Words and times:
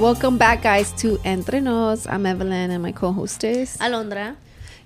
Welcome 0.00 0.38
back, 0.38 0.62
guys, 0.62 0.92
to 1.02 1.20
Entre 1.26 1.60
Nos. 1.60 2.06
I'm 2.06 2.24
Evelin 2.24 2.70
and 2.70 2.82
my 2.82 2.90
co-hostess. 2.90 3.76
Alondra. 3.76 4.34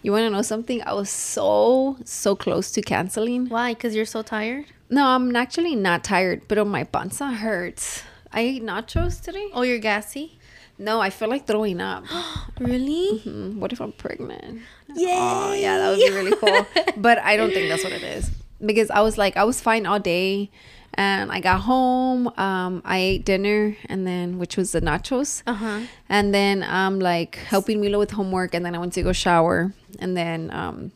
You 0.03 0.11
want 0.11 0.25
to 0.25 0.31
know 0.31 0.43
something? 0.43 0.83
I 0.83 0.93
was 0.93 1.09
so 1.09 1.97
so 2.05 2.35
close 2.35 2.73
to 2.73 2.83
canceling. 2.83 3.49
Why? 3.49 3.75
Because 3.75 3.95
you're 3.95 4.07
so 4.07 4.23
tired? 4.23 4.65
No, 4.91 5.07
I'm 5.07 5.37
actually 5.37 5.77
not 5.77 6.03
tired, 6.03 6.49
but 6.49 6.67
my 6.67 6.83
panza 6.83 7.31
hurts. 7.31 8.03
I 8.33 8.41
ate 8.41 8.65
nachos 8.65 9.23
today. 9.23 9.47
Oh, 9.55 9.63
you're 9.63 9.79
gassy? 9.79 10.37
No, 10.79 11.01
I 11.01 11.11
feel 11.11 11.29
like 11.29 11.47
throwing 11.47 11.81
up. 11.81 12.03
really? 12.59 13.19
Hmm, 13.19 13.61
what 13.61 13.73
if 13.73 13.81
I'm 13.81 13.93
pregnant? 13.93 14.63
Yeah. 14.97 15.15
Oh, 15.47 15.53
yeah, 15.55 15.79
that 15.79 15.91
would 15.91 16.01
be 16.01 16.11
really 16.11 16.35
cool. 16.35 16.67
but 16.97 17.19
I 17.19 17.37
don't 17.37 17.53
think 17.53 17.69
that's 17.69 17.85
what 17.85 17.93
it 17.93 18.03
is 18.03 18.33
because 18.67 18.91
I 18.91 19.01
was 19.01 19.19
like, 19.19 19.37
I 19.37 19.45
was 19.45 19.61
fine 19.61 19.87
all 19.87 20.01
day, 20.01 20.51
and 20.97 21.31
I 21.33 21.41
got 21.41 21.61
home. 21.63 22.29
Um, 22.39 22.83
I 22.85 22.99
ate 22.99 23.25
dinner, 23.25 23.77
and 23.89 24.07
then 24.07 24.39
which 24.39 24.57
was 24.57 24.73
the 24.73 24.81
nachos, 24.81 25.43
Uh 25.47 25.55
huh. 25.55 25.81
and 26.09 26.33
then 26.35 26.63
I'm 26.63 26.95
um, 26.95 27.01
like 27.01 27.37
helping 27.37 27.81
Milo 27.81 27.99
with 27.99 28.13
homework, 28.13 28.55
and 28.55 28.65
then 28.65 28.75
I 28.75 28.79
went 28.79 28.93
to 28.95 29.03
go 29.03 29.13
shower, 29.13 29.73
and 29.99 30.17
then 30.17 30.51
um. 30.53 30.93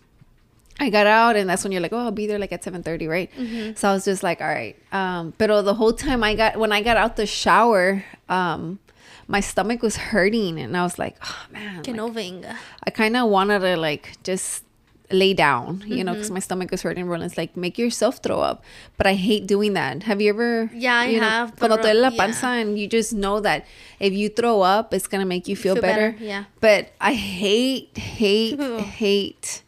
I 0.80 0.90
got 0.90 1.08
out 1.08 1.34
and 1.34 1.50
that's 1.50 1.64
when 1.64 1.72
you're 1.72 1.80
like, 1.82 1.92
oh, 1.92 1.98
I'll 1.98 2.12
be 2.12 2.28
there 2.28 2.38
like 2.38 2.52
at 2.52 2.62
7:30, 2.62 3.08
right? 3.08 3.76
So 3.76 3.88
I 3.88 3.92
was 3.94 4.04
just 4.04 4.22
like, 4.22 4.40
all 4.40 4.46
right. 4.46 4.76
Um, 4.92 5.34
but 5.36 5.48
the 5.64 5.74
whole 5.74 5.92
time 5.92 6.22
I 6.22 6.36
got 6.36 6.56
when 6.56 6.70
I 6.70 6.82
got 6.84 6.96
out 6.96 7.16
the 7.16 7.26
shower, 7.26 8.04
um, 8.28 8.78
my 9.26 9.40
stomach 9.40 9.82
was 9.82 9.96
hurting 9.96 10.56
and 10.56 10.76
I 10.76 10.84
was 10.84 10.96
like, 10.96 11.16
oh 11.24 11.46
man, 11.50 11.82
Que 11.82 11.92
like, 11.92 11.96
no 11.96 12.10
venga. 12.10 12.56
I 12.86 12.90
kind 12.90 13.16
of 13.16 13.28
wanted 13.28 13.58
to 13.66 13.76
like 13.76 14.18
just 14.22 14.62
lay 15.10 15.32
down, 15.32 15.82
you 15.86 16.04
know, 16.04 16.12
Mm-hmm. 16.12 16.18
because 16.20 16.30
my 16.30 16.38
stomach 16.40 16.70
was 16.70 16.82
hurting. 16.82 17.06
Roland's 17.06 17.36
like, 17.38 17.56
make 17.56 17.78
yourself 17.78 18.18
throw 18.22 18.40
up, 18.40 18.62
but 18.98 19.06
I 19.06 19.14
hate 19.14 19.46
doing 19.46 19.72
that. 19.72 20.02
Have 20.02 20.20
you 20.20 20.28
ever? 20.28 20.70
Yeah, 20.74 20.96
I 21.00 21.06
you 21.06 21.20
know, 21.20 21.28
have, 21.28 21.56
Cuando 21.56 21.76
te 21.76 21.82
duele 21.84 22.00
la 22.02 22.08
yeah. 22.10 22.16
panza 22.16 22.46
and 22.48 22.78
you 22.78 22.86
just 22.86 23.12
know 23.14 23.40
that 23.40 23.64
if 24.00 24.12
you 24.12 24.28
throw 24.28 24.60
up, 24.60 24.92
it's 24.92 25.06
gonna 25.06 25.24
make 25.24 25.48
you 25.48 25.56
feel, 25.56 25.74
Feel 25.74 25.82
better. 25.82 26.12
better, 26.12 26.24
yeah. 26.24 26.44
But 26.60 26.90
I 27.00 27.14
hate, 27.14 27.96
hate, 27.96 28.60
hate 29.00 29.62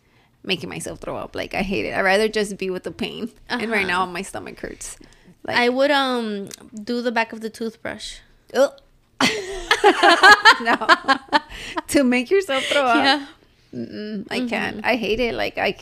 making 0.44 0.68
myself 0.68 0.98
throw 1.00 1.16
up. 1.16 1.34
Like 1.34 1.54
I 1.54 1.62
hate 1.62 1.86
it. 1.86 1.94
I'd 1.94 2.02
rather 2.02 2.28
just 2.28 2.58
be 2.58 2.68
with 2.70 2.82
the 2.84 2.92
pain. 2.92 3.30
And 3.48 3.70
right 3.70 3.86
Uh-huh. 3.86 4.04
now 4.04 4.06
my 4.06 4.22
stomach 4.22 4.58
hurts. 4.60 4.96
Like, 5.42 5.56
I 5.56 5.68
would 5.70 5.90
um 5.90 6.48
do 6.84 7.00
the 7.00 7.12
back 7.12 7.32
of 7.32 7.40
the 7.40 7.48
toothbrush. 7.50 8.18
Ugh. 8.52 8.72
no. 10.60 10.76
to 11.88 12.04
make 12.04 12.30
yourself 12.30 12.64
throw 12.64 12.82
up. 12.82 12.96
Yeah. 13.04 13.26
Mm-mm, 13.74 14.26
I 14.30 14.46
can't. 14.48 14.80
I 14.84 14.96
hate 14.96 15.20
it. 15.20 15.34
Like 15.34 15.58
I, 15.58 15.76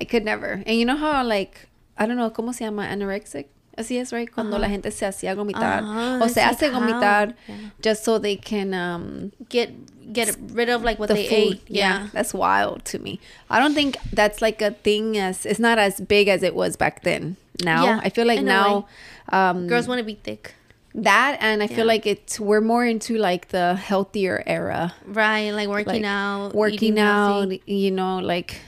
I 0.00 0.04
could 0.04 0.24
never. 0.24 0.62
And 0.66 0.78
you 0.78 0.84
know 0.84 0.96
how 0.96 1.24
like 1.24 1.68
I 1.98 2.06
don't 2.06 2.16
know 2.16 2.30
cómo 2.30 2.54
se 2.54 2.64
llama 2.64 2.82
anorexic. 2.86 3.46
Así 3.78 3.98
es, 4.00 4.10
right? 4.10 4.30
Cuando 4.32 4.58
la 4.58 4.68
gente 4.68 4.90
se 4.90 5.04
hacía 5.04 5.34
vomitar 5.34 5.82
Ah, 5.84 6.18
o 6.22 6.28
se 6.28 6.40
it's 6.40 6.56
hace 6.62 6.62
like 6.72 6.72
vomitar 6.72 7.34
yeah. 7.46 7.56
just 7.82 8.04
so 8.04 8.18
they 8.18 8.34
can 8.36 8.72
um 8.72 9.32
Get 9.50 9.70
get 10.14 10.34
rid 10.52 10.70
of 10.70 10.82
like 10.82 10.98
what 10.98 11.08
the 11.08 11.14
they 11.14 11.28
food. 11.28 11.58
ate. 11.58 11.62
Yeah. 11.68 12.08
that's 12.14 12.32
wild 12.32 12.86
to 12.86 12.98
me. 12.98 13.20
I 13.50 13.58
don't 13.58 13.74
think 13.74 13.98
that's 14.14 14.40
like 14.40 14.62
a 14.62 14.70
thing 14.70 15.18
as 15.18 15.44
it's 15.44 15.58
not 15.60 15.78
as 15.78 16.00
big 16.00 16.28
as 16.28 16.42
it 16.42 16.54
was 16.54 16.76
back 16.76 17.02
then. 17.02 17.36
Now 17.62 17.84
Yeah, 17.84 18.00
I 18.02 18.08
feel 18.08 18.26
like 18.26 18.42
now 18.42 18.86
um 19.30 19.66
Girls 19.66 19.86
want 19.88 19.98
to 19.98 20.04
be 20.04 20.14
thick. 20.14 20.54
That 20.96 21.38
and 21.40 21.62
I 21.62 21.66
feel 21.66 21.78
Yeah. 21.86 21.94
like 21.94 22.06
it's 22.06 22.40
we're 22.40 22.60
more 22.60 22.84
into 22.84 23.16
like 23.18 23.48
the 23.48 23.74
healthier 23.76 24.42
era. 24.46 24.94
Right. 25.06 25.50
Like 25.52 25.68
working 25.68 26.02
like 26.02 26.04
out. 26.04 26.54
working 26.54 26.98
out, 26.98 27.40
healthy. 27.40 27.62
you 27.66 27.90
know, 27.90 28.18
like 28.18 28.60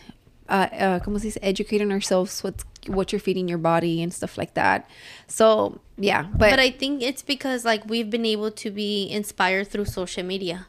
uh, 0.48 0.68
uh 0.72 0.98
como 1.00 1.18
se 1.18 1.28
dice, 1.30 1.38
educating 1.42 1.90
ourselves 1.90 2.42
with 2.42 2.64
what 2.86 3.12
you're 3.12 3.20
feeding 3.20 3.48
your 3.48 3.58
body 3.58 4.02
and 4.02 4.12
stuff 4.12 4.38
like 4.38 4.54
that. 4.54 4.88
So 5.26 5.80
yeah, 5.96 6.22
but, 6.22 6.50
But 6.50 6.60
I 6.60 6.70
think 6.70 7.02
it's 7.02 7.22
because 7.22 7.64
like 7.64 7.84
we've 7.88 8.10
been 8.10 8.26
able 8.26 8.50
to 8.52 8.70
be 8.70 9.08
inspired 9.10 9.68
through 9.68 9.86
social 9.86 10.22
media. 10.22 10.66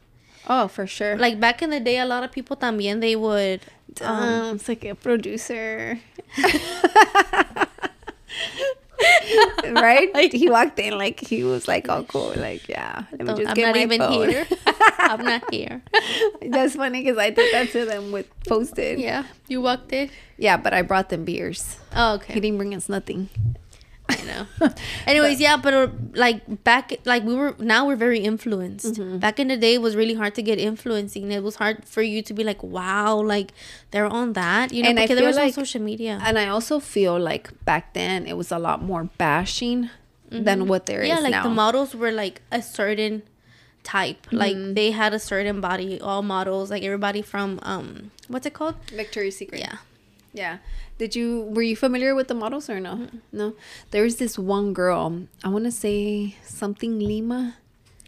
oh 0.47 0.67
for 0.67 0.87
sure. 0.87 1.17
Like 1.17 1.39
back 1.39 1.61
in 1.61 1.69
the 1.69 1.79
day, 1.79 1.99
a 1.99 2.05
lot 2.05 2.23
of 2.23 2.31
people 2.31 2.55
también 2.57 2.99
they 3.01 3.15
would 3.15 3.61
um, 4.01 4.23
um, 4.23 4.55
it's 4.55 4.67
like 4.67 4.85
a 4.85 4.95
producer. 4.95 5.99
right? 9.71 10.31
he 10.33 10.49
walked 10.49 10.79
in 10.79 10.97
like 10.97 11.19
he 11.19 11.43
was 11.43 11.67
like, 11.67 11.87
"Oh, 11.89 12.03
cool!" 12.03 12.33
Like, 12.35 12.67
yeah. 12.67 13.03
Let 13.11 13.19
me 13.21 13.25
"Don't- 13.27 13.37
just 13.37 13.49
I'm 13.49 13.55
get 13.55 13.65
not 13.67 13.75
my 13.75 13.81
even 13.81 13.99
phone." 13.99 14.29
here. 14.29 14.47
I'm 14.99 15.23
not 15.23 15.43
here. 15.53 15.81
That's 16.41 16.75
funny 16.75 17.01
because 17.03 17.17
I 17.17 17.29
did 17.29 17.53
that 17.53 17.69
to 17.71 17.85
them 17.85 18.11
with 18.11 18.27
posted. 18.45 18.99
Yeah. 18.99 19.23
You 19.47 19.61
walked 19.61 19.91
in. 19.93 20.09
yeah, 20.37 20.57
but 20.57 20.73
I 20.73 20.81
brought 20.83 21.09
them 21.09 21.25
beers. 21.25 21.77
Oh, 21.95 22.15
okay. 22.15 22.33
He 22.33 22.39
didn't 22.39 22.57
bring 22.57 22.75
us 22.75 22.89
nothing. 22.89 23.29
I 24.09 24.21
know. 24.23 24.69
Anyways, 25.05 25.39
yeah, 25.39 25.55
but 25.57 25.73
uh, 25.73 25.87
like 26.15 26.63
back, 26.63 26.93
like 27.05 27.23
we 27.23 27.33
were 27.35 27.55
now 27.59 27.85
we're 27.87 27.95
very 27.95 28.19
influenced. 28.19 28.95
Mm-hmm. 28.95 29.19
Back 29.19 29.39
in 29.39 29.47
the 29.49 29.57
day, 29.57 29.75
it 29.75 29.81
was 29.81 29.95
really 29.95 30.15
hard 30.15 30.33
to 30.35 30.41
get 30.41 30.57
influencing. 30.59 31.31
It 31.31 31.43
was 31.43 31.55
hard 31.55 31.85
for 31.85 32.01
you 32.01 32.21
to 32.23 32.33
be 32.33 32.43
like, 32.43 32.61
wow, 32.63 33.15
like 33.21 33.51
they're 33.91 34.07
on 34.07 34.33
that, 34.33 34.73
you 34.73 34.81
know, 34.83 34.89
And 34.89 34.97
because 34.97 35.17
there 35.17 35.27
was 35.27 35.35
like- 35.35 35.55
no 35.55 35.61
social 35.63 35.81
media. 35.81 36.19
And 36.23 36.37
I 36.39 36.47
also 36.47 36.79
feel 36.79 37.19
like 37.19 37.49
back 37.65 37.93
then 37.93 38.25
it 38.25 38.33
was 38.35 38.51
a 38.51 38.59
lot 38.59 38.81
more 38.81 39.03
bashing 39.17 39.89
than 40.31 40.67
what 40.67 40.85
there 40.85 41.01
is 41.01 41.09
Mm-hmm. 41.09 41.17
yeah, 41.17 41.23
like 41.23 41.31
now. 41.31 41.43
the 41.43 41.49
models 41.49 41.95
were 41.95 42.11
like 42.11 42.41
a 42.51 42.61
certain 42.61 43.23
type. 43.83 44.27
Like 44.31 44.55
Mm-hmm. 44.55 44.73
they 44.73 44.91
had 44.91 45.13
a 45.13 45.19
certain 45.19 45.61
body. 45.61 45.99
All 46.01 46.21
models, 46.21 46.69
like 46.69 46.83
everybody 46.83 47.21
from 47.21 47.59
um, 47.63 48.11
what's 48.27 48.45
it 48.45 48.53
called? 48.53 48.75
Victoria's 48.93 49.37
Secret. 49.37 49.61
Yeah. 49.61 49.77
Yeah. 50.33 50.57
Did 50.99 51.15
you 51.15 51.47
were 51.55 51.63
you 51.63 51.75
familiar 51.75 52.13
with 52.13 52.27
the 52.27 52.35
models 52.35 52.69
or 52.69 52.79
no? 52.79 53.07
No. 53.31 53.53
There's 53.91 54.17
this 54.17 54.37
one 54.37 54.73
girl. 54.73 55.23
I 55.43 55.49
want 55.49 55.65
to 55.65 55.71
say 55.71 56.35
something 56.45 56.99
Lima. 56.99 57.55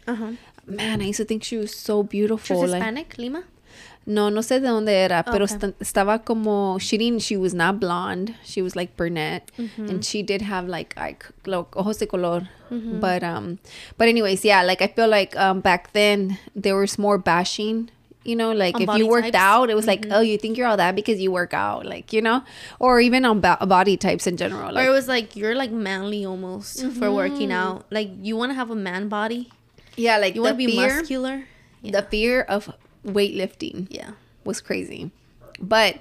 Uh 0.06 0.14
huh. 0.14 0.32
Man, 0.66 1.00
I 1.02 1.06
used 1.10 1.16
to 1.18 1.24
think 1.24 1.42
she 1.42 1.56
was 1.56 1.74
so 1.74 2.02
She 2.04 2.08
beautiful. 2.20 2.60
was 2.60 2.70
like- 2.70 2.82
Hispanic, 2.82 3.16
Lima. 3.18 3.42
no, 4.06 4.28
no 4.28 4.40
sé 4.42 4.60
de 4.60 4.66
dónde 4.68 4.90
era, 4.90 5.22
pero 5.24 5.44
Okay. 5.44 5.54
esta- 5.54 5.74
estaba 5.80 6.24
como 6.24 6.78
she 6.78 6.98
didn't. 6.98 7.22
She 7.22 7.36
was 7.36 7.54
not 7.54 7.80
blonde. 7.80 8.34
She 8.44 8.60
was 8.62 8.74
like 8.76 8.94
brunette, 8.96 9.50
and 9.78 10.04
she 10.04 10.22
did 10.22 10.42
have 10.42 10.68
like 10.68 10.94
like 10.98 11.24
ojos 11.76 11.98
de 11.98 12.06
color. 12.06 12.48
But 12.70 13.22
um, 13.22 13.58
but 13.98 14.08
anyways, 14.08 14.44
yeah. 14.44 14.62
Like 14.62 14.82
I 14.82 14.88
feel 14.88 15.08
like 15.08 15.34
um 15.36 15.60
back 15.60 15.92
then 15.92 16.38
there 16.54 16.76
was 16.76 16.98
more 16.98 17.16
bashing. 17.18 17.90
You 18.24 18.36
know, 18.36 18.52
like 18.52 18.76
On 18.76 18.82
if 18.82 18.96
you 18.98 19.06
worked 19.08 19.32
types? 19.32 19.36
out, 19.36 19.68
it 19.70 19.74
was 19.74 19.86
like, 19.86 20.06
oh, 20.10 20.20
you 20.20 20.38
think 20.38 20.56
you're 20.56 20.66
all 20.68 20.76
that 20.76 20.94
because 20.94 21.20
you 21.20 21.32
work 21.32 21.52
out, 21.54 21.84
like 21.84 22.12
you 22.12 22.22
know, 22.22 22.44
or 22.78 23.00
even 23.00 23.24
on 23.24 23.40
ba- 23.40 23.58
body 23.66 23.96
types 23.96 24.26
in 24.28 24.36
general. 24.36 24.78
or 24.78 24.82
it 24.86 24.90
was 24.90 25.08
like 25.08 25.34
you're 25.34 25.54
like 25.56 25.72
manly 25.72 26.24
almost 26.24 26.84
for 26.98 27.10
working 27.10 27.50
out. 27.50 27.84
Like 27.90 28.10
you 28.22 28.36
want 28.36 28.50
to 28.50 28.54
have 28.54 28.70
a 28.70 28.76
man 28.76 29.08
body. 29.08 29.50
yeah, 29.96 30.18
like 30.18 30.34
You 30.36 30.42
want 30.42 30.54
to 30.54 30.66
be 30.66 30.72
fear, 30.72 30.96
muscular. 30.98 31.44
the 31.82 32.02
fear 32.02 32.42
of 32.42 32.70
weightlifting. 33.04 33.86
Yeah. 33.90 34.12
was 34.44 34.60
crazy. 34.60 35.10
But 35.60 35.98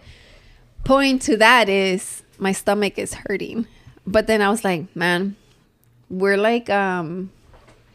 point 0.84 1.22
to 1.24 1.38
that 1.38 1.70
is 1.70 2.24
my 2.38 2.52
stomach 2.52 2.98
is 2.98 3.14
hurting. 3.26 3.68
But 4.06 4.28
then 4.28 4.42
I 4.42 4.50
was 4.50 4.64
like, 4.64 4.94
man, 4.96 5.36
we're 6.09 6.38
like 6.38 6.70
um 6.70 7.32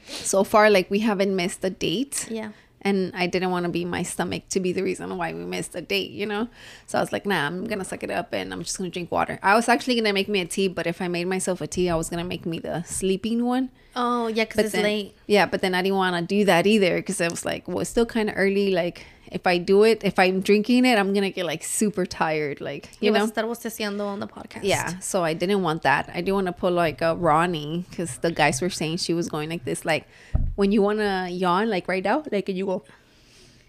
so 0.07 0.45
far 0.45 0.71
like 0.71 0.91
we 0.91 1.01
haven't 1.01 1.35
missed 1.35 1.65
a 1.65 1.71
date. 1.71 2.27
Yeah. 2.31 2.51
And 2.87 3.13
I 3.17 3.27
didn't 3.27 3.51
want 3.51 3.65
to 3.65 3.73
be 3.73 3.85
my 3.85 4.05
stomach 4.05 4.49
to 4.51 4.61
be 4.61 4.73
the 4.73 4.83
reason 4.83 5.17
why 5.19 5.33
we 5.33 5.45
missed 5.45 5.75
a 5.75 5.81
date, 5.81 6.13
you 6.13 6.25
know? 6.25 6.49
So 6.87 6.99
I 6.99 7.01
was 7.01 7.11
like, 7.11 7.27
nah, 7.27 7.47
I'm 7.47 7.65
gonna 7.65 7.85
suck 7.85 8.05
it 8.05 8.11
up 8.11 8.33
and 8.33 8.53
I'm 8.53 8.63
just 8.63 8.79
gonna 8.79 8.91
drink 8.91 9.11
water. 9.11 9.41
I 9.43 9.55
was 9.55 9.69
actually 9.69 9.97
gonna 9.97 10.13
make 10.13 10.29
me 10.29 10.41
a 10.41 10.45
tea, 10.45 10.69
but 10.69 10.87
if 10.87 11.03
I 11.03 11.09
made 11.09 11.27
myself 11.27 11.61
a 11.61 11.67
tea, 11.67 11.91
I 11.91 11.97
was 11.97 12.09
gonna 12.09 12.25
make 12.25 12.47
me 12.47 12.61
the 12.61 12.85
sleeping 12.85 13.45
one. 13.45 13.71
Oh 13.97 14.29
yeah, 14.29 14.45
because 14.45 14.67
it's 14.67 14.73
then, 14.73 14.85
late. 14.85 15.17
Yeah, 15.27 15.47
but 15.47 15.63
then 15.63 15.75
I 15.75 15.83
didn't 15.83 15.97
want 15.97 16.15
to 16.17 16.23
do 16.23 16.45
that 16.45 16.67
either 16.67 16.97
because 16.97 17.21
I 17.21 17.29
was 17.29 17.45
like, 17.45 17.67
well, 17.67 17.81
it's 17.81 17.91
still 17.91 18.07
kind 18.07 18.29
of 18.29 18.37
early. 18.37 18.71
Like, 18.71 19.05
if 19.33 19.47
I 19.47 19.59
do 19.59 19.85
it, 19.85 20.03
if 20.05 20.19
I'm 20.19 20.41
drinking 20.41 20.85
it, 20.85 20.99
I'm 20.99 21.13
gonna 21.13 21.31
get 21.31 21.47
like 21.47 21.63
super 21.63 22.07
tired. 22.07 22.61
Like, 22.61 22.89
you 23.01 23.11
know? 23.11 23.27
estar 23.27 23.45
bosteciando 23.45 24.07
on 24.07 24.21
the 24.21 24.27
podcast. 24.27 24.61
Yeah. 24.63 24.99
So 25.01 25.25
I 25.25 25.35
didn't 25.35 25.63
want 25.63 25.83
that. 25.83 26.09
I 26.13 26.21
didn't 26.21 26.35
want 26.35 26.47
to 26.47 26.53
put 26.53 26.73
like 26.73 27.03
a 27.03 27.15
Ronnie 27.15 27.85
because 27.91 28.19
the 28.19 28.31
guys 28.31 28.61
were 28.61 28.71
saying 28.71 28.99
she 28.99 29.15
was 29.15 29.29
going 29.29 29.51
like 29.51 29.65
this, 29.65 29.85
like 29.85 30.07
when 30.55 30.73
you 30.73 30.83
want 30.83 30.99
to 30.99 31.29
yawn, 31.31 31.69
like 31.69 31.89
right 31.89 32.05
now, 32.05 32.25
like 32.31 32.49
and 32.49 32.59
you 32.59 32.67
go, 32.67 32.85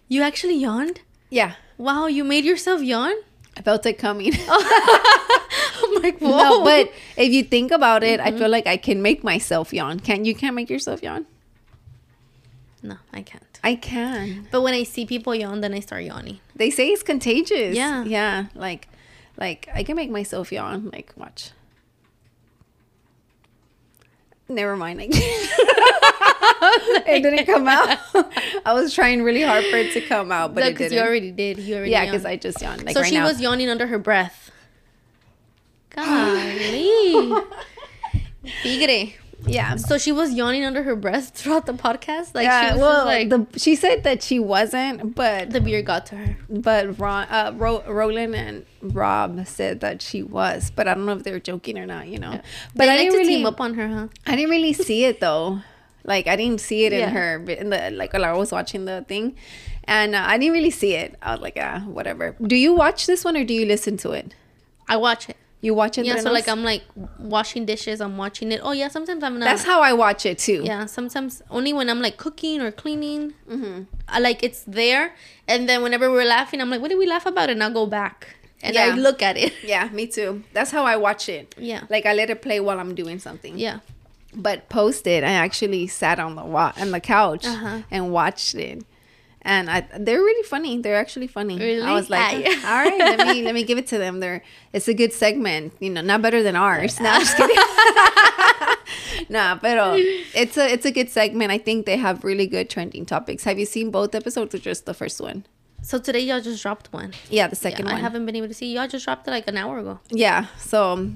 You 0.08 0.22
actually 0.22 0.58
yawned? 0.58 1.02
yeah. 1.30 1.54
Wow, 1.78 2.08
you 2.08 2.24
made 2.24 2.44
yourself 2.44 2.82
yawn? 2.82 3.14
I 3.56 3.62
felt 3.62 3.86
it 3.86 4.00
coming. 4.00 4.34
I'm 4.50 6.02
like, 6.02 6.20
whoa. 6.20 6.38
no, 6.38 6.64
but 6.64 6.92
if 7.18 7.32
you 7.32 7.44
think 7.44 7.72
about 7.72 8.04
it, 8.04 8.20
I 8.20 8.30
mm-hmm. 8.30 8.40
feel 8.40 8.50
like 8.50 8.68
I 8.68 8.78
can 8.78 9.02
make 9.02 9.24
myself 9.24 9.74
yawn. 9.74 10.00
Can 10.00 10.26
you? 10.26 10.34
Can't 10.34 10.56
make 10.56 10.70
yourself 10.70 11.04
yawn? 11.04 11.26
no, 12.84 12.98
I 13.14 13.22
can't. 13.22 13.47
I 13.68 13.76
can. 13.76 14.48
But 14.50 14.62
when 14.62 14.74
I 14.74 14.84
see 14.84 15.06
people 15.06 15.36
yawn, 15.36 15.60
then 15.60 15.74
I 15.74 15.82
start 15.82 16.06
yawning. 16.06 16.40
They 16.56 16.70
say 16.70 16.88
it's 16.88 17.04
contagious. 17.04 17.76
Yeah. 17.76 18.06
Yeah. 18.06 18.46
Like, 18.56 18.88
like 19.38 19.68
I 19.74 19.84
can 19.84 19.98
make 19.98 20.10
myself 20.10 20.54
yawn. 20.54 20.90
Like, 20.94 21.12
watch. 21.18 21.52
Never 24.48 24.78
mind. 24.78 25.02
I 25.02 25.08
it 27.08 27.22
didn't 27.22 27.46
come 27.46 27.68
out. 27.68 27.98
I 28.66 28.72
was 28.72 28.94
trying 28.94 29.22
really 29.22 29.42
hard 29.42 29.66
for 29.66 29.76
it 29.76 29.92
to 29.96 30.02
come 30.02 30.32
out, 30.32 30.56
but 30.56 30.62
But 30.62 30.68
it 30.68 30.74
because 30.76 30.92
didn't. 30.92 31.04
you 31.04 31.10
already 31.10 31.32
did. 31.32 31.58
You 31.60 31.76
already 31.76 31.92
yeah, 31.92 32.06
because 32.06 32.24
I 32.24 32.38
just 32.38 32.62
yawned. 32.62 32.86
Like 32.86 32.94
so 32.94 33.02
right 33.02 33.10
she 33.10 33.16
now. 33.18 33.26
was 33.26 33.42
yawning 33.42 33.68
under 33.68 33.88
her 33.88 34.00
breath. 34.00 34.50
Golly. 35.90 37.34
Tigre. 38.64 39.14
Yeah. 39.46 39.76
So 39.76 39.98
she 39.98 40.12
was 40.12 40.34
yawning 40.34 40.66
under 40.66 40.84
her 40.84 40.96
breath 40.96 41.30
throughout 41.36 41.66
the 41.68 41.74
podcast. 41.74 42.34
Like 42.34 42.46
yeah, 42.46 42.68
she 42.70 42.74
was 42.74 42.82
well, 42.82 43.06
like 43.06 43.30
the, 43.30 43.46
she 43.58 43.76
said 43.76 44.04
that 44.04 44.24
she 44.24 44.40
wasn't, 44.40 45.16
but 45.16 45.52
the 45.52 45.62
beer 45.62 45.82
got 45.82 46.06
to 46.08 46.16
her. 46.16 46.38
but 46.50 47.00
Ron, 47.00 47.28
uh, 47.30 47.54
Ro- 47.56 47.84
Roland 47.88 48.36
and 48.36 48.66
Rob 48.82 49.46
said 49.48 49.80
that 49.82 50.02
she 50.02 50.24
was, 50.24 50.72
but 50.76 50.88
I 50.88 50.94
don't 50.96 51.06
know 51.06 51.16
if 51.16 51.24
they 51.24 51.32
were 51.32 51.40
joking 51.40 51.78
or 51.78 51.86
not. 51.86 52.08
You 52.08 52.20
know, 52.20 52.32
But 52.32 52.44
but 52.76 52.86
they 52.88 52.92
I 52.92 52.96
like 52.96 53.00
didn't 53.00 53.14
to 53.14 53.18
really, 53.20 53.36
team 53.36 53.46
up 53.46 53.62
on 53.62 53.74
her, 53.76 53.88
huh? 53.88 54.08
I 54.26 54.36
didn't 54.36 54.50
really 54.52 54.74
see 54.74 55.06
it 55.06 55.20
though. 55.20 55.62
Like 56.04 56.28
I 56.28 56.36
didn't 56.36 56.62
see 56.62 56.86
it 56.86 56.94
in 56.94 57.00
Yeah. 57.02 57.10
her 57.10 57.36
in 57.52 57.70
the 57.70 57.92
like 57.92 58.14
while 58.14 58.26
I 58.26 58.34
was 58.34 58.52
watching 58.52 58.86
the 58.86 59.06
thing, 59.08 59.36
and 59.84 60.16
uh, 60.16 60.24
I 60.26 60.38
didn't 60.38 60.54
really 60.54 60.72
see 60.72 60.94
it. 60.96 61.16
I 61.22 61.32
was 61.34 61.42
like, 61.42 61.58
ah, 61.62 61.82
whatever. 61.86 62.36
Do 62.42 62.56
you 62.56 62.74
watch 62.74 63.06
this 63.06 63.24
one 63.24 63.38
or 63.38 63.44
do 63.44 63.54
you 63.54 63.66
listen 63.66 63.98
to 63.98 64.12
it? 64.12 64.34
I 64.90 64.98
watch 64.98 65.30
it. 65.30 65.38
You 65.60 65.74
watch 65.74 65.98
it? 65.98 66.06
Yeah, 66.06 66.18
so 66.20 66.32
like 66.32 66.48
I'm 66.48 66.64
like 66.64 66.84
washing 67.18 67.66
dishes, 67.66 68.00
I'm 68.00 68.16
watching 68.18 68.52
it. 68.52 68.60
Oh 68.64 68.74
yeah, 68.74 68.90
sometimes 68.90 69.24
I'm 69.24 69.40
not. 69.40 69.46
That's 69.46 69.64
how 69.64 69.82
I 69.82 69.94
watch 69.94 70.26
it 70.26 70.38
too. 70.38 70.62
yeah, 70.64 70.86
sometimes 70.86 71.42
only 71.50 71.74
when 71.74 71.90
I'm 71.90 72.00
like 72.02 72.18
cooking 72.18 72.62
or 72.62 72.72
cleaning. 72.72 73.34
hmm 73.50 73.84
I 74.08 74.20
like 74.20 74.44
it's 74.44 74.64
there, 74.68 75.16
and 75.48 75.68
then 75.68 75.82
whenever 75.82 76.12
we're 76.12 76.26
laughing, 76.26 76.62
I'm 76.62 76.70
like, 76.70 76.80
what 76.82 76.90
did 76.90 76.98
we 77.00 77.08
laugh 77.08 77.26
about? 77.26 77.50
And 77.50 77.62
I'll 77.64 77.74
go 77.74 77.86
back 77.88 78.36
and 78.62 78.78
I 78.78 78.96
look 78.96 79.22
at 79.24 79.36
it. 79.38 79.54
Yeah, 79.64 79.90
me 79.90 80.06
too. 80.08 80.44
That's 80.54 80.72
how 80.72 80.84
I 80.86 80.96
watch 80.96 81.28
it. 81.28 81.56
Yeah, 81.58 81.84
Like 81.90 82.06
I 82.06 82.14
let 82.14 82.30
it 82.30 82.42
play 82.42 82.60
while 82.60 82.80
I'm 82.80 82.94
doing 82.96 83.18
something. 83.20 83.58
yeah. 83.58 83.80
But 84.36 84.70
posted, 84.70 85.24
I 85.24 85.32
actually 85.32 85.88
sat 85.88 86.20
on 86.20 86.36
the 86.36 86.44
wa- 86.46 86.74
on 86.78 86.92
the 86.92 87.00
couch 87.00 87.46
Uh-huh. 87.46 87.82
and 87.90 88.12
watched 88.12 88.54
it. 88.56 88.84
And 89.48 89.70
I, 89.72 89.88
they're 89.98 90.20
really 90.20 90.44
funny. 90.44 90.82
They're 90.82 90.98
actually 91.00 91.28
funny. 91.28 91.58
Really? 91.58 91.82
I 91.82 91.94
was 91.94 92.10
like, 92.10 92.44
Ah, 92.46 92.68
all 92.84 92.84
right, 92.90 93.00
let 93.18 93.28
me 93.28 93.42
let 93.44 93.56
me 93.56 93.64
give 93.64 93.78
it 93.78 93.88
to 93.88 93.98
them. 93.98 94.20
They're 94.20 94.44
it's 94.74 94.90
a 94.90 94.94
good 94.94 95.14
segment. 95.14 95.72
You 95.80 95.90
know, 95.90 96.02
not 96.02 96.22
better 96.22 96.44
than 96.44 96.56
ours. 96.58 97.00
No, 97.00 97.10
I'm 97.10 97.22
just 97.22 97.38
kidding. 97.38 97.56
nah, 99.30 99.56
pero 99.58 99.96
it's 100.36 100.58
a 100.58 100.68
it's 100.72 100.86
a 100.86 100.92
good 100.92 101.10
segment. 101.10 101.52
I 101.52 101.58
think 101.58 101.86
they 101.86 101.98
have 101.98 102.24
really 102.24 102.46
good 102.48 102.70
trending 102.70 103.06
topics. 103.06 103.44
Have 103.46 103.58
you 103.58 103.66
seen 103.66 103.90
both 103.90 104.14
episodes 104.16 104.54
or 104.54 104.60
just 104.60 104.86
the 104.86 104.94
first 104.94 105.22
one? 105.22 105.46
So 105.82 105.98
today 106.00 106.20
y'all 106.20 106.42
just 106.42 106.62
dropped 106.62 106.92
one. 106.92 107.14
Yeah, 107.30 107.48
the 107.48 107.56
second 107.56 107.86
Yeah, 107.86 107.94
one. 107.94 108.02
I 108.02 108.04
haven't 108.04 108.26
been 108.26 108.36
able 108.36 108.48
to 108.50 108.54
see. 108.54 108.74
Y'all 108.76 108.88
just 108.88 109.06
dropped 109.06 109.28
it 109.28 109.32
like 109.32 109.48
an 109.48 109.56
hour 109.58 109.80
ago. 109.80 110.00
yeah 110.12 110.48
so 110.58 111.10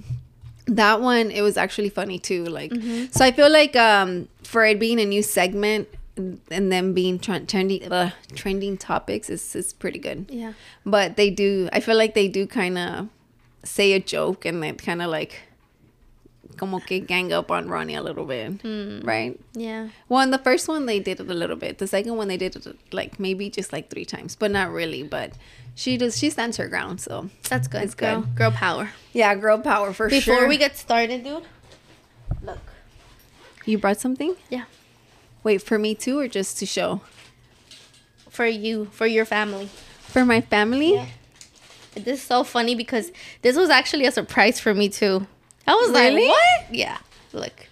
that 0.67 1.01
one 1.01 1.31
it 1.31 1.41
was 1.41 1.57
actually 1.57 1.89
funny 1.89 2.17
too 2.19 2.45
like 2.45 2.71
so 3.11 3.25
i 3.25 3.31
feel 3.31 3.49
like 3.51 3.75
um 3.75 4.27
for 4.43 4.63
it 4.63 4.79
being 4.79 4.99
a 5.01 5.05
new 5.05 5.23
segment 5.23 5.87
and 6.17 6.71
them 6.71 6.93
being 6.93 7.17
tre- 7.19 7.45
trending 7.45 7.91
uh, 7.91 8.11
trending 8.35 8.77
topics 8.77 9.29
is 9.29 9.55
is 9.55 9.73
pretty 9.73 9.99
good 9.99 10.25
Yeah. 10.29 10.53
but 10.85 11.15
they 11.15 11.29
do 11.29 11.69
i 11.71 11.79
feel 11.79 11.95
like 11.97 12.13
they 12.13 12.27
do 12.27 12.45
kind 12.47 12.77
of 12.77 13.07
say 13.63 13.93
a 13.93 13.99
joke 13.99 14.45
and 14.45 14.61
then 14.61 14.75
kind 14.75 15.01
of 15.01 15.09
like 15.09 15.43
como 16.57 16.79
que 16.79 16.99
gang 16.99 17.31
up 17.31 17.49
on 17.49 17.69
ronnie 17.69 17.95
a 17.95 18.01
little 18.03 18.25
bit 18.25 18.59
right 19.05 19.39
Yeah. 19.53 19.87
well 20.09 20.21
in 20.21 20.31
the 20.31 20.37
first 20.37 20.67
one 20.67 20.85
they 20.85 20.99
did 20.99 21.19
it 21.21 21.29
a 21.29 21.33
little 21.33 21.55
bit 21.55 21.77
the 21.77 21.87
second 21.87 22.17
one 22.17 22.27
they 22.27 22.37
did 22.37 22.55
it 22.55 22.67
like 22.91 23.19
maybe 23.19 23.49
just 23.49 23.71
like 23.71 23.89
three 23.89 24.05
times 24.05 24.35
but 24.35 24.51
not 24.51 24.69
really 24.71 25.03
but 25.03 25.31
she 25.75 25.95
does 25.97 26.17
she 26.17 26.29
stands 26.29 26.57
her 26.57 26.67
ground 26.67 26.99
so 26.99 27.29
That's 27.49 27.67
good. 27.69 27.83
It's 27.83 27.95
girl. 27.95 28.21
good. 28.21 28.35
Girl 28.35 28.51
power. 28.51 28.89
yeah 29.13 29.33
girl 29.35 29.59
power 29.59 29.93
for 29.93 30.09
Before 30.09 30.21
sure 30.21 30.35
Before 30.35 30.49
we 30.49 30.57
get 30.57 30.75
started, 30.77 31.23
dude. 31.23 31.43
Look. 32.43 32.59
You 33.65 33.77
brought 33.77 33.99
something? 34.01 34.35
Yeah. 34.49 34.65
Wait, 35.43 35.61
for 35.61 35.77
me 35.79 35.95
too, 35.95 36.19
or 36.19 36.27
just 36.27 36.57
to 36.59 36.65
show? 36.65 37.01
For 38.29 38.45
you, 38.45 38.85
for 38.91 39.05
your 39.07 39.25
family. 39.25 39.69
For 40.01 40.23
my 40.25 40.41
family? 40.41 40.93
Yeah. 40.95 41.05
This 41.95 42.19
is 42.19 42.21
so 42.21 42.43
funny 42.43 42.75
because 42.75 43.11
this 43.41 43.57
was 43.57 43.69
actually 43.69 44.05
a 44.05 44.11
surprise 44.11 44.59
for 44.59 44.73
me 44.73 44.87
too. 44.89 45.27
I 45.67 45.73
was 45.73 45.89
Really? 45.91 46.27
like, 46.27 46.29
what? 46.29 46.75
Yeah. 46.75 46.97
Look. 47.33 47.67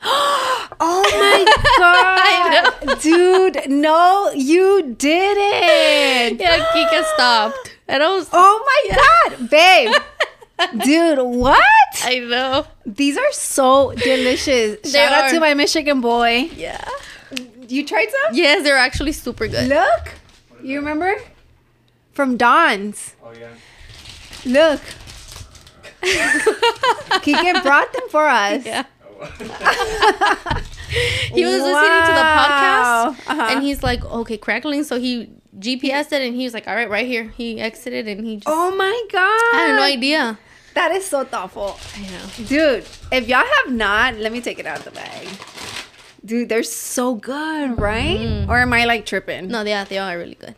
oh 0.02 1.04
my 1.18 2.72
god. 2.84 3.00
Dude, 3.00 3.68
no, 3.70 4.30
you 4.34 4.94
didn't. 4.98 6.40
Yeah, 6.40 6.64
Kike 6.72 7.04
stopped. 7.14 7.76
And 7.88 8.02
I 8.02 8.08
was 8.14 8.28
Oh 8.32 8.64
my 8.88 8.96
god, 8.96 9.50
babe. 9.50 9.92
Dude, 10.84 11.18
what? 11.18 11.62
I 12.04 12.18
know. 12.20 12.66
These 12.86 13.16
are 13.18 13.32
so 13.32 13.92
delicious. 13.96 14.80
They 14.82 14.88
Shout 14.90 15.12
out 15.12 15.30
to 15.30 15.40
my 15.40 15.54
Michigan 15.54 16.00
boy. 16.00 16.50
Yeah. 16.56 16.86
You 17.68 17.84
tried 17.84 18.08
some? 18.10 18.34
Yes, 18.36 18.62
they're 18.62 18.76
actually 18.76 19.12
super 19.12 19.48
good. 19.48 19.68
Look. 19.68 20.14
You 20.62 20.78
remember? 20.78 21.16
From 22.12 22.36
Don's. 22.36 23.14
Oh 23.24 23.32
yeah. 23.32 23.48
Look. 24.46 24.80
Kike 27.22 27.62
brought 27.62 27.92
them 27.92 28.08
for 28.10 28.26
us. 28.26 28.64
Yeah. 28.64 28.84
Oh. 29.20 30.60
He 31.32 31.44
was 31.44 31.54
listening 31.54 31.72
to 32.06 32.12
the 32.12 32.28
podcast 32.36 33.06
Uh-huh. 33.26 33.48
and 33.50 33.62
he's 33.64 33.82
like, 33.82 34.04
okay, 34.04 34.36
crackling. 34.36 34.84
So 34.84 34.96
he 35.00 35.28
GPSed 35.58 36.12
it 36.12 36.22
and 36.22 36.34
he 36.34 36.44
was 36.44 36.54
like, 36.54 36.66
all 36.66 36.74
right, 36.74 36.90
right 36.90 37.06
here. 37.06 37.32
He 37.36 37.60
exited 37.60 38.08
and 38.08 38.26
he 38.26 38.36
just, 38.36 38.48
Oh 38.48 38.74
my 38.74 39.06
god. 39.10 39.20
I 39.54 39.66
had 39.68 39.76
no 39.76 39.82
idea. 39.82 40.38
That 40.74 40.90
is 40.90 41.06
so 41.06 41.24
thoughtful. 41.24 41.78
I 41.96 42.02
know. 42.02 42.46
Dude, 42.46 42.84
if 43.12 43.28
y'all 43.28 43.44
have 43.62 43.72
not, 43.72 44.16
let 44.16 44.32
me 44.32 44.40
take 44.40 44.58
it 44.58 44.66
out 44.66 44.78
of 44.78 44.84
the 44.84 44.90
bag. 44.90 45.28
Dude, 46.24 46.48
they're 46.48 46.62
so 46.62 47.14
good, 47.14 47.78
right? 47.78 48.18
Mm-hmm. 48.18 48.50
Or 48.50 48.60
am 48.60 48.72
I 48.72 48.84
like 48.84 49.06
tripping? 49.06 49.48
No, 49.48 49.62
yeah, 49.62 49.84
they 49.84 49.98
are 49.98 50.16
really 50.18 50.34
good. 50.34 50.56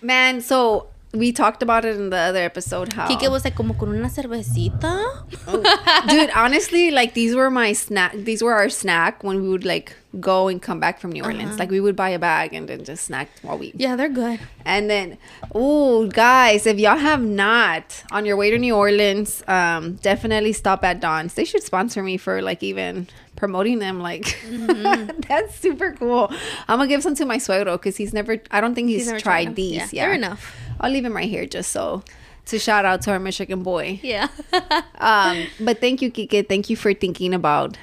Man, 0.00 0.40
so 0.40 0.88
we 1.12 1.32
talked 1.32 1.62
about 1.62 1.84
it 1.84 1.96
in 1.96 2.10
the 2.10 2.16
other 2.16 2.42
episode 2.42 2.92
how 2.92 3.08
Kike 3.08 3.30
was 3.30 3.44
like, 3.44 3.56
como 3.56 3.74
con 3.74 3.88
una 3.88 4.08
cervecita. 4.08 5.24
Oh. 5.46 6.06
Dude, 6.08 6.30
honestly, 6.30 6.90
like 6.90 7.14
these 7.14 7.34
were 7.34 7.50
my 7.50 7.72
snack 7.72 8.12
these 8.14 8.42
were 8.42 8.52
our 8.52 8.68
snack 8.68 9.24
when 9.24 9.42
we 9.42 9.48
would 9.48 9.64
like 9.64 9.96
go 10.20 10.48
and 10.48 10.62
come 10.62 10.80
back 10.80 11.00
from 11.00 11.12
New 11.12 11.22
Orleans. 11.22 11.58
Like 11.58 11.70
we 11.70 11.80
would 11.80 11.94
buy 11.96 12.08
a 12.10 12.18
bag 12.18 12.54
and 12.54 12.68
then 12.68 12.82
just 12.84 13.04
snack 13.04 13.28
while 13.42 13.58
we 13.58 13.72
Yeah, 13.76 13.94
they're 13.94 14.08
good. 14.08 14.40
And 14.64 14.88
then, 14.88 15.18
oh, 15.54 16.06
guys, 16.08 16.66
if 16.66 16.78
y'all 16.78 16.96
have 16.96 17.22
not 17.22 18.04
on 18.10 18.24
your 18.24 18.36
way 18.36 18.50
to 18.50 18.58
New 18.58 18.74
Orleans, 18.74 19.42
um, 19.48 19.94
definitely 19.96 20.52
stop 20.54 20.82
at 20.84 21.00
Don's. 21.00 21.34
They 21.34 21.44
should 21.44 21.62
sponsor 21.62 22.02
me 22.02 22.16
for 22.16 22.40
like 22.40 22.62
even 22.62 23.06
promoting 23.36 23.78
them. 23.80 24.00
Like, 24.00 24.24
Mm-hmm. 24.48 25.20
that's 25.28 25.54
super 25.56 25.92
cool. 25.92 26.32
I'm 26.68 26.78
gonna 26.78 26.88
give 26.88 27.02
some 27.02 27.14
to 27.16 27.26
my 27.26 27.36
suegro 27.36 27.74
because 27.74 27.96
he's 27.96 28.12
never. 28.14 28.40
I 28.50 28.60
don't 28.60 28.74
think 28.74 28.88
he's, 28.88 29.06
never 29.06 29.20
tried, 29.20 29.48
them. 29.48 29.54
these. 29.54 29.74
Yeah, 29.76 29.86
Yeah, 29.92 30.06
they're 30.06 30.14
enough. 30.14 30.56
I'll 30.80 30.90
leave 30.90 31.04
him 31.04 31.14
right 31.14 31.28
here 31.28 31.44
just 31.46 31.70
so 31.70 32.02
to 32.46 32.58
shout 32.58 32.84
out 32.86 33.02
to 33.02 33.10
our 33.10 33.18
Michigan 33.18 33.62
boy. 33.62 34.00
Yeah. 34.02 34.28
Um, 35.00 35.46
but 35.60 35.80
thank 35.80 36.02
you, 36.02 36.10
Kike. 36.10 36.48
Thank 36.48 36.68
you 36.70 36.74
for 36.76 36.92
thinking 36.92 37.32
about 37.32 37.76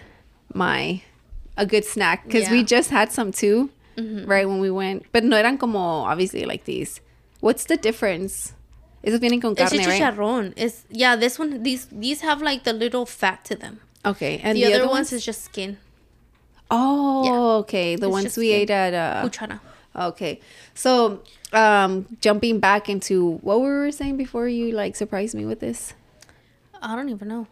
my 0.53 1.01
a 1.57 1.65
good 1.65 1.85
snack 1.85 2.25
because 2.25 2.49
we 2.49 2.63
just 2.63 2.89
had 2.89 3.11
some 3.11 3.31
too, 3.31 3.69
right 3.97 4.47
when 4.47 4.59
we 4.59 4.69
went. 4.71 5.05
But 5.11 5.23
no 5.23 5.37
eran 5.37 5.57
como 5.57 5.79
obviously 5.79 6.45
like 6.45 6.65
these. 6.65 7.01
What's 7.41 7.65
the 7.65 7.77
difference? 7.77 8.53
Esos 9.03 9.19
vienen 9.19 9.39
con 9.41 9.53
it's 9.57 9.69
carne, 9.69 9.85
right? 9.85 10.01
chicharrón. 10.01 10.53
It's 10.55 10.83
yeah. 10.89 11.15
This 11.15 11.37
one, 11.37 11.61
these 11.61 11.85
these 11.91 12.21
have 12.21 12.41
like 12.41 12.63
the 12.63 12.73
little 12.73 13.05
fat 13.05 13.45
to 13.45 13.55
them. 13.55 13.79
Okay, 14.03 14.39
and 14.43 14.57
the, 14.57 14.73
other, 14.73 14.87
ones 14.87 15.11
is 15.13 15.23
just 15.25 15.43
skin. 15.43 15.77
oh, 16.71 17.57
okay. 17.59 17.95
The 17.95 18.07
It's 18.07 18.11
ones 18.11 18.37
we 18.37 18.49
skin. 18.49 18.61
ate 18.61 18.69
at 18.69 18.93
uh, 18.93 19.27
Cuchara. 19.27 19.59
okay. 19.95 20.39
So, 20.73 21.21
um, 21.53 22.05
jumping 22.21 22.59
back 22.59 22.89
into 22.89 23.37
what 23.41 23.61
we 23.61 23.67
were 23.67 23.91
saying 23.91 24.17
before 24.17 24.47
you 24.47 24.71
like 24.71 24.95
surprised 24.95 25.35
me 25.35 25.45
with 25.45 25.59
this. 25.59 25.93
I 26.81 26.95
don't 26.95 27.09
even 27.09 27.27
know. 27.27 27.47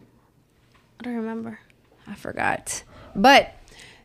I 1.00 1.04
don't 1.04 1.16
remember. 1.16 1.60
I 2.06 2.14
forgot. 2.14 2.82
But 3.16 3.54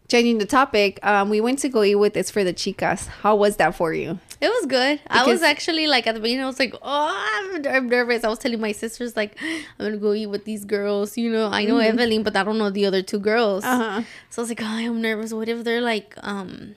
changing 0.09 0.39
the 0.39 0.45
topic, 0.45 0.99
um, 1.03 1.29
we 1.29 1.39
went 1.39 1.59
to 1.59 1.69
go 1.69 1.83
eat 1.83 1.95
with 1.95 2.13
this 2.13 2.29
for 2.29 2.43
the 2.43 2.53
chicas. 2.53 3.07
How 3.07 3.35
was 3.35 3.55
that 3.57 3.75
for 3.75 3.93
you? 3.93 4.19
It 4.41 4.47
was 4.49 4.65
good. 4.65 4.99
I 5.07 5.25
was 5.27 5.43
actually 5.43 5.87
like 5.87 6.07
at 6.07 6.15
the 6.15 6.21
beginning, 6.21 6.43
I 6.43 6.47
was 6.47 6.59
like, 6.59 6.73
oh, 6.81 7.29
I'm, 7.35 7.65
I'm 7.67 7.89
nervous. 7.89 8.23
I 8.23 8.29
was 8.29 8.39
telling 8.39 8.59
my 8.59 8.71
sisters 8.71 9.15
like, 9.15 9.35
I'm 9.41 9.85
gonna 9.85 9.97
go 9.97 10.13
eat 10.13 10.27
with 10.27 10.45
these 10.45 10.65
girls. 10.65 11.17
You 11.17 11.29
know, 11.31 11.47
I 11.47 11.65
know 11.65 11.75
Evelin, 11.77 12.23
but 12.23 12.35
I 12.35 12.43
don't 12.43 12.57
know 12.57 12.69
the 12.69 12.85
other 12.85 13.01
two 13.01 13.19
girls. 13.19 13.63
Uh-huh. 13.63 14.01
So 14.29 14.41
I 14.41 14.43
was 14.43 14.49
like, 14.49 14.61
oh, 14.61 14.65
I'm 14.65 15.01
nervous. 15.01 15.33
What 15.33 15.47
if 15.49 15.63
they're 15.63 15.81
like, 15.81 16.15
um, 16.23 16.75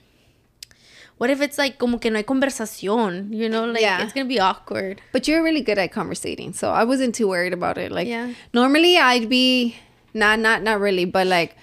what 1.17 1.29
if 1.29 1.41
it's 1.41 1.57
like 1.57 1.77
como 1.79 1.99
que 1.99 2.11
no 2.11 2.17
hay 2.17 2.23
conversación? 2.23 3.33
You 3.33 3.47
know, 3.49 3.65
like 3.65 3.81
Yeah. 3.81 4.03
it's 4.03 4.11
gonna 4.13 4.27
be 4.27 4.39
awkward. 4.39 5.01
But 5.13 5.27
you're 5.27 5.41
really 5.41 5.61
good 5.61 5.77
at 5.77 5.91
conversating, 5.91 6.53
so 6.53 6.69
I 6.71 6.83
wasn't 6.83 7.15
too 7.15 7.27
worried 7.29 7.53
about 7.53 7.77
it. 7.77 7.91
Like, 7.91 8.07
Yeah. 8.07 8.33
normally 8.53 8.97
I'd 8.97 9.29
be 9.29 9.77
not, 10.13 10.39
not, 10.39 10.63
not 10.63 10.79
really, 10.81 11.05
but 11.05 11.27
like, 11.27 11.55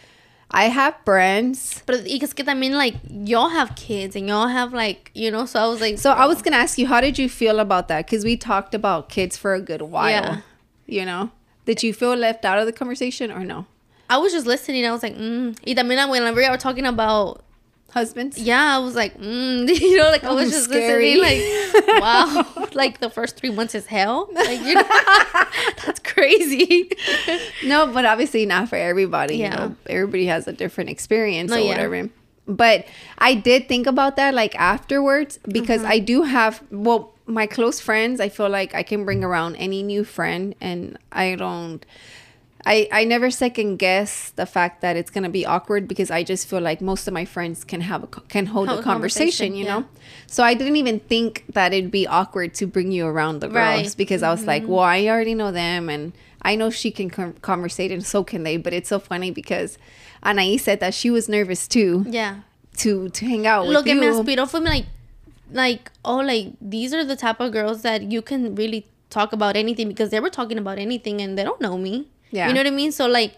I 0.51 0.65
have 0.65 0.97
friends. 1.05 1.83
But 1.87 2.03
it's 2.07 2.33
que 2.33 2.45
también 2.45 2.73
like 2.73 2.97
y'all 3.09 3.49
have 3.49 3.77
kids 3.77 4.17
and 4.17 4.29
y'all 4.29 4.49
have 4.49 4.73
like 4.73 5.11
you 5.15 5.31
know. 5.31 5.47
So 5.47 5.61
I 5.61 5.67
was 5.67 5.81
like, 5.81 5.99
So 5.99 6.13
I 6.13 6.27
was 6.27 6.43
gonna 6.43 6.57
ask 6.57 6.79
you, 6.79 6.87
how 6.87 7.01
did 7.01 7.19
you 7.19 7.29
feel 7.29 7.61
about 7.61 7.89
that? 7.89 8.07
Because 8.07 8.25
we 8.25 8.37
talked 8.37 8.75
about 8.75 9.09
kids 9.09 9.37
for 9.37 9.55
a 9.55 9.61
good 9.61 9.83
while. 9.83 10.11
Yeah. 10.11 10.41
You 10.87 11.07
know, 11.07 11.31
did 11.67 11.83
you 11.83 11.95
feel 11.95 12.15
left 12.15 12.45
out 12.45 12.59
of 12.59 12.67
the 12.67 12.73
conversation 12.73 13.31
or 13.31 13.45
no? 13.45 13.67
I 14.09 14.19
was 14.19 14.33
just 14.33 14.47
listening. 14.47 14.85
I 14.85 14.91
was 14.91 15.05
like, 15.05 15.17
mm. 15.17 15.57
Y 15.65 15.75
también 15.75 16.11
whenever 16.11 16.43
you 16.43 16.51
were 16.51 16.57
talking 16.57 16.87
about 16.87 17.45
husbands? 17.91 18.39
Yeah, 18.39 18.77
I 18.77 18.79
was 18.79 18.95
like, 18.95 19.19
mm, 19.19 19.69
you 19.81 19.97
know, 19.97 20.11
like 20.11 20.25
I 20.25 20.33
was 20.33 20.49
Oh, 20.49 20.51
just 20.51 20.65
scary. 20.65 21.17
listening, 21.17 21.85
like, 21.87 22.01
wow, 22.03 22.47
like 22.73 23.01
the 23.01 23.11
first 23.11 23.37
three 23.37 23.51
months 23.51 23.75
is 23.75 23.87
hell. 23.87 24.29
Like, 24.33 24.61
you 24.63 24.75
know, 24.75 24.83
that's 25.87 26.01
crazy. 26.01 26.91
No, 27.65 27.87
but 27.93 28.05
obviously 28.05 28.47
not 28.47 28.69
for 28.69 28.77
everybody. 28.77 29.37
Yeah. 29.37 29.45
You 29.45 29.69
know, 29.71 29.77
everybody 29.89 30.27
has 30.27 30.47
a 30.49 30.53
different 30.53 30.91
experience 30.91 31.51
No, 31.51 31.57
or 31.57 31.61
yeah. 31.61 31.69
whatever. 31.69 32.09
But 32.47 32.87
I 33.19 33.35
did 33.35 33.69
think 33.69 33.87
about 33.87 34.17
that 34.17 34.35
like 34.35 34.55
afterwards 34.57 35.39
because 35.47 35.83
Mm-hmm. 35.83 35.93
I 35.93 35.99
do 36.01 36.23
have 36.23 36.63
well, 36.73 37.13
my 37.27 37.47
close 37.47 37.79
friends, 37.79 38.19
I 38.21 38.29
feel 38.29 38.49
like 38.49 38.75
I 38.75 38.83
can 38.83 39.05
bring 39.05 39.23
around 39.23 39.55
any 39.57 39.83
new 39.85 40.03
friend 40.03 40.55
and 40.61 40.99
I 41.13 41.37
don't 41.37 41.85
I, 42.67 42.89
I 42.93 43.05
never 43.05 43.31
second 43.31 43.77
guess 43.79 44.31
the 44.37 44.45
fact 44.45 44.83
that 44.83 44.95
it's 44.97 45.11
gonna 45.11 45.31
be 45.31 45.47
awkward 45.47 45.89
because 45.89 46.11
I 46.11 46.23
just 46.23 46.47
feel 46.47 46.61
like 46.61 46.81
most 46.83 47.09
of 47.09 47.15
my 47.15 47.25
friends 47.25 47.65
can 47.65 47.81
have 47.81 48.03
a 48.03 48.07
can 48.07 48.47
hold 48.47 48.69
Hold 48.69 48.81
a 48.81 48.83
conversation, 48.83 49.53
conversation, 49.53 49.55
you 49.55 49.65
yeah. 49.65 49.79
know. 49.81 49.85
So 50.27 50.43
I 50.45 50.53
didn't 50.55 50.77
even 50.77 51.01
think 51.01 51.45
that 51.55 51.73
it'd 51.73 51.91
be 51.91 52.07
awkward 52.07 52.53
to 52.55 52.67
bring 52.67 52.93
you 52.93 53.07
around 53.07 53.41
the 53.41 53.49
girls 53.49 53.57
Right. 53.57 53.87
Mm-hmm. 53.87 53.97
because 53.97 54.23
I 54.23 54.31
was 54.31 54.45
like, 54.47 54.65
well, 54.67 54.81
I 54.81 55.07
already 55.07 55.35
know 55.35 55.51
them 55.53 55.89
and 55.89 56.13
I 56.43 56.55
know 56.55 56.69
she 56.71 56.91
can 56.91 57.09
con- 57.11 57.35
conversate 57.41 57.91
and 57.93 58.05
so 58.05 58.23
can 58.25 58.43
they. 58.43 58.57
But 58.59 58.73
it's 58.75 58.89
so 58.91 58.99
funny 58.99 59.31
because 59.31 59.79
Anaí 60.23 60.61
said 60.61 60.81
that 60.81 60.93
she 60.93 61.11
was 61.11 61.29
nervous 61.29 61.67
too 61.67 62.05
Yeah. 62.09 62.41
to 62.79 63.09
to 63.09 63.25
hang 63.27 63.47
out 63.47 63.67
with 63.67 63.75
Lo 63.75 63.83
que 63.83 63.95
you. 63.95 64.01
me 64.01 64.07
inspiró 64.07 64.47
fue 64.49 64.61
like, 64.61 64.85
like, 65.51 65.91
oh, 66.05 66.17
like 66.19 66.53
these 66.61 66.93
are 66.93 67.05
the 67.05 67.17
type 67.17 67.41
of 67.41 67.53
girls 67.53 67.81
that 67.83 68.03
you 68.13 68.21
can 68.23 68.55
really 68.55 68.87
talk 69.09 69.33
about 69.33 69.57
anything 69.57 69.89
because 69.89 70.11
they 70.11 70.21
were 70.21 70.31
talking 70.31 70.59
about 70.59 70.79
anything 70.79 71.21
and 71.23 71.39
they 71.39 71.43
don't 71.43 71.61
know 71.61 71.79
me. 71.79 72.07
Yeah. 72.31 72.49
You 72.49 72.55
know 72.55 72.61
what 72.61 72.67
I 72.67 72.71
mean? 72.71 72.93
So 72.93 73.07
like, 73.07 73.35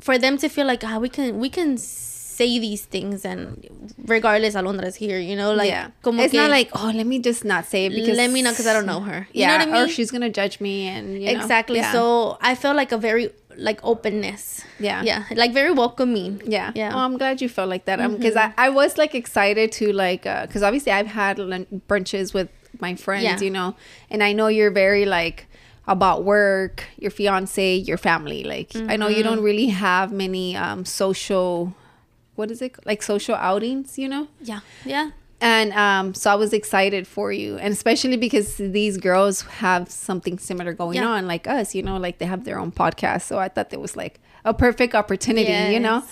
for 0.00 0.18
them 0.18 0.36
to 0.38 0.48
feel 0.48 0.66
like, 0.66 0.82
ah, 0.84 0.98
we 0.98 1.08
can, 1.08 1.38
we 1.38 1.48
can 1.48 1.78
say 1.78 2.58
these 2.58 2.84
things 2.84 3.24
and 3.24 3.94
regardless 4.06 4.54
Alondra's 4.54 4.96
here, 4.96 5.18
you 5.18 5.36
know, 5.36 5.54
like, 5.54 5.68
yeah, 5.68 5.90
it's 6.04 6.32
que, 6.32 6.36
not 6.38 6.50
like 6.50 6.68
oh, 6.74 6.92
let 6.94 7.06
me 7.06 7.20
just 7.20 7.44
not 7.44 7.64
say 7.64 7.86
it 7.86 7.90
because 7.90 8.16
let 8.16 8.30
me 8.30 8.42
know 8.42 8.50
because 8.50 8.66
I 8.66 8.72
don't 8.72 8.86
know 8.86 9.00
her. 9.00 9.28
You 9.32 9.42
yeah, 9.42 9.58
know 9.58 9.66
what 9.66 9.74
I 9.74 9.82
or 9.82 9.86
mean? 9.86 9.94
she's 9.94 10.10
gonna 10.10 10.30
judge 10.30 10.60
me 10.60 10.88
and 10.88 11.22
you 11.22 11.32
know, 11.32 11.40
exactly. 11.40 11.78
yeah. 11.78 11.92
So 11.92 12.36
I 12.40 12.56
felt 12.56 12.76
like 12.76 12.90
a 12.90 12.98
very 12.98 13.30
like 13.56 13.78
openness. 13.84 14.64
Yeah. 14.80 15.02
Yeah. 15.02 15.24
Like 15.34 15.52
very 15.52 15.70
welcoming. 15.70 16.42
Yeah. 16.44 16.72
Yeah. 16.74 16.88
Mm-hmm. 16.88 16.96
Oh, 16.98 17.00
I'm 17.00 17.18
glad 17.18 17.40
you 17.40 17.48
felt 17.48 17.68
like 17.68 17.84
that. 17.84 17.96
Because 18.10 18.36
I, 18.36 18.52
I 18.58 18.68
was 18.70 18.98
like 18.98 19.14
excited 19.14 19.70
to 19.72 19.92
like, 19.92 20.22
because 20.22 20.62
obviously 20.62 20.92
I've 20.92 21.06
had 21.06 21.38
lun- 21.38 21.82
brunches 21.88 22.34
with 22.34 22.48
my 22.80 22.96
friends, 22.96 23.24
Yeah. 23.24 23.40
you 23.40 23.50
know, 23.50 23.76
and 24.10 24.22
I 24.22 24.32
know 24.32 24.48
you're 24.48 24.72
very 24.72 25.04
like 25.06 25.46
about 25.86 26.24
work, 26.24 26.84
your 26.98 27.10
fiance, 27.10 27.76
your 27.76 27.98
family. 27.98 28.42
Like, 28.44 28.72
I 28.74 28.96
know 28.96 29.08
you 29.08 29.22
don't 29.22 29.36
Mm-hmm. 29.36 29.44
really 29.44 29.66
have 29.68 30.12
many 30.12 30.56
um, 30.56 30.84
social, 30.84 31.74
what 32.36 32.50
is 32.50 32.62
it? 32.62 32.74
Like 32.86 33.02
social 33.02 33.34
outings, 33.34 33.98
you 33.98 34.08
know? 34.08 34.28
yeah. 34.40 34.60
Yeah. 34.84 35.10
And 35.40 35.72
um, 35.74 36.14
so 36.14 36.30
I 36.30 36.36
was 36.36 36.54
excited 36.54 37.06
for 37.06 37.30
you, 37.30 37.58
and 37.58 37.70
especially 37.72 38.16
because 38.16 38.56
these 38.56 38.96
girls 38.96 39.42
have 39.60 39.90
something 39.90 40.38
similar 40.38 40.72
going 40.72 40.96
Yeah. 40.96 41.08
on, 41.08 41.26
like 41.26 41.46
us, 41.46 41.74
you 41.74 41.82
know, 41.82 41.98
like 41.98 42.16
they 42.16 42.24
have 42.24 42.44
their 42.44 42.58
own 42.58 42.72
podcast. 42.72 43.22
So 43.22 43.38
I 43.38 43.48
thought 43.48 43.70
it 43.70 43.80
was 43.80 43.94
like 43.94 44.20
a 44.46 44.54
perfect 44.54 44.94
opportunity, 44.94 45.74
you 45.74 45.80
know. 45.80 46.02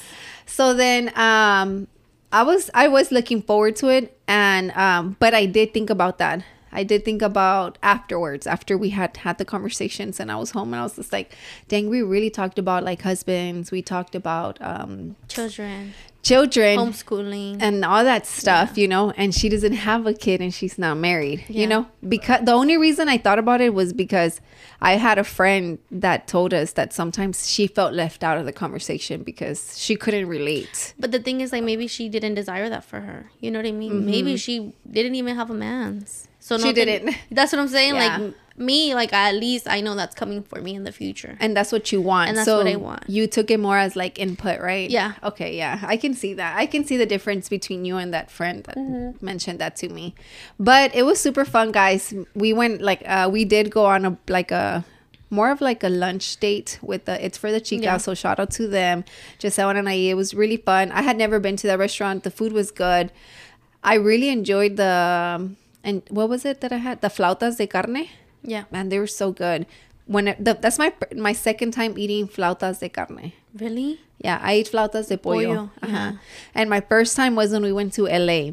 So 0.45 0.75
then 0.75 1.17
um, 1.17 1.87
I 2.31 2.43
was 2.43 2.69
I 2.75 2.89
was 2.89 3.11
looking 3.11 3.41
forward 3.41 3.77
to 3.77 3.89
it, 3.89 4.19
and 4.29 4.71
um, 4.73 5.17
but 5.19 5.33
I 5.33 5.47
did 5.47 5.73
think 5.73 5.89
about 5.89 6.19
that. 6.19 6.45
I 6.73 6.83
did 6.85 7.05
think 7.05 7.21
about 7.23 7.77
afterwards, 7.83 8.47
after 8.47 8.79
we 8.79 8.91
had 8.91 9.17
had 9.19 9.39
the 9.39 9.45
conversations, 9.45 10.19
and 10.21 10.31
I 10.33 10.37
was 10.37 10.51
home, 10.53 10.73
and 10.73 10.81
I 10.81 10.85
was 10.85 10.97
just 10.97 11.13
like, 11.13 11.35
"Dang, 11.69 11.89
we 11.91 12.03
really 12.03 12.31
talked 12.31 12.59
about 12.59 12.83
like 12.85 13.03
husbands. 13.03 13.71
We 13.71 13.83
talked 13.83 14.15
about 14.15 14.59
um, 14.61 15.17
Children. 15.29 15.93
children." 16.23 16.79
Homeschooling. 16.79 17.59
and 17.61 17.85
all 17.85 18.05
that 18.05 18.27
stuff, 18.27 18.79
you 18.79 18.89
know, 18.89 19.11
and 19.17 19.35
she 19.35 19.49
doesn't 19.49 19.75
have 19.75 20.07
a 20.07 20.15
kid 20.15 20.41
and 20.41 20.53
she's 20.55 20.79
not 20.79 20.97
married, 20.97 21.45
Yeah. 21.49 21.61
you 21.61 21.67
know, 21.67 21.87
because 22.09 22.45
the 22.45 22.53
only 22.53 22.77
reason 22.77 23.09
I 23.09 23.19
thought 23.19 23.39
about 23.39 23.61
it 23.61 23.75
was 23.75 23.93
because 23.93 24.41
I 24.81 24.93
had 24.95 25.19
a 25.19 25.25
friend 25.25 25.79
that 25.91 26.27
told 26.27 26.55
us 26.55 26.73
that 26.73 26.93
sometimes 26.93 27.49
she 27.49 27.67
felt 27.67 27.93
left 27.93 28.25
out 28.25 28.39
of 28.39 28.47
the 28.47 28.53
conversation 28.53 29.23
because 29.25 29.79
she 29.79 29.95
couldn't 29.97 30.27
relate. 30.27 30.95
But 30.99 31.11
the 31.13 31.19
thing 31.21 31.41
is, 31.41 31.53
like, 31.53 31.65
maybe 31.65 31.87
she 31.87 32.09
didn't 32.09 32.35
desire 32.35 32.69
that 32.69 32.85
for 32.85 33.01
her. 33.01 33.31
You 33.41 33.51
know 33.51 33.59
what 33.59 33.67
I 33.67 33.73
mean? 33.73 34.07
Maybe 34.07 34.37
she 34.37 34.75
didn't 34.91 35.15
even 35.17 35.37
have 35.37 35.51
a 35.51 35.55
man's. 35.55 36.29
So. 36.47 36.59
She 36.59 36.65
nothing- 36.69 36.75
didn't. 36.87 37.17
That's 37.31 37.53
what 37.53 37.61
I'm 37.63 37.69
saying. 37.69 37.95
Yeah. 37.95 38.17
Like 38.19 38.35
me, 38.59 38.95
like 38.95 39.13
at 39.15 39.35
least 39.35 39.67
I 39.67 39.81
know 39.81 39.95
that's 39.95 40.15
coming 40.15 40.43
for 40.43 40.61
me 40.61 40.75
in 40.75 40.85
the 40.85 40.93
future. 40.93 41.39
And 41.41 41.57
that's 41.57 41.73
what 41.73 41.91
you 41.91 42.03
want. 42.03 42.29
And 42.29 42.37
that's 42.37 42.45
so 42.45 42.59
what 42.59 42.67
I 42.67 42.77
want. 42.77 43.03
You 43.09 43.27
took 43.27 43.51
it 43.51 43.59
more 43.59 43.79
as 43.79 43.97
like 43.97 44.19
input, 44.19 44.61
right? 44.61 44.91
Yeah. 44.91 45.15
Okay, 45.31 45.57
yeah. 45.57 45.81
I 45.83 45.97
can 45.97 46.13
see 46.13 46.35
that. 46.35 46.53
I 46.63 46.67
can 46.67 46.85
see 46.85 46.99
the 46.99 47.07
difference 47.07 47.49
between 47.49 47.87
you 47.87 47.97
and 47.97 48.13
that 48.13 48.31
friend 48.31 48.63
that 48.65 48.77
Mm-hmm. 48.77 49.25
mentioned 49.25 49.59
that 49.61 49.75
to 49.77 49.89
me. 49.89 50.15
But 50.61 50.95
it 50.95 51.05
was 51.05 51.19
super 51.19 51.47
fun, 51.47 51.73
guys. 51.73 52.13
We 52.35 52.53
went 52.53 52.83
like 52.83 53.03
uh 53.07 53.29
we 53.33 53.47
did 53.47 53.71
go 53.71 53.87
on 53.87 54.05
a 54.05 54.19
like 54.29 54.51
a 54.51 54.85
more 55.31 55.51
of 55.51 55.63
like 55.63 55.83
a 55.83 55.89
lunch 55.89 56.37
date 56.39 56.79
with 56.83 57.07
the 57.07 57.17
it's 57.25 57.39
for 57.39 57.51
the 57.51 57.59
chica 57.69 57.85
Yeah. 57.85 57.97
so 57.97 58.13
shout 58.13 58.39
out 58.39 58.51
to 58.61 58.69
them 58.69 59.03
giselle 59.41 59.71
and 59.71 59.89
i 59.89 59.95
it 59.95 60.15
was 60.23 60.35
really 60.35 60.59
fun 60.59 60.93
i 60.93 61.01
had 61.01 61.17
never 61.17 61.41
been 61.41 61.57
to 61.57 61.67
that 61.69 61.79
restaurant 61.79 62.23
the 62.23 62.31
food 62.31 62.53
was 62.53 62.71
good 62.71 63.11
i 63.83 63.95
really 63.95 64.29
enjoyed 64.29 64.77
the 64.77 64.93
um, 65.41 65.57
and 65.85 66.03
what 66.11 66.29
was 66.29 66.45
it 66.45 66.61
that 66.61 66.73
i 66.73 66.77
had 66.77 67.01
the 67.01 67.09
flautas 67.09 67.57
de 67.57 67.67
carne 67.67 68.09
yeah. 68.43 68.65
man 68.71 68.89
they 68.89 68.99
were 68.99 69.07
so 69.07 69.33
good 69.33 69.67
when 70.07 70.29
it, 70.29 70.45
the, 70.45 70.55
that's 70.55 70.79
my 70.79 70.93
my 71.17 71.33
second 71.33 71.73
time 71.73 71.97
eating 71.97 72.27
flautas 72.29 72.81
de 72.81 72.89
carne 72.89 73.33
Really? 73.55 74.01
yeah 74.19 74.39
i 74.43 74.53
ate 74.53 74.69
flautas 74.69 75.09
de 75.09 75.19
pollo, 75.19 75.45
Pollo, 75.55 75.71
uh 75.83 75.87
yeah. 75.87 76.13
and 76.55 76.71
my 76.71 76.81
first 76.81 77.17
time 77.17 77.35
was 77.37 77.53
when 77.53 77.63
we 77.63 77.73
went 77.73 77.93
to 77.95 78.05
la 78.05 78.53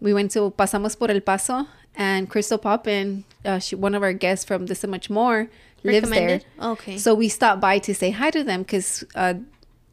we 0.00 0.14
went 0.14 0.30
to 0.30 0.50
pasamos 0.56 0.98
por 0.98 1.10
el 1.10 1.20
paso 1.20 1.66
and 1.96 2.28
crystal 2.30 2.58
poppin 2.58 3.24
uh, 3.44 3.58
she, 3.58 3.74
one 3.74 3.94
of 3.94 4.02
our 4.02 4.12
guests 4.12 4.44
from 4.44 4.66
this 4.66 4.84
and 4.84 4.90
much 4.90 5.10
more 5.10 5.48
lives 5.84 6.08
there 6.10 6.20
Recommended? 6.28 6.44
Okay. 6.60 6.98
so 6.98 7.14
we 7.14 7.28
stopped 7.28 7.60
by 7.60 7.78
to 7.78 7.94
say 7.94 8.10
hi 8.10 8.30
to 8.30 8.42
them 8.44 8.62
because 8.62 9.04
uh, 9.14 9.34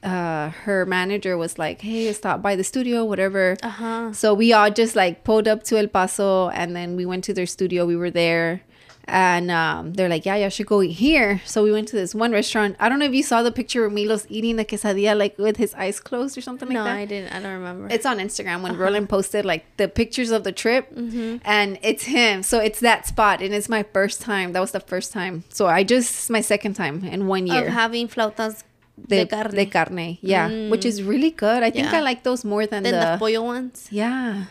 uh, 0.06 0.50
her 0.66 0.86
manager 0.86 1.36
was 1.38 1.58
like, 1.58 1.82
"Hey, 1.82 2.12
stop 2.14 2.42
by 2.42 2.56
the 2.56 2.64
studio, 2.64 3.04
whatever." 3.04 3.58
Uh 3.64 3.70
huh. 3.70 4.14
So 4.14 4.34
we 4.34 4.54
all 4.54 4.70
just 4.70 4.96
like 4.96 5.24
pulled 5.24 5.48
up 5.48 5.64
to 5.64 5.78
El 5.78 5.88
Paso, 5.88 6.50
and 6.50 6.76
then 6.76 6.96
we 6.96 7.06
went 7.06 7.24
to 7.26 7.34
their 7.34 7.48
studio. 7.48 7.86
We 7.86 7.96
were 7.96 8.12
there, 8.12 8.62
and 9.06 9.50
um, 9.52 9.94
they're 9.94 10.10
like, 10.10 10.26
"Yeah, 10.26 10.36
y'all 10.36 10.50
should 10.50 10.68
go 10.68 10.82
eat 10.82 10.94
here." 10.94 11.42
So 11.46 11.64
we 11.64 11.72
went 11.72 11.88
to 11.90 11.96
this 11.96 12.14
one 12.14 12.32
restaurant. 12.32 12.76
I 12.80 12.88
don't 12.90 13.00
know 13.00 13.06
if 13.06 13.14
you 13.14 13.24
saw 13.24 13.42
the 13.44 13.52
picture 13.52 13.86
of 13.86 13.94
Milos 13.94 14.26
eating 14.30 14.56
the 14.58 14.66
quesadilla 14.66 15.18
like 15.18 15.38
with 15.38 15.58
his 15.58 15.74
eyes 15.74 16.00
closed 16.00 16.38
or 16.38 16.42
something 16.42 16.70
No, 16.70 16.84
like 16.84 16.86
that. 16.86 16.94
No, 16.96 17.02
I 17.02 17.06
didn't. 17.06 17.34
I 17.34 17.40
don't 17.42 17.54
remember. 17.54 17.88
It's 17.90 18.06
on 18.06 18.18
Instagram 18.20 18.62
when 18.62 18.78
Roland 18.78 19.10
posted 19.10 19.44
like 19.46 19.66
the 19.78 19.88
pictures 19.88 20.32
of 20.32 20.44
the 20.44 20.52
trip, 20.52 20.92
and 20.96 21.80
it's 21.82 22.04
him. 22.06 22.44
So 22.44 22.60
it's 22.60 22.80
that 22.82 23.08
spot, 23.08 23.42
and 23.42 23.54
it's 23.54 23.70
my 23.70 23.84
first 23.94 24.22
time. 24.22 24.54
That 24.54 24.60
was 24.60 24.72
the 24.72 24.80
first 24.80 25.12
time. 25.12 25.44
So 25.50 25.68
I 25.68 25.84
just 25.84 26.30
my 26.30 26.42
second 26.42 26.76
time 26.76 27.04
in 27.04 27.28
one 27.28 27.48
year 27.48 27.68
of 27.68 27.74
having 27.74 28.08
flautas 28.08 28.64
de, 28.98 29.26
de 29.26 29.28
carne. 29.28 29.52
de 29.56 29.66
carne. 29.66 30.18
Yeah, 30.22 30.70
which 30.70 30.86
is 30.86 31.02
really 31.04 31.32
good. 31.32 31.64
I 31.64 31.72
think 31.72 31.92
Yeah. 31.92 31.98
I 31.98 32.02
like 32.02 32.24
those 32.24 32.44
more 32.46 32.66
than 32.68 32.84
Then 32.84 32.94
the, 32.94 33.12
the. 33.14 33.18
pollo 33.20 33.44
ones. 33.44 33.88
yeah, 33.92 34.46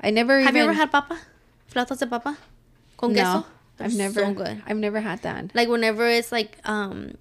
I 0.00 0.10
never 0.10 0.38
Have 0.40 0.48
even. 0.54 0.56
you 0.56 0.62
ever 0.64 0.72
had 0.74 0.90
papa? 0.92 1.18
Flautas 1.72 1.98
de 1.98 2.06
papa? 2.06 2.36
Con 2.96 3.12
no, 3.12 3.22
queso? 3.22 3.46
I've 3.80 3.94
never. 3.96 4.20
So 4.24 4.32
good. 4.34 4.62
I've 4.66 4.76
never 4.76 5.00
had 5.00 5.22
that. 5.22 5.54
Like 5.54 5.68
whenever 5.68 6.06
it's 6.08 6.32
like 6.32 6.58
um 6.64 7.12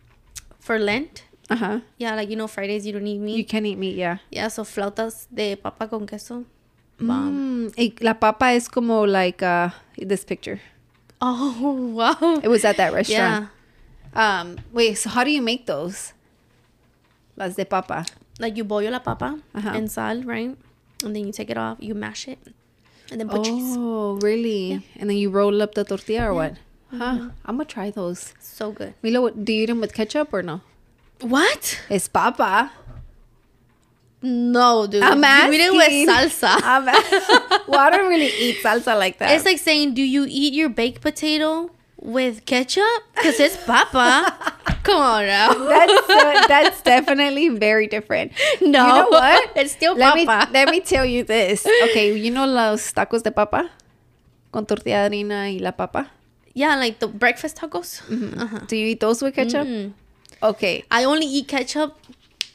for 0.59 0.77
Lent. 0.79 1.23
Uh 1.49 1.55
huh. 1.55 1.79
Yeah, 1.97 2.15
like 2.15 2.29
you 2.29 2.35
know 2.35 2.47
Fridays 2.47 2.85
you 2.85 2.91
don't 2.93 3.07
eat 3.07 3.19
meat. 3.19 3.37
You 3.37 3.45
can 3.45 3.65
eat 3.65 3.77
meat. 3.77 3.95
Yeah. 3.95 4.17
yeah, 4.31 4.49
so 4.49 4.63
flautas 4.63 5.27
de 5.33 5.55
papa 5.55 5.87
con 5.87 6.05
queso. 6.07 6.43
Bomb. 6.99 7.69
Mm, 7.77 8.03
la 8.03 8.15
papa 8.15 8.47
es 8.51 8.67
como 8.67 9.05
like 9.05 9.41
uh 9.43 9.69
this 9.97 10.25
picture. 10.25 10.59
Oh 11.21 11.55
wow. 11.95 12.39
It 12.43 12.47
was 12.49 12.65
at 12.65 12.77
that 12.77 12.91
restaurant. 12.91 13.47
Yeah. 14.15 14.41
Um. 14.41 14.57
Wait. 14.73 14.95
So 14.97 15.09
how 15.09 15.23
do 15.23 15.31
you 15.31 15.41
make 15.41 15.65
those? 15.67 16.13
Las 17.37 17.55
de 17.55 17.65
papa. 17.65 18.05
Like 18.39 18.57
you 18.57 18.63
boil 18.63 18.91
la 18.91 18.99
papa 18.99 19.39
Uh-huh. 19.55 19.87
sal, 19.87 20.23
right? 20.23 20.55
And 21.03 21.15
then 21.15 21.25
you 21.27 21.31
take 21.31 21.49
it 21.49 21.57
off, 21.57 21.77
you 21.79 21.93
mash 21.95 22.27
it, 22.27 22.39
and 23.11 23.19
then 23.21 23.29
put 23.29 23.43
cheese. 23.45 23.75
Oh, 23.77 24.17
really? 24.21 24.83
And 24.97 25.09
then 25.09 25.17
you 25.17 25.29
roll 25.29 25.61
up 25.61 25.75
the 25.75 25.83
tortilla 25.83 26.29
or 26.29 26.33
what? 26.33 26.53
Huh. 26.91 27.29
I'm 27.45 27.57
gonna 27.57 27.65
try 27.65 27.91
those. 27.91 28.33
So 28.39 28.71
good. 28.71 28.93
Milo, 29.03 29.29
do 29.29 29.53
you 29.53 29.63
eat 29.63 29.65
them 29.67 29.79
with 29.81 29.93
ketchup 29.93 30.33
or 30.33 30.41
no? 30.41 30.61
What? 31.21 31.79
It's 31.89 32.07
papa. 32.07 32.71
No, 34.21 34.87
dude. 34.87 35.03
I'm 35.03 35.21
you 35.53 35.59
eat 35.59 35.61
it 35.61 35.73
with 35.73 36.09
salsa. 36.09 36.59
I'm 36.63 36.85
well, 37.67 37.79
I 37.79 37.89
don't 37.91 38.09
really 38.09 38.31
eat 38.39 38.57
salsa 38.63 38.97
like 38.97 39.17
that. 39.19 39.31
It's 39.35 39.45
like 39.45 39.59
saying, 39.59 39.93
do 39.93 40.01
you 40.01 40.25
eat 40.27 40.53
your 40.53 40.69
baked 40.69 41.01
potato 41.01 41.69
with 41.97 42.45
ketchup? 42.45 42.83
Because 43.15 43.39
it's 43.39 43.57
papa. 43.65 44.33
Come 44.83 45.01
on 45.01 45.25
now. 45.27 45.53
that's 45.53 46.47
that's 46.47 46.81
definitely 46.81 47.49
very 47.49 47.87
different. 47.87 48.31
No, 48.61 48.67
you 48.67 48.71
know 48.93 49.09
what? 49.09 49.51
It's 49.57 49.73
still 49.73 49.95
let 49.95 50.15
papa. 50.25 50.47
Me, 50.47 50.53
let 50.53 50.69
me 50.71 50.79
tell 50.79 51.05
you 51.05 51.23
this. 51.23 51.65
Okay, 51.89 52.17
you 52.17 52.31
know 52.31 52.45
los 52.45 52.93
tacos 52.93 53.23
de 53.23 53.31
papa 53.31 53.69
con 54.51 54.65
tortilla 54.65 55.09
de 55.09 55.17
harina 55.17 55.51
y 55.53 55.59
la 55.59 55.71
papa. 55.71 56.09
Yeah, 56.53 56.75
like 56.77 56.99
the 56.99 57.07
breakfast 57.07 57.57
tacos. 57.57 58.01
Uh-huh. 58.09 58.59
Do 58.67 58.75
you 58.77 58.87
eat 58.87 58.99
those 58.99 59.21
with 59.21 59.35
ketchup? 59.35 59.67
Mm. 59.67 59.91
Okay, 60.41 60.83
I 60.89 61.03
only 61.03 61.25
eat 61.27 61.47
ketchup 61.47 61.95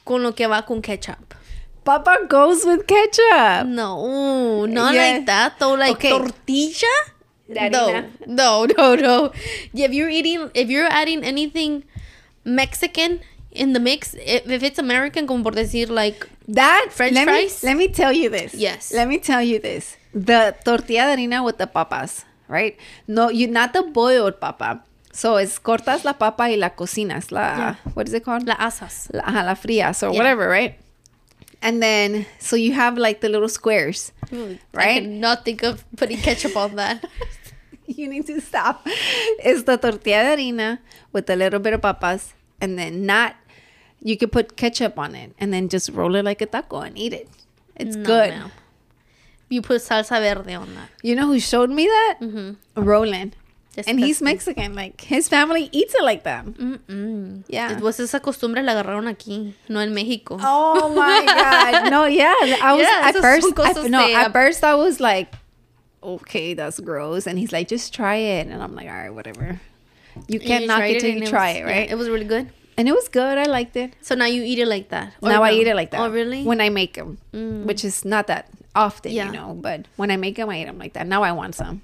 con 0.05 0.23
lo 0.23 0.33
que 0.33 0.49
va 0.49 0.63
con 0.63 0.81
ketchup. 0.83 1.35
Papa 1.85 2.27
goes 2.29 2.65
with 2.65 2.87
ketchup. 2.87 3.67
No, 3.67 4.65
not 4.67 4.95
Yeah. 4.95 5.17
like 5.19 5.27
that 5.27 5.59
though. 5.59 5.75
Like 5.75 5.97
Okay. 5.97 6.11
tortilla. 6.11 6.95
No, 7.49 7.69
no, 8.27 8.67
no, 8.77 8.95
no. 8.95 9.33
Yeah, 9.73 9.87
if 9.87 9.93
you're 9.93 10.09
eating, 10.11 10.51
if 10.55 10.69
you're 10.71 10.87
adding 10.87 11.23
anything 11.25 11.85
Mexican 12.45 13.21
in 13.51 13.73
the 13.73 13.81
mix, 13.81 14.15
if, 14.15 14.49
if 14.49 14.63
it's 14.63 14.79
American, 14.79 15.27
como 15.27 15.43
por 15.43 15.53
decir 15.53 15.89
like 15.91 16.29
That 16.49 16.89
French 16.91 17.15
let 17.15 17.25
fries? 17.25 17.63
Me, 17.63 17.69
let 17.69 17.77
me 17.77 17.89
tell 17.89 18.13
you 18.13 18.29
this. 18.31 18.55
Yes. 18.55 18.93
Let 18.93 19.09
me 19.09 19.19
tell 19.19 19.43
you 19.43 19.59
this. 19.59 19.97
The 20.15 20.55
tortilla 20.65 21.15
de 21.15 21.23
harina 21.23 21.45
with 21.45 21.59
the 21.59 21.67
papas, 21.67 22.25
right? 22.49 22.77
No, 23.07 23.29
you 23.31 23.47
not 23.49 23.73
the 23.73 23.83
boiled 23.83 24.41
papa. 24.41 24.83
So 25.13 25.37
it's 25.37 25.59
cortas 25.59 26.05
la 26.05 26.15
papa 26.15 26.45
y 26.45 26.57
la 26.57 26.71
cocinas. 26.71 27.31
La 27.31 27.41
Yeah. 27.57 27.75
what 27.95 28.09
is 28.09 28.15
it 28.15 28.25
called? 28.25 28.47
la 28.47 28.55
asas. 28.59 29.09
la, 29.13 29.23
ajá, 29.23 29.45
la 29.45 29.55
frías 29.55 30.03
or 30.03 30.11
Yeah. 30.13 30.19
whatever, 30.19 30.49
right? 30.49 30.79
And 31.63 31.81
then 31.83 32.27
so 32.39 32.57
you 32.57 32.73
have 32.73 32.99
like 32.99 33.21
the 33.21 33.29
little 33.29 33.49
squares. 33.49 34.13
I 34.33 34.59
Right? 34.75 35.03
cannot 35.03 35.45
think 35.45 35.63
of 35.63 35.85
putting 35.97 36.19
ketchup 36.19 36.57
on 36.57 36.75
that. 36.77 37.05
you 37.87 38.09
need 38.09 38.27
to 38.27 38.41
stop. 38.41 38.83
It's 38.87 39.63
the 39.63 39.77
tortilla 39.77 40.37
de 40.37 40.37
harina 40.37 40.79
with 41.13 41.31
a 41.31 41.37
little 41.37 41.61
bit 41.61 41.73
of 41.75 41.83
papas, 41.83 42.35
and 42.61 42.79
then 42.79 43.07
not. 43.07 43.37
You 44.03 44.17
could 44.17 44.33
put 44.33 44.57
ketchup 44.57 44.99
on 44.99 45.15
it, 45.15 45.33
and 45.39 45.53
then 45.55 45.69
just 45.69 45.91
roll 45.91 46.17
it 46.17 46.25
like 46.25 46.41
a 46.43 46.47
taco 46.47 46.81
and 46.81 46.99
eat 46.99 47.13
it. 47.13 47.29
It's 47.77 47.95
No, 47.95 48.05
good. 48.05 48.35
You 49.49 49.63
put 49.63 49.83
salsa 49.83 50.19
verde 50.19 50.55
on 50.55 50.75
that. 50.75 50.89
You 51.03 51.15
know 51.15 51.27
who 51.29 51.39
showed 51.39 51.71
me 51.71 51.85
that? 51.87 52.19
Mm-hmm. 52.21 52.83
Roland. 52.83 53.37
And 53.87 53.99
he's 53.99 54.21
Mexican. 54.21 54.75
Like 54.75 55.01
his 55.01 55.29
family 55.29 55.69
eats 55.73 55.95
it 55.95 56.03
like 56.03 56.25
that. 56.25 56.45
Mm-mm. 56.45 57.45
Yeah. 57.49 57.79
Pues 57.79 57.99
esa 58.01 58.21
costumbre 58.21 58.63
la 58.63 58.73
agarraron 58.73 59.09
aquí, 59.09 59.55
no 59.69 59.81
en 59.81 59.95
México. 59.95 60.39
Oh 60.43 60.89
my 60.91 61.25
god. 61.27 61.91
No, 61.91 62.05
yeah. 62.05 62.35
I 62.63 62.75
was 62.75 62.83
Yeah, 62.87 63.01
at 63.09 63.17
first 63.17 63.47
I, 63.59 63.89
no, 63.89 64.15
at 64.15 64.33
first 64.33 64.63
I 64.63 64.75
was 64.75 65.01
like, 65.01 65.33
okay, 66.03 66.55
that's 66.55 66.81
gross. 66.81 67.27
And 67.27 67.39
he's 67.39 67.53
like, 67.53 67.69
just 67.69 67.95
try 67.95 68.17
it. 68.17 68.47
And 68.47 68.63
I'm 68.63 68.75
like, 68.75 68.87
all 68.89 68.93
right, 68.95 69.11
whatever. 69.15 69.61
You 70.29 70.39
can't 70.41 70.67
knock 70.67 70.83
it 70.83 71.01
till 71.01 71.11
you 71.11 71.27
try 71.27 71.51
it, 71.51 71.61
yeah, 71.61 71.65
right? 71.73 71.91
it 71.91 71.97
was 71.97 72.11
really 72.11 72.27
good. 72.27 72.51
and 72.77 72.89
it 72.89 72.93
was 72.93 73.09
good. 73.09 73.39
I 73.39 73.45
liked 73.45 73.77
it. 73.77 73.95
So 74.03 74.15
now 74.15 74.27
you 74.27 74.43
eat 74.43 74.59
it 74.59 74.67
like 74.69 74.89
that. 74.91 75.13
Now 75.23 75.43
I 75.43 75.53
eat 75.53 75.67
it 75.67 75.75
like 75.77 75.91
that. 75.93 76.01
Oh, 76.01 76.11
really? 76.11 76.43
When 76.45 76.61
I 76.61 76.69
make 76.69 76.95
them, 76.95 77.17
Mm. 77.33 77.65
which 77.65 77.85
is 77.85 78.05
not 78.05 78.27
that 78.27 78.49
often, 78.75 79.13
Yeah. 79.13 79.27
you 79.27 79.33
know. 79.33 79.55
But 79.59 79.87
when 79.97 80.11
I 80.11 80.17
make 80.19 80.37
them, 80.37 80.51
I 80.51 80.61
eat 80.61 80.67
them 80.67 80.79
like 80.79 80.93
that. 80.95 81.07
Now 81.07 81.23
I 81.23 81.33
want 81.33 81.55
some. 81.55 81.81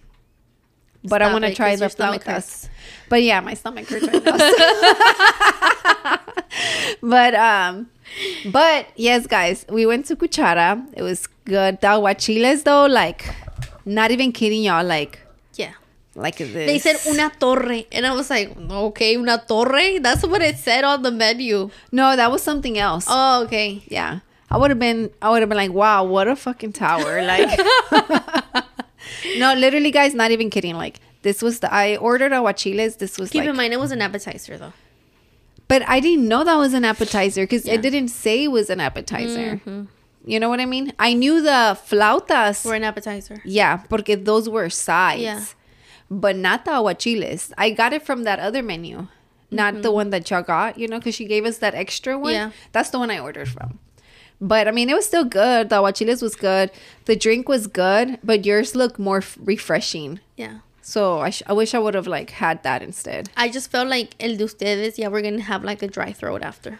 But 1.05 1.23
I 1.23 1.33
want 1.33 1.45
to 1.45 1.55
try 1.55 1.76
the 1.76 1.87
flautas. 1.87 2.69
But 3.09 3.23
yeah, 3.23 3.40
my 3.40 3.55
stomach 3.55 3.88
hurts 3.88 4.07
right 4.07 4.25
now. 4.25 4.37
but 7.02 7.35
um, 7.35 7.88
but 8.50 8.87
yes, 8.97 9.26
guys, 9.26 9.64
we 9.71 9.87
went 9.87 10.07
to 10.07 10.17
Cuchara. 10.17 10.85
It 10.95 11.02
was 11.02 11.26
good. 11.45 11.81
The 11.81 11.87
aguachiles 11.88 12.64
though, 12.64 12.87
like, 12.87 13.25
not 13.85 14.11
even 14.11 14.33
kidding 14.33 14.62
y'all, 14.62 14.85
like, 14.85 15.21
Yeah. 15.55 15.73
like 16.14 16.37
this. 16.38 16.52
They 16.52 16.78
said 16.78 16.97
una 17.07 17.31
torre. 17.38 17.85
And 17.93 18.07
I 18.07 18.12
was 18.12 18.28
like, 18.31 18.57
okay, 18.59 19.17
una 19.17 19.38
torre? 19.47 20.00
That's 20.00 20.26
what 20.26 20.43
it 20.43 20.57
said 20.59 20.85
on 20.85 21.02
the 21.02 21.11
menu. 21.11 21.71
no, 21.93 22.17
that 22.17 22.31
was 22.31 22.43
something 22.43 22.76
else. 22.78 23.07
Oh, 23.09 23.45
okay. 23.45 23.83
Yeah, 23.88 24.21
I 24.50 24.59
would 24.59 24.71
have 24.71 24.78
been. 24.78 25.11
I 25.23 25.31
would 25.31 25.40
have 25.40 25.49
been 25.49 25.59
like, 25.59 25.73
wow, 25.73 26.05
what 26.05 26.26
a 26.28 26.37
fucking 26.37 26.73
tower! 26.73 27.23
Like, 27.23 27.59
no, 29.37 29.54
literally, 29.54 29.90
guys, 29.90 30.14
not 30.14 30.30
even 30.30 30.50
kidding. 30.50 30.76
Like, 30.76 31.00
this 31.22 31.42
was 31.42 31.60
the 31.60 31.72
I 31.72 31.96
ordered 31.96 32.32
aguachiles. 32.32 32.98
This 32.98 33.18
was 33.18 33.30
Keep 33.30 33.40
like, 33.40 33.50
in 33.50 33.56
mind, 33.56 33.72
it 33.72 33.80
was 33.80 33.92
an 33.92 34.02
appetizer, 34.02 34.56
though. 34.56 34.72
but 35.66 35.82
I 35.88 36.00
didn't 36.00 36.26
know 36.28 36.44
that 36.44 36.56
was 36.56 36.75
an 36.75 36.84
appetizer 36.84 37.42
because 37.42 37.66
Yeah. 37.66 37.75
it 37.75 37.82
didn't 37.82 38.08
say 38.08 38.44
it 38.44 38.48
was 38.48 38.70
an 38.70 38.80
appetizer. 38.80 39.56
Mm-hmm. 39.56 39.84
You 40.25 40.40
know 40.40 40.48
what 40.48 40.60
I 40.60 40.66
mean? 40.66 40.92
I 40.98 41.14
knew 41.14 41.40
the 41.42 41.78
flautas. 41.87 42.64
were 42.64 42.75
an 42.75 42.84
appetizer. 42.84 43.40
yeah, 43.44 43.78
porque 43.88 44.16
those 44.25 44.48
were 44.48 44.68
sides. 44.70 45.22
Yeah. 45.22 45.44
But 46.10 46.37
not 46.37 46.64
the 46.64 46.70
aguachiles. 46.72 47.52
I 47.58 47.70
got 47.70 47.92
it 47.92 48.02
from 48.02 48.25
that 48.25 48.38
other 48.38 48.62
menu, 48.62 49.08
not 49.50 49.75
the 49.75 49.80
mm-hmm. 49.88 49.92
one 49.94 50.10
that 50.10 50.30
y'all 50.30 50.42
got, 50.42 50.78
you 50.78 50.88
know, 50.88 50.98
because 50.98 51.14
she 51.14 51.26
gave 51.26 51.44
us 51.44 51.58
that 51.58 51.75
extra 51.75 52.18
one. 52.18 52.32
Yeah. 52.32 52.50
That's 52.72 52.90
the 52.90 52.98
one 52.98 53.10
I 53.10 53.18
ordered 53.18 53.48
from. 53.48 53.78
But 54.40 54.68
I 54.68 54.71
mean, 54.71 54.88
it 54.88 54.95
was 54.95 55.07
still 55.07 55.25
good. 55.25 55.68
The 55.68 55.77
aguachiles 55.77 56.22
was 56.22 56.35
good. 56.37 56.70
The 57.07 57.16
drink 57.16 57.48
was 57.48 57.66
good, 57.66 58.18
but 58.22 58.46
yours 58.46 58.74
looked 58.77 58.98
more 58.98 59.18
f- 59.18 59.37
refreshing. 59.40 60.20
Yeah. 60.37 60.59
So 60.81 61.18
I, 61.18 61.31
sh- 61.31 61.42
I 61.46 61.53
wish 61.53 61.74
I 61.74 61.79
would 61.79 61.94
have 61.94 62.07
like 62.07 62.31
had 62.31 62.62
that 62.62 62.83
instead. 62.83 63.31
I 63.37 63.48
just 63.51 63.70
felt 63.70 63.88
like 63.88 64.14
el 64.20 64.37
de 64.37 64.44
ustedes, 64.44 64.96
yeah, 64.98 65.09
we're 65.09 65.22
gonna 65.22 65.42
have 65.42 65.64
like 65.64 65.83
a 65.83 65.88
dry 65.88 66.12
throat 66.12 66.42
after. 66.42 66.79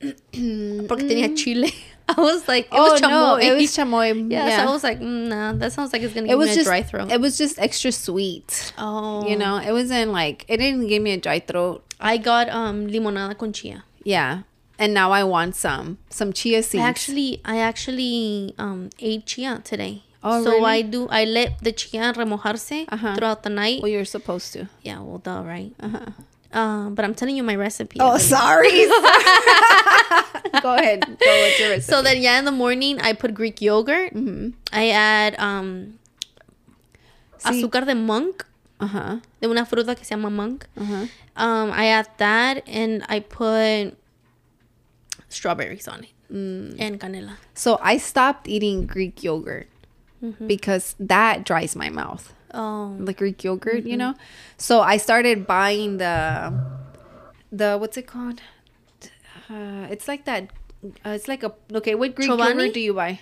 Porque 0.00 1.02
tenía 1.06 1.36
chile. 1.36 1.72
I 2.08 2.20
was 2.20 2.46
like, 2.46 2.66
it 2.66 2.72
was 2.72 3.00
chamoy. 3.00 3.10
Mm. 3.10 3.12
Oh, 3.12 3.36
no, 3.36 3.36
it 3.36 3.54
was 3.56 3.76
chamoy. 3.76 4.30
yeah, 4.32 4.58
so 4.64 4.68
I 4.68 4.72
was 4.72 4.84
like, 4.84 5.00
mm, 5.00 5.28
nah, 5.28 5.52
that 5.54 5.72
sounds 5.72 5.92
like 5.92 6.02
it's 6.02 6.14
gonna 6.14 6.26
it 6.26 6.30
give 6.30 6.38
was 6.38 6.48
me 6.48 6.52
a 6.52 6.56
just 6.56 6.66
dry 6.66 6.82
throat. 6.82 7.10
it 7.10 7.20
was 7.20 7.36
just 7.36 7.58
extra 7.58 7.90
sweet. 7.92 8.72
oh, 8.78 9.26
You 9.28 9.36
know, 9.36 9.58
it 9.58 9.72
wasn't 9.72 10.12
like 10.12 10.44
it 10.48 10.58
didn't 10.58 10.86
give 10.86 11.02
me 11.02 11.12
a 11.12 11.16
dry 11.20 11.40
throat. 11.40 11.82
I 12.00 12.16
got 12.18 12.48
um 12.50 12.86
limonada 12.86 13.36
con 13.36 13.52
chia. 13.52 13.84
Yeah, 14.04 14.42
and 14.78 14.92
now 14.94 15.10
I 15.12 15.24
want 15.24 15.54
some 15.56 15.98
some 16.10 16.32
chia 16.32 16.62
seeds. 16.62 16.82
I 16.82 16.86
actually, 16.88 17.40
I 17.44 17.58
actually 17.58 18.54
um 18.58 18.90
ate 18.98 19.26
chia 19.26 19.60
today. 19.64 20.02
Oh, 20.22 20.42
so 20.42 20.50
really? 20.50 20.64
I 20.64 20.82
do. 20.82 21.06
I 21.08 21.24
let 21.24 21.62
the 21.62 21.70
chia 21.72 22.12
remojarse 22.12 22.86
Uh-huh. 22.90 23.14
throughout 23.14 23.42
the 23.44 23.50
night. 23.50 23.80
well, 23.82 23.90
you're 23.92 24.04
supposed 24.04 24.52
to. 24.54 24.66
Yeah, 24.82 24.98
well, 25.00 25.18
duh, 25.18 25.42
right? 25.46 25.72
Uh-huh. 25.80 26.10
Um, 26.52 26.94
but 26.94 27.04
I'm 27.04 27.14
telling 27.14 27.36
you 27.36 27.42
my 27.44 27.54
recipe. 27.54 27.98
Oh, 28.00 28.18
sorry. 28.18 28.70
Go 30.62 30.74
ahead. 30.74 31.04
Go 31.04 31.32
with 31.44 31.58
your 31.60 31.68
recipe. 31.70 31.92
So 31.92 32.02
then, 32.02 32.22
yeah, 32.22 32.38
in 32.38 32.44
the 32.44 32.50
morning 32.52 32.98
I 33.00 33.12
put 33.12 33.34
Greek 33.34 33.60
yogurt. 33.60 34.14
Mhm. 34.14 34.54
I 34.72 34.90
add 34.90 35.36
um 35.38 35.98
azúcar 37.44 37.84
de 37.86 37.94
monk, 37.94 38.44
Uh 38.80 38.86
huh. 38.88 39.16
de 39.40 39.48
una 39.48 39.64
fruta 39.64 39.94
que 39.94 40.04
se 40.04 40.14
llama 40.14 40.30
monk. 40.30 40.66
Uh 40.76 40.84
huh. 40.84 41.06
Um, 41.36 41.70
I 41.72 41.86
add 41.86 42.08
that 42.18 42.62
and 42.66 43.04
I 43.08 43.20
put 43.20 43.94
strawberries 45.28 45.88
on 45.88 46.04
it 46.04 46.10
Mm. 46.32 46.74
and 46.80 46.98
canela. 47.00 47.36
So 47.54 47.78
I 47.82 47.98
stopped 47.98 48.48
eating 48.48 48.86
Greek 48.86 49.22
yogurt 49.22 49.68
because 50.46 50.96
that 50.98 51.44
dries 51.46 51.76
my 51.76 51.88
mouth. 51.88 52.34
Oh, 52.52 52.96
The 52.98 53.12
Greek 53.12 53.44
yogurt, 53.44 53.84
you 53.84 53.96
know. 53.96 54.14
So 54.56 54.80
I 54.80 54.96
started 54.96 55.46
buying 55.46 55.98
the 55.98 56.50
the 57.52 57.76
what's 57.78 57.96
it 57.96 58.06
called? 58.08 58.40
Uh, 59.48 59.86
it's 59.90 60.08
like 60.08 60.24
that. 60.24 60.50
Uh, 61.04 61.10
it's 61.10 61.28
like 61.28 61.42
a 61.46 61.54
okay. 61.74 61.94
What 61.94 62.14
Greek 62.16 62.28
Chobani? 62.28 62.48
yogurt 62.58 62.74
do 62.74 62.80
you 62.80 62.94
buy? 62.94 63.20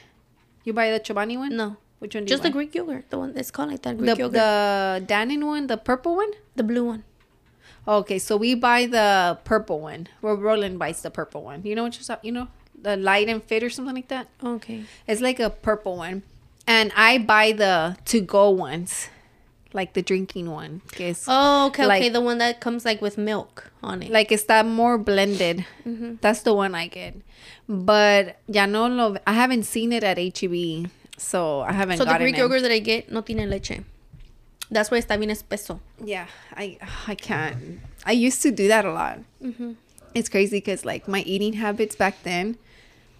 You 0.64 0.72
buy 0.72 0.90
the 0.90 1.00
Chobani 1.00 1.36
one? 1.36 1.54
no, 1.56 1.76
Which 1.98 2.14
one 2.14 2.24
do 2.24 2.28
just 2.32 2.42
the? 2.42 2.50
Greek 2.50 2.74
yogurt. 2.74 3.10
The 3.10 3.18
one 3.18 3.34
that's 3.34 3.50
called 3.50 3.70
like 3.70 3.82
that. 3.82 3.98
Greek 3.98 4.14
the, 4.16 4.16
yogurt. 4.16 4.32
the 4.40 5.04
Dannon 5.12 5.44
one, 5.44 5.66
the 5.66 5.76
purple 5.76 6.16
one. 6.16 6.30
the 6.56 6.62
blue 6.64 6.84
one. 6.84 7.04
Okay, 7.86 8.18
so 8.18 8.36
we 8.36 8.54
buy 8.54 8.86
the 8.86 9.38
purple 9.44 9.80
one. 9.80 10.08
Where 10.20 10.34
Roland 10.34 10.78
buys 10.78 11.02
the 11.02 11.10
purple 11.10 11.42
one. 11.42 11.62
You 11.64 11.74
know 11.74 11.82
what 11.82 11.94
you're 11.96 12.04
talking? 12.04 12.28
You 12.28 12.32
know 12.40 12.48
the 12.80 12.96
light 12.96 13.28
and 13.28 13.42
fit 13.42 13.62
or 13.62 13.70
something 13.70 13.94
like 13.94 14.08
that. 14.08 14.28
Okay. 14.42 14.84
It's 15.06 15.20
like 15.20 15.40
a 15.40 15.50
purple 15.50 15.96
one, 15.96 16.22
and 16.66 16.92
I 16.96 17.18
buy 17.18 17.52
the 17.52 17.96
to 18.06 18.20
go 18.20 18.50
ones, 18.50 19.08
like 19.72 19.92
the 19.94 20.02
drinking 20.02 20.50
one. 20.50 20.80
Que 20.92 21.08
es, 21.10 21.24
Oh, 21.28 21.66
okay, 21.68 21.84
okay. 21.84 22.08
The 22.08 22.20
one 22.20 22.38
that 22.38 22.60
comes 22.60 22.84
like 22.84 23.00
with 23.02 23.16
milk 23.18 23.70
on 23.82 24.02
it. 24.02 24.10
like 24.10 24.32
it's 24.32 24.44
that 24.44 24.64
more 24.66 24.96
blended. 24.98 25.64
Mm-hmm. 25.86 26.16
That's 26.20 26.40
the 26.42 26.54
one 26.54 26.74
I 26.74 26.88
get. 26.88 27.16
But 27.68 28.36
ya 28.46 28.66
no 28.66 28.86
lo. 28.86 29.16
I 29.26 29.32
haven't 29.32 29.64
seen 29.64 29.92
it 29.92 30.04
at 30.04 30.16
HEB, 30.18 30.88
so 31.16 31.60
I 31.60 31.72
haven't. 31.72 31.98
so 31.98 32.04
the 32.04 32.16
Greek 32.18 32.34
it. 32.34 32.38
yogurt 32.38 32.62
that 32.62 32.70
I 32.72 32.78
get 32.80 33.10
no 33.12 33.20
tiene 33.22 33.48
leche. 33.48 33.80
That's 34.74 34.90
why 34.90 34.98
está 34.98 35.16
bien 35.16 35.30
espeso. 35.30 35.78
Yeah, 36.04 36.26
I 36.56 36.78
I 37.06 37.14
can't. 37.14 37.80
I 38.04 38.12
used 38.12 38.42
to 38.42 38.50
do 38.50 38.66
that 38.68 38.84
a 38.84 38.92
lot. 38.92 39.20
Mm-hmm. 39.42 39.72
It's 40.14 40.28
crazy 40.28 40.58
because 40.58 40.84
like 40.84 41.06
my 41.08 41.20
eating 41.22 41.54
habits 41.54 41.96
back 41.96 42.22
then 42.24 42.56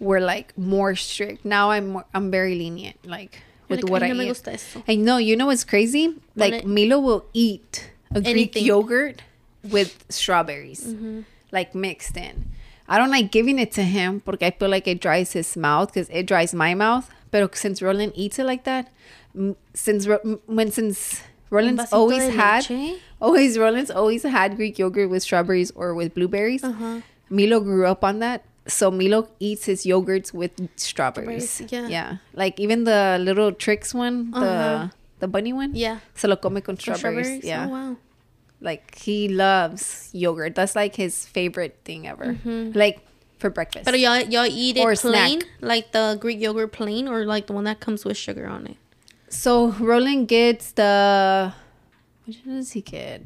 were 0.01 0.21
like 0.21 0.53
more 0.59 0.95
strict. 0.97 1.45
Now 1.45 1.71
I'm 1.71 1.87
more, 1.95 2.05
I'm 2.13 2.31
very 2.31 2.55
lenient 2.55 2.99
like 3.07 3.43
with 3.69 3.83
Like, 3.83 3.91
what 3.91 4.03
"Ay, 4.03 4.11
I 4.11 4.13
no 4.13 4.23
eat. 4.23 4.77
I 4.89 4.95
know. 4.97 5.17
You 5.19 5.37
know 5.37 5.47
what's 5.47 5.65
crazy? 5.65 6.15
Like 6.37 6.65
Milo 6.67 6.99
will 6.99 7.25
eat 7.33 7.91
a 8.15 8.21
Greek 8.21 8.55
yogurt 8.61 9.23
with 9.63 10.05
strawberries, 10.11 10.83
Mm-hmm. 10.85 11.21
like 11.53 11.75
mixed 11.75 12.17
in. 12.17 12.51
I 12.87 12.99
don't 12.99 13.11
like 13.11 13.31
giving 13.33 13.59
it 13.59 13.73
to 13.79 13.83
him 13.83 14.21
because 14.27 14.45
I 14.47 14.51
feel 14.51 14.69
like 14.69 14.87
it 14.87 15.01
dries 15.01 15.33
his 15.33 15.57
mouth 15.57 15.89
because 15.95 16.11
it 16.11 16.27
dries 16.27 16.53
my 16.53 16.75
mouth. 16.75 17.09
But 17.31 17.57
since 17.57 17.81
Roland 17.81 18.13
eats 18.15 18.39
it 18.39 18.45
like 18.45 18.65
that, 18.65 18.93
since 19.73 20.07
when 20.47 20.71
since 20.71 21.23
Roland's 21.55 21.93
always 21.93 22.35
had 22.35 22.67
always 23.21 23.57
Roland's 23.59 23.91
always 23.91 24.23
had 24.25 24.57
Greek 24.57 24.79
yogurt 24.79 25.09
with 25.11 25.23
strawberries 25.23 25.71
or 25.73 25.95
with 25.95 26.15
blueberries. 26.15 26.65
Uh-huh. 26.65 27.01
Milo 27.31 27.61
grew 27.61 27.87
up 27.87 28.03
on 28.05 28.19
that. 28.19 28.45
So 28.67 28.91
Milo 28.91 29.29
eats 29.41 29.67
his 29.67 29.85
yogurts 29.85 30.33
with 30.33 30.53
strawberries. 30.77 31.49
Strawberries, 31.51 31.73
yeah. 31.73 31.89
Yeah. 31.89 32.17
Like 32.35 32.59
even 32.59 32.85
the 32.85 33.19
little 33.21 33.53
Trix 33.53 33.93
one, 33.95 34.31
the 34.33 34.39
Uh-huh. 34.39 34.89
the 35.21 35.29
bunny 35.29 35.53
one. 35.53 35.75
Yeah. 35.75 36.01
Se 36.15 36.29
lo 36.29 36.37
come 36.37 36.61
con 36.61 36.75
With 36.75 36.83
strawberries. 36.83 37.45
Yeah. 37.45 37.67
Oh, 37.67 37.69
wow. 37.71 37.97
Like 38.61 38.97
he 38.97 39.29
loves 39.29 40.09
yogurt. 40.13 40.55
That's 40.55 40.75
like 40.75 40.97
his 40.97 41.27
favorite 41.27 41.77
thing 41.85 42.07
ever. 42.09 42.35
Mm-hmm. 42.41 42.73
Like 42.73 43.01
for 43.39 43.51
breakfast. 43.51 43.85
But 43.85 44.01
y'all 44.01 44.21
y'all 44.25 44.47
eat 44.49 44.79
it 44.79 44.81
Or 44.81 44.95
plain, 44.97 45.41
snack. 45.41 45.49
like 45.61 45.93
the 45.93 46.17
Greek 46.19 46.41
yogurt 46.41 46.73
plain, 46.73 47.07
or 47.09 47.27
like 47.27 47.47
the 47.47 47.53
one 47.53 47.65
that 47.65 47.81
comes 47.81 48.05
with 48.05 48.17
sugar 48.17 48.47
on 48.49 48.67
it. 48.67 48.77
So 49.35 49.73
Roland 49.73 50.29
gets 50.29 50.73
the 50.73 51.53
which 52.25 52.39
one 52.45 52.57
does 52.57 52.73
he 52.73 52.81
get? 52.81 53.23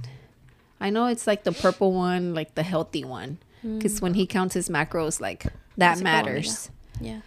I 0.81 0.91
know 0.91 1.07
it's 1.07 1.27
like 1.27 1.45
the 1.45 1.53
purple 1.53 1.93
one, 1.93 2.35
like 2.35 2.55
the 2.55 2.63
healthy 2.63 3.05
one, 3.05 3.39
because 3.63 4.01
when 4.01 4.15
he 4.15 4.27
counts 4.27 4.55
his 4.55 4.69
macros, 4.69 5.21
like 5.21 5.47
that 5.77 6.01
matters. 6.01 6.71
Yeah. 7.01 7.21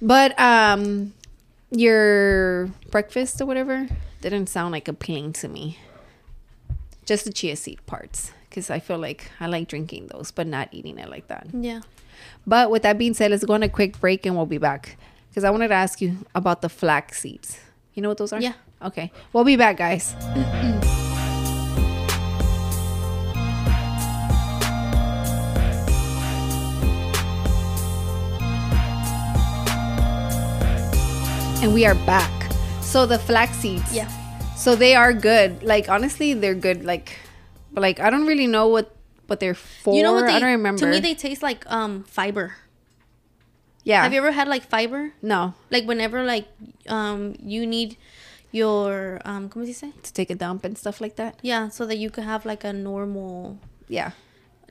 But 0.00 0.38
um, 0.38 1.14
your 1.70 2.66
breakfast 2.90 3.40
or 3.40 3.46
whatever 3.46 3.88
didn't 4.20 4.48
sound 4.48 4.72
like 4.72 4.86
appealing 4.86 5.32
to 5.34 5.48
me. 5.48 5.78
Just 7.06 7.24
the 7.24 7.32
chia 7.32 7.56
seed 7.56 7.84
parts, 7.86 8.32
because 8.48 8.70
I 8.70 8.78
feel 8.78 8.98
like 8.98 9.30
I 9.40 9.46
like 9.46 9.66
drinking 9.66 10.08
those, 10.08 10.30
but 10.30 10.46
not 10.46 10.68
eating 10.70 10.98
it 10.98 11.08
like 11.08 11.26
that. 11.28 11.48
Yeah. 11.52 11.80
But 12.46 12.70
with 12.70 12.82
that 12.82 12.98
being 12.98 13.14
said, 13.14 13.30
let's 13.30 13.44
go 13.44 13.54
on 13.54 13.62
a 13.62 13.68
quick 13.68 13.98
break 13.98 14.26
and 14.26 14.36
we'll 14.36 14.46
be 14.46 14.58
back. 14.58 14.96
Because 15.28 15.42
I 15.42 15.50
wanted 15.50 15.68
to 15.68 15.74
ask 15.74 16.00
you 16.00 16.18
about 16.34 16.60
the 16.62 16.68
flax 16.68 17.20
seeds. 17.20 17.58
You 17.94 18.02
know 18.02 18.08
what 18.08 18.18
those 18.18 18.32
are? 18.32 18.40
Yeah. 18.40 18.54
Okay. 18.82 19.12
We'll 19.32 19.44
be 19.44 19.56
back, 19.56 19.76
guys. 19.76 20.14
and 31.62 31.74
we 31.74 31.84
are 31.84 31.94
back. 32.06 32.32
So 32.80 33.04
the 33.04 33.18
flax 33.18 33.56
seeds. 33.58 33.94
Yeah. 33.94 34.08
So 34.56 34.74
they 34.74 34.94
are 34.94 35.12
good. 35.12 35.62
Like 35.62 35.88
honestly, 35.88 36.32
they're 36.34 36.54
good. 36.54 36.84
Like, 36.84 37.18
but 37.72 37.82
like 37.82 38.00
I 38.00 38.08
don't 38.10 38.26
really 38.26 38.46
know 38.46 38.68
what 38.68 38.94
what 39.26 39.40
they're 39.40 39.54
for. 39.54 39.94
You 39.94 40.02
know 40.02 40.14
what? 40.14 40.26
They, 40.26 40.34
I 40.34 40.38
don't 40.40 40.50
remember. 40.52 40.80
To 40.80 40.86
me, 40.90 41.00
they 41.00 41.14
taste 41.14 41.42
like 41.42 41.64
um 41.70 42.04
fiber. 42.04 42.56
Yeah. 43.90 44.02
Have 44.04 44.12
you 44.14 44.20
ever 44.24 44.32
had 44.40 44.46
like 44.54 44.64
fiber? 44.74 45.02
no. 45.22 45.40
Like 45.74 45.84
whenever 45.90 46.18
like 46.34 46.46
um 46.88 47.34
you 47.54 47.66
need 47.66 47.96
your 48.52 49.20
um 49.24 49.48
¿cómo 49.50 49.62
se 49.66 49.72
dice? 49.72 49.88
to 50.06 50.10
take 50.12 50.30
a 50.30 50.38
dump 50.44 50.64
and 50.64 50.74
stuff 50.82 51.00
like 51.00 51.14
that. 51.16 51.32
Yeah, 51.42 51.68
so 51.76 51.86
that 51.86 51.98
you 52.02 52.10
could 52.14 52.24
have 52.32 52.42
like 52.52 52.62
a 52.64 52.72
normal 52.72 53.58
Yeah. 53.88 54.10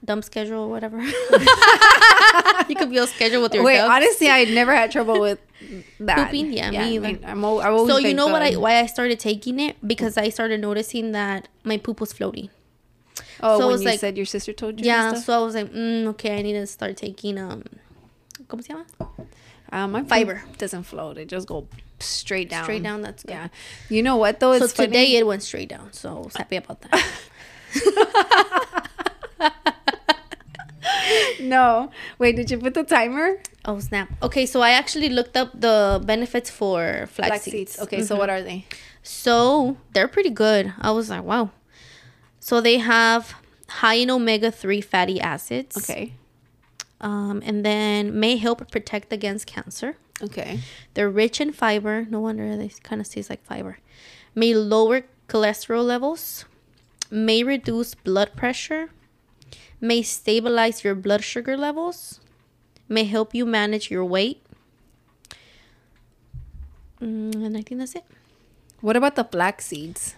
dump 0.04 0.24
schedule 0.24 0.62
or 0.66 0.70
whatever. 0.76 1.00
you 2.70 2.76
could 2.76 2.90
be 2.90 3.00
on 3.00 3.08
schedule 3.08 3.42
with 3.42 3.54
your 3.54 3.64
Wait, 3.64 3.78
dumps. 3.78 3.96
honestly, 3.96 4.30
I 4.30 4.46
never 4.46 4.74
had 4.74 4.92
trouble 4.92 5.20
with 5.20 5.40
that. 6.00 6.18
Pooping? 6.32 6.54
Yeah, 6.54 6.72
me 6.72 6.78
I 6.98 7.00
mean, 7.00 7.20
I'm, 7.26 7.44
al- 7.44 7.62
always 7.62 7.92
so 7.92 7.98
you 8.00 8.14
know 8.14 8.28
what 8.28 8.42
I 8.42 8.56
why 8.56 8.80
I 8.80 8.86
started 8.86 9.20
taking 9.20 9.60
it 9.60 9.76
because 9.86 10.18
I 10.18 10.30
started 10.30 10.62
noticing 10.62 11.12
that 11.14 11.48
my 11.64 11.78
poop 11.78 12.00
was 12.00 12.14
floating. 12.14 12.50
Oh, 13.42 13.60
so 13.60 13.68
when 13.70 13.80
you 13.82 13.86
like- 13.92 14.00
said 14.00 14.16
your 14.18 14.26
sister 14.26 14.54
told 14.54 14.80
you. 14.80 14.86
Yeah, 14.86 15.14
so 15.16 15.34
I 15.40 15.44
was 15.44 15.56
like, 15.56 15.72
mm, 15.72 16.06
okay, 16.14 16.40
I 16.40 16.42
need 16.42 16.54
to 16.54 16.68
start 16.68 16.98
taking 16.98 17.38
um, 17.38 17.64
¿cómo 18.50 18.62
se 18.64 18.74
llama? 18.74 18.86
um, 19.72 19.92
my 19.92 20.04
fiber. 20.04 20.44
doesn't 20.58 20.84
float. 20.84 21.18
It 21.18 21.30
just 21.30 21.48
go 21.48 21.68
straight 22.00 22.50
down. 22.50 22.64
Straight 22.64 22.84
down. 22.84 23.02
That's 23.02 23.24
good. 23.24 23.32
Yeah. 23.34 23.48
You 23.90 24.02
know 24.04 24.18
what 24.18 24.40
though? 24.40 24.58
So 24.58 24.66
It's 24.66 24.74
funny. 24.74 24.88
today 24.88 25.16
it 25.18 25.26
went 25.28 25.44
straight 25.44 25.70
down. 25.70 25.94
So 25.94 26.10
I 26.10 26.20
was 26.20 26.36
happy 26.36 26.58
about 26.58 26.82
that. 26.82 27.06
No. 31.42 31.90
Wait, 32.20 32.36
did 32.36 32.52
you 32.52 32.58
put 32.58 32.74
the 32.74 32.84
timer? 32.84 33.38
oh 33.66 33.80
snap. 33.80 34.10
Okay, 34.22 34.46
so 34.46 34.62
I 34.62 34.72
actually 34.72 35.10
looked 35.10 35.36
up 35.38 35.52
the 35.60 36.02
benefits 36.06 36.50
for 36.50 37.08
flax, 37.08 37.30
Flax 37.30 37.44
seeds. 37.44 37.72
seeds. 37.74 37.80
Okay, 37.84 38.04
so 38.04 38.16
what 38.16 38.30
are 38.30 38.42
they? 38.42 38.66
So 39.04 39.78
they're 39.94 40.08
pretty 40.08 40.30
good. 40.30 40.74
I 40.80 40.92
was 40.92 41.10
like, 41.10 41.24
wow. 41.24 41.52
So 42.40 42.62
they 42.62 42.78
have 42.78 43.34
high 43.68 43.96
in 43.96 44.10
omega 44.12 44.52
three 44.52 44.82
fatty 44.82 45.20
acids. 45.22 45.78
Okay. 45.78 46.14
Um, 47.02 47.42
and 47.46 47.66
then 47.66 48.20
may 48.20 48.36
help 48.36 48.70
protect 48.72 49.14
against 49.14 49.48
cancer. 49.48 49.96
Okay. 50.22 50.60
They're 50.94 51.10
rich 51.10 51.40
in 51.40 51.54
fiber. 51.54 52.06
No 52.10 52.20
wonder 52.20 52.58
they 52.58 52.70
kind 52.84 53.02
of 53.02 53.10
taste 53.10 53.30
like 53.30 53.44
fiber. 53.46 53.80
May 54.36 54.54
lower 54.54 55.04
cholesterol 55.28 55.86
levels. 55.86 56.46
May 57.10 57.44
reduce 57.44 57.96
blood 57.96 58.36
pressure. 58.36 58.90
May 59.80 60.02
stabilize 60.02 60.84
your 60.84 60.96
blood 60.96 61.24
sugar 61.24 61.56
levels. 61.56 62.20
May 62.90 63.06
help 63.06 63.34
you 63.34 63.46
manage 63.46 63.90
your 63.90 64.04
weight. 64.04 64.44
Mm, 67.02 67.36
and 67.46 67.58
I 67.58 67.62
think 67.62 67.80
that's 67.80 67.96
it. 67.96 68.04
What 68.82 68.96
about 68.96 69.16
the 69.16 69.24
black 69.24 69.62
seeds? 69.62 70.16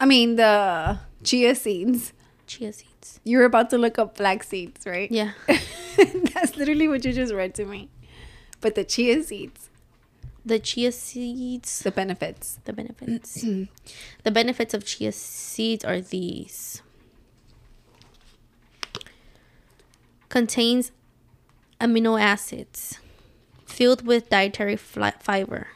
I 0.00 0.06
mean 0.06 0.36
the 0.36 0.98
chia 1.22 1.54
seeds. 1.54 2.12
Chia 2.50 2.72
seeds. 2.72 3.20
You 3.22 3.38
were 3.38 3.44
about 3.44 3.70
to 3.70 3.78
look 3.78 3.96
up 3.96 4.16
flax 4.16 4.48
seeds, 4.48 4.84
right? 4.84 5.08
Yeah. 5.08 5.32
That's 6.34 6.56
literally 6.56 6.88
what 6.88 7.04
you 7.04 7.12
just 7.12 7.32
read 7.32 7.54
to 7.54 7.64
me. 7.64 7.90
But 8.60 8.74
the 8.74 8.82
chia 8.82 9.22
seeds, 9.22 9.70
The 10.44 10.58
chia 10.58 10.90
seeds. 10.90 11.78
the 11.78 11.92
benefits. 11.92 12.58
The 12.64 12.72
benefits. 12.72 13.40
the 14.24 14.30
benefits 14.32 14.74
of 14.74 14.84
chia 14.84 15.12
seeds 15.12 15.84
are 15.84 16.00
these. 16.00 16.82
Contains 20.28 20.90
amino 21.80 22.20
acids 22.20 22.98
filled 23.64 24.04
with 24.04 24.28
dietary 24.28 24.74
fiber. 24.76 25.68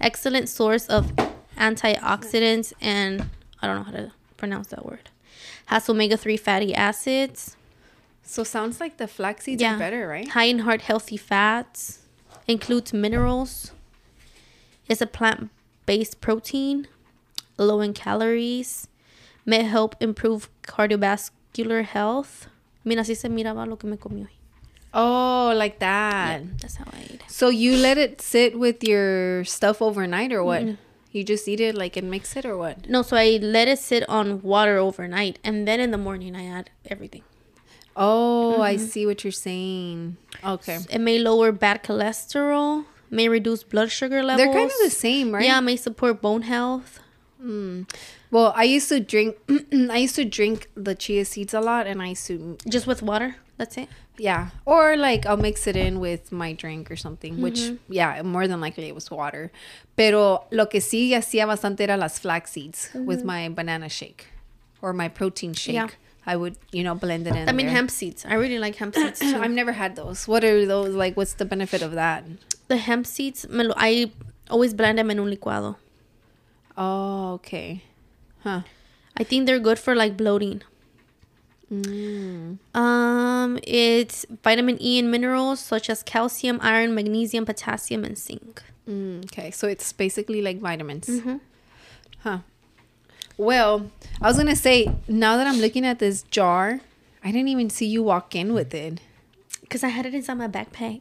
Excellent 0.00 0.48
source 0.48 0.88
of 0.88 1.12
antioxidants 1.56 2.72
and 2.80 3.30
I 3.62 3.68
don't 3.68 3.76
know 3.76 3.82
how 3.84 3.92
to 3.92 4.12
pronounce 4.36 4.66
that 4.74 4.84
word. 4.84 5.10
Has 5.72 5.88
omega 5.88 6.18
3 6.18 6.36
fatty 6.36 6.74
acids. 6.74 7.56
So 8.22 8.44
sounds 8.44 8.78
like 8.78 8.98
the 8.98 9.08
flax 9.08 9.44
seeds 9.44 9.62
Yeah. 9.62 9.76
are 9.76 9.78
better, 9.78 10.06
right? 10.06 10.28
High 10.28 10.44
in 10.52 10.58
heart 10.60 10.82
healthy 10.82 11.16
fats. 11.16 12.00
Includes 12.46 12.92
minerals. 12.92 13.72
It's 14.86 15.00
a 15.00 15.06
plant 15.06 15.48
based 15.86 16.20
protein. 16.20 16.88
Low 17.56 17.80
in 17.80 17.94
calories. 17.94 18.86
May 19.46 19.62
help 19.62 19.96
improve 19.98 20.50
cardiovascular 20.62 21.84
health. 21.84 22.48
Mira, 22.84 23.00
así 23.00 23.16
se 23.16 23.28
miraba 23.30 23.66
lo 23.66 23.76
que 23.76 23.88
me 23.88 23.96
comió. 23.96 24.28
Oh, 24.92 25.54
like 25.56 25.78
that. 25.78 26.42
Yeah, 26.42 26.48
that's 26.60 26.76
how 26.76 26.84
I 26.92 27.00
it. 27.14 27.22
So 27.28 27.48
you 27.48 27.76
let 27.76 27.96
it 27.96 28.20
sit 28.20 28.58
with 28.58 28.84
your 28.84 29.42
stuff 29.44 29.80
overnight 29.80 30.32
or 30.32 30.44
what? 30.44 30.62
Mm-hmm. 30.62 30.74
You 31.12 31.24
just 31.24 31.46
eat 31.46 31.60
it 31.60 31.74
like 31.74 31.96
and 31.96 32.10
mix 32.10 32.36
it 32.36 32.44
or 32.46 32.56
what? 32.56 32.88
No, 32.88 33.02
so 33.02 33.16
I 33.16 33.38
let 33.40 33.68
it 33.68 33.78
sit 33.78 34.08
on 34.08 34.40
water 34.42 34.78
overnight. 34.78 35.38
And 35.44 35.68
then 35.68 35.78
in 35.78 35.90
the 35.90 35.98
morning, 35.98 36.34
I 36.34 36.46
add 36.46 36.70
everything. 36.86 37.22
Oh, 37.94 38.62
I 38.62 38.76
mm-hmm. 38.76 38.84
see 38.86 39.06
what 39.06 39.22
you're 39.22 39.32
saying. 39.32 40.16
Okay. 40.42 40.78
It 40.90 41.00
may 41.00 41.18
lower 41.18 41.52
bad 41.52 41.82
cholesterol. 41.82 42.86
May 43.10 43.28
reduce 43.28 43.62
blood 43.62 43.90
sugar 43.90 44.22
levels. 44.22 44.38
They're 44.38 44.54
kind 44.54 44.70
of 44.70 44.76
the 44.82 44.90
same, 44.90 45.32
right? 45.32 45.44
Yeah, 45.44 45.60
may 45.60 45.76
support 45.76 46.22
bone 46.22 46.42
health. 46.42 47.00
Hmm. 47.38 47.82
Well, 48.30 48.54
I 48.56 48.64
used 48.64 48.88
to 48.88 49.00
drink 49.00 49.36
I 49.90 49.98
used 49.98 50.14
to 50.14 50.24
drink 50.24 50.70
the 50.74 50.94
chia 50.94 51.26
seeds 51.26 51.52
a 51.52 51.60
lot 51.60 51.86
and 51.86 52.00
I 52.00 52.08
used 52.08 52.26
to 52.28 52.56
Just 52.66 52.86
with 52.86 53.02
water. 53.02 53.36
That's 53.58 53.76
it. 53.76 53.88
Yeah, 54.18 54.50
or 54.66 54.96
like 54.96 55.26
I'll 55.26 55.36
mix 55.36 55.66
it 55.66 55.76
in 55.76 56.00
with 56.00 56.30
my 56.32 56.52
drink 56.52 56.90
or 56.90 56.96
something, 56.96 57.40
which 57.40 57.60
Mm-hmm. 57.60 57.92
yeah, 57.92 58.22
more 58.22 58.46
than 58.46 58.60
likely 58.60 58.86
it 58.88 58.94
was 58.94 59.10
water. 59.10 59.50
Pero 59.96 60.44
lo 60.50 60.66
que 60.66 60.80
sí 60.80 61.10
hacía 61.10 61.46
bastante 61.46 61.80
era 61.80 61.96
las 61.96 62.18
flax 62.18 62.52
seeds 62.52 62.90
with 62.94 63.24
my 63.24 63.48
banana 63.48 63.88
shake 63.88 64.26
or 64.80 64.92
my 64.92 65.08
protein 65.08 65.54
shake. 65.54 65.76
Mm-hmm. 65.76 65.88
Yeah. 65.88 65.94
I 66.24 66.36
would, 66.36 66.56
you 66.70 66.84
know, 66.84 66.94
blend 66.94 67.26
it 67.26 67.34
in. 67.34 67.48
I 67.48 67.52
mean, 67.52 67.66
there. 67.66 67.74
hemp 67.74 67.90
seeds. 67.90 68.24
I 68.24 68.34
really 68.34 68.60
like 68.60 68.76
hemp 68.76 68.94
seeds 68.94 69.18
too. 69.18 69.36
I've 69.42 69.50
never 69.50 69.72
had 69.72 69.96
those. 69.96 70.28
What 70.28 70.44
are 70.44 70.64
those 70.66 70.94
like? 70.94 71.16
What's 71.16 71.34
the 71.34 71.44
benefit 71.44 71.82
of 71.82 71.92
that? 71.92 72.24
the 72.68 72.76
hemp 72.76 73.06
seeds, 73.06 73.44
I 73.50 74.10
always 74.48 74.72
blend 74.72 74.98
them 74.98 75.10
in 75.10 75.18
un 75.18 75.26
licuado. 75.28 75.76
Oh, 76.76 77.34
okay. 77.34 77.82
Huh. 78.44 78.62
I 79.16 79.24
think 79.24 79.46
they're 79.46 79.58
good 79.60 79.78
for 79.78 79.94
like 79.94 80.16
bloating. 80.16 80.62
Mm. 81.72 82.58
Um, 82.74 83.58
it's 83.62 84.26
vitamin 84.42 84.76
E 84.80 84.98
and 84.98 85.10
minerals 85.10 85.58
such 85.60 85.88
as 85.88 86.02
calcium, 86.02 86.58
iron, 86.62 86.94
magnesium, 86.94 87.46
potassium, 87.46 88.04
and 88.04 88.18
zinc. 88.18 88.62
Mm, 88.86 89.24
okay, 89.24 89.50
so 89.50 89.68
it's 89.68 89.92
basically 89.92 90.42
like 90.42 90.60
vitamins. 90.60 91.06
Mm-hmm. 91.06 91.36
Huh. 92.20 92.38
Well, 93.38 93.90
I 94.20 94.28
was 94.28 94.36
gonna 94.36 94.54
say 94.56 94.92
now 95.08 95.36
that 95.38 95.46
I'm 95.46 95.58
looking 95.58 95.86
at 95.86 95.98
this 95.98 96.24
jar, 96.24 96.80
I 97.24 97.32
didn't 97.32 97.48
even 97.48 97.70
see 97.70 97.86
you 97.86 98.02
walk 98.02 98.34
in 98.34 98.52
with 98.52 98.74
it. 98.74 99.00
Cause 99.70 99.82
I 99.82 99.88
had 99.88 100.04
it 100.04 100.14
inside 100.14 100.34
my 100.34 100.48
backpack. 100.48 101.00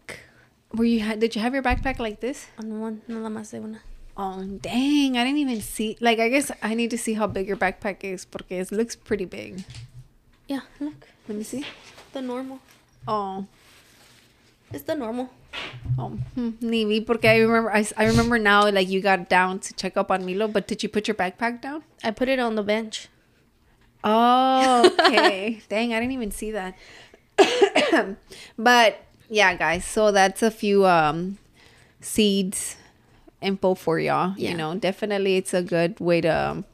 Were 0.74 0.86
you? 0.86 1.04
Ha- 1.04 1.16
did 1.16 1.36
you 1.36 1.42
have 1.42 1.54
your 1.54 1.64
backpack 1.64 2.00
like 2.00 2.22
this? 2.22 2.48
On 2.58 2.80
one, 2.80 3.02
nada 3.10 3.28
más 3.30 3.52
de 3.52 3.58
una. 3.58 3.82
Oh 4.16 4.44
dang! 4.44 5.18
I 5.18 5.26
didn't 5.26 5.40
even 5.40 5.62
see. 5.62 5.98
Like, 6.00 6.20
I 6.20 6.30
guess 6.30 6.52
I 6.64 6.76
need 6.76 6.92
to 6.92 6.98
see 6.98 7.14
how 7.14 7.28
big 7.28 7.48
your 7.48 7.58
backpack 7.58 8.04
is 8.04 8.24
because 8.24 8.72
it 8.72 8.76
looks 8.76 8.96
pretty 8.96 9.26
big. 9.26 9.66
Yeah, 10.52 10.68
look, 10.84 11.08
Let 11.30 11.38
me 11.38 11.44
see. 11.46 11.64
the 12.12 12.22
normal. 12.22 12.60
Oh, 13.08 13.46
It's 14.74 14.84
the 14.84 14.96
normal. 14.96 15.30
oh, 15.98 16.10
hmm, 16.36 16.52
ni 16.60 16.84
vi 16.84 17.00
porque 17.00 17.26
I 17.26 17.38
remember. 17.40 17.72
I, 17.72 17.86
I 17.96 18.06
remember 18.08 18.38
now. 18.38 18.68
Like 18.70 18.90
you 18.90 19.00
got 19.02 19.30
down 19.30 19.60
to 19.60 19.74
check 19.74 19.96
up 19.96 20.12
on 20.12 20.26
Milo, 20.26 20.48
but 20.48 20.68
did 20.68 20.84
you 20.84 20.90
put 20.90 21.08
your 21.08 21.16
backpack 21.16 21.62
down? 21.62 21.84
I 22.04 22.12
put 22.12 22.28
it 22.28 22.40
on 22.40 22.56
the 22.56 22.64
bench. 22.64 23.08
Oh, 24.04 24.92
okay. 25.08 25.62
Dang, 25.70 25.94
I 25.94 26.00
didn't 26.00 26.14
even 26.20 26.32
see 26.32 26.52
that. 26.52 26.76
but 28.58 29.00
yeah, 29.30 29.56
guys. 29.56 29.86
So 29.86 30.12
that's 30.12 30.44
a 30.44 30.52
few 30.52 30.86
um 30.86 31.38
seeds 32.02 32.76
info 33.42 33.76
for 33.76 34.00
y'all. 34.00 34.34
Yeah. 34.38 34.52
You 34.52 34.58
know, 34.58 34.76
definitely 34.76 35.36
it's 35.38 35.54
a 35.54 35.64
good 35.64 36.00
way 36.00 36.22
to 36.22 36.30
um, 36.30 36.66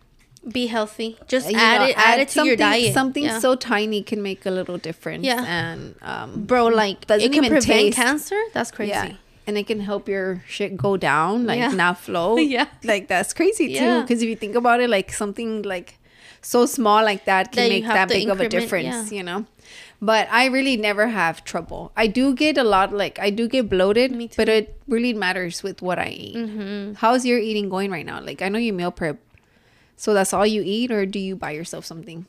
Be 0.52 0.68
healthy. 0.68 1.18
Just 1.28 1.50
you 1.52 1.58
add 1.58 1.82
know, 1.82 1.88
it. 1.88 1.98
Add, 1.98 2.20
it 2.20 2.30
to 2.30 2.46
your 2.46 2.56
diet. 2.56 2.94
Something 2.94 3.24
Yeah. 3.26 3.40
so 3.40 3.56
tiny 3.56 4.02
can 4.02 4.22
make 4.24 4.46
a 4.46 4.52
little 4.52 4.78
difference. 4.78 5.24
Yeah. 5.26 5.44
and 5.46 5.96
um, 6.02 6.46
bro, 6.46 6.68
like 6.68 7.10
it 7.10 7.20
can 7.34 7.44
even 7.46 7.50
prevent 7.50 7.64
taste. 7.66 7.98
cancer. 7.98 8.40
That's 8.54 8.72
crazy. 8.72 8.92
Yeah. 8.92 9.14
And 9.46 9.58
it 9.58 9.66
can 9.68 9.80
help 9.80 10.08
your 10.10 10.44
shit 10.48 10.76
go 10.78 10.98
down, 10.98 11.46
like 11.46 11.60
Yeah. 11.60 11.72
not 11.72 12.00
flow. 12.00 12.38
Yeah. 12.56 12.68
Like 12.84 13.08
that's 13.08 13.34
crazy 13.34 13.76
too. 13.78 14.02
Because 14.02 14.22
if 14.22 14.30
you 14.30 14.36
think 14.36 14.56
about 14.56 14.80
it, 14.82 14.90
like 14.90 15.12
something 15.12 15.64
like 15.64 15.98
so 16.42 16.66
small 16.66 17.04
like 17.04 17.26
that 17.26 17.52
can 17.52 17.64
That 17.64 17.70
make 17.70 17.86
that 17.86 18.08
big 18.10 18.30
of 18.30 18.40
a 18.40 18.48
difference, 18.48 19.12
yeah. 19.12 19.18
you 19.18 19.24
know? 19.24 19.46
But 20.00 20.28
I 20.32 20.46
really 20.46 20.78
never 20.78 21.08
have 21.08 21.44
trouble. 21.44 21.92
I 21.98 22.06
do 22.08 22.34
get 22.36 22.58
a 22.58 22.64
lot, 22.64 22.94
like 22.94 23.18
I 23.20 23.32
do 23.32 23.48
get 23.48 23.68
bloated, 23.68 24.12
Me 24.12 24.28
too. 24.28 24.36
but 24.38 24.48
it 24.48 24.80
really 24.88 25.14
matters 25.14 25.64
with 25.64 25.82
what 25.82 25.98
I 25.98 26.10
eat. 26.10 26.36
Mm-hmm. 26.36 26.94
How's 26.94 27.26
your 27.26 27.40
eating 27.40 27.68
going 27.68 27.90
right 27.92 28.06
now? 28.06 28.22
Like 28.22 28.42
I 28.44 28.50
know 28.50 28.60
you 28.60 28.74
meal 28.74 28.92
prep. 28.92 29.18
So 29.98 30.14
that's 30.14 30.32
all 30.32 30.46
you 30.46 30.62
eat 30.64 30.92
or 30.92 31.06
do 31.06 31.18
you 31.20 31.36
buy 31.36 31.52
yourself 31.52 31.84
something? 31.86 32.26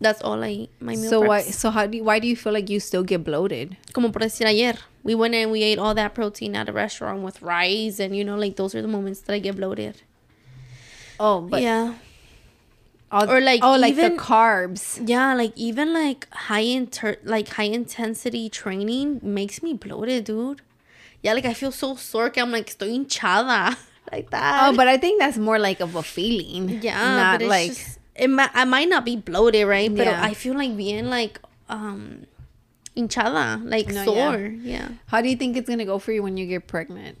That's 0.00 0.22
all 0.22 0.42
I 0.44 0.50
eat. 0.64 0.70
My 0.80 0.96
meal 0.96 1.10
so 1.10 1.20
why 1.20 1.40
so 1.42 1.70
how 1.70 1.86
do 1.86 1.96
you, 1.98 2.04
why 2.04 2.18
do 2.20 2.28
you 2.28 2.36
feel 2.36 2.52
like 2.52 2.70
you 2.70 2.78
still 2.80 3.02
get 3.02 3.24
bloated? 3.24 3.76
Como 3.92 4.08
por 4.10 4.20
decir 4.20 4.46
ayer, 4.46 4.76
we 5.02 5.14
went 5.14 5.34
and 5.34 5.50
we 5.50 5.62
ate 5.62 5.78
all 5.78 5.94
that 5.94 6.14
protein 6.14 6.56
at 6.56 6.68
a 6.68 6.72
restaurant 6.72 7.20
with 7.22 7.42
rice, 7.42 7.98
and 8.00 8.14
you 8.16 8.24
know, 8.24 8.36
like 8.36 8.56
those 8.56 8.74
are 8.74 8.80
the 8.80 8.88
moments 8.88 9.20
that 9.20 9.32
I 9.34 9.38
get 9.40 9.56
bloated. 9.56 10.00
Oh, 11.18 11.42
but 11.42 11.60
yeah, 11.60 11.94
all- 13.12 13.28
Or, 13.28 13.40
like, 13.40 13.60
oh, 13.62 13.76
like 13.76 13.96
the 13.96 14.10
carbs. 14.16 15.00
yeah, 15.06 15.34
like 15.34 15.52
even 15.56 15.92
like 15.92 16.26
high 16.32 16.60
inter 16.64 17.16
like 17.24 17.48
high 17.60 17.68
intensity 17.68 18.48
training 18.48 19.20
makes 19.22 19.62
me 19.62 19.74
bloated, 19.74 20.24
dude. 20.24 20.62
Yeah, 21.22 21.34
like 21.34 21.44
I 21.44 21.52
feel 21.52 21.72
so 21.72 21.94
sore. 21.96 22.32
I'm 22.36 22.50
like 22.52 22.68
estoy 22.72 22.88
hinchada 22.96 23.76
like 24.12 24.30
that. 24.30 24.68
Oh, 24.68 24.76
but 24.76 24.88
I 24.88 24.96
think 24.98 25.20
that's 25.20 25.38
more 25.38 25.58
like 25.58 25.80
of 25.80 25.94
a 25.96 26.02
feeling. 26.02 26.80
yeah, 26.82 27.16
not 27.38 27.42
like 27.42 27.68
just, 27.72 27.98
it 28.14 28.28
might 28.28 28.50
I 28.54 28.64
might 28.64 28.88
not 28.88 29.04
be 29.04 29.16
bloated, 29.16 29.66
right? 29.66 29.94
But 29.94 30.06
Yeah. 30.06 30.22
I 30.22 30.34
feel 30.34 30.54
like 30.54 30.76
being 30.76 31.06
like 31.10 31.38
um 31.68 32.26
hinchada, 32.96 33.62
like 33.68 33.88
No, 33.88 33.94
yeah. 33.94 34.04
sore. 34.04 34.46
Yeah. 34.62 34.88
How 35.06 35.20
do 35.22 35.28
you 35.28 35.36
think 35.36 35.56
it's 35.56 35.68
gonna 35.68 35.84
go 35.84 35.98
for 35.98 36.12
you 36.12 36.22
when 36.22 36.36
you 36.36 36.46
get 36.46 36.66
pregnant? 36.66 37.18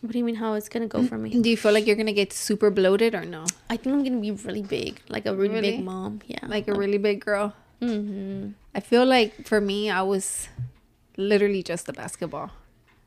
What 0.00 0.12
do 0.12 0.18
you 0.18 0.24
mean? 0.24 0.36
How 0.36 0.54
it's 0.54 0.68
gonna 0.68 0.86
go 0.86 1.02
for 1.02 1.18
me? 1.18 1.30
Do 1.40 1.48
you 1.50 1.56
feel 1.56 1.72
like 1.72 1.86
you're 1.86 1.96
gonna 1.96 2.12
get 2.12 2.32
super 2.32 2.70
bloated 2.70 3.14
or 3.14 3.24
no? 3.24 3.44
I 3.68 3.76
think 3.76 3.94
I'm 3.96 4.04
gonna 4.04 4.20
be 4.20 4.30
really 4.30 4.62
big, 4.62 5.00
like 5.08 5.26
a 5.26 5.34
really, 5.34 5.54
Really? 5.54 5.70
big 5.78 5.84
mom. 5.84 6.20
Yeah, 6.26 6.38
Like 6.46 6.68
a 6.68 6.74
really 6.74 6.98
big 6.98 7.20
girl? 7.24 7.54
Mm-hmm. 7.82 8.50
I 8.74 8.80
feel 8.80 9.04
like 9.04 9.46
for 9.46 9.60
me, 9.60 9.90
I 9.90 10.02
was 10.02 10.48
literally 11.16 11.62
just 11.62 11.88
a 11.88 11.92
basketball. 11.92 12.52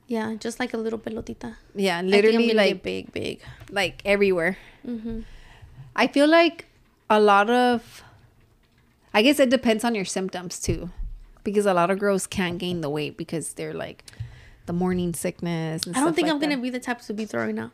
Yeah, 0.09 0.33
just 0.39 0.59
like 0.59 0.73
a 0.73 0.77
little 0.77 0.97
pelotita. 0.97 1.55
Yeah, 1.75 1.99
I 1.99 2.01
think 2.01 2.15
I'm 2.15 2.21
literally 2.23 2.53
like 2.53 2.81
big, 2.81 3.13
big. 3.13 3.41
like 3.69 4.01
everywhere. 4.03 4.57
Mm-hmm. 4.85 5.21
I 5.95 6.07
feel 6.07 6.27
like 6.27 6.65
a 7.11 7.19
lot 7.19 7.49
of 7.49 8.03
I 9.13 9.21
guess 9.21 9.39
it 9.39 9.51
depends 9.51 9.83
on 9.83 9.93
your 9.93 10.05
symptoms 10.05 10.59
too. 10.59 10.89
Because 11.43 11.67
a 11.67 11.75
lot 11.75 11.91
of 11.91 11.99
girls 11.99 12.25
can't 12.25 12.57
gain 12.57 12.81
the 12.81 12.89
weight 12.89 13.17
because 13.17 13.53
they're 13.53 13.73
like 13.73 14.03
the 14.65 14.73
morning 14.73 15.13
sickness 15.13 15.85
and 15.85 15.95
I 15.95 16.01
don't 16.01 16.15
think 16.15 16.27
like 16.27 16.33
I'm 16.33 16.39
gonna 16.39 16.57
be 16.57 16.69
the 16.71 16.79
type 16.79 17.01
to 17.01 17.13
be 17.13 17.25
throwing 17.25 17.59
up. 17.59 17.71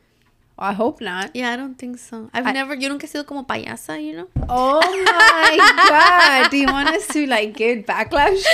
I 0.58 0.72
hope 0.72 1.02
not. 1.02 1.36
Yeah, 1.36 1.52
I 1.52 1.58
don't 1.58 1.76
think 1.76 1.98
so. 1.98 2.30
I've 2.34 2.48
I- 2.48 2.54
never. 2.54 2.76
Yo 2.76 2.88
nunca 2.88 3.08
he 3.08 3.12
sido 3.12 3.26
como 3.28 3.44
payasa, 3.44 4.02
you 4.02 4.16
know. 4.16 4.28
Oh 4.48 4.80
my 4.80 5.58
god. 5.90 6.50
Do 6.52 6.56
you 6.58 6.68
want 6.68 6.88
us 6.90 7.08
to 7.10 7.28
like 7.28 7.58
get 7.58 7.86
backlash? 7.86 8.42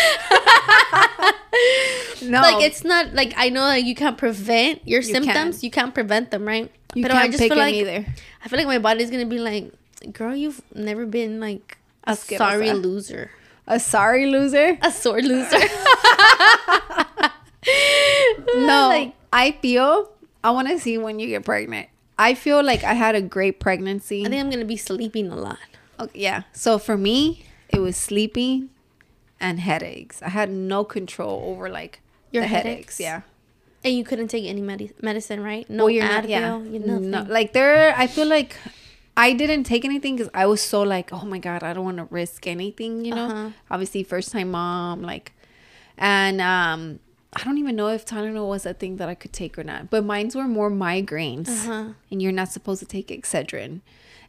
no. 2.24 2.42
Like 2.42 2.64
it's 2.66 2.84
not 2.84 3.14
like 3.14 3.34
I 3.38 3.50
know 3.50 3.68
that 3.68 3.84
you 3.84 3.94
can't 3.96 4.18
prevent 4.18 4.86
your 4.88 5.02
You 5.02 5.14
symptoms. 5.14 5.58
can't. 5.58 5.64
You 5.64 5.70
can't 5.72 5.94
prevent 5.94 6.32
them, 6.32 6.48
right? 6.48 6.72
you 6.96 7.04
but 7.04 7.12
can't 7.12 7.24
I 7.24 7.28
just 7.28 7.40
pick 7.40 7.52
feel 7.52 7.60
like 7.60 7.76
either. 7.76 8.06
I 8.44 8.48
feel 8.50 8.58
like 8.58 8.68
my 8.68 8.80
body's 8.80 9.12
gonna 9.12 9.26
be 9.28 9.38
like, 9.40 9.72
girl, 10.12 10.36
you've 10.36 10.62
never 10.74 11.06
been 11.06 11.40
like 11.40 11.78
a 12.06 12.14
Asquerosa. 12.14 12.38
sorry 12.38 12.74
loser, 12.74 13.30
A 13.68 13.80
sorry 13.80 14.26
loser? 14.26 14.78
a 14.82 14.92
sore 14.92 15.22
loser. 15.22 15.60
No. 18.56 18.88
like 18.90 19.14
I 19.32 19.52
feel 19.62 20.10
I 20.44 20.50
want 20.52 20.68
to 20.70 20.80
see 20.80 20.98
when 20.98 21.20
you 21.20 21.28
get 21.28 21.46
pregnant. 21.46 21.88
I 22.30 22.34
feel 22.36 22.62
like 22.72 22.84
I 22.84 22.94
had 23.06 23.16
a 23.16 23.22
great 23.36 23.60
pregnancy. 23.60 24.20
I 24.26 24.30
think 24.30 24.42
I'm 24.44 24.50
gonna 24.50 24.66
be 24.66 24.78
sleeping 24.78 25.28
a 25.32 25.36
lot. 25.48 25.60
Okay, 26.00 26.20
yeah. 26.28 26.44
So 26.54 26.78
for 26.78 26.98
me, 26.98 27.46
it 27.70 27.80
was 27.80 27.96
sleeping 27.98 28.70
and 29.40 29.60
headaches. 29.60 30.22
I 30.22 30.30
had 30.30 30.50
no 30.52 30.84
control 30.84 31.38
over 31.52 31.70
like 31.70 32.02
Your 32.32 32.44
the 32.44 32.48
headaches? 32.48 32.98
headaches. 32.98 33.00
Yeah. 33.00 33.22
And 33.84 33.96
you 33.98 34.04
couldn't 34.04 34.28
take 34.30 34.46
any 34.46 34.62
medi- 34.62 34.94
medicine, 35.02 35.42
right? 35.42 35.66
No 35.70 35.86
Well, 35.86 35.90
you're 35.96 36.06
Advil, 36.06 36.30
not- 36.30 36.30
yeah. 36.30 36.98
No, 37.00 37.26
like 37.38 37.54
there, 37.54 37.94
I 37.98 38.06
feel 38.06 38.28
like 38.28 38.56
I 39.18 39.34
didn't 39.34 39.64
take 39.64 39.84
anything 39.86 40.16
because 40.16 40.30
I 40.34 40.46
was 40.46 40.62
so 40.62 40.84
like, 40.84 41.12
oh 41.12 41.26
my 41.26 41.40
god, 41.40 41.64
I 41.64 41.74
don't 41.74 41.86
want 41.86 41.98
to 41.98 42.08
risk 42.12 42.46
anything. 42.46 43.04
You 43.06 43.16
know, 43.16 43.26
Uh-huh. 43.26 43.50
obviously 43.74 44.04
first 44.04 44.32
time 44.32 44.52
mom, 44.52 45.02
like, 45.02 45.34
and 45.98 46.40
um, 46.42 47.00
I 47.34 47.44
don't 47.44 47.58
even 47.58 47.76
know 47.78 47.88
if 47.88 48.06
Tylenol 48.06 48.50
was 48.50 48.66
a 48.66 48.74
thing 48.74 48.98
that 48.98 49.08
I 49.08 49.16
could 49.16 49.32
take 49.32 49.58
or 49.58 49.64
not. 49.64 49.90
But 49.90 50.04
mine's 50.04 50.36
were 50.36 50.48
more 50.48 50.70
migraines, 50.70 51.48
Uh-huh. 51.48 51.94
and 52.12 52.22
you're 52.22 52.32
not 52.34 52.52
supposed 52.52 52.80
to 52.82 52.86
take 52.86 53.08
Excedrin, 53.08 53.80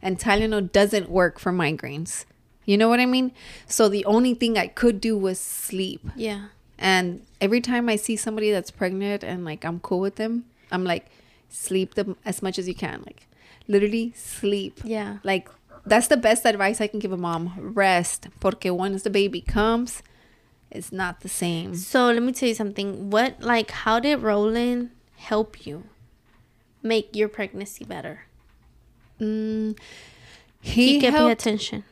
and 0.01 0.17
Tylenol 0.17 0.71
doesn't 0.71 1.09
work 1.09 1.37
for 1.39 1.51
migraines. 1.51 2.25
You 2.65 2.77
know 2.77 2.87
what 2.87 3.01
I 3.01 3.05
mean? 3.05 3.33
So 3.67 3.89
the 3.89 4.05
only 4.05 4.33
thing 4.33 4.57
I 4.57 4.67
could 4.67 5.01
do 5.01 5.17
was 5.17 5.37
sleep. 5.37 6.01
Yeah. 6.15 6.45
And 6.79 7.21
every 7.41 7.59
time 7.59 7.89
I 7.89 7.97
see 7.97 8.15
somebody 8.15 8.51
that's 8.51 8.71
pregnant 8.71 9.21
and 9.23 9.43
like 9.43 9.65
I'm 9.65 9.79
cool 9.81 9.99
with 9.99 10.15
them, 10.15 10.45
I'm 10.71 10.85
like, 10.85 11.07
sleep 11.49 11.95
them 11.95 12.15
as 12.23 12.41
much 12.41 12.57
as 12.57 12.67
you 12.67 12.73
can. 12.73 13.03
Like, 13.05 13.27
literally 13.67 14.13
sleep. 14.15 14.79
Yeah. 14.85 15.17
Like, 15.23 15.49
that's 15.85 16.07
the 16.07 16.15
best 16.17 16.45
advice 16.45 16.79
I 16.79 16.87
can 16.87 16.99
give 16.99 17.11
a 17.11 17.17
mom. 17.17 17.53
Rest. 17.75 18.27
Porque 18.39 18.71
once 18.71 19.03
the 19.03 19.09
baby 19.09 19.41
comes, 19.41 20.01
it's 20.73 20.91
not 20.91 21.21
the 21.21 21.29
same. 21.29 21.75
So 21.75 22.07
let 22.11 22.21
me 22.21 22.31
tell 22.33 22.49
you 22.49 22.55
something. 22.55 23.09
What 23.09 23.41
like 23.41 23.71
how 23.71 23.99
did 23.99 24.21
Roland 24.21 24.89
help 25.15 25.65
you 25.65 25.83
make 26.81 27.15
your 27.15 27.29
pregnancy 27.29 27.85
better? 27.85 28.25
Mm, 29.21 29.77
He, 30.59 30.95
he 30.95 31.01
kept 31.01 31.15
helped. 31.15 31.31
attention. 31.41 31.83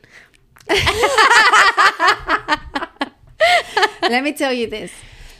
Let 4.02 4.24
me 4.24 4.32
tell 4.32 4.52
you 4.52 4.66
this. 4.68 4.92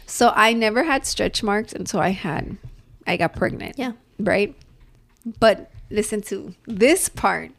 So 0.06 0.32
I 0.34 0.52
never 0.52 0.82
had 0.84 1.04
stretch 1.06 1.42
marks 1.42 1.72
until 1.72 2.00
I 2.00 2.10
had, 2.10 2.56
I 3.06 3.16
got 3.16 3.34
pregnant. 3.34 3.78
Yeah. 3.78 3.92
Right. 4.18 4.54
But 5.40 5.70
listen 5.90 6.22
to 6.22 6.54
this 6.66 7.08
part. 7.08 7.50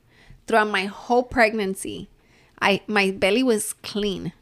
Throughout 0.48 0.68
my 0.70 0.86
whole 0.86 1.24
pregnancy, 1.24 2.10
I 2.70 2.82
my 2.88 3.12
belly 3.12 3.44
was 3.44 3.74
clean, 3.92 4.34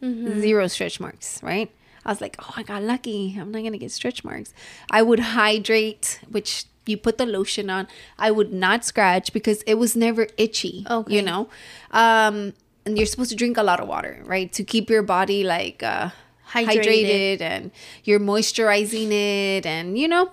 zero 0.45 0.67
stretch 0.67 0.99
marks. 0.99 1.41
Right. 1.43 1.69
I 2.05 2.09
was 2.09 2.21
like, 2.21 2.35
oh, 2.39 2.53
I 2.57 2.63
got 2.63 2.81
lucky. 2.83 3.37
I'm 3.39 3.51
not 3.51 3.63
gonna 3.63 3.77
get 3.77 3.91
stretch 3.91 4.23
marks. 4.23 4.53
I 4.89 5.01
would 5.01 5.19
hydrate, 5.19 6.19
which 6.29 6.65
you 6.85 6.97
put 6.97 7.17
the 7.17 7.25
lotion 7.25 7.69
on. 7.69 7.87
I 8.17 8.31
would 8.31 8.51
not 8.51 8.85
scratch 8.85 9.33
because 9.33 9.61
it 9.63 9.75
was 9.75 9.95
never 9.95 10.27
itchy. 10.37 10.85
Okay. 10.89 11.15
You 11.15 11.21
know. 11.21 11.49
Um, 11.91 12.53
and 12.85 12.97
you're 12.97 13.05
supposed 13.05 13.29
to 13.29 13.35
drink 13.35 13.57
a 13.57 13.63
lot 13.63 13.79
of 13.79 13.87
water, 13.87 14.23
right, 14.25 14.51
to 14.53 14.63
keep 14.63 14.89
your 14.89 15.03
body 15.03 15.43
like 15.43 15.83
uh, 15.83 16.09
Hydrated. 16.51 16.83
hydrated 16.83 17.41
and 17.41 17.71
you're 18.03 18.19
moisturizing 18.19 19.11
it 19.11 19.65
and 19.65 19.97
you 19.97 20.07
know 20.07 20.31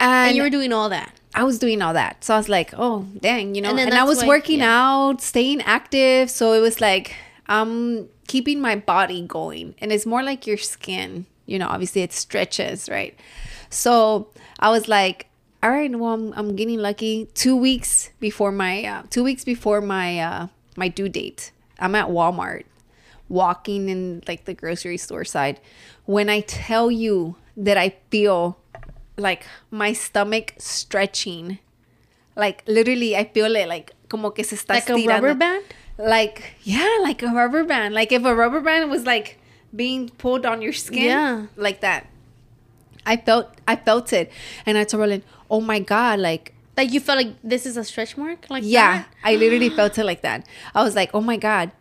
And, 0.00 0.28
and, 0.28 0.36
you 0.36 0.42
were 0.42 0.50
doing 0.50 0.72
all 0.72 0.88
that. 0.88 1.19
I 1.34 1.44
was 1.44 1.58
doing 1.58 1.80
all 1.82 1.94
that. 1.94 2.24
So 2.24 2.34
i 2.34 2.36
was 2.36 2.48
like 2.48 2.72
oh 2.76 3.06
dang 3.20 3.54
you 3.54 3.62
know? 3.62 3.70
And 3.70 3.80
and, 3.80 3.94
i 3.94 4.04
was 4.04 4.18
why- 4.22 4.28
working 4.28 4.60
yeah. 4.60 4.80
out 4.82 5.20
staying 5.20 5.62
active. 5.62 6.30
So 6.30 6.52
it 6.52 6.60
was 6.60 6.80
like 6.80 7.14
i'm 7.46 8.08
keeping 8.26 8.60
my 8.60 8.76
body 8.76 9.22
going. 9.26 9.74
And 9.80 9.90
it's 9.92 10.06
more 10.06 10.22
like 10.22 10.46
your 10.46 10.56
skin 10.58 11.26
you 11.46 11.58
know 11.58 11.68
obviously 11.68 12.02
it 12.02 12.12
stretches 12.12 12.88
right? 12.88 13.18
So 13.70 14.28
i 14.58 14.70
was 14.70 14.88
like 14.88 15.26
all 15.62 15.70
right 15.70 15.90
well 15.94 16.14
i'm, 16.14 16.32
I'm 16.34 16.56
getting 16.56 16.78
lucky. 16.78 17.28
Two 17.34 17.56
weeks 17.56 18.10
before 18.20 18.52
my 18.52 18.84
uh, 18.84 19.02
two 19.10 19.22
weeks 19.24 19.44
before 19.44 19.80
my 19.80 20.18
uh 20.18 20.46
my 20.76 20.88
due 20.88 21.08
date 21.08 21.52
i'm 21.78 21.94
at 21.94 22.06
walmart 22.08 22.64
walking 23.28 23.88
in 23.88 24.22
like 24.26 24.44
the 24.44 24.54
grocery 24.54 24.96
store 24.96 25.24
side. 25.24 25.60
When 26.04 26.28
i 26.28 26.40
tell 26.40 26.90
you 26.90 27.36
that 27.56 27.76
i 27.76 27.94
feel 28.10 28.58
like 29.20 29.46
my 29.70 29.92
stomach 29.92 30.54
stretching 30.58 31.58
like 32.36 32.62
literally 32.66 33.16
i 33.16 33.24
feel 33.24 33.54
it 33.56 33.68
like 33.68 33.92
como 34.08 34.30
que 34.30 34.42
se 34.44 34.56
está 34.56 34.74
Like 34.74 34.88
a 34.90 34.96
rubber 35.06 35.34
band? 35.34 35.64
like 35.98 36.54
yeah 36.62 36.98
like 37.02 37.22
a 37.22 37.28
rubber 37.28 37.64
band 37.64 37.94
like 37.94 38.10
if 38.12 38.24
a 38.24 38.34
rubber 38.34 38.60
band 38.60 38.90
was 38.90 39.04
like 39.04 39.38
being 39.74 40.08
pulled 40.18 40.46
on 40.46 40.62
your 40.62 40.72
skin 40.72 41.04
Yeah. 41.04 41.46
like 41.56 41.80
that 41.80 42.06
i 43.06 43.16
felt 43.16 43.48
i 43.68 43.76
felt 43.76 44.12
it 44.12 44.32
and 44.66 44.78
i 44.78 44.84
told 44.84 45.00
Roland, 45.02 45.22
oh 45.50 45.60
my 45.60 45.78
god 45.80 46.18
like 46.18 46.54
Like 46.80 46.92
you 46.96 47.00
felt 47.00 47.18
like 47.20 47.34
this 47.44 47.66
is 47.68 47.76
a 47.76 47.84
stretch 47.84 48.16
mark? 48.16 48.46
Like 48.48 48.64
yeah, 48.64 49.04
that? 49.04 49.08
I 49.22 49.36
literally 49.36 49.68
felt 49.68 49.98
it 50.00 50.06
like 50.06 50.22
that. 50.24 50.46
I 50.72 50.80
was 50.82 50.94
like, 50.96 51.10
oh 51.12 51.20
my 51.20 51.36
God, 51.36 51.72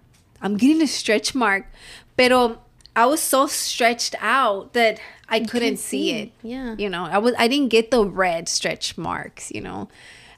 I'm 0.43 0.58
getting 0.60 0.82
a 0.84 0.88
stretch 0.91 1.32
mark. 1.32 1.71
Pero 2.19 2.60
I 2.95 3.06
was 3.06 3.21
so 3.21 3.47
stretched 3.47 4.15
out 4.19 4.73
that 4.73 4.99
I 5.30 5.41
couldn't 5.41 5.78
see, 5.78 6.10
see. 6.10 6.12
it. 6.19 6.32
Yeah. 6.43 6.75
You 6.78 6.89
know, 6.89 7.06
I 7.06 7.17
was 7.19 7.34
I 7.38 7.47
didn't 7.47 7.69
get 7.69 7.91
the 7.91 8.04
red 8.06 8.49
stretch 8.49 8.97
marks, 8.97 9.52
you 9.52 9.62
know. 9.62 9.88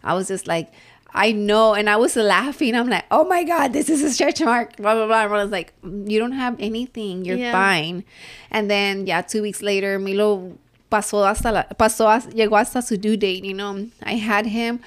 I 0.04 0.14
was 0.14 0.28
just 0.28 0.48
like 0.48 0.72
I 1.14 1.34
know, 1.34 1.74
and 1.74 1.90
I 1.90 1.98
was 1.98 2.16
laughing. 2.16 2.74
I'm 2.74 2.88
like, 2.90 3.04
"Oh 3.12 3.26
my 3.28 3.44
god, 3.44 3.74
this 3.74 3.90
is 3.90 4.02
a 4.02 4.10
stretch 4.12 4.40
mark." 4.42 4.78
Blah 4.78 4.96
blah 4.96 5.08
blah. 5.08 5.24
And 5.26 5.34
I 5.34 5.44
was 5.44 5.52
like, 5.52 5.74
mm, 5.84 6.10
"You 6.10 6.20
don't 6.20 6.32
have 6.32 6.56
anything. 6.60 7.26
You're 7.26 7.36
Yeah. 7.38 7.52
fine." 7.52 8.06
And 8.50 8.70
then, 8.72 9.06
yeah, 9.08 9.22
two 9.22 9.42
weeks 9.42 9.62
later, 9.62 10.00
Milo 10.00 10.58
pasó 10.90 11.26
hasta 11.28 11.52
la, 11.52 11.64
pasó 11.76 12.08
llegó 12.34 12.58
hasta 12.58 12.82
su 12.82 12.96
due 12.98 13.18
date. 13.18 13.44
You 13.44 13.54
know, 13.54 13.88
I 14.04 14.14
had 14.16 14.46
him, 14.48 14.80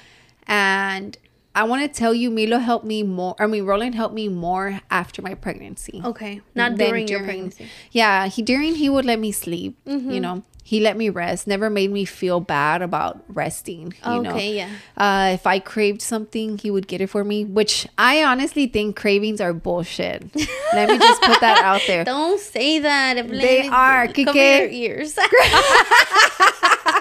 and 0.47 1.17
I 1.55 1.63
want 1.63 1.81
to 1.81 1.87
tell 1.87 2.13
you, 2.13 2.29
Milo 2.29 2.57
helped 2.59 2.85
me 2.85 3.01
more. 3.01 3.35
I 3.39 3.47
mean, 3.47 3.65
Roland 3.65 3.95
helped 3.95 4.13
me 4.13 4.27
more 4.27 4.81
after 4.91 5.21
my 5.21 5.33
pregnancy. 5.35 6.01
Okay. 6.03 6.41
Not 6.53 6.75
than 6.77 6.89
during, 6.89 7.07
your 7.07 7.23
pregnancy. 7.23 7.67
Yeah, 7.91 8.27
he 8.27 8.41
during 8.41 8.75
he 8.75 8.89
would 8.89 9.05
let 9.05 9.19
me 9.19 9.31
sleep. 9.31 9.77
You 9.85 10.19
know, 10.19 10.43
he 10.63 10.79
let 10.79 10.97
me 10.97 11.09
rest. 11.09 11.47
Never 11.47 11.69
made 11.69 11.91
me 11.91 12.05
feel 12.05 12.39
bad 12.39 12.81
about 12.81 13.23
resting. 13.29 13.93
You 14.05 14.21
know, 14.23 14.31
Okay, 14.31 14.55
yeah. 14.55 14.69
Uh, 14.97 15.31
if 15.33 15.45
I 15.47 15.59
craved 15.59 16.01
something, 16.01 16.57
he 16.57 16.71
would 16.71 16.87
get 16.87 17.01
it 17.01 17.07
for 17.07 17.23
me. 17.23 17.45
Which 17.45 17.87
I 17.97 18.23
honestly 18.23 18.65
think 18.67 18.95
cravings 18.95 19.39
are 19.39 19.53
bullshit. 19.53 20.23
let 20.73 20.89
me 20.89 20.97
just 20.97 21.21
put 21.21 21.39
that 21.39 21.61
out 21.63 21.81
there. 21.87 22.03
Don't 22.03 22.39
say 22.39 22.79
that. 22.79 23.29
They 23.29 23.67
are, 23.67 24.07
Cover 24.07 24.37
your 24.37 24.67
ears. 24.67 25.17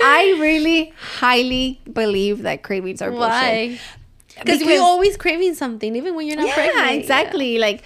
I 0.00 0.36
really 0.40 0.92
highly 0.98 1.80
believe 1.92 2.42
that 2.42 2.62
cravings 2.62 3.00
are 3.00 3.10
bullshit. 3.10 3.30
Why? 3.30 3.80
Because 4.38 4.64
we're 4.64 4.82
always 4.82 5.16
craving 5.16 5.54
something, 5.54 5.94
even 5.94 6.14
when 6.14 6.26
you're 6.26 6.36
not 6.36 6.48
yeah, 6.48 6.54
pregnant. 6.54 6.90
exactly. 7.00 7.58
Like, 7.58 7.82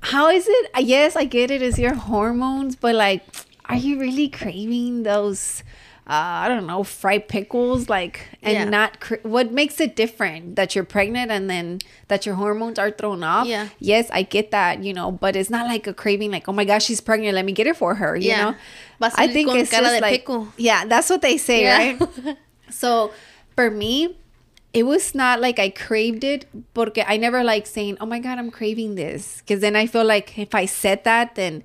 how 0.00 0.28
is 0.28 0.46
it? 0.48 0.70
Yes, 0.80 1.16
I 1.16 1.24
get 1.24 1.50
it. 1.50 1.60
It's 1.60 1.78
your 1.78 1.94
hormones, 1.94 2.76
but 2.76 2.94
like, 2.94 3.22
are 3.66 3.76
you 3.76 3.98
really 3.98 4.28
craving 4.28 5.02
those? 5.02 5.62
Uh, 6.08 6.40
I 6.44 6.48
don't 6.48 6.66
know, 6.66 6.82
fried 6.84 7.28
pickles, 7.28 7.90
like, 7.90 8.20
and 8.42 8.54
Yeah. 8.54 8.64
not 8.64 8.98
cra- 8.98 9.18
what 9.24 9.52
makes 9.52 9.78
it 9.78 9.94
different 9.94 10.56
that 10.56 10.74
you're 10.74 10.84
pregnant 10.88 11.30
and 11.30 11.50
then 11.50 11.80
that 12.08 12.24
your 12.24 12.36
hormones 12.36 12.78
are 12.78 12.90
thrown 12.90 13.22
off. 13.22 13.46
Yeah. 13.46 13.68
Yes, 13.78 14.08
I 14.10 14.22
get 14.22 14.50
that, 14.50 14.82
you 14.82 14.94
know, 14.94 15.12
but 15.12 15.36
it's 15.36 15.50
not 15.50 15.66
like 15.66 15.86
a 15.86 15.92
craving, 15.92 16.30
like, 16.30 16.48
oh 16.48 16.54
my 16.54 16.64
gosh, 16.64 16.86
she's 16.86 17.02
pregnant, 17.02 17.34
let 17.34 17.44
me 17.44 17.52
get 17.52 17.66
it 17.66 17.76
for 17.76 17.96
her, 17.96 18.16
you 18.16 18.30
Yeah. 18.30 18.42
know. 18.52 18.54
I 19.02 19.28
think 19.28 19.52
it's 19.54 19.70
just 19.70 20.00
like, 20.00 20.24
pickle. 20.24 20.48
yeah, 20.56 20.86
that's 20.86 21.10
what 21.10 21.20
they 21.20 21.36
say, 21.36 21.62
Yeah. 21.62 21.76
right? 21.76 22.36
So 22.70 23.12
for 23.54 23.70
me, 23.70 24.16
it 24.72 24.84
was 24.84 25.14
not 25.14 25.40
like 25.40 25.58
I 25.58 25.68
craved 25.68 26.24
it, 26.24 26.46
porque 26.74 27.04
I 27.06 27.16
never 27.16 27.42
like 27.44 27.66
saying, 27.66 27.96
"Oh 28.00 28.06
my 28.06 28.18
god, 28.20 28.38
I'm 28.38 28.50
craving 28.50 28.94
this," 28.94 29.40
because 29.40 29.60
then 29.60 29.74
I 29.76 29.86
feel 29.86 30.04
like 30.04 30.36
if 30.38 30.54
I 30.54 30.66
said 30.66 31.04
that, 31.04 31.34
then 31.34 31.64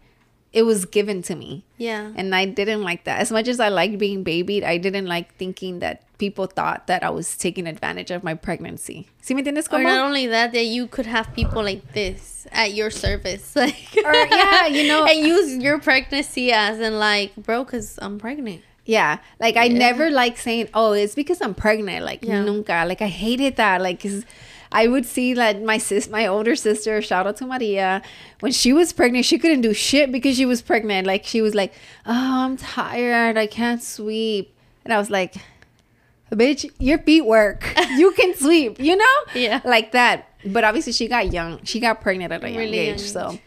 it 0.54 0.64
was 0.64 0.86
given 0.86 1.22
to 1.24 1.36
me, 1.36 1.64
Yeah. 1.78 2.12
and 2.16 2.34
I 2.36 2.46
didn't 2.46 2.84
like 2.84 3.04
that. 3.06 3.20
As 3.20 3.32
much 3.32 3.48
as 3.48 3.60
I 3.60 3.70
liked 3.70 3.98
being 3.98 4.22
babied, 4.24 4.64
I 4.64 4.78
didn't 4.78 5.08
like 5.08 5.34
thinking 5.36 5.80
that 5.80 6.04
people 6.20 6.46
thought 6.46 6.86
that 6.88 7.04
I 7.04 7.10
was 7.10 7.36
taking 7.36 7.66
advantage 7.68 8.12
of 8.12 8.24
my 8.24 8.36
pregnancy. 8.36 9.08
¿Sí 9.22 9.36
me 9.36 9.42
entiendes? 9.42 9.68
Or 9.74 9.82
not 9.84 10.06
only 10.06 10.28
that, 10.28 10.54
that 10.54 10.66
you 10.66 10.86
could 10.88 11.08
have 11.08 11.34
people 11.34 11.64
like 11.64 11.94
this 11.94 12.46
at 12.52 12.74
your 12.76 12.92
service, 12.92 13.56
like, 13.64 13.76
Or, 14.06 14.14
yeah, 14.14 14.68
you 14.68 14.88
know- 14.88 15.06
and 15.10 15.20
use 15.26 15.58
your 15.58 15.80
pregnancy 15.80 16.52
as 16.54 16.80
in 16.80 17.00
like, 17.00 17.36
bro, 17.36 17.66
cause 17.66 17.98
I'm 18.02 18.20
pregnant. 18.20 18.62
Yeah, 18.86 19.20
like 19.40 19.56
I 19.56 19.70
never 19.70 20.10
like 20.12 20.38
saying, 20.38 20.68
"Oh, 20.74 20.92
it's 20.92 21.16
because 21.16 21.42
I'm 21.42 21.56
pregnant." 21.56 22.04
Like 22.04 22.22
Yeah. 22.22 22.44
nunca. 22.44 22.84
Like 22.86 23.02
I 23.02 23.08
hated 23.08 23.56
that. 23.56 23.80
Like 23.82 24.04
'cause 24.04 24.26
I 24.74 24.88
would 24.88 25.06
see 25.06 25.34
that 25.36 25.62
my 25.62 25.78
sis, 25.78 26.10
my 26.10 26.26
older 26.26 26.56
sister, 26.56 27.02
shout 27.02 27.28
out 27.28 27.38
to 27.38 27.46
Maria, 27.46 28.02
when 28.40 28.52
she 28.52 28.74
was 28.74 28.92
pregnant, 28.92 29.24
she 29.26 29.38
couldn't 29.38 29.62
do 29.62 29.74
shit 29.74 30.12
because 30.12 30.36
she 30.36 30.46
was 30.46 30.62
pregnant. 30.64 31.06
Like 31.06 31.26
she 31.26 31.42
was 31.42 31.54
like, 31.54 31.74
"Oh, 32.06 32.44
I'm 32.44 32.58
tired. 32.58 33.38
I 33.38 33.46
can't 33.48 33.82
sweep," 33.82 34.54
and 34.84 34.92
I 34.92 34.98
was 34.98 35.12
like, 35.12 35.36
"Bitch, 36.32 36.70
your 36.80 36.98
feet 36.98 37.26
work. 37.26 37.74
You 37.92 38.12
can 38.14 38.36
sweep. 38.36 38.80
You 38.80 38.96
know? 38.98 39.18
Yeah. 39.36 39.62
like 39.64 39.92
that." 39.92 40.30
But 40.46 40.64
obviously, 40.64 40.92
she 40.92 41.08
got 41.08 41.32
young. 41.32 41.64
She 41.64 41.80
got 41.80 42.02
pregnant 42.02 42.34
at 42.34 42.44
a 42.44 42.50
young 42.50 42.58
Really 42.58 42.80
age, 42.80 43.00
young 43.02 43.08
so. 43.08 43.40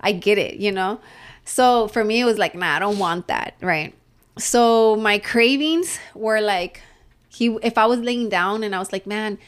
I 0.00 0.12
get 0.12 0.36
it. 0.38 0.56
You 0.56 0.72
know. 0.72 1.00
So 1.44 1.88
for 1.88 2.04
me, 2.04 2.20
it 2.20 2.24
was 2.24 2.38
like, 2.38 2.54
nah, 2.54 2.76
I 2.76 2.78
don't 2.78 2.98
want 2.98 3.28
that, 3.28 3.54
right? 3.60 3.94
So 4.38 4.96
my 4.96 5.18
cravings 5.18 5.98
were 6.14 6.40
like, 6.40 6.80
he 7.28 7.56
if 7.62 7.78
I 7.78 7.86
was 7.86 8.00
laying 8.00 8.28
down 8.28 8.64
and 8.64 8.74
I 8.74 8.78
was 8.78 8.92
like, 8.92 9.06
man, 9.06 9.38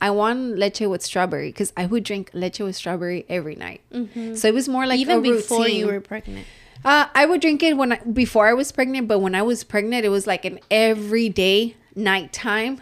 I 0.00 0.10
want 0.10 0.58
leche 0.58 0.80
with 0.80 1.02
strawberry 1.02 1.48
because 1.48 1.72
I 1.76 1.86
would 1.86 2.04
drink 2.04 2.30
leche 2.32 2.60
with 2.60 2.76
strawberry 2.76 3.24
every 3.28 3.56
night. 3.56 3.80
Mm-hmm. 3.92 4.34
So 4.34 4.48
it 4.48 4.54
was 4.54 4.68
more 4.68 4.86
like 4.86 4.98
Even 5.00 5.22
before 5.22 5.62
routine. 5.62 5.78
you 5.78 5.86
were 5.86 6.00
pregnant. 6.00 6.46
Uh, 6.84 7.06
I 7.14 7.26
would 7.26 7.40
drink 7.40 7.62
it 7.62 7.76
when 7.76 7.92
I, 7.92 7.96
before 7.98 8.46
I 8.46 8.52
was 8.52 8.70
pregnant, 8.70 9.08
but 9.08 9.18
when 9.18 9.34
I 9.34 9.42
was 9.42 9.64
pregnant, 9.64 10.04
it 10.04 10.10
was 10.10 10.26
like 10.26 10.44
an 10.44 10.60
everyday 10.70 11.74
nighttime 11.94 12.80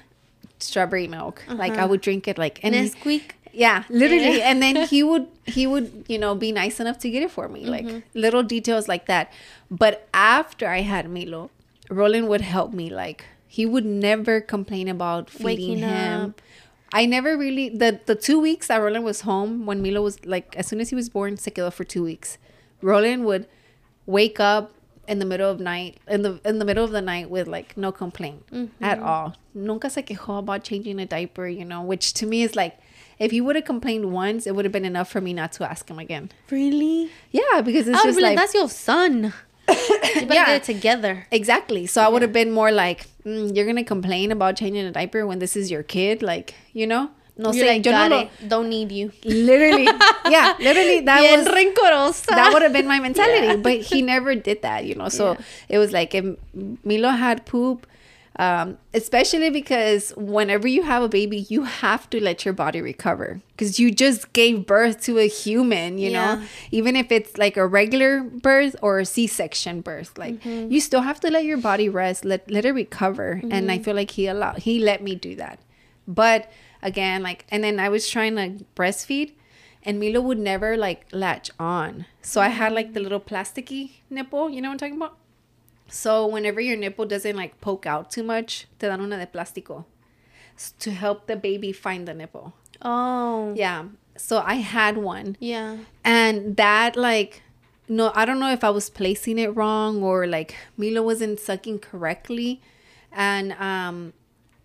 strawberry 0.58 1.06
milk. 1.06 1.42
Like 1.48 1.72
I 1.72 1.76
uh-huh. 1.76 1.88
would 1.88 2.00
drink 2.00 2.26
it 2.26 2.36
like 2.36 2.62
and 2.62 2.74
Nesquik. 2.74 3.32
yeah, 3.52 3.84
literally. 3.88 4.38
Yeah. 4.38 4.48
And 4.50 4.62
then 4.62 4.86
he 4.88 5.02
would 5.02 5.28
he 5.46 5.66
would, 5.66 6.04
you 6.08 6.18
know, 6.18 6.34
be 6.34 6.52
nice 6.52 6.80
enough 6.80 6.98
to 6.98 7.10
get 7.10 7.22
it 7.22 7.30
for 7.30 7.48
me. 7.48 7.64
Like 7.66 7.86
mm-hmm. 7.86 7.98
little 8.18 8.42
details 8.42 8.88
like 8.88 9.06
that. 9.06 9.32
But 9.70 10.08
after 10.12 10.68
I 10.68 10.80
had 10.80 11.08
Milo, 11.08 11.50
Roland 11.88 12.28
would 12.28 12.40
help 12.40 12.72
me. 12.72 12.90
Like 12.90 13.26
he 13.46 13.64
would 13.64 13.84
never 13.84 14.40
complain 14.40 14.88
about 14.88 15.30
feeding 15.30 15.44
Waking 15.44 15.78
him. 15.78 16.20
up. 16.30 16.42
I 16.94 17.06
never 17.06 17.36
really 17.36 17.68
the 17.68 18.00
the 18.06 18.14
two 18.14 18.38
weeks 18.40 18.68
that 18.68 18.76
Roland 18.78 19.04
was 19.04 19.22
home 19.22 19.66
when 19.66 19.82
Milo 19.82 20.00
was 20.00 20.24
like 20.24 20.54
as 20.56 20.68
soon 20.68 20.80
as 20.80 20.90
he 20.90 20.94
was 20.94 21.08
born, 21.08 21.36
se 21.36 21.50
quedó 21.50 21.72
for 21.72 21.84
two 21.84 22.04
weeks. 22.04 22.38
Roland 22.80 23.24
would 23.24 23.48
wake 24.06 24.38
up 24.38 24.72
in 25.08 25.18
the 25.18 25.24
middle 25.24 25.50
of 25.50 25.58
night 25.60 25.98
in 26.08 26.22
the 26.22 26.40
in 26.44 26.60
the 26.60 26.64
middle 26.64 26.84
of 26.84 26.92
the 26.92 27.02
night 27.02 27.28
with 27.28 27.48
like 27.48 27.76
no 27.76 27.90
complaint 27.90 28.46
mm-hmm. 28.50 28.84
at 28.84 29.00
all. 29.00 29.34
Nunca 29.54 29.90
se 29.90 30.02
quejó 30.02 30.38
about 30.38 30.62
changing 30.62 31.00
a 31.00 31.06
diaper, 31.06 31.48
you 31.48 31.64
know, 31.64 31.82
which 31.82 32.14
to 32.14 32.26
me 32.26 32.42
is 32.44 32.54
like 32.54 32.78
if 33.18 33.32
he 33.32 33.40
would 33.40 33.56
have 33.56 33.64
complained 33.64 34.12
once, 34.12 34.46
it 34.46 34.54
would 34.54 34.64
have 34.64 34.72
been 34.72 34.84
enough 34.84 35.10
for 35.10 35.20
me 35.20 35.32
not 35.32 35.52
to 35.52 35.68
ask 35.68 35.88
him 35.88 35.98
again. 35.98 36.30
Really? 36.50 37.10
Yeah, 37.32 37.60
because 37.60 37.88
it's 37.88 37.98
I 37.98 38.02
would 38.02 38.08
just 38.10 38.20
like, 38.20 38.30
like, 38.30 38.38
that's 38.38 38.54
your 38.54 38.68
son. 38.68 39.32
you 39.68 40.26
better 40.26 40.34
Yeah. 40.34 40.46
get 40.46 40.56
it 40.56 40.64
together. 40.64 41.26
exactly. 41.30 41.86
So 41.86 42.02
I 42.02 42.08
would 42.08 42.22
have 42.22 42.32
been 42.32 42.50
more 42.50 42.72
like, 42.72 43.06
mm, 43.26 43.54
you're 43.56 43.66
gonna 43.66 43.84
complain 43.84 44.32
about 44.32 44.56
changing 44.56 44.84
a 44.86 44.92
diaper 44.92 45.26
when 45.26 45.38
this 45.38 45.56
is 45.56 45.70
your 45.70 45.82
kid, 45.82 46.22
like 46.22 46.54
you 46.72 46.86
know. 46.86 47.10
No 47.36 47.50
You're 47.52 47.64
sé, 47.64 47.68
like, 47.68 47.84
yo 47.86 47.90
no 47.90 48.16
lo- 48.16 48.28
Don't 48.46 48.68
need 48.68 48.92
you. 48.92 49.10
literally, 49.24 49.88
yeah, 50.30 50.54
literally 50.60 51.00
that 51.00 51.20
Bien 51.20 51.38
was 51.40 51.48
rencorosa. 51.48 52.26
that 52.26 52.52
would 52.52 52.62
have 52.62 52.72
been 52.72 52.86
my 52.86 53.00
mentality 53.08 53.48
Yeah. 53.48 53.56
but 53.56 53.80
he 53.80 54.02
never 54.02 54.36
did 54.36 54.62
that 54.62 54.84
you 54.84 54.94
know 54.94 55.08
so 55.08 55.32
Yeah. 55.32 55.40
it 55.70 55.78
was 55.78 55.90
like 55.90 56.14
if 56.14 56.24
milo 56.84 57.08
had 57.08 57.44
poop 57.44 57.88
um, 58.36 58.78
especially 58.92 59.48
because 59.50 60.12
whenever 60.16 60.66
you 60.66 60.82
have 60.82 61.02
a 61.02 61.08
baby 61.08 61.46
you 61.48 61.62
have 61.64 62.08
to 62.10 62.20
let 62.22 62.44
your 62.44 62.52
body 62.54 62.80
recover 62.80 63.40
because 63.52 63.78
you 63.78 63.90
just 63.92 64.32
gave 64.32 64.66
birth 64.66 65.00
to 65.02 65.18
a 65.18 65.28
human 65.28 65.98
you 65.98 66.10
know 66.10 66.42
even 66.72 66.96
if 66.96 67.12
it's 67.12 67.38
like 67.38 67.56
a 67.56 67.66
regular 67.66 68.22
birth 68.22 68.74
or 68.82 68.98
a 68.98 69.04
c-section 69.06 69.80
birth 69.80 70.18
like 70.18 70.34
Mm-hmm. 70.42 70.72
you 70.72 70.80
still 70.80 71.02
have 71.02 71.20
to 71.20 71.30
let 71.30 71.44
your 71.44 71.58
body 71.58 71.88
rest 71.88 72.24
let, 72.24 72.50
let 72.50 72.64
it 72.64 72.72
recover 72.72 73.32
and 73.42 73.52
Mm-hmm. 73.52 73.70
i 73.70 73.78
feel 73.78 73.94
like 73.94 74.10
he 74.12 74.26
allowed 74.26 74.58
he 74.58 74.78
let 74.80 75.02
me 75.02 75.14
do 75.14 75.36
that 75.36 75.60
but 76.08 76.50
again 76.82 77.22
like 77.22 77.44
and 77.50 77.62
then 77.62 77.78
i 77.78 77.88
was 77.88 78.08
trying 78.08 78.34
to 78.36 78.64
breastfeed 78.74 79.32
and 79.86 80.00
Milo 80.00 80.18
would 80.22 80.38
never 80.38 80.78
like 80.78 81.04
latch 81.12 81.50
on. 81.60 82.06
So 82.22 82.40
I 82.40 82.48
had 82.48 82.72
like 82.72 82.94
the 82.94 83.00
little 83.00 83.20
plasticky 83.20 83.90
nipple, 84.08 84.48
you 84.48 84.62
know 84.62 84.68
what 84.70 84.72
I'm 84.72 84.78
talking 84.78 84.96
about? 84.96 85.18
So 85.94 86.26
whenever 86.26 86.60
your 86.60 86.76
nipple 86.76 87.06
doesn't 87.06 87.36
like 87.36 87.60
poke 87.60 87.86
out 87.86 88.10
too 88.10 88.24
much, 88.24 88.66
te 88.78 88.88
dan 88.88 89.00
una 89.00 89.16
de 89.16 89.26
plástico 89.26 89.84
to 90.80 90.90
help 90.90 91.26
the 91.26 91.36
baby 91.36 91.70
find 91.72 92.06
the 92.08 92.14
nipple. 92.14 92.52
Oh. 92.82 93.52
Yeah. 93.56 93.84
So 94.16 94.38
I 94.44 94.54
had 94.54 94.96
one 94.98 95.36
Yeah. 95.40 95.76
and 96.04 96.56
that 96.56 96.96
like 96.96 97.42
no, 97.88 98.10
I 98.14 98.24
don't 98.24 98.40
know 98.40 98.50
if 98.50 98.64
I 98.64 98.70
was 98.70 98.88
placing 98.90 99.38
it 99.38 99.54
wrong 99.54 100.02
or 100.02 100.26
like 100.26 100.54
Milo 100.76 101.02
wasn't 101.02 101.38
sucking 101.38 101.78
correctly 101.80 102.60
and 103.12 103.52
um 103.52 104.12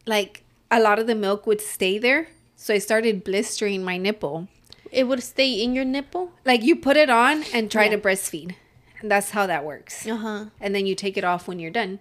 like 0.05 0.43
a 0.71 0.79
lot 0.79 0.97
of 0.99 1.05
the 1.07 1.15
milk 1.15 1.45
would 1.47 1.61
stay 1.61 1.97
there. 1.97 2.27
So 2.55 2.73
I 2.73 2.79
started 2.79 3.23
blistering 3.23 3.83
my 3.83 3.97
nipple. 3.97 4.47
It 4.91 5.05
would 5.07 5.21
stay 5.21 5.61
in 5.63 5.75
your 5.75 5.85
nipple. 5.85 6.31
like 6.45 6.63
you 6.63 6.75
put 6.75 6.97
it 6.97 7.09
on 7.09 7.43
and 7.53 7.69
try 7.69 7.85
Yeah. 7.85 7.91
to 7.95 7.97
breastfeed 7.99 8.55
and 9.01 9.09
that's 9.11 9.31
how 9.31 9.45
that 9.47 9.63
works 9.65 10.05
Uh 10.07 10.15
huh. 10.17 10.45
and 10.59 10.73
then 10.75 10.85
you 10.85 10.95
take 10.95 11.17
it 11.17 11.23
off 11.23 11.47
when 11.47 11.59
you're 11.59 11.71
done 11.71 11.99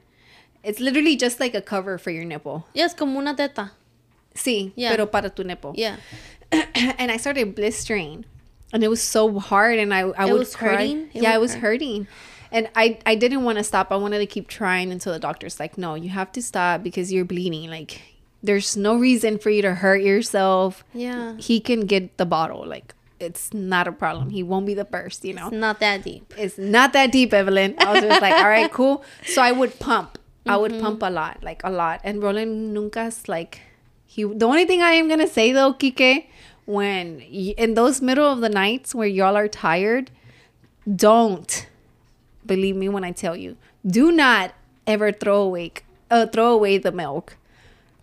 it's 0.64 0.80
literally 0.80 1.16
just 1.16 1.38
like 1.40 1.54
a 1.54 1.60
cover 1.62 1.98
for 1.98 2.10
your 2.10 2.24
nipple 2.24 2.66
Yes, 2.74 2.94
como 2.94 3.18
una 3.20 3.34
teta. 3.34 3.72
sí 4.34 4.72
Yeah. 4.76 4.90
pero 4.90 5.06
para 5.06 5.30
tu 5.30 5.44
nipple 5.44 5.72
Yeah. 5.76 5.96
and 6.52 7.10
i 7.10 7.16
started 7.16 7.54
blistering 7.54 8.24
and 8.72 8.82
it 8.82 8.88
was 8.88 9.00
so 9.02 9.38
hard 9.38 9.78
and 9.78 9.92
i 9.94 10.00
i 10.00 10.26
It 10.26 10.32
would 10.32 10.38
was 10.40 10.56
cry 10.56 10.76
hurting? 10.76 11.10
It 11.14 11.22
yeah 11.22 11.34
it 11.34 11.40
was 11.40 11.54
hurt? 11.54 11.60
hurting 11.80 12.06
and 12.50 12.68
i 12.74 12.98
i 13.06 13.14
didn't 13.14 13.44
want 13.44 13.58
to 13.58 13.64
stop 13.64 13.92
i 13.92 13.96
wanted 13.96 14.18
to 14.18 14.26
keep 14.26 14.48
trying 14.48 14.90
until 14.90 15.12
the 15.12 15.18
doctor's 15.18 15.60
like 15.60 15.76
no 15.78 15.94
you 15.94 16.08
have 16.10 16.32
to 16.32 16.42
stop 16.42 16.82
because 16.82 17.12
you're 17.12 17.24
bleeding 17.26 17.68
like 17.70 18.00
there's 18.42 18.76
no 18.76 18.96
reason 18.96 19.36
for 19.38 19.50
you 19.50 19.60
to 19.62 19.74
hurt 19.74 20.00
yourself 20.02 20.84
Yeah. 20.94 21.36
he 21.38 21.60
can 21.60 21.86
get 21.86 22.16
the 22.16 22.24
bottle 22.26 22.64
like 22.66 22.94
it's 23.20 23.52
not 23.52 23.88
a 23.88 23.92
problem. 23.92 24.30
He 24.30 24.42
won't 24.42 24.66
be 24.66 24.74
the 24.74 24.84
first, 24.84 25.24
you 25.24 25.34
know. 25.34 25.48
It's 25.48 25.56
not 25.56 25.80
that 25.80 26.02
deep. 26.04 26.32
It's 26.36 26.58
not 26.58 26.92
that 26.92 27.10
deep, 27.12 27.32
Evelin. 27.32 27.74
I 27.78 27.92
was 27.92 28.02
just 28.02 28.20
like, 28.22 28.34
all 28.34 28.48
right, 28.48 28.70
cool. 28.70 29.02
So 29.26 29.42
I 29.42 29.52
would 29.52 29.78
pump. 29.78 30.18
I 30.46 30.56
would 30.56 30.72
Mm-hmm. 30.72 30.80
pump 30.82 31.02
a 31.02 31.10
lot, 31.10 31.42
like 31.42 31.60
a 31.64 31.70
lot. 31.70 32.00
And 32.04 32.22
Roland 32.22 32.74
nunca's 32.76 33.28
like 33.28 33.60
he. 34.06 34.24
The 34.24 34.46
only 34.46 34.64
thing 34.64 34.80
I 34.82 34.92
am 34.92 35.08
gonna 35.08 35.26
say 35.26 35.52
though, 35.52 35.74
Kike, 35.74 36.26
when 36.64 37.18
y- 37.18 37.54
in 37.58 37.74
those 37.74 38.00
middle 38.00 38.26
of 38.30 38.40
the 38.40 38.48
nights 38.48 38.94
where 38.94 39.08
y'all 39.08 39.36
are 39.36 39.48
tired, 39.48 40.10
don't 40.86 41.66
believe 42.46 42.76
me 42.76 42.88
when 42.88 43.04
I 43.04 43.12
tell 43.12 43.36
you, 43.36 43.56
do 43.86 44.10
not 44.10 44.54
ever 44.86 45.12
throw 45.12 45.42
away 45.42 45.72
uh, 46.10 46.26
throw 46.26 46.52
away 46.52 46.78
the 46.78 46.92
milk. 46.92 47.36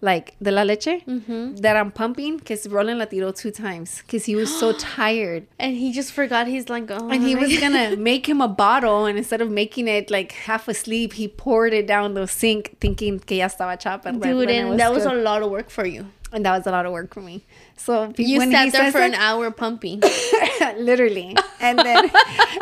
Like 0.02 0.36
the 0.42 0.52
la 0.52 0.62
leche 0.64 1.02
Mm-hmm. 1.08 1.56
that 1.58 1.76
I'm 1.78 1.90
pumping, 1.92 2.38
because 2.38 2.68
Roland 2.68 3.00
la 3.00 3.06
tiró 3.06 3.34
two 3.36 3.50
times 3.50 4.02
because 4.06 4.26
he 4.26 4.36
was 4.36 4.54
so 4.60 4.72
tired 4.78 5.48
And 5.58 5.76
he 5.78 5.92
just 5.94 6.12
forgot 6.12 6.48
he's 6.48 6.70
like, 6.70 6.92
oh. 6.92 7.10
and 7.10 7.24
he 7.24 7.36
was 7.36 7.58
gonna 7.60 7.96
make 8.12 8.28
him 8.28 8.40
a 8.42 8.48
bottle 8.48 9.06
and 9.06 9.18
instead 9.18 9.42
of 9.42 9.50
making 9.50 9.88
it 9.88 10.12
like 10.12 10.34
half 10.34 10.68
asleep 10.68 11.14
he 11.14 11.28
poured 11.28 11.74
it 11.74 11.88
down 11.88 12.14
the 12.14 12.28
sink 12.28 12.76
thinking 12.80 13.20
que 13.20 13.38
ya 13.38 13.48
estaba 13.48 13.80
chapa 13.80 14.12
Dude, 14.12 14.50
and 14.50 14.80
that 14.80 14.92
was 14.94 15.04
good. 15.06 15.14
a 15.18 15.22
lot 15.22 15.42
of 15.42 15.50
work 15.50 15.70
for 15.70 15.86
you. 15.86 16.06
And 16.36 16.46
that 16.46 16.56
was 16.56 16.68
a 16.68 16.72
lot 16.72 16.86
of 16.86 16.92
work 16.92 17.14
for 17.14 17.22
me 17.22 17.44
so 17.78 18.14
You 18.18 18.40
sat 18.52 18.66
he 18.66 18.70
there 18.72 18.92
for 18.92 19.00
an 19.00 19.16
hour 19.16 19.52
pumping. 19.52 20.02
literally 20.78 21.36
and 21.60 21.80
then 21.80 22.10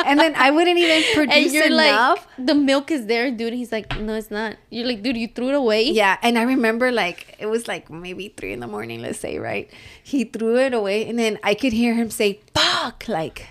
and 0.06 0.20
then 0.20 0.34
I 0.36 0.52
wouldn't 0.52 0.78
even 0.78 1.04
and 1.04 1.16
produce 1.30 1.54
you're 1.54 1.66
enough 1.66 2.28
like, 2.38 2.48
the 2.48 2.56
milk 2.56 2.92
is 2.92 3.06
there, 3.08 3.32
dude. 3.32 3.54
He's 3.54 3.72
like, 3.72 3.98
no, 4.00 4.14
it's 4.16 4.30
not. 4.32 4.58
You're 4.70 4.88
like, 4.88 5.02
dude, 5.04 5.18
you 5.18 5.28
threw 5.28 5.50
it 5.50 5.56
away. 5.56 5.84
yeah 5.90 6.18
and 6.22 6.38
I 6.38 6.44
remember 6.44 6.92
like 6.92 7.36
it 7.40 7.48
was 7.48 7.68
like 7.68 7.90
maybe 7.90 8.30
three 8.38 8.54
in 8.54 8.60
the 8.60 8.68
morning 8.68 9.02
let's 9.02 9.20
say 9.20 9.38
right 9.40 9.70
he 10.04 10.24
threw 10.26 10.58
it 10.60 10.74
away 10.74 11.08
and 11.10 11.18
then 11.18 11.40
I 11.44 11.54
could 11.56 11.74
hear 11.74 11.94
him 11.94 12.10
say 12.10 12.40
fuck 12.54 13.06
like 13.08 13.48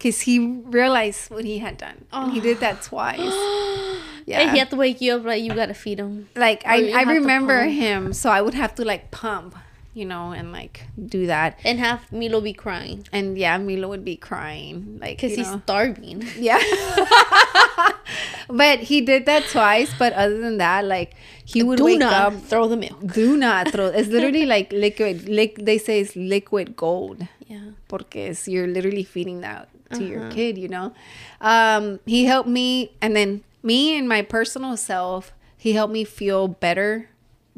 because 0.00 0.24
he 0.24 0.40
realized 0.72 1.28
what 1.28 1.44
he 1.44 1.58
had 1.60 1.76
done 1.76 2.08
and 2.08 2.32
he 2.32 2.40
did 2.40 2.56
that 2.64 2.80
twice 2.90 3.20
yeah 4.24 4.40
And 4.40 4.50
he 4.52 4.58
had 4.62 4.70
to 4.72 4.76
wake 4.80 5.00
you 5.04 5.12
up, 5.20 5.24
like, 5.28 5.42
you 5.44 5.52
gotta 5.52 5.74
feed 5.76 5.98
him. 6.00 6.28
like 6.36 6.64
Or 6.64 6.72
I, 6.72 6.92
I 6.96 7.02
remember 7.20 7.64
him 7.68 8.12
so 8.16 8.30
i 8.32 8.40
would 8.40 8.54
have 8.56 8.72
to 8.80 8.84
like 8.84 9.10
pump 9.12 9.52
you 9.92 10.06
know 10.06 10.30
and 10.30 10.52
like 10.54 10.86
do 10.96 11.26
that 11.26 11.58
And 11.66 11.76
have 11.82 12.00
Milo 12.14 12.40
be 12.40 12.54
crying. 12.54 13.04
and 13.12 13.36
yeah 13.36 13.58
milo 13.58 13.88
would 13.92 14.04
be 14.06 14.16
crying 14.16 14.98
like 15.02 15.18
Because 15.18 15.34
he's 15.36 15.50
know. 15.50 15.60
starving. 15.66 16.22
yeah 16.38 16.62
but 18.48 18.78
he 18.90 19.00
did 19.00 19.26
that 19.26 19.44
twice 19.50 19.92
but 19.98 20.12
other 20.14 20.38
than 20.38 20.58
that 20.58 20.84
like 20.84 21.14
he 21.44 21.62
would 21.62 21.78
Do 21.78 21.84
wake 21.84 21.98
not 21.98 22.12
up 22.12 22.34
throw 22.42 22.68
the 22.68 22.76
milk. 22.76 22.98
do 23.12 23.36
not 23.36 23.70
throw 23.72 23.86
it's 23.86 24.08
literally 24.16 24.46
like 24.46 24.72
liquid 24.72 25.28
Like 25.28 25.58
they 25.68 25.78
say 25.78 26.00
it's 26.00 26.14
liquid 26.16 26.76
gold 26.76 27.26
Yeah. 27.50 27.74
porque 27.88 28.30
you're 28.46 28.68
literally 28.70 29.02
feeding 29.04 29.40
that 29.42 29.68
to 29.94 30.04
your 30.04 30.20
Uh-huh. 30.22 30.30
kid, 30.30 30.58
you 30.58 30.68
know. 30.68 30.92
Um, 31.40 32.00
he 32.06 32.24
helped 32.24 32.48
me, 32.48 32.92
and 33.00 33.14
then 33.16 33.42
me 33.62 33.96
and 33.98 34.08
my 34.08 34.22
personal 34.22 34.76
self, 34.76 35.32
he 35.56 35.72
helped 35.72 35.92
me 35.92 36.04
feel 36.04 36.48
better 36.48 37.08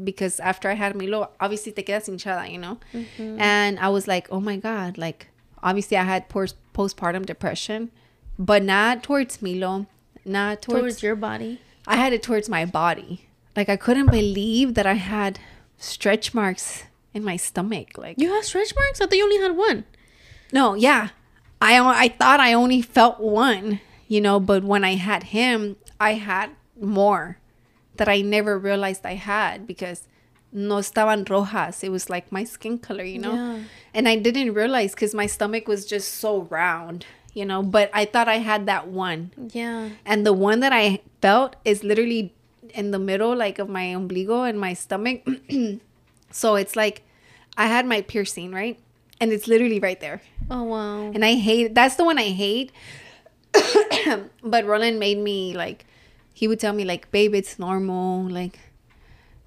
because 0.02 0.40
after 0.40 0.68
I 0.68 0.74
had 0.74 0.96
Milo, 0.96 1.30
obviously 1.40 1.72
te 1.72 1.82
quedas 1.82 2.08
hinchada, 2.08 2.50
you 2.50 2.58
know. 2.58 2.78
Mm-hmm. 2.92 3.40
And 3.40 3.78
I 3.78 3.88
was 3.90 4.08
like, 4.08 4.26
oh 4.30 4.40
my 4.40 4.56
god, 4.56 4.98
like 4.98 5.28
obviously 5.62 5.96
I 5.96 6.02
had 6.04 6.28
post 6.28 6.56
postpartum 6.74 7.26
depression, 7.26 7.90
but 8.38 8.62
not 8.64 9.02
towards 9.02 9.40
Milo, 9.42 9.86
not 10.24 10.62
towards, 10.62 10.80
Towards 10.80 11.02
your 11.02 11.14
body. 11.16 11.60
I 11.86 11.96
had 11.96 12.12
it 12.12 12.22
towards 12.22 12.48
my 12.48 12.64
body. 12.64 13.26
Like 13.54 13.68
I 13.68 13.76
couldn't 13.76 14.10
believe 14.10 14.74
that 14.74 14.86
I 14.86 14.94
had 14.94 15.38
stretch 15.76 16.32
marks 16.34 16.84
in 17.14 17.22
my 17.22 17.36
stomach, 17.36 17.98
like. 17.98 18.18
You 18.18 18.30
have 18.32 18.44
stretch 18.44 18.74
marks? 18.74 19.00
I 19.00 19.06
thought 19.06 19.14
you 19.16 19.24
only 19.24 19.38
had 19.38 19.54
one. 19.56 19.84
No, 20.52 20.74
yeah. 20.74 21.10
I 21.62 22.04
I 22.04 22.08
thought 22.08 22.40
I 22.40 22.52
only 22.52 22.82
felt 22.82 23.20
one, 23.20 23.80
you 24.08 24.20
know, 24.20 24.40
but 24.40 24.64
when 24.64 24.84
I 24.84 24.96
had 24.96 25.22
him, 25.34 25.76
I 26.00 26.14
had 26.14 26.50
more 26.80 27.38
that 27.96 28.08
I 28.08 28.20
never 28.20 28.58
realized 28.58 29.06
I 29.06 29.14
had 29.14 29.66
because 29.66 30.08
no 30.52 30.78
estaban 30.78 31.24
rojas. 31.30 31.84
It 31.84 31.90
was 31.90 32.10
like 32.10 32.32
my 32.32 32.42
skin 32.42 32.78
color, 32.78 33.04
you 33.04 33.20
know. 33.20 33.34
Yeah. 33.34 33.58
And 33.94 34.08
I 34.08 34.16
didn't 34.16 34.54
realize 34.54 34.94
cuz 34.94 35.14
my 35.14 35.26
stomach 35.26 35.68
was 35.68 35.86
just 35.86 36.14
so 36.14 36.42
round, 36.50 37.06
you 37.32 37.44
know, 37.44 37.62
but 37.62 37.90
I 37.94 38.04
thought 38.06 38.28
I 38.28 38.38
had 38.38 38.66
that 38.66 38.88
one. 38.88 39.30
Yeah. 39.54 39.90
And 40.04 40.26
the 40.26 40.32
one 40.32 40.60
that 40.60 40.72
I 40.72 41.00
felt 41.20 41.54
is 41.64 41.84
literally 41.84 42.34
in 42.74 42.90
the 42.90 42.98
middle 42.98 43.36
like 43.36 43.58
of 43.60 43.68
my 43.68 43.84
umbilical 43.84 44.42
and 44.42 44.58
my 44.58 44.74
stomach. 44.74 45.22
so 46.30 46.56
it's 46.56 46.74
like 46.74 47.02
I 47.56 47.66
had 47.66 47.86
my 47.86 48.00
piercing, 48.02 48.50
right? 48.50 48.81
And 49.22 49.30
it's 49.32 49.46
literally 49.46 49.78
right 49.78 50.00
there 50.00 50.18
Oh, 50.50 50.64
wow. 50.64 51.10
and 51.14 51.22
I 51.24 51.34
hate 51.48 51.74
that's 51.78 51.94
the 51.94 52.04
one 52.10 52.18
I 52.18 52.30
hate. 52.44 52.72
but 54.42 54.64
Roland 54.66 54.98
made 54.98 55.18
me 55.18 55.54
like 55.54 55.84
he 56.34 56.48
would 56.48 56.58
tell 56.58 56.72
me 56.72 56.84
like, 56.84 57.10
babe, 57.12 57.34
it's 57.34 57.58
normal. 57.58 58.28
Like 58.28 58.58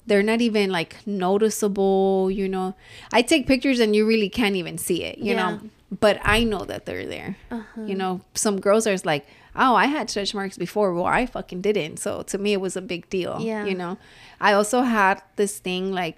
they're 0.07 0.23
not 0.23 0.39
even 0.39 0.69
like 0.69 0.95
noticeable, 1.05 2.29
you 2.31 2.47
know. 2.47 2.75
I 3.11 3.21
take 3.21 3.47
pictures 3.47 3.79
and 3.79 3.95
you 3.95 4.05
really 4.07 4.29
can't 4.29 4.55
even 4.55 4.77
see 4.77 5.03
it, 5.03 5.17
you 5.17 5.33
Yeah. 5.33 5.35
know. 5.35 5.59
But 5.99 6.19
I 6.23 6.43
know 6.43 6.63
that 6.65 6.85
they're 6.85 7.05
there. 7.05 7.37
You 7.77 7.95
know, 7.95 8.21
some 8.33 8.59
girls 8.59 8.87
are 8.87 8.97
like, 9.05 9.25
oh, 9.55 9.75
I 9.75 9.85
had 9.85 10.09
stretch 10.09 10.33
marks 10.33 10.57
before. 10.57 10.93
Well, 10.93 11.05
I 11.05 11.25
fucking 11.25 11.61
didn't. 11.61 11.97
So 11.97 12.23
to 12.23 12.37
me, 12.37 12.53
it 12.53 12.61
was 12.61 12.75
a 12.75 12.81
big 12.81 13.09
deal. 13.09 13.39
Yeah. 13.39 13.65
You 13.65 13.75
know, 13.75 13.97
I 14.41 14.53
also 14.53 14.81
had 14.81 15.21
this 15.35 15.59
thing 15.59 15.91
like 15.91 16.17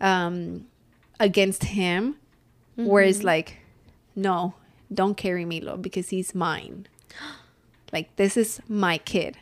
um 0.00 0.66
against 1.20 1.64
him 1.64 2.16
where 2.86 3.02
it's 3.02 3.18
mm-hmm. 3.18 3.26
like, 3.26 3.58
no, 4.14 4.54
don't 4.92 5.16
carry 5.16 5.44
Milo 5.44 5.76
because 5.76 6.10
he's 6.10 6.34
mine. 6.34 6.86
Like 7.92 8.16
this 8.16 8.38
is 8.38 8.58
my 8.70 8.96
kid. 8.96 9.36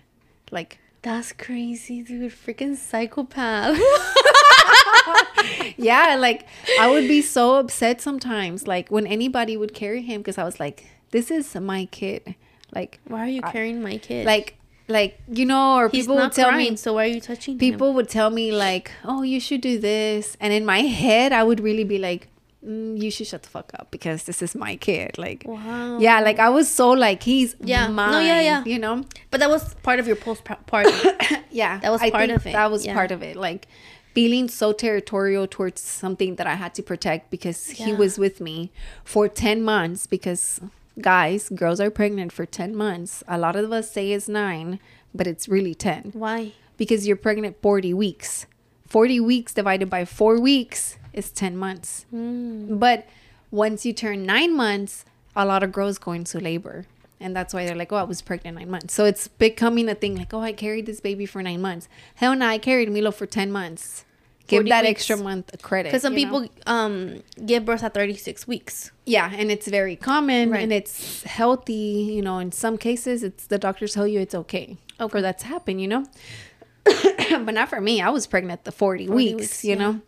Like 0.51 0.80
That's 1.03 1.30
crazy, 1.30 2.03
dude. 2.03 2.32
Freaking 2.32 2.74
psychopath. 2.74 3.78
yeah, 5.76 6.16
like 6.18 6.49
I 6.80 6.91
would 6.91 7.07
be 7.07 7.22
so 7.22 7.61
upset 7.61 8.01
sometimes. 8.01 8.66
Like 8.66 8.91
when 8.91 9.07
anybody 9.07 9.57
would 9.57 9.72
carry 9.72 10.03
him 10.03 10.20
because 10.20 10.36
I 10.36 10.43
was 10.43 10.59
like, 10.59 10.86
this 11.12 11.30
is 11.30 11.55
my 11.55 11.84
kid. 11.93 12.34
Like 12.74 12.99
why 13.07 13.20
are 13.20 13.28
you 13.28 13.41
I- 13.45 13.53
carrying 13.53 13.80
my 13.80 13.99
kid? 13.99 14.26
like 14.26 14.57
like 14.88 15.20
you 15.28 15.47
know, 15.47 15.76
or 15.76 15.88
he's 15.88 16.07
people 16.07 16.16
would 16.16 16.32
tell 16.32 16.49
crying, 16.49 16.72
me 16.72 16.76
so 16.76 16.95
why 16.95 17.05
are 17.05 17.07
you 17.07 17.20
touching 17.20 17.55
him? 17.55 17.61
people 17.61 17.95
would 17.95 18.09
tell 18.09 18.30
me 18.30 18.51
like, 18.51 18.91
oh, 19.05 19.22
you 19.22 19.38
should 19.38 19.61
do 19.61 19.78
this, 19.78 20.36
and 20.41 20.53
in 20.53 20.66
my 20.66 20.80
head, 20.80 21.32
I 21.32 21.45
would 21.45 21.61
really 21.61 21.84
be 21.84 21.99
like, 21.99 22.26
mm, 22.66 23.00
you 23.00 23.11
should 23.11 23.26
shut 23.26 23.42
the 23.42 23.48
fuck 23.48 23.72
up 23.74 23.90
because 23.90 24.24
this 24.24 24.42
is 24.42 24.54
my 24.54 24.76
kid. 24.76 25.18
Like. 25.18 25.44
Wow. 25.46 25.98
Yeah, 25.98 26.20
like 26.20 26.38
I 26.38 26.48
was 26.48 26.68
so 26.68 26.90
like 26.90 27.22
he's 27.22 27.56
Yeah. 27.61 27.86
No, 27.88 28.18
yeah, 28.20 28.40
yeah. 28.40 28.64
You 28.64 28.78
know, 28.78 29.04
But 29.30 29.40
that 29.40 29.50
was 29.50 29.74
part 29.74 29.98
of 29.98 30.06
your 30.06 30.16
postpartum. 30.16 31.42
yeah 31.50 31.78
That 31.78 31.90
was 31.90 32.00
I 32.00 32.11
part 32.11 32.28
think 32.28 32.40
of 32.40 32.46
it, 32.46 32.52
that 32.52 32.70
was 32.70 32.86
yeah. 32.86 32.94
part 32.94 33.11
of 33.11 33.22
it 33.22 33.36
like 33.36 33.66
feeling 34.14 34.48
so 34.48 34.72
territorial 34.72 35.46
towards 35.46 35.80
something 35.80 36.36
that 36.36 36.46
i 36.46 36.54
had 36.54 36.74
to 36.74 36.82
protect 36.82 37.30
because 37.30 37.70
he 37.70 37.92
was 37.92 38.18
with 38.18 38.40
me 38.40 38.70
for 39.04 39.28
10 39.28 39.62
months 39.62 40.06
because 40.06 40.61
guys 41.00 41.48
girls 41.50 41.80
are 41.80 41.90
pregnant 41.90 42.32
for 42.32 42.44
10 42.44 42.74
months 42.74 43.22
a 43.28 43.38
lot 43.38 43.54
of 43.56 43.70
us 43.72 43.90
say 43.90 44.11
it's 44.11 44.28
9 44.28 44.80
but 45.14 45.26
it's 45.26 45.48
really 45.48 45.74
10 45.74 46.11
why? 46.14 46.52
because 46.76 47.06
you're 47.06 47.16
pregnant 47.16 47.56
40 47.62 47.94
weeks 47.94 48.46
40 48.88 49.20
weeks 49.20 49.54
divided 49.54 49.88
by 49.88 50.04
4 50.04 50.40
weeks 50.40 50.96
is 51.12 51.30
10 51.30 51.56
months 51.56 52.06
Mm. 52.12 52.78
but 52.78 53.06
once 53.50 53.84
you 53.86 53.92
turn 53.92 54.24
9 54.26 54.56
months 54.56 55.04
a 55.36 55.44
lot 55.44 55.62
of 55.62 55.72
girls 55.72 55.98
go 55.98 56.12
into 56.12 56.38
labor 56.40 56.86
and 57.22 57.36
that's 57.36 57.52
why 57.52 57.66
they're 57.66 57.76
like, 57.76 57.92
oh, 57.92 57.96
I 57.96 58.02
was 58.04 58.22
pregnant 58.22 58.56
nine 58.56 58.70
months. 58.70 58.94
So 58.94 59.04
it's 59.04 59.28
becoming 59.28 59.90
a 59.90 59.94
thing 59.94 60.16
like, 60.16 60.32
oh, 60.32 60.40
I 60.40 60.54
carried 60.54 60.86
this 60.86 61.00
baby 61.00 61.26
for 61.26 61.42
nine 61.42 61.61
months. 61.61 61.86
Hell 62.14 62.34
no, 62.34 62.46
I 62.46 62.56
carried 62.56 62.90
Milo 62.90 63.11
for 63.11 63.26
10 63.26 63.52
months. 63.52 64.06
Give 64.46 64.66
that 64.68 64.84
weeks. 64.84 65.00
extra 65.02 65.18
month 65.18 65.52
a 65.52 65.58
credit. 65.58 65.90
Because 65.90 66.00
some 66.00 66.14
people 66.14 66.48
um 66.66 67.22
give 67.44 67.66
birth 67.66 67.84
at 67.84 67.92
36 67.92 68.48
weeks. 68.48 68.90
yeah, 69.04 69.30
and 69.36 69.50
it's 69.50 69.68
very 69.68 69.96
common 69.96 70.50
Right. 70.50 70.62
and 70.62 70.72
it's 70.72 71.22
healthy. 71.24 72.08
You 72.16 72.22
know, 72.22 72.38
in 72.38 72.52
some 72.52 72.78
cases, 72.78 73.22
it's 73.22 73.46
the 73.48 73.58
doctors 73.58 73.92
tell 73.92 74.06
you 74.06 74.18
it's 74.20 74.34
okay, 74.34 74.78
for 75.11 75.20
that 75.20 75.38
to 75.40 75.46
happen, 75.46 75.78
you 75.78 75.88
know? 75.88 76.06
but 76.84 77.52
not 77.52 77.68
for 77.68 77.80
me. 77.80 78.00
I 78.00 78.08
was 78.08 78.26
pregnant 78.26 78.64
the 78.64 78.72
40, 78.72 79.06
40 79.08 79.14
weeks, 79.14 79.36
weeks, 79.40 79.64
you 79.64 79.70
yeah. 79.72 79.76
know? 79.76 80.00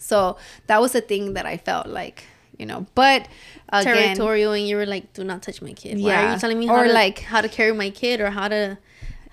So 0.00 0.36
that 0.66 0.80
was 0.80 0.94
a 0.94 1.00
thing 1.00 1.34
that 1.34 1.44
I 1.46 1.56
felt 1.58 1.86
like, 1.86 2.24
you 2.58 2.64
know, 2.66 2.86
but 2.94 3.28
again, 3.68 4.16
Territorial, 4.16 4.52
and 4.52 4.66
you 4.66 4.76
were 4.76 4.86
like, 4.86 5.12
"Do 5.12 5.22
not 5.24 5.42
touch 5.42 5.60
my 5.62 5.72
kid." 5.72 5.98
Why 6.00 6.10
are 6.10 6.22
Yeah. 6.22 6.32
you 6.34 6.40
telling 6.40 6.58
me 6.58 6.68
Or 6.68 6.78
how 6.78 6.82
to, 6.84 6.92
like- 6.92 7.18
how 7.20 7.40
to 7.42 7.48
carry 7.48 7.72
my 7.72 7.90
kid 7.90 8.20
or 8.20 8.30
how 8.30 8.48
to 8.48 8.78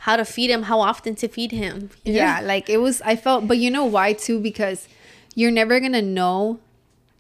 how 0.05 0.15
to 0.15 0.23
feed 0.25 0.49
him, 0.51 0.63
how 0.63 0.79
often 0.79 1.15
to 1.15 1.27
feed 1.27 1.51
him? 1.51 1.89
Know? 2.05 2.11
yeah 2.21 2.39
like 2.41 2.69
it 2.69 2.77
was 2.77 3.01
i 3.01 3.15
felt 3.15 3.47
but 3.47 3.57
you 3.57 3.69
know 3.71 3.83
why 3.85 4.13
too 4.13 4.39
because 4.39 4.87
you're 5.35 5.51
never 5.51 5.79
gonna 5.79 6.01
know 6.03 6.59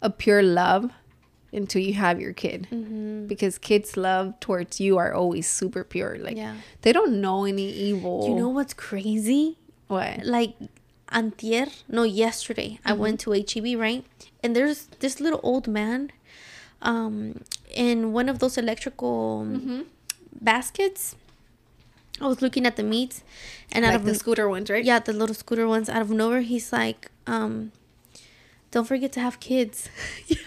a 0.01 0.09
pure 0.11 0.43
love 0.43 0.91
until 1.51 1.81
you 1.81 1.93
have 1.93 2.21
your 2.21 2.33
kid 2.33 2.67
Mm-hmm. 2.71 3.25
because 3.27 3.57
kids 3.57 3.97
love 3.97 4.39
towards 4.39 4.79
you 4.79 4.97
are 4.97 5.11
always 5.13 5.47
super 5.49 5.83
pure 5.83 6.17
like 6.19 6.37
Yeah. 6.37 6.55
they 6.83 6.93
don't 6.93 7.19
know 7.19 7.45
any 7.45 7.67
evil 7.89 8.27
You 8.29 8.35
know 8.35 8.49
what's 8.49 8.73
crazy? 8.75 9.57
what 9.87 10.23
like 10.23 10.53
antier 11.11 11.67
no 11.87 12.03
yesterday 12.03 12.79
i 12.85 12.91
Mm-hmm. 12.91 13.01
went 13.01 13.19
to 13.21 13.31
heb 13.31 13.75
right 13.75 14.03
and 14.43 14.55
there's 14.55 14.87
this 14.99 15.19
little 15.19 15.39
old 15.43 15.67
man 15.67 16.11
um, 16.81 17.41
in 17.73 18.13
one 18.13 18.29
of 18.29 18.39
those 18.39 18.57
electrical 18.57 19.45
Mm-hmm. 19.49 19.81
baskets. 20.41 21.15
I 22.21 22.25
was 22.27 22.41
looking 22.41 22.65
at 22.65 22.75
the 22.77 22.83
meats, 22.83 23.23
and 23.71 23.85
out 23.85 23.93
of 23.95 24.03
the 24.05 24.15
scooter 24.15 24.49
ones, 24.49 24.69
right? 24.69 24.83
yeah, 24.83 24.97
the 24.99 25.13
little 25.13 25.35
scooter 25.35 25.67
ones. 25.67 25.87
Out 25.89 26.01
of 26.01 26.09
nowhere, 26.09 26.41
he's 26.41 26.71
like, 26.73 27.11
um, 27.27 27.71
"Don't 28.71 28.85
forget 28.87 29.11
to 29.13 29.19
have 29.19 29.39
kids." 29.39 29.89
yeah, 30.27 30.37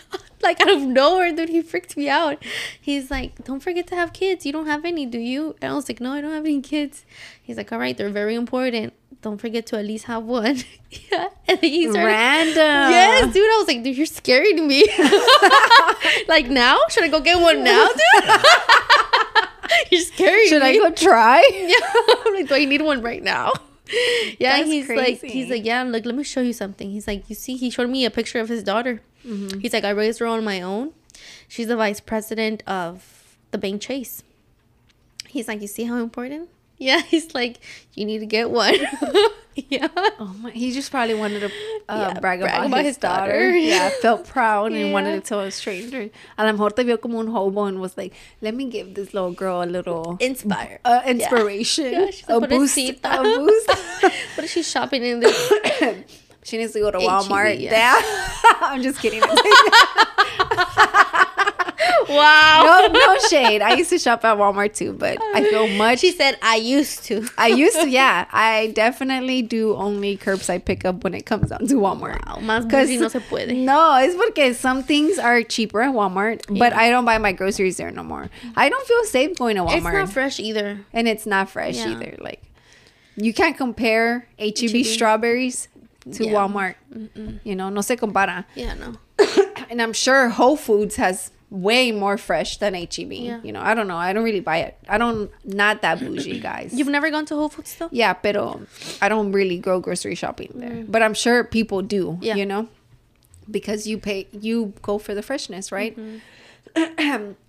like 0.43 0.61
out 0.61 0.71
of 0.71 0.83
nowhere, 0.83 1.31
dude, 1.33 1.49
he 1.49 1.63
freaked 1.63 1.97
me 1.97 2.09
out. 2.09 2.43
He's 2.81 3.09
like, 3.11 3.45
"Don't 3.45 3.61
forget 3.61 3.87
to 3.89 3.95
have 3.95 4.13
kids. 4.13 4.45
You 4.47 4.53
don't 4.53 4.67
have 4.67 4.85
any, 4.85 5.07
do 5.07 5.19
you?" 5.19 5.55
And 5.63 5.73
I 5.73 5.75
was 5.77 5.89
like, 5.89 6.01
"No, 6.01 6.13
I 6.13 6.21
don't 6.21 6.33
have 6.33 6.45
any 6.45 6.61
kids." 6.61 7.05
He's 7.43 7.57
like, 7.57 7.71
"All 7.73 7.79
right, 7.79 7.97
they're 7.97 8.11
very 8.11 8.35
important. 8.35 8.93
Don't 9.23 9.39
forget 9.39 9.67
to 9.67 9.79
at 9.79 9.85
least 9.85 10.07
have 10.07 10.25
one." 10.25 10.57
yeah, 11.13 11.29
and 11.49 11.61
then 11.61 11.71
he 11.71 11.89
started. 11.91 12.07
Random. 12.07 12.91
Yes, 12.91 13.33
dude. 13.33 13.43
I 13.43 13.57
was 13.59 13.69
like, 13.69 13.83
dude, 13.83 13.97
you're 13.97 14.07
scaring 14.07 14.67
me. 14.67 14.85
like 16.29 16.49
now, 16.49 16.79
should 16.89 17.05
I 17.05 17.09
go 17.09 17.21
get 17.21 17.41
one 17.41 17.63
now, 17.65 17.89
dude? 17.89 18.25
you're 19.91 20.01
scaring 20.01 20.49
Should 20.49 20.63
me. 20.63 20.69
I 20.69 20.77
go 20.77 20.91
try? 20.91 21.43
Yeah. 21.53 22.15
I'm 22.27 22.35
like, 22.35 22.49
do 22.49 22.55
I 22.55 22.65
need 22.65 22.83
one 22.83 23.03
right 23.03 23.23
now? 23.23 23.53
Yeah, 24.39 24.59
That's 24.59 24.69
he's 24.69 24.89
like, 24.89 25.21
he's 25.21 25.51
like, 25.51 25.65
yeah. 25.65 25.81
I'm 25.81 25.91
like, 25.91 26.07
let 26.07 26.15
me 26.15 26.23
show 26.23 26.41
you 26.41 26.53
something. 26.53 26.91
He's 26.91 27.09
like, 27.09 27.29
you 27.29 27.35
see, 27.35 27.57
he 27.57 27.71
showed 27.71 27.91
me 27.91 28.05
a 28.05 28.11
picture 28.11 28.39
of 28.39 28.49
his 28.49 28.63
daughter. 28.63 29.03
Mm-hmm. 29.27 29.61
He's 29.61 29.73
like, 29.73 29.85
I 29.85 29.91
raised 29.91 30.21
her 30.21 30.27
on 30.27 30.45
my 30.45 30.63
own. 30.63 30.93
She's 31.49 31.67
the 31.67 31.77
vice 31.77 32.01
president 32.01 32.63
of 32.67 33.37
the 33.51 33.59
bank 33.59 33.83
Chase. 33.83 34.23
He's 35.27 35.49
like, 35.49 35.61
you 35.61 35.67
see 35.67 35.85
how 35.85 35.97
important? 35.97 36.49
Yeah, 36.81 37.03
he's 37.13 37.35
like, 37.35 37.61
you 37.95 38.05
need 38.07 38.21
to 38.21 38.27
get 38.27 38.51
one. 38.51 38.75
yeah. 39.69 39.89
Oh 40.19 40.35
my! 40.41 40.51
He 40.51 40.73
just 40.73 40.91
probably 40.91 41.13
wanted 41.15 41.41
to 41.41 41.47
uh, 41.89 42.13
Yeah, 42.15 42.21
brag, 42.21 42.41
about, 42.41 42.85
his, 42.85 42.97
daughter. 42.97 43.31
daughter. 43.31 43.51
Yeah, 43.71 43.91
felt 44.01 44.27
proud 44.27 44.73
and 44.73 44.91
wanted 44.91 45.21
to 45.21 45.21
tell 45.21 45.41
a 45.41 45.51
stranger. 45.51 46.09
A 46.39 46.47
lo 46.47 46.53
mejor 46.53 46.71
te 46.71 46.83
vio 46.83 46.97
como 46.97 47.21
un 47.21 47.29
hobo 47.29 47.65
and 47.69 47.81
was 47.83 47.99
like, 47.99 48.15
"Let 48.41 48.55
me 48.55 48.65
give 48.71 48.95
this 48.95 49.13
little 49.13 49.33
girl 49.33 49.61
a 49.63 49.69
little 49.69 50.17
Inspire. 50.21 50.81
uh, 50.87 51.03
inspiration, 51.05 51.93
Yeah, 51.93 52.11
a 52.29 52.39
like, 52.39 52.49
boost, 52.49 52.79
a 52.79 52.93
boost." 53.23 53.69
What 54.41 54.45
is 54.45 54.51
she 54.51 54.63
shopping 54.63 55.05
in 55.05 55.21
this? 55.21 55.37
she 56.49 56.57
needs 56.57 56.73
to 56.73 56.81
go 56.81 56.91
to 56.91 56.97
H-E-B, 56.97 57.11
Walmart. 57.13 57.61
yeah. 57.61 57.77
Yeah, 57.77 58.01
I'm 58.73 58.81
just 58.83 58.99
kidding. 59.05 59.21
Wow. 62.11 62.89
no, 62.93 62.93
no 62.93 63.19
shade. 63.29 63.63
I 63.63 63.75
used 63.75 63.91
to 63.91 63.99
shop 63.99 64.25
at 64.25 64.37
Walmart 64.37 64.75
too, 64.75 64.93
but 64.93 65.19
I 65.35 65.45
feel 65.45 65.69
much. 65.77 66.01
She 66.01 66.13
said, 66.13 66.39
I 66.43 66.57
used 66.57 67.05
to. 67.05 67.29
I 67.39 67.49
used 67.49 67.79
to, 67.81 67.89
yeah. 68.01 68.27
I 68.33 68.73
definitely 68.75 69.43
do 69.43 69.75
only 69.77 70.17
curbside 70.17 70.65
pickup 70.65 71.05
when 71.05 71.15
it 71.15 71.27
comes 71.27 71.51
down 71.51 71.67
to 71.67 71.75
Walmart. 71.75 72.25
Wow, 72.27 72.37
más 72.41 72.65
no 73.01 73.09
se 73.09 73.21
puede. 73.21 73.55
No, 73.57 73.97
it's 73.99 74.17
because 74.27 74.59
some 74.59 74.83
things 74.83 75.19
are 75.19 75.43
cheaper 75.43 75.83
at 75.83 75.93
Walmart, 75.95 76.43
but 76.59 76.73
I 76.73 76.91
don't 76.91 77.05
buy 77.05 77.19
my 77.19 77.33
groceries 77.33 77.77
there 77.77 77.91
no 77.91 78.03
more. 78.03 78.29
I 78.57 78.69
don't 78.69 78.87
feel 78.87 79.05
safe 79.05 79.37
going 79.39 79.57
to 79.57 79.63
Walmart, 79.63 79.77
It's 79.77 79.85
not 79.85 80.13
fresh 80.13 80.41
either. 80.41 80.85
and 80.93 81.09
it's 81.09 81.27
not 81.27 81.49
fresh 81.51 81.77
Yeah. 81.77 81.91
either. 81.91 82.17
Like 82.21 82.43
you 83.17 83.33
can't 83.35 83.57
compare 83.57 84.27
HEB 84.39 84.85
strawberries 84.85 85.69
to 86.13 86.25
Yeah. 86.25 86.33
Walmart. 86.33 86.75
You 87.45 87.55
know, 87.57 87.69
no 87.69 87.81
se 87.83 87.97
compara. 87.97 88.45
Yeah, 88.55 88.75
no. 88.75 88.97
And 89.71 89.81
I'm 89.81 89.93
sure 89.93 90.31
Whole 90.31 90.57
Foods 90.57 90.97
has 90.97 91.31
way 91.51 91.91
more 91.91 92.17
fresh 92.17 92.59
than 92.59 92.75
HEB. 92.75 93.13
Yeah. 93.13 93.41
You 93.43 93.51
know, 93.53 93.61
I 93.61 93.75
don't 93.75 93.89
know. 93.89 93.97
I 93.97 94.13
don't 94.13 94.23
really 94.23 94.41
buy 94.41 94.59
it. 94.59 94.79
I 94.89 94.99
don't 94.99 95.31
not 95.45 95.83
that 95.83 95.99
bougie, 95.99 96.39
guys. 96.51 96.73
You've 96.73 96.89
never 96.89 97.11
gone 97.11 97.27
to 97.27 97.35
Whole 97.35 97.49
Foods 97.49 97.75
though? 97.75 97.89
Yeah, 97.91 98.13
pero 98.15 98.63
I 99.03 99.09
don't 99.09 99.33
really 99.33 99.59
go 99.59 99.81
grocery 99.81 100.15
shopping 100.15 100.53
there. 100.55 100.85
But 100.87 101.03
I'm 101.03 101.15
sure 101.15 101.43
people 101.45 101.83
do, 101.83 102.19
Yeah. 102.23 102.37
you 102.37 102.47
know? 102.47 102.69
Because 103.51 103.87
you 103.87 103.99
pay 103.99 104.29
you 104.31 104.75
go 104.81 104.99
for 104.99 105.13
the 105.13 105.23
freshness, 105.23 105.73
right? 105.73 105.99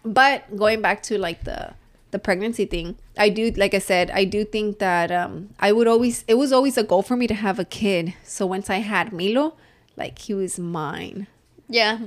but 0.03 0.55
going 0.57 0.81
back 0.81 1.03
to 1.03 1.17
like 1.17 1.43
the 1.43 1.73
the 2.11 2.19
pregnancy 2.19 2.65
thing, 2.65 2.97
I 3.17 3.29
do 3.29 3.51
like 3.55 3.73
I 3.73 3.79
said, 3.79 4.09
I 4.11 4.25
do 4.25 4.43
think 4.43 4.79
that 4.79 5.11
um 5.11 5.49
I 5.59 5.71
would 5.71 5.87
always 5.87 6.25
it 6.27 6.35
was 6.35 6.51
always 6.51 6.77
a 6.77 6.83
goal 6.83 7.01
for 7.03 7.15
me 7.15 7.27
to 7.27 7.33
have 7.35 7.59
a 7.59 7.65
kid. 7.65 8.13
So 8.23 8.45
once 8.45 8.69
I 8.69 8.77
had 8.77 9.13
Milo, 9.13 9.53
like 9.95 10.17
he 10.19 10.33
was 10.33 10.57
mine. 10.59 11.27
Yeah. 11.69 11.99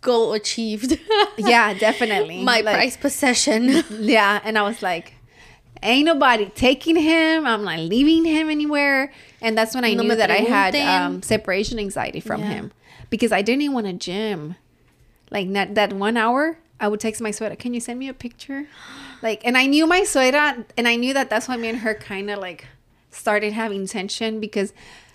Goal 0.00 0.32
achieved. 0.32 0.98
Yeah, 1.38 1.72
definitely. 1.74 2.42
My 2.44 2.60
Like, 2.60 2.74
prized 2.76 3.00
possession. 3.00 3.82
Yeah, 3.90 4.40
and 4.44 4.58
I 4.58 4.62
was 4.62 4.82
like, 4.82 5.14
ain't 5.82 6.06
nobody 6.06 6.46
taking 6.46 6.96
him. 6.96 7.46
I'm 7.46 7.64
not 7.64 7.78
leaving 7.78 8.24
him 8.24 8.50
anywhere. 8.50 9.12
And 9.40 9.56
that's 9.56 9.74
when 9.74 9.84
I 9.84 9.94
No 9.94 10.02
knew 10.02 10.16
that 10.16 10.30
I 10.30 10.38
had 10.38 10.74
um, 10.76 11.22
separation 11.22 11.78
anxiety 11.78 12.20
from 12.20 12.40
Yeah. 12.40 12.48
him 12.50 12.72
because 13.10 13.30
I 13.32 13.42
didn't 13.42 13.62
even 13.62 13.74
want 13.74 13.86
to 13.86 13.92
gym. 13.92 14.56
Like 15.30 15.46
not, 15.46 15.74
that 15.74 15.92
one 15.92 16.16
hour, 16.16 16.58
I 16.80 16.88
would 16.88 17.00
text 17.00 17.20
my 17.20 17.30
suegra, 17.30 17.58
"Can 17.58 17.74
you 17.74 17.80
send 17.80 17.98
me 17.98 18.08
a 18.08 18.14
picture?" 18.14 18.66
Like, 19.22 19.40
and 19.44 19.58
I 19.58 19.66
knew 19.66 19.84
my 19.86 20.02
suegra, 20.02 20.64
and 20.76 20.86
I 20.86 20.94
knew 20.94 21.12
that 21.12 21.28
that's 21.28 21.48
why 21.48 21.56
me 21.56 21.68
and 21.68 21.78
her 21.78 21.94
kind 21.94 22.30
of 22.30 22.38
like 22.38 22.66
started 23.10 23.52
having 23.52 23.86
tension 23.86 24.38
because 24.38 24.72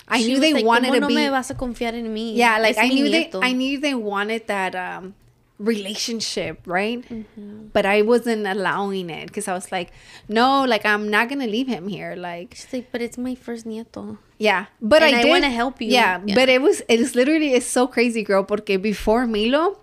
I 0.08 0.20
She 0.20 0.28
knew 0.34 0.40
they 0.40 0.54
like, 0.54 0.66
wanted 0.66 0.90
"¿Cómo 0.92 0.94
to 0.96 1.00
no 1.02 1.08
be. 1.08 1.16
me 1.16 1.30
vas 1.30 1.50
a 1.50 1.56
confiar 1.56 1.94
en 1.94 2.14
mí? 2.14 2.36
Yeah, 2.36 2.60
like 2.60 2.78
Es 2.78 2.84
I 2.84 2.90
knew 2.90 3.10
they. 3.10 3.30
I 3.42 3.54
knew 3.54 3.80
they 3.80 3.96
wanted 3.96 4.48
that 4.48 4.76
um 4.76 5.16
relationship, 5.60 6.60
right? 6.66 7.02
Mm-hmm. 7.10 7.68
But 7.74 7.86
I 7.86 8.02
wasn't 8.02 8.46
allowing 8.48 9.10
it 9.10 9.28
because 9.28 9.48
I 9.48 9.54
was 9.54 9.72
like, 9.72 9.92
no, 10.28 10.64
like 10.66 10.86
I'm 10.86 11.10
not 11.10 11.30
gonna 11.30 11.48
leave 11.48 11.68
him 11.68 11.88
here. 11.88 12.16
Like, 12.16 12.56
She's 12.56 12.74
like, 12.74 12.92
but 12.92 13.02
it's 13.02 13.18
my 13.18 13.36
first 13.36 13.66
nieto. 13.66 14.18
yeah, 14.38 14.66
but 14.82 15.02
And 15.04 15.16
I, 15.16 15.22
I 15.22 15.26
wanna 15.26 15.50
help 15.50 15.82
you. 15.82 15.88
Yeah, 15.90 16.20
Yeah. 16.26 16.36
but 16.36 16.50
it 16.50 16.62
was 16.62 16.82
it's 16.90 17.16
literally 17.16 17.54
it's 17.54 17.66
so 17.68 17.88
crazy, 17.88 18.24
girl. 18.24 18.44
Porque 18.44 18.78
before 18.82 19.26
Milo, 19.26 19.80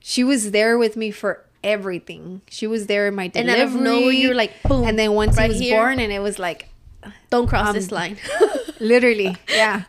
she 0.00 0.24
was 0.24 0.50
there 0.52 0.78
with 0.78 0.96
me 0.96 1.10
for 1.10 1.44
everything. 1.62 2.40
She 2.48 2.66
was 2.66 2.86
there 2.86 3.06
in 3.08 3.14
my 3.14 3.28
delivery. 3.28 3.52
And 3.52 3.60
out 3.62 3.74
of 3.74 3.80
nowhere, 3.80 4.12
you're 4.12 4.34
like, 4.34 4.52
boom, 4.62 4.86
and 4.86 4.98
then 4.98 5.12
once 5.12 5.36
right 5.36 5.50
he 5.50 5.56
was 5.56 5.60
here. 5.60 5.76
born, 5.78 5.98
and 6.00 6.12
it 6.12 6.20
was 6.20 6.38
like, 6.38 6.68
Don't 7.30 7.46
cross 7.48 7.68
Um, 7.68 7.74
this 7.74 7.90
line. 7.92 8.16
Literally, 8.80 9.36
yeah. 9.50 9.84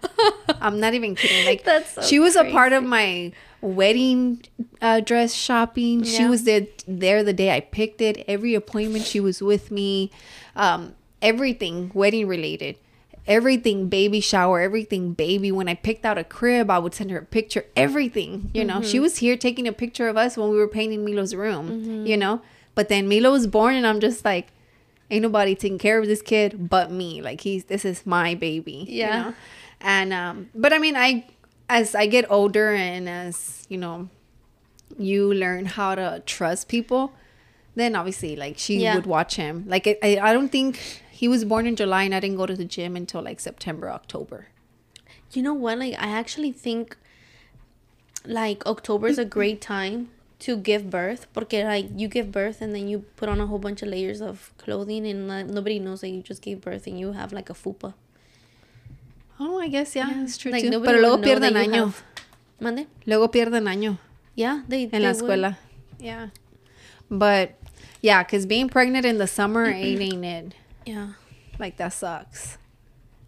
I'm 0.61 0.80
not 0.80 0.93
even 0.93 1.15
kidding. 1.15 1.45
Like 1.45 1.63
That's 1.63 1.93
so 1.93 2.01
she 2.01 2.20
was 2.20 2.36
a 2.36 2.43
part 2.45 2.74
of 2.74 2.84
my 2.84 3.32
wedding 3.61 4.41
uh, 4.82 4.99
dress 5.01 5.34
shopping. 5.34 6.03
She 6.03 6.26
was 6.26 6.43
there 6.43 6.65
there 6.88 7.24
the 7.24 7.34
day 7.34 7.55
I 7.55 7.59
picked 7.59 8.01
it. 8.01 8.24
Every 8.28 8.55
appointment 8.55 9.05
she 9.05 9.20
was 9.20 9.41
with 9.41 9.70
me. 9.72 10.11
Um, 10.55 10.95
everything 11.22 11.91
wedding 11.93 12.28
related. 12.28 12.78
Everything 13.28 13.89
baby 13.89 14.22
shower, 14.22 14.59
everything 14.59 15.13
baby. 15.13 15.51
When 15.51 15.70
I 15.70 15.76
picked 15.76 16.03
out 16.03 16.17
a 16.17 16.24
crib, 16.24 16.72
I 16.72 16.80
would 16.80 16.95
send 16.95 17.11
her 17.11 17.20
a 17.20 17.26
picture. 17.26 17.65
Everything, 17.76 18.49
you 18.55 18.65
know. 18.65 18.76
Mm-hmm. 18.80 18.89
She 18.89 18.99
was 18.99 19.17
here 19.17 19.38
taking 19.38 19.67
a 19.67 19.72
picture 19.72 20.07
of 20.07 20.17
us 20.17 20.36
when 20.36 20.49
we 20.49 20.57
were 20.57 20.67
painting 20.67 21.05
Milo's 21.05 21.36
room, 21.36 22.07
you 22.07 22.17
know. 22.17 22.41
But 22.74 22.89
then 22.89 23.07
Milo 23.07 23.32
was 23.32 23.45
born, 23.45 23.76
and 23.76 23.86
I'm 23.86 23.99
just 23.99 24.26
like, 24.26 24.47
ain't 25.12 25.24
nobody 25.24 25.55
taking 25.55 25.78
care 25.80 25.99
of 25.99 26.07
this 26.07 26.22
kid 26.22 26.70
but 26.70 26.91
me. 26.91 27.22
Like 27.22 27.41
he's 27.41 27.66
this 27.66 27.86
is 27.86 28.05
my 28.05 28.36
baby. 28.36 28.86
Yeah. 28.88 29.18
You 29.18 29.24
know? 29.32 29.36
And 29.82 30.14
um 30.14 30.49
but 30.55 30.74
I 30.74 30.78
mean 30.78 30.95
I 30.95 31.28
as 31.70 31.95
I 31.95 32.07
get 32.07 32.30
older 32.32 32.74
and 32.74 33.07
as, 33.07 33.66
you 33.70 33.78
know, 33.78 34.10
you 34.97 35.34
learn 35.34 35.66
how 35.66 35.95
to 35.95 36.22
trust 36.26 36.68
people, 36.68 37.14
then 37.76 37.95
obviously 37.95 38.36
like 38.36 38.57
she 38.57 38.78
Yeah. 38.78 38.95
would 38.95 39.05
watch 39.05 39.36
him. 39.36 39.64
Like 39.68 39.88
I, 39.88 39.97
I 40.03 40.20
I 40.30 40.34
don't 40.34 40.49
think 40.51 40.80
he 41.12 41.28
was 41.28 41.43
born 41.45 41.68
in 41.68 41.76
July 41.76 42.03
and 42.03 42.16
I 42.16 42.20
didn't 42.20 42.38
go 42.38 42.45
to 42.45 42.55
the 42.55 42.66
gym 42.66 42.95
until 42.95 43.22
like 43.22 43.39
September, 43.39 43.89
October. 43.89 44.47
You 45.32 45.43
know 45.43 45.53
what? 45.53 45.78
Like, 45.78 45.93
I 45.99 46.07
actually 46.10 46.51
think 46.51 46.97
like 48.26 48.66
October 48.66 49.07
is 49.07 49.18
a 49.20 49.26
great 49.26 49.62
time 49.62 50.10
to 50.39 50.55
give 50.55 50.89
birth 50.89 51.27
porque 51.33 51.63
like 51.65 51.87
you 51.95 52.07
give 52.07 52.31
birth 52.31 52.61
and 52.61 52.73
then 52.73 52.87
you 52.87 52.99
put 53.17 53.27
on 53.27 53.41
a 53.41 53.45
whole 53.47 53.59
bunch 53.59 53.81
of 53.81 53.89
layers 53.89 54.21
of 54.21 54.53
clothing 54.57 55.05
and 55.05 55.27
like, 55.27 55.45
nobody 55.47 55.79
knows 55.79 55.99
that 56.01 56.09
you 56.09 56.21
just 56.21 56.41
gave 56.41 56.61
birth 56.61 56.87
and 56.87 56.97
you 56.99 57.11
have 57.11 57.33
like 57.33 57.49
a 57.49 57.53
fupa. 57.53 57.93
Oh, 59.39 59.59
I 59.59 59.67
guess 59.69 59.95
yeah, 59.95 60.23
it's 60.23 60.37
true 60.37 60.51
Like 60.51 60.63
too. 60.63 60.79
Pero 60.81 60.99
luego 60.99 61.17
would 61.17 61.23
pierden 61.25 61.53
año. 61.55 61.85
have- 61.85 62.03
Mande? 62.59 62.87
Luego 63.05 63.27
pierden 63.29 63.67
año. 63.67 63.97
Yeah, 64.35 64.63
they 64.67 64.83
en 64.83 64.89
they 64.91 64.99
la 64.99 65.11
would. 65.11 65.21
escuela. 65.21 65.57
Yeah. 65.99 66.27
But 67.09 67.55
yeah, 68.01 68.23
because 68.23 68.45
being 68.45 68.69
pregnant 68.69 69.05
in 69.05 69.17
the 69.17 69.27
summer 69.27 69.65
ain't, 69.65 70.01
ain't 70.01 70.25
it. 70.25 70.53
Yeah. 70.85 71.09
Like 71.57 71.77
that 71.77 71.93
sucks. 71.93 72.57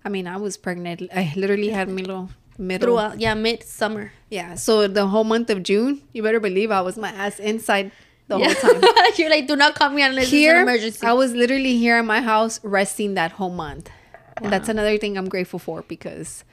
I 0.04 0.10
mean, 0.10 0.28
I 0.28 0.38
was 0.38 0.58
pregnant. 0.58 1.04
I 1.14 1.32
literally 1.36 1.70
had 1.70 1.88
Milo 1.90 2.30
middle. 2.58 2.98
Throughout, 2.98 3.20
yeah, 3.20 3.34
midsummer. 3.34 4.12
Yeah. 4.30 4.56
So 4.56 4.88
the 4.88 5.08
whole 5.08 5.24
month 5.24 5.50
of 5.50 5.64
June, 5.64 6.02
you 6.14 6.24
better 6.24 6.40
believe 6.40 6.72
I 6.72 6.82
was 6.82 6.98
my 6.98 7.10
ass 7.10 7.40
inside 7.40 7.92
the 8.28 8.38
yeah. 8.38 8.54
whole 8.54 8.82
time. 8.82 8.84
You're 9.18 9.30
like, 9.30 9.48
do 9.48 9.56
not 9.56 9.76
call 9.76 9.90
me 9.90 10.04
unless 10.04 10.26
it's 10.26 10.34
an 10.34 10.38
Here, 10.38 10.62
emergency. 10.62 11.06
I 11.06 11.14
was 11.14 11.34
literally 11.34 11.78
here 11.78 11.98
in 12.00 12.06
my 12.06 12.22
house 12.22 12.60
resting 12.64 13.16
that 13.16 13.34
whole 13.34 13.52
month. 13.52 13.90
And 14.38 14.52
that's 14.52 14.70
another 14.70 14.98
thing 14.98 15.18
I'm 15.18 15.30
grateful 15.30 15.60
for 15.60 15.84
because 15.84 16.44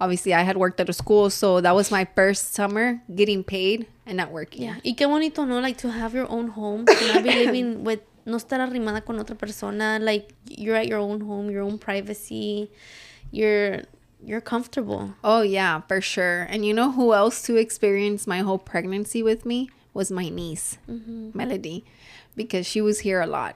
obviously 0.00 0.32
I 0.32 0.42
had 0.42 0.56
worked 0.56 0.80
at 0.80 0.88
a 0.88 0.92
school. 0.92 1.30
So 1.30 1.60
that 1.60 1.74
was 1.74 1.90
my 1.90 2.06
first 2.14 2.54
summer 2.54 3.02
getting 3.14 3.44
paid 3.44 3.86
and 4.06 4.16
not 4.16 4.30
working. 4.30 4.62
Yeah, 4.62 4.76
y 4.84 4.94
qué 4.96 5.06
bonito, 5.06 5.44
¿no? 5.44 5.60
Like 5.60 5.78
to 5.78 5.90
have 5.90 6.14
your 6.14 6.30
own 6.30 6.48
home, 6.48 6.86
to 6.86 7.06
not 7.12 7.22
be 7.22 7.30
living 7.44 7.84
with, 7.84 8.00
no 8.26 8.36
estar 8.36 8.60
arrimada 8.60 9.04
con 9.04 9.18
otra 9.18 9.36
persona. 9.36 9.98
Like 10.00 10.32
you're 10.48 10.76
at 10.76 10.86
your 10.86 10.98
own 10.98 11.20
home, 11.20 11.50
your 11.50 11.62
own 11.62 11.78
privacy. 11.78 12.70
You're 13.30 13.82
you're 14.26 14.40
comfortable. 14.40 15.14
Oh 15.22 15.42
yeah, 15.42 15.80
for 15.82 16.00
sure. 16.00 16.42
And 16.50 16.64
you 16.64 16.74
know 16.74 16.92
who 16.92 17.12
else 17.14 17.42
to 17.42 17.56
experience 17.56 18.26
my 18.26 18.40
whole 18.40 18.58
pregnancy 18.58 19.22
with 19.22 19.44
me? 19.44 19.70
was 19.94 20.10
my 20.10 20.28
niece, 20.28 20.76
mm-hmm. 20.90 21.30
Melody, 21.32 21.84
because 22.34 22.66
she 22.66 22.80
was 22.80 23.00
here 23.00 23.20
a 23.20 23.26
lot. 23.26 23.54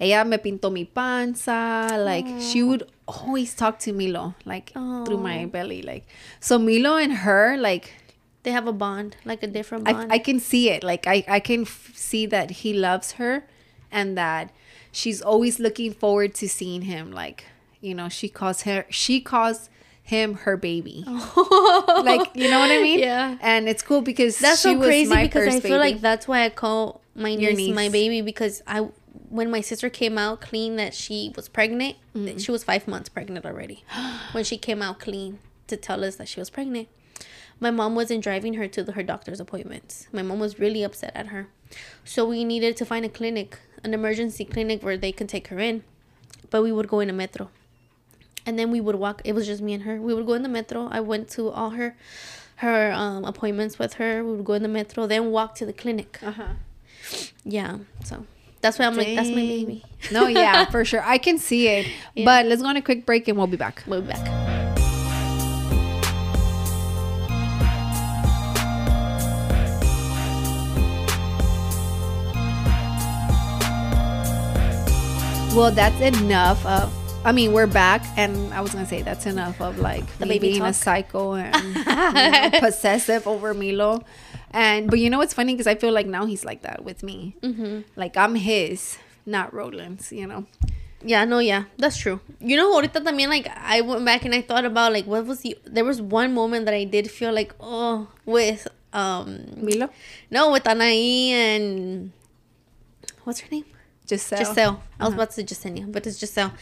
Ella 0.00 0.24
me 0.24 0.36
pintó 0.36 0.72
mi 0.72 0.84
panza. 0.84 1.88
Like, 1.98 2.26
she 2.40 2.62
would 2.62 2.88
always 3.06 3.54
talk 3.54 3.80
to 3.80 3.92
Milo, 3.92 4.34
like, 4.44 4.72
through 4.72 5.18
my 5.18 5.44
belly. 5.46 5.82
Like, 5.82 6.06
so 6.40 6.56
Milo 6.58 6.96
and 6.96 7.12
her, 7.12 7.56
like, 7.56 7.94
They 8.44 8.50
have 8.50 8.66
a 8.66 8.72
bond, 8.72 9.16
like 9.24 9.42
a 9.42 9.46
different 9.46 9.86
I, 9.88 9.92
bond. 9.92 10.12
I 10.12 10.18
can 10.18 10.40
see 10.40 10.68
it. 10.70 10.82
Like 10.82 11.06
I, 11.06 11.24
I 11.28 11.38
can 11.38 11.62
f- 11.62 11.92
see 11.94 12.26
that 12.26 12.50
he 12.50 12.74
loves 12.74 13.12
her 13.12 13.44
and 13.90 14.18
that 14.18 14.50
she's 14.90 15.22
always 15.22 15.60
looking 15.60 15.92
forward 15.92 16.34
to 16.36 16.48
seeing 16.48 16.82
him. 16.82 17.12
Like, 17.12 17.44
you 17.80 17.94
know, 17.94 18.08
she 18.08 18.28
calls 18.28 18.62
her 18.62 18.84
she 18.90 19.20
calls 19.20 19.70
him 20.02 20.34
her 20.34 20.56
baby. 20.56 21.04
like, 21.06 22.30
you 22.34 22.50
know 22.50 22.58
what 22.58 22.70
I 22.70 22.80
mean? 22.82 22.98
Yeah. 22.98 23.36
And 23.40 23.68
it's 23.68 23.82
cool 23.82 24.02
because 24.02 24.38
That's 24.38 24.60
she 24.60 24.72
so 24.72 24.78
was 24.78 24.86
crazy 24.86 25.14
my 25.14 25.22
because 25.24 25.46
I 25.48 25.60
feel 25.60 25.78
baby. 25.78 25.92
like 25.94 26.00
that's 26.00 26.26
why 26.28 26.44
I 26.44 26.50
call 26.50 27.00
my 27.14 27.28
Your 27.30 27.52
niece, 27.52 27.74
my 27.74 27.88
baby 27.88 28.20
because 28.20 28.62
I 28.66 28.88
when 29.28 29.50
my 29.50 29.60
sister 29.62 29.88
came 29.88 30.18
out 30.18 30.40
clean 30.42 30.76
that 30.76 30.92
she 30.94 31.32
was 31.36 31.48
pregnant, 31.48 31.96
Mm-hmm. 32.14 32.36
she 32.38 32.50
was 32.52 32.62
five 32.64 32.86
months 32.86 33.08
pregnant 33.08 33.46
already. 33.46 33.84
when 34.32 34.44
she 34.44 34.58
came 34.58 34.82
out 34.82 34.98
clean 34.98 35.38
to 35.68 35.76
tell 35.76 36.04
us 36.04 36.16
that 36.16 36.28
she 36.28 36.38
was 36.40 36.50
pregnant, 36.50 36.88
my 37.58 37.70
mom 37.70 37.94
wasn't 37.94 38.22
driving 38.22 38.54
her 38.54 38.68
to 38.68 38.82
the, 38.82 38.92
her 38.92 39.02
doctor's 39.02 39.40
appointments. 39.40 40.08
My 40.12 40.20
mom 40.22 40.38
was 40.40 40.58
really 40.58 40.82
upset 40.82 41.12
at 41.14 41.28
her, 41.28 41.48
so 42.04 42.26
we 42.26 42.44
needed 42.44 42.76
to 42.78 42.84
find 42.84 43.06
a 43.06 43.08
clinic, 43.08 43.58
an 43.82 43.94
emergency 43.94 44.44
clinic 44.44 44.82
where 44.82 44.98
they 44.98 45.12
could 45.12 45.28
take 45.30 45.48
her 45.48 45.58
in, 45.58 45.82
but 46.50 46.62
we 46.62 46.70
would 46.72 46.88
go 46.88 47.00
in 47.00 47.08
a 47.08 47.14
metro. 47.14 47.48
And 48.44 48.58
then 48.58 48.70
we 48.70 48.80
would 48.80 48.96
walk. 48.96 49.22
It 49.24 49.34
was 49.34 49.46
just 49.46 49.62
me 49.62 49.72
and 49.72 49.84
her. 49.84 50.00
We 50.00 50.14
would 50.14 50.26
go 50.26 50.34
in 50.34 50.42
the 50.42 50.48
metro. 50.48 50.88
I 50.90 51.00
went 51.00 51.28
to 51.30 51.50
all 51.50 51.70
her 51.70 51.96
her 52.56 52.92
um, 52.92 53.24
appointments 53.24 53.78
with 53.78 53.94
her. 53.94 54.24
We 54.24 54.36
would 54.36 54.44
go 54.44 54.52
in 54.52 54.62
the 54.62 54.68
metro, 54.68 55.06
then 55.06 55.30
walk 55.32 55.56
to 55.56 55.66
the 55.66 55.72
clinic. 55.72 56.20
Uh-huh. 56.22 56.54
Yeah, 57.44 57.78
so 58.04 58.24
that's 58.60 58.78
why 58.78 58.86
I'm 58.86 58.96
like, 58.96 59.16
that's 59.16 59.28
my 59.28 59.34
baby. 59.34 59.84
No, 60.12 60.28
yeah, 60.28 60.66
for 60.66 60.84
sure. 60.90 61.02
I 61.02 61.18
can 61.18 61.38
see 61.38 61.66
it. 61.66 61.88
Yeah. 62.14 62.24
But 62.24 62.46
let's 62.46 62.62
go 62.62 62.68
on 62.68 62.76
a 62.76 62.82
quick 62.82 63.04
break 63.04 63.26
and 63.26 63.36
we'll 63.36 63.48
be 63.48 63.56
back. 63.56 63.82
We'll 63.86 64.00
be 64.00 64.08
back. 64.08 64.24
Well, 75.54 75.72
that's 75.72 76.00
enough 76.00 76.64
of. 76.64 77.01
I 77.24 77.30
mean, 77.30 77.52
we're 77.52 77.68
back, 77.68 78.02
and 78.16 78.52
I 78.52 78.60
was 78.60 78.72
gonna 78.72 78.86
say 78.86 79.02
that's 79.02 79.26
enough 79.26 79.60
of 79.60 79.78
like 79.78 80.04
The 80.18 80.26
me 80.26 80.38
being 80.40 80.62
a 80.62 80.72
talk. 80.72 80.74
psycho 80.74 81.34
and 81.34 81.54
you 81.76 81.84
know, 81.84 82.50
possessive 82.58 83.26
over 83.28 83.54
Milo. 83.54 84.02
And 84.50 84.90
but 84.90 84.98
you 84.98 85.08
know 85.08 85.18
what's 85.18 85.32
funny 85.32 85.54
because 85.54 85.68
I 85.68 85.76
feel 85.76 85.92
like 85.92 86.06
now 86.06 86.26
he's 86.26 86.44
like 86.44 86.62
that 86.62 86.84
with 86.84 87.02
me. 87.02 87.36
Mm-hmm. 87.42 87.82
Like 87.94 88.16
I'm 88.16 88.34
his, 88.34 88.98
not 89.24 89.54
Roland's. 89.54 90.10
You 90.10 90.26
know. 90.26 90.46
Yeah, 91.04 91.24
no, 91.24 91.38
yeah, 91.38 91.64
that's 91.78 91.96
true. 91.96 92.20
You 92.40 92.56
know, 92.56 92.72
ahorita 92.74 93.02
también, 93.02 93.28
like, 93.28 93.48
I 93.56 93.80
went 93.80 94.04
back 94.04 94.24
and 94.24 94.32
I 94.32 94.40
thought 94.40 94.64
about, 94.64 94.92
like, 94.92 95.04
what 95.04 95.26
was 95.26 95.40
the, 95.40 95.58
there 95.64 95.84
was 95.84 96.00
one 96.00 96.32
moment 96.32 96.64
that 96.66 96.74
I 96.74 96.84
did 96.84 97.10
feel 97.10 97.32
like, 97.34 97.52
oh, 97.58 98.06
with, 98.24 98.68
um, 98.92 99.46
Milo, 99.56 99.90
no, 100.30 100.52
with 100.52 100.62
Anaí 100.62 101.30
and, 101.30 102.12
what's 103.24 103.40
her 103.40 103.48
name? 103.50 103.64
Giselle. 104.16 104.44
Giselle. 104.44 104.82
I 105.00 105.04
was 105.06 105.14
about 105.14 105.30
to 105.30 105.34
say 105.34 105.44
Gisenia, 105.44 105.90
but 105.90 106.06
it's 106.06 106.18
Giselle. 106.18 106.52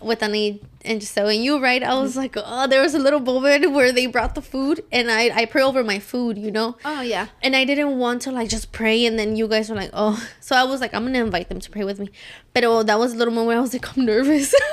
With 0.00 0.20
Anaí 0.20 0.60
and 0.84 1.00
Giselle. 1.00 1.28
And 1.28 1.42
you, 1.42 1.58
right? 1.62 1.82
I 1.82 1.94
was 2.00 2.16
like, 2.16 2.34
oh, 2.36 2.66
there 2.66 2.82
was 2.82 2.94
a 2.94 2.98
little 2.98 3.20
moment 3.20 3.72
where 3.72 3.90
they 3.92 4.06
brought 4.06 4.34
the 4.34 4.42
food 4.42 4.84
and 4.92 5.10
I, 5.10 5.30
I 5.40 5.44
pray 5.46 5.62
over 5.62 5.82
my 5.82 5.98
food, 5.98 6.36
you 6.38 6.50
know? 6.50 6.76
Oh 6.84 7.00
yeah. 7.00 7.26
And 7.42 7.56
I 7.56 7.64
didn't 7.64 7.98
want 7.98 8.22
to 8.22 8.30
like 8.32 8.48
just 8.48 8.72
pray, 8.72 9.06
and 9.06 9.18
then 9.18 9.36
you 9.36 9.46
guys 9.48 9.70
were 9.70 9.76
like, 9.76 9.90
"Oh," 9.92 10.16
so 10.40 10.54
I 10.56 10.64
was 10.64 10.80
like, 10.80 10.92
"I'm 10.94 11.04
gonna 11.06 11.24
invite 11.24 11.48
them 11.48 11.60
to 11.60 11.70
pray 11.70 11.84
with 11.84 11.98
me." 11.98 12.08
But 12.54 12.64
oh, 12.64 12.82
that 12.82 12.98
was 12.98 13.12
a 13.14 13.16
little 13.16 13.32
moment 13.32 13.48
where 13.48 13.58
I 13.58 13.60
was 13.60 13.72
like, 13.72 13.86
"I'm 13.96 14.04
nervous. 14.04 14.54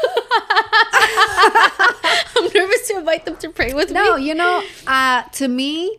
I'm 2.35 2.49
nervous 2.53 2.87
to 2.89 2.97
invite 2.97 3.25
them 3.25 3.37
to 3.37 3.49
pray 3.49 3.73
with 3.73 3.91
No, 3.91 4.01
me." 4.03 4.09
No, 4.09 4.15
you 4.17 4.33
know, 4.35 4.63
uh, 4.87 5.23
to 5.33 5.47
me, 5.47 5.97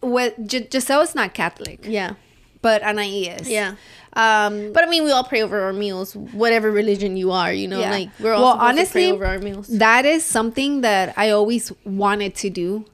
with 0.00 0.34
G- 0.46 0.66
Giselle 0.70 1.02
is 1.02 1.14
not 1.14 1.34
Catholic, 1.34 1.80
Yeah, 1.84 2.14
but 2.62 2.82
Anaí 2.82 3.40
is. 3.40 3.48
yeah. 3.48 3.74
Um, 4.18 4.72
But 4.72 4.82
I 4.84 4.88
mean, 4.90 5.04
we 5.04 5.12
all 5.12 5.22
pray 5.24 5.42
over 5.42 5.60
our 5.60 5.72
meals, 5.72 6.16
whatever 6.16 6.70
religion 6.70 7.16
you 7.16 7.30
are. 7.30 7.52
You 7.52 7.68
know, 7.68 7.78
Yeah. 7.80 7.90
like 7.90 8.08
we're 8.18 8.34
all 8.34 8.42
Well, 8.42 8.56
honestly, 8.58 9.04
pray 9.06 9.12
over 9.12 9.26
our 9.26 9.38
meals. 9.38 9.68
That 9.68 10.04
is 10.04 10.24
something 10.24 10.80
that 10.82 11.14
I 11.16 11.30
always 11.30 11.72
wanted 11.84 12.34
to 12.42 12.50
do, 12.50 12.84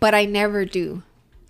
but 0.00 0.14
I 0.14 0.24
never 0.24 0.64
do. 0.64 1.02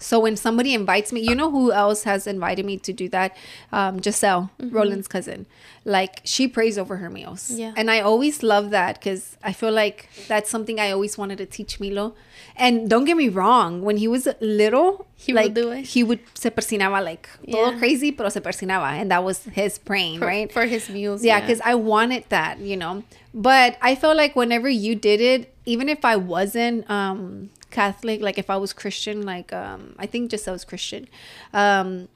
So 0.02 0.18
when 0.18 0.34
somebody 0.36 0.72
invites 0.74 1.12
me, 1.12 1.20
you 1.20 1.34
know 1.34 1.50
who 1.50 1.72
else 1.72 2.04
has 2.04 2.26
invited 2.26 2.64
me 2.64 2.78
to 2.78 2.92
do 2.92 3.08
that? 3.10 3.36
Um, 3.70 4.02
Giselle, 4.02 4.50
Roland's 4.58 5.06
cousin. 5.06 5.46
Like 5.84 6.20
she 6.24 6.48
prays 6.48 6.78
over 6.78 6.96
her 6.96 7.10
meals. 7.10 7.50
Yeah. 7.50 7.72
And 7.76 7.90
I 7.90 8.00
always 8.00 8.42
love 8.42 8.70
that 8.70 8.96
because 8.98 9.36
I 9.44 9.52
feel 9.52 9.72
like 9.72 10.08
that's 10.26 10.48
something 10.50 10.80
I 10.80 10.90
always 10.90 11.16
wanted 11.18 11.38
to 11.38 11.46
teach 11.46 11.78
Milo. 11.80 12.14
And 12.56 12.88
don't 12.88 13.04
get 13.04 13.16
me 13.16 13.28
wrong, 13.28 13.82
when 13.82 13.98
he 13.98 14.08
was 14.08 14.26
little, 14.40 15.06
He 15.16 15.32
would 15.32 15.54
do 15.54 15.70
it? 15.70 15.86
He 15.86 16.02
would 16.02 16.20
se 16.34 16.50
persinaba 16.50 17.04
like 17.04 17.28
todo 17.50 17.72
Yeah. 17.72 17.78
crazy, 17.78 18.10
pero 18.12 18.28
se 18.30 18.40
persinaba, 18.40 18.92
and 19.00 19.10
that 19.10 19.22
was 19.22 19.44
his 19.44 19.78
praying, 19.78 20.18
for, 20.18 20.26
right? 20.26 20.50
for 20.52 20.64
his 20.66 20.88
meals. 20.90 21.22
Yeah, 21.24 21.40
because 21.40 21.60
I 21.64 21.74
wanted 21.74 22.24
that, 22.30 22.58
you 22.58 22.76
know. 22.76 23.04
But 23.32 23.76
I 23.80 23.94
felt 23.94 24.16
like 24.16 24.34
whenever 24.34 24.68
you 24.68 24.94
did 24.94 25.20
it, 25.20 25.54
even 25.64 25.88
if 25.88 26.04
I 26.04 26.16
wasn't 26.16 26.88
um 26.90 27.50
Catholic, 27.70 28.20
like 28.20 28.38
if 28.38 28.50
I 28.50 28.56
was 28.56 28.72
Christian, 28.72 29.22
like 29.22 29.52
um 29.52 29.94
I 29.98 30.06
think 30.06 30.30
just 30.30 30.48
I 30.48 30.52
was 30.52 30.64
Christian, 30.64 31.08
um 31.52 32.08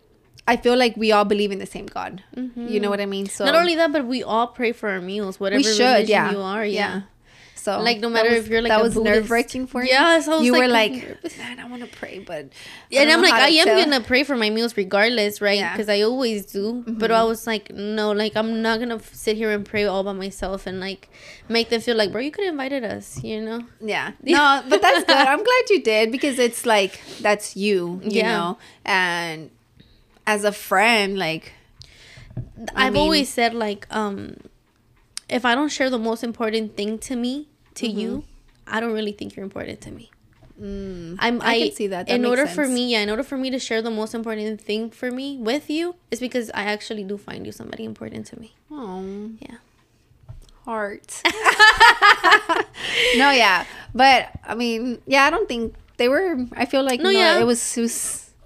I 0.47 0.57
feel 0.57 0.77
like 0.77 0.95
we 0.97 1.11
all 1.11 1.25
believe 1.25 1.53
in 1.53 1.59
the 1.59 1.67
same 1.67 1.87
God. 1.87 2.23
You 2.37 2.79
know 2.81 2.91
what 2.91 3.01
I 3.01 3.07
mean? 3.07 3.27
So 3.27 3.45
not 3.47 3.55
only 3.55 3.77
that, 3.77 3.93
but 3.93 4.05
we 4.05 4.23
all 4.23 4.49
pray 4.49 4.73
for 4.73 4.91
our 4.91 5.01
meals, 5.01 5.41
whatever 5.41 5.59
we 5.59 5.63
should, 5.65 5.81
religion 5.81 6.09
yeah, 6.09 6.33
you 6.33 6.41
are. 6.41 6.65
Yeah. 6.65 7.03
So 7.57 7.81
Like, 7.81 8.01
no 8.01 8.11
matter 8.11 8.29
was- 8.29 8.41
if 8.41 8.49
you're, 8.49 8.61
like, 8.61 8.69
that 8.73 8.81
a 8.81 8.83
was 8.83 8.95
nerve 8.97 9.31
wracking 9.31 9.67
for 9.67 9.83
you. 9.83 9.95
I 9.95 10.19
was, 10.19 10.45
you 10.45 10.53
were 10.53 10.69
like, 10.69 10.93
like, 10.93 11.39
man, 11.39 11.59
I 11.61 11.65
want 11.67 11.83
to 11.83 11.89
pray, 11.97 12.19
but 12.19 12.47
I 12.93 12.97
and 12.97 13.11
I'm 13.11 13.23
like, 13.23 13.33
I 13.33 13.49
am 13.49 13.65
tell." 13.67 13.79
gonna 13.83 14.03
pray 14.03 14.23
for 14.23 14.37
my 14.37 14.51
meals 14.51 14.77
regardless, 14.77 15.41
right? 15.41 15.57
Yeah. 15.59 15.69
Mm-hmm. 15.69 15.77
Because 15.77 15.89
I 15.89 16.03
always 16.03 16.45
do. 16.45 16.85
But 16.87 17.11
I 17.11 17.23
was 17.23 17.47
like, 17.47 17.71
no, 17.73 18.13
like 18.13 18.37
I'm 18.37 18.61
not 18.61 18.81
gonna 18.81 18.97
f- 18.97 19.15
sit 19.15 19.39
here 19.39 19.51
and 19.51 19.65
pray 19.65 19.85
all 19.85 20.05
by 20.05 20.13
myself 20.13 20.67
and 20.67 20.79
like 20.79 21.09
make 21.49 21.71
them 21.71 21.81
feel 21.81 21.97
like, 21.97 22.13
bro, 22.13 22.21
you 22.21 22.31
could 22.31 22.45
have 22.45 22.53
invited 22.53 22.85
us, 22.85 23.23
you 23.25 23.41
know? 23.41 23.63
Yeah. 23.81 24.13
No, 24.23 24.63
but 24.69 24.83
that's 24.83 25.05
good. 25.05 25.17
I'm 25.17 25.43
glad 25.43 25.63
you 25.71 25.83
did 25.83 26.13
because 26.13 26.39
it's 26.39 26.67
like 26.67 27.01
that's 27.23 27.57
you, 27.57 28.01
you 28.05 28.21
Yeah. 28.21 28.37
know. 28.37 28.59
And 28.85 29.51
as 30.27 30.45
a 30.45 30.53
friend, 30.53 31.17
like 31.19 31.53
I 32.75 32.87
I've 32.89 32.93
mean- 32.93 33.03
always 33.03 33.29
said 33.31 33.55
like, 33.55 33.87
um, 33.91 34.37
if 35.35 35.43
I 35.51 35.53
don't 35.59 35.73
share 35.77 35.91
the 35.91 35.99
most 36.11 36.23
important 36.31 36.77
thing 36.79 36.99
to 37.09 37.15
me 37.25 37.35
to 37.81 37.87
Mm-hmm. 37.87 37.99
you, 38.03 38.11
I 38.75 38.77
don't 38.81 38.95
really 38.99 39.13
think 39.19 39.35
you're 39.35 39.45
important 39.51 39.81
to 39.87 39.91
me. 39.99 40.05
mm, 40.61 41.17
I'm 41.19 41.43
I 41.43 41.47
I, 41.55 41.59
can 41.63 41.73
see 41.81 41.89
that. 41.95 42.07
That 42.07 42.15
in 42.15 42.25
order 42.25 42.47
for 42.47 42.67
me, 42.77 42.83
yeah, 42.93 43.01
in 43.07 43.11
order 43.11 43.25
for 43.31 43.37
me 43.45 43.49
to 43.51 43.59
share 43.59 43.83
the 43.83 43.91
most 44.01 44.15
important 44.15 44.61
thing 44.69 44.83
for 45.01 45.11
me 45.11 45.29
with 45.51 45.67
you, 45.77 45.97
is 46.13 46.21
because 46.27 46.47
I 46.55 46.65
actually 46.75 47.05
do 47.13 47.17
find 47.19 47.41
you 47.49 47.53
somebody 47.61 47.85
important 47.93 48.27
to 48.31 48.39
me. 48.41 48.55
oh, 48.71 49.03
Yeah. 49.47 49.59
heart. 50.65 51.09
no, 53.17 53.31
yeah. 53.31 53.65
But 53.95 54.31
I 54.47 54.55
mean, 54.55 55.03
yeah, 55.07 55.25
I 55.25 55.31
don't 55.31 55.49
think 55.49 55.75
they 55.99 56.09
were 56.09 56.37
I 56.57 56.65
feel 56.67 56.83
like 56.85 57.01
No, 57.01 57.11
no, 57.11 57.19
yeah. 57.19 57.41
it 57.41 57.45
was 57.45 57.61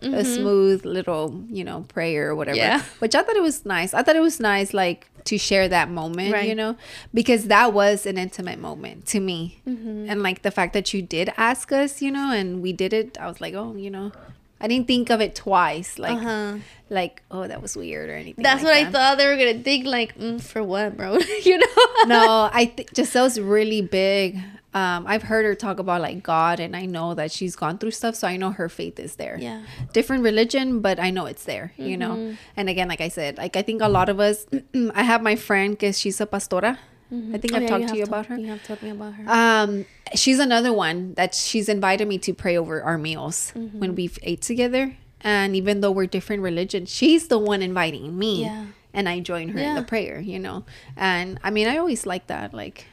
sus- 0.02 0.14
a 0.14 0.24
smooth 0.24 0.84
little, 0.84 1.44
you 1.48 1.64
know, 1.64 1.82
prayer 1.88 2.28
or 2.30 2.34
whatever. 2.36 2.56
Yeah. 2.56 2.82
Which 2.98 3.14
I 3.14 3.22
thought 3.22 3.36
it 3.36 3.42
was 3.42 3.64
nice. 3.66 3.94
I 3.94 4.02
thought 4.02 4.16
it 4.16 4.22
was 4.22 4.38
nice 4.40 4.72
like 4.74 5.10
to 5.24 5.36
share 5.38 5.68
that 5.68 5.90
moment, 5.90 6.32
Right. 6.32 6.48
you 6.48 6.54
know, 6.54 6.76
because 7.12 7.44
that 7.48 7.72
was 7.72 8.06
an 8.06 8.16
intimate 8.16 8.58
moment 8.58 9.06
to 9.06 9.20
me. 9.20 9.60
Mm-hmm. 9.66 10.06
And 10.08 10.22
like 10.22 10.42
the 10.42 10.50
fact 10.50 10.72
that 10.72 10.94
you 10.94 11.02
did 11.02 11.32
ask 11.36 11.70
us, 11.72 12.00
you 12.00 12.10
know, 12.10 12.32
and 12.32 12.62
we 12.62 12.72
did 12.72 12.92
it, 12.92 13.18
I 13.20 13.26
was 13.28 13.40
like, 13.40 13.54
oh, 13.54 13.74
you 13.76 13.90
know, 13.90 14.12
I 14.60 14.66
didn't 14.68 14.86
think 14.86 15.10
of 15.10 15.20
it 15.20 15.34
twice, 15.34 15.98
like, 15.98 16.18
uh-huh. 16.18 16.56
like, 16.90 17.22
oh, 17.30 17.46
that 17.46 17.62
was 17.62 17.76
weird 17.76 18.10
or 18.10 18.14
anything. 18.14 18.42
That's 18.42 18.62
like 18.62 18.86
what 18.86 18.86
I 18.86 18.90
thought 18.90 19.18
they 19.18 19.26
were 19.26 19.36
gonna 19.36 19.62
think. 19.62 19.86
Like, 19.86 20.18
mm, 20.18 20.40
for 20.40 20.62
what, 20.62 20.96
bro? 20.96 21.18
you 21.44 21.58
know? 21.58 21.84
no, 22.06 22.50
I 22.52 22.72
think 22.74 22.94
Giselle's 22.94 23.38
really 23.38 23.82
big. 23.82 24.38
Um, 24.74 25.06
I've 25.06 25.22
heard 25.22 25.44
her 25.46 25.54
talk 25.54 25.78
about 25.78 26.02
like 26.02 26.22
God, 26.22 26.60
and 26.60 26.76
I 26.76 26.84
know 26.86 27.14
that 27.14 27.32
she's 27.32 27.56
gone 27.56 27.78
through 27.78 27.92
stuff, 27.92 28.14
so 28.14 28.28
I 28.28 28.36
know 28.36 28.50
her 28.50 28.68
faith 28.68 28.98
is 29.00 29.16
there. 29.16 29.38
Yeah. 29.40 29.62
different 29.92 30.22
religion, 30.24 30.80
but 30.80 31.00
I 31.00 31.10
know 31.10 31.26
it's 31.26 31.44
there. 31.44 31.72
You 31.76 31.96
know, 31.96 32.10
Mm-hmm. 32.16 32.34
and 32.56 32.68
again, 32.68 32.88
like 32.88 33.00
I 33.00 33.08
said, 33.08 33.38
like 33.38 33.56
I 33.56 33.62
think 33.62 33.80
a 33.80 33.88
lot 33.88 34.08
of 34.08 34.20
us. 34.20 34.46
I 34.94 35.02
have 35.02 35.22
my 35.22 35.36
friend 35.36 35.72
because 35.72 35.98
she's 35.98 36.20
a 36.20 36.26
pastora. 36.26 36.78
I 37.10 37.38
think 37.38 37.52
Oh, 37.52 37.56
I've 37.56 37.62
yeah, 37.62 37.68
talked 37.68 37.82
have 37.82 37.90
to 37.92 37.96
you 37.96 38.04
about 38.04 38.26
her. 38.26 38.36
You 38.36 38.48
have 38.48 38.62
told 38.64 38.82
me 38.82 38.90
about 38.90 39.14
her. 39.14 39.24
Um, 39.26 39.86
she's 40.14 40.38
another 40.38 40.72
one 40.72 41.14
that 41.14 41.34
she's 41.34 41.68
invited 41.68 42.06
me 42.06 42.18
to 42.18 42.34
pray 42.34 42.56
over 42.56 42.82
our 42.82 42.98
meals 42.98 43.52
Mm-hmm. 43.56 43.78
when 43.80 43.94
we've 43.94 44.18
ate 44.22 44.42
together. 44.42 44.96
And 45.22 45.56
even 45.56 45.80
though 45.80 45.90
we're 45.90 46.06
different 46.06 46.42
religions, 46.42 46.90
she's 46.94 47.28
the 47.28 47.38
one 47.38 47.62
inviting 47.62 48.16
me. 48.18 48.42
Yeah. 48.42 48.66
And 48.92 49.08
I 49.08 49.20
join 49.20 49.48
her 49.50 49.58
in 49.58 49.74
the 49.74 49.82
prayer, 49.82 50.20
you 50.20 50.38
know. 50.38 50.64
And 50.96 51.38
I 51.42 51.50
mean, 51.50 51.66
I 51.66 51.76
always 51.78 52.04
like 52.06 52.26
that. 52.28 52.52
Like, 52.54 52.86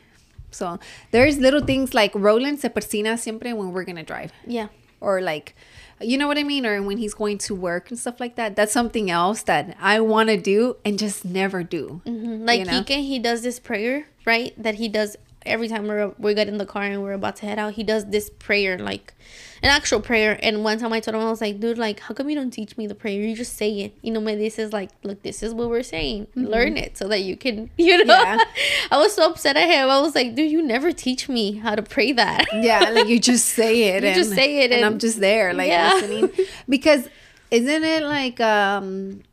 so 0.52 0.80
there's 1.12 1.38
little 1.38 1.62
things 1.62 1.94
like 1.94 2.12
Roland 2.16 2.60
se 2.60 2.70
persina 2.70 3.18
siempre 3.20 3.54
when 3.54 3.72
we're 3.74 3.84
gonna 3.84 4.04
drive 4.04 4.32
yeah. 4.48 4.68
or 5.02 5.22
like 5.22 5.56
you 6.02 6.18
know 6.18 6.28
what 6.28 6.38
I 6.38 6.44
mean? 6.44 6.66
Or 6.66 6.82
when 6.82 6.98
he's 6.98 7.14
going 7.14 7.38
to 7.40 7.56
work 7.56 7.90
and 7.90 8.00
stuff 8.00 8.20
like 8.20 8.36
that. 8.36 8.56
That's 8.56 8.74
something 8.74 9.10
else 9.10 9.44
that 9.44 9.78
I 9.80 10.00
want 10.00 10.30
to 10.30 10.38
do 10.38 10.78
and 10.84 11.00
just 11.00 11.26
never 11.26 11.64
do. 11.64 12.02
Mm-hmm. 12.06 12.46
Like 12.46 12.60
you 12.60 12.66
know? 12.66 12.82
Kike, 12.82 13.04
he 13.04 13.20
does 13.20 13.42
this 13.42 13.60
prayer, 13.60 14.08
right? 14.26 14.54
That 14.62 14.76
he 14.76 14.90
does 14.90 15.16
every 15.46 15.68
time 15.68 15.88
we're 15.88 16.14
we 16.18 16.34
get 16.34 16.48
in 16.48 16.58
the 16.58 16.66
car 16.66 16.84
and 16.84 17.02
we're 17.02 17.14
about 17.14 17.38
to 17.38 17.46
head 17.46 17.60
out. 17.60 17.74
He 17.74 17.84
does 17.84 18.06
this 18.06 18.30
prayer, 18.30 18.78
like 18.78 19.14
an 19.66 19.72
actual 19.72 20.00
prayer. 20.00 20.38
And 20.44 20.64
one 20.64 20.78
time 20.78 20.94
I 20.94 21.00
told 21.00 21.16
him, 21.16 21.22
I 21.22 21.30
was 21.30 21.42
like, 21.42 21.60
dude, 21.60 21.80
like, 21.80 22.00
how 22.00 22.14
come 22.14 22.30
you 22.30 22.36
don't 22.36 22.52
teach 22.52 22.78
me 22.78 22.86
the 22.86 22.94
prayer? 22.94 23.20
You 23.20 23.36
just 23.36 23.58
say 23.58 23.72
it. 23.80 23.98
You 24.04 24.12
know, 24.12 24.22
my 24.22 24.36
this 24.36 24.60
is 24.60 24.72
like, 24.72 24.92
look, 25.04 25.24
this 25.24 25.42
is 25.42 25.56
what 25.56 25.70
we're 25.70 25.82
saying. 25.82 26.28
Learn 26.36 26.78
it 26.78 26.98
so 26.98 27.08
that 27.08 27.22
you 27.22 27.36
can, 27.36 27.72
you 27.78 28.06
know. 28.06 28.14
Mm-hmm. 28.14 28.40
Yeah. 28.40 28.46
I 28.92 28.98
was 28.98 29.16
so 29.16 29.32
upset 29.32 29.58
at 29.58 29.68
him. 29.68 29.90
I 29.90 30.00
was 30.02 30.14
like, 30.14 30.36
dude, 30.36 30.52
you 30.52 30.62
never 30.62 30.92
teach 30.92 31.28
me 31.28 31.54
how 31.54 31.74
to 31.74 31.82
pray 31.82 32.12
that. 32.12 32.46
Yeah, 32.54 32.92
like 32.92 33.08
you 33.08 33.20
just 33.32 33.48
say 33.48 33.96
it. 33.96 34.04
You 34.04 34.10
and, 34.10 34.16
just 34.16 34.34
say 34.34 34.60
it 34.64 34.72
and, 34.72 34.86
I'm 34.86 35.00
just 35.00 35.20
there, 35.20 35.52
like 35.54 35.70
Yeah. 35.70 35.94
listening. 35.96 36.30
Because 36.70 37.10
isn't 37.50 37.84
it 37.84 38.04
like 38.04 38.40
um 38.40 39.24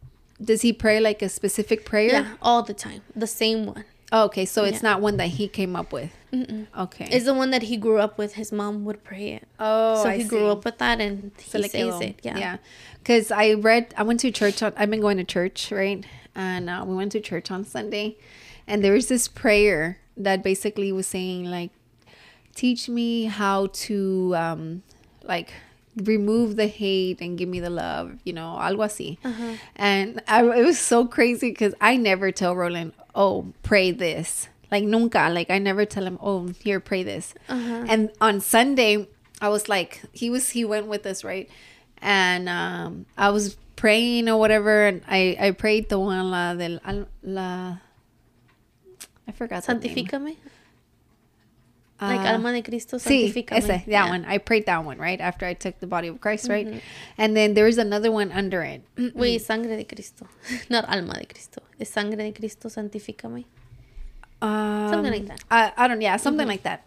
does 0.43 0.62
he 0.62 0.72
pray 0.72 0.99
like 0.99 1.20
a 1.20 1.28
specific 1.28 1.85
prayer? 1.85 2.12
yeah, 2.12 2.35
all 2.41 2.62
the 2.62 2.74
time, 2.74 3.03
the 3.14 3.26
same 3.26 3.66
one. 3.66 3.85
Oh, 4.11 4.24
okay, 4.24 4.45
so 4.45 4.64
it's 4.64 4.83
not 4.83 5.01
one 5.01 5.16
that 5.18 5.28
he 5.28 5.47
came 5.49 5.76
up 5.76 5.93
with. 5.93 6.11
Mm-mm. 6.33 6.66
Okay. 6.78 7.09
Is 7.12 7.24
the 7.26 7.35
one 7.35 7.51
that 7.51 7.62
he 7.64 7.76
grew 7.76 7.99
up 7.99 8.16
with. 8.16 8.35
His 8.35 8.51
mom 8.53 8.85
would 8.87 9.05
pray 9.05 9.28
it. 9.33 9.47
oh, 9.61 10.03
so 10.03 10.09
I 10.09 10.16
he 10.16 10.22
see. 10.22 10.28
grew 10.28 10.47
up 10.49 10.64
with 10.64 10.78
that 10.78 11.01
and 11.01 11.30
So 11.39 11.59
he 11.59 11.62
like 11.64 11.70
says 11.72 12.01
it. 12.01 12.20
Yeah. 12.22 12.39
yeah. 12.39 12.57
Because 12.99 13.30
I 13.30 13.55
read, 13.55 13.93
I 13.99 14.03
went 14.03 14.20
to 14.20 14.30
church 14.30 14.62
on. 14.62 14.72
I've 14.76 14.89
been 14.91 15.01
going 15.03 15.18
to 15.18 15.24
church, 15.24 15.70
right? 15.70 16.05
And 16.35 16.70
uh, 16.70 16.85
we 16.87 16.95
went 16.97 17.12
to 17.12 17.20
church 17.20 17.51
on 17.51 17.64
Sunday, 17.64 18.16
and 18.66 18.83
there 18.83 18.95
was 18.95 19.09
this 19.09 19.28
prayer 19.28 19.99
that 20.16 20.43
basically 20.43 20.91
was 20.93 21.07
saying 21.07 21.45
like, 21.45 21.70
"Teach 22.55 22.89
me 22.89 23.24
how 23.26 23.66
to 23.87 24.35
um, 24.37 24.83
like." 25.22 25.53
remove 26.07 26.57
the 26.57 26.68
hate 26.68 27.20
and 27.20 27.37
give 27.37 27.47
me 27.51 27.61
the 27.61 27.68
love 27.68 28.16
you 28.24 28.33
know 28.33 28.57
algo 28.59 28.80
así 28.89 29.18
Uh-huh. 29.22 29.57
and 29.76 30.22
I, 30.26 30.43
it 30.43 30.64
was 30.64 30.78
so 30.78 31.05
crazy 31.07 31.51
because 31.51 31.74
i 31.83 31.99
never 31.99 32.33
tell 32.33 32.57
roland 32.57 32.95
oh 33.14 33.53
pray 33.62 33.91
this 33.91 34.49
like 34.73 34.83
nunca 34.85 35.29
like 35.31 35.51
i 35.51 35.59
never 35.59 35.85
tell 35.85 36.05
him 36.05 36.18
oh 36.20 36.49
here 36.64 36.81
pray 36.81 37.03
this 37.05 37.35
Uh-huh. 37.49 37.85
and 37.89 38.11
on 38.20 38.41
sunday 38.41 39.07
i 39.41 39.49
was 39.49 39.68
like 39.68 40.01
he 40.12 40.31
was 40.31 40.51
he 40.57 40.64
went 40.64 40.87
with 40.89 41.05
us 41.07 41.23
right 41.23 41.49
and 42.01 42.49
um 42.49 43.05
i 43.16 43.29
was 43.31 43.57
praying 43.77 44.29
or 44.33 44.37
whatever 44.39 44.87
and 44.87 45.03
i 45.07 45.37
i 45.39 45.51
prayed 45.53 45.89
the 45.91 45.99
one 45.99 46.31
la 46.31 46.55
del 46.55 46.81
al- 46.85 47.09
la 47.23 47.77
i 49.29 49.33
forgot 49.33 49.66
name. 49.68 49.79
Santifícame. 49.81 50.37
like 52.01 52.27
Uh, 52.27 52.33
alma 52.35 52.51
de 52.53 52.62
Cristo, 52.62 52.97
Sí, 52.99 53.31
santifícame. 53.31 53.59
ese, 53.59 53.66
that 53.68 53.87
Yeah. 53.87 54.09
one. 54.11 54.25
I 54.27 54.39
prayed 54.39 54.66
that 54.66 54.83
one, 54.85 54.99
right? 54.99 55.20
After 55.20 55.47
I 55.47 55.55
took 55.55 55.79
the 55.79 55.87
body 55.87 56.09
of 56.09 56.18
Christ, 56.20 56.49
right? 56.51 56.66
And 57.16 57.37
then 57.37 57.55
there 57.55 57.64
was 57.70 57.79
another 57.79 58.11
one 58.11 58.33
under 58.33 58.61
it. 58.66 58.83
Wait, 59.14 59.39
sangre 59.49 59.77
de 59.77 59.85
Cristo. 59.85 60.27
Not 60.68 60.85
alma 60.89 61.14
de 61.14 61.27
Cristo. 61.27 61.62
Es 61.79 61.91
sangre 61.91 62.16
de 62.18 62.33
Cristo, 62.33 62.68
santifícame. 62.68 63.45
Um, 64.43 64.90
Something 64.90 65.12
like 65.12 65.26
that. 65.28 65.40
I, 65.51 65.72
I 65.76 65.88
don't, 65.88 66.01
yeah, 66.01 66.16
something 66.16 66.47
like 66.49 66.64
that. 66.64 66.84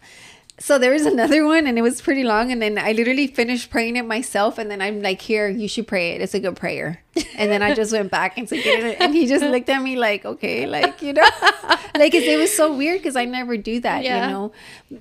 So 0.58 0.78
there 0.78 0.92
was 0.92 1.04
another 1.14 1.44
one 1.44 1.66
and 1.66 1.76
it 1.78 1.82
was 1.82 2.00
pretty 2.00 2.22
long. 2.24 2.52
And 2.52 2.60
then 2.62 2.78
I 2.78 2.92
literally 2.92 3.26
finished 3.26 3.70
praying 3.70 3.96
it 3.96 4.04
myself. 4.06 4.58
And 4.58 4.70
then 4.70 4.80
I'm 4.80 5.02
like, 5.02 5.20
here, 5.20 5.48
you 5.48 5.68
should 5.68 5.86
pray 5.86 6.12
it. 6.12 6.20
It's 6.20 6.34
a 6.34 6.40
good 6.40 6.56
prayer. 6.56 7.02
And 7.36 7.50
then 7.50 7.62
I 7.62 7.74
just 7.74 7.92
went 7.92 8.10
back 8.10 8.38
and, 8.38 8.48
get 8.48 8.64
it, 8.84 9.00
and 9.00 9.14
he 9.14 9.26
just 9.26 9.44
looked 9.44 9.68
at 9.68 9.82
me 9.82 9.96
like, 9.96 10.24
okay, 10.24 10.66
like, 10.66 11.02
you 11.02 11.12
know, 11.12 11.22
like 11.96 12.14
it 12.14 12.38
was 12.38 12.54
so 12.54 12.74
weird 12.76 13.00
because 13.00 13.16
I 13.16 13.24
never 13.24 13.56
do 13.56 13.80
that, 13.80 14.04
Yeah. 14.04 14.26
you 14.28 14.32
know. 14.32 14.52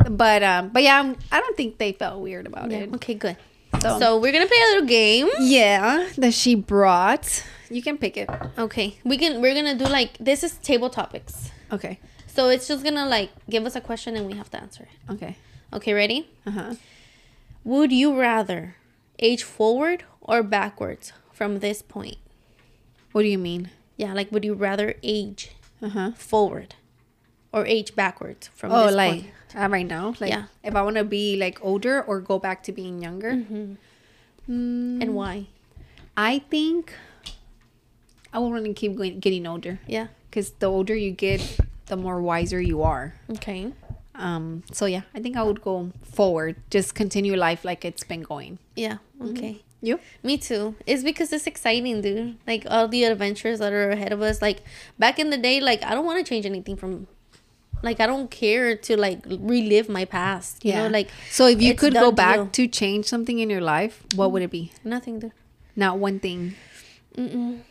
But, 0.09 0.43
um, 0.43 0.69
but 0.69 0.83
yeah, 0.83 0.99
I'm, 0.99 1.15
I 1.31 1.39
don't 1.39 1.55
think 1.55 1.77
they 1.77 1.91
felt 1.93 2.21
weird 2.21 2.47
about 2.47 2.71
Yeah. 2.71 2.79
it. 2.79 2.93
Okay, 2.95 3.13
good. 3.15 3.37
So- 3.81 3.99
So, 3.99 4.17
we're 4.19 4.31
gonna 4.31 4.47
play 4.47 4.57
a 4.63 4.67
little 4.73 4.87
game. 4.87 5.27
Yeah, 5.41 6.07
that 6.17 6.33
she 6.33 6.55
brought. 6.55 7.43
You 7.69 7.81
can 7.81 7.97
pick 7.97 8.15
it. 8.15 8.29
Okay, 8.57 8.97
we 9.03 9.17
can. 9.17 9.41
We're 9.41 9.53
gonna 9.53 9.75
do 9.75 9.85
like 9.85 10.17
this 10.19 10.43
is 10.43 10.53
table 10.59 10.89
topics. 10.89 11.51
Okay. 11.71 11.99
So 12.35 12.49
it's 12.49 12.67
just 12.67 12.83
gonna 12.83 13.05
like 13.07 13.31
give 13.49 13.65
us 13.65 13.75
a 13.75 13.81
question 13.81 14.15
and 14.15 14.25
we 14.27 14.33
have 14.33 14.49
to 14.51 14.59
answer 14.61 14.83
it. 14.83 15.13
Okay. 15.13 15.35
Okay, 15.73 15.93
ready? 15.93 16.27
Uh 16.45 16.51
huh. 16.51 16.73
Would 17.63 17.91
you 17.91 18.13
rather 18.19 18.75
age 19.19 19.43
forward 19.43 20.03
or 20.21 20.43
backwards 20.43 21.13
from 21.31 21.59
this 21.59 21.81
point? 21.81 22.17
What 23.13 23.21
do 23.23 23.29
you 23.29 23.37
mean? 23.39 23.69
Yeah, 23.97 24.13
like 24.13 24.31
would 24.31 24.43
you 24.43 24.53
rather 24.53 24.95
age 25.01 25.51
Uh 25.81 25.89
huh. 25.89 26.11
forward 26.15 26.75
or 27.53 27.65
age 27.65 27.95
backwards 27.95 28.49
from 28.53 28.71
Oh, 28.71 28.87
this 28.87 28.95
like 28.95 29.23
uh, 29.55 29.69
right 29.69 29.87
now, 29.87 30.13
like 30.19 30.29
Yeah. 30.29 30.45
if 30.63 30.75
I 30.75 30.81
want 30.81 30.97
to 30.97 31.05
be 31.05 31.37
like 31.37 31.63
older 31.63 32.01
or 32.03 32.19
go 32.19 32.37
back 32.37 32.63
to 32.63 32.71
being 32.73 33.01
younger. 33.01 33.31
Mhm. 33.31 33.77
Mm, 34.49 35.01
And 35.01 35.15
why? 35.15 35.47
I 36.17 36.39
think 36.51 36.93
I 38.33 38.39
would 38.39 38.51
want 38.51 38.65
to 38.65 38.73
keep 38.73 38.95
going, 38.95 39.19
getting 39.19 39.47
older 39.47 39.79
Yeah. 39.87 40.07
because 40.29 40.51
the 40.59 40.67
older 40.67 40.93
you 40.95 41.11
get, 41.11 41.39
the 41.87 41.95
more 41.95 42.21
wiser 42.21 42.61
you 42.61 42.83
are. 42.83 43.15
Okay. 43.29 43.71
Um. 44.15 44.63
So 44.71 44.85
yeah, 44.85 45.01
I 45.13 45.19
think 45.19 45.35
I 45.35 45.43
would 45.43 45.61
go 45.61 45.91
forward, 46.03 46.55
just 46.69 46.95
continue 46.95 47.35
life 47.35 47.65
like 47.65 47.83
it's 47.83 48.03
been 48.03 48.21
going. 48.23 48.59
Yeah. 48.75 48.97
Okay. 49.21 49.61
You? 49.81 49.99
Me 50.23 50.37
too. 50.37 50.75
It's 50.87 51.03
because 51.03 51.31
it's 51.31 51.45
exciting, 51.45 52.01
dude. 52.01 52.37
Like 52.47 52.65
all 52.67 52.87
the 52.87 53.03
adventures 53.03 53.59
that 53.59 53.71
are 53.71 53.91
ahead 53.91 54.11
of 54.11 54.21
us. 54.21 54.41
Like 54.41 54.63
back 54.97 55.19
in 55.19 55.29
the 55.29 55.37
day, 55.37 55.59
like 55.59 55.83
I 55.83 55.93
don't 55.93 56.05
want 56.05 56.17
to 56.17 56.27
change 56.27 56.45
anything 56.45 56.75
from. 56.75 57.07
Like 57.83 57.99
I 57.99 58.07
don't 58.07 58.31
care 58.31 58.75
to 58.75 58.97
like 58.97 59.19
relive 59.27 59.89
my 59.89 60.05
past. 60.05 60.65
You 60.65 60.73
know, 60.73 60.87
like 60.87 61.09
so 61.29 61.45
if 61.47 61.61
you 61.61 61.75
could 61.75 61.93
go 61.93 62.11
back 62.11 62.37
deal. 62.37 62.47
to 62.47 62.67
change 62.67 63.05
something 63.05 63.37
in 63.37 63.49
your 63.49 63.61
life, 63.61 64.01
what 64.15 64.31
would 64.31 64.41
it 64.41 64.49
be? 64.49 64.71
nothing, 64.83 65.19
dude. 65.19 65.33
Not 65.75 65.99
one 65.99 66.19
thing. 66.19 66.55
Mm-mm. 67.15 67.61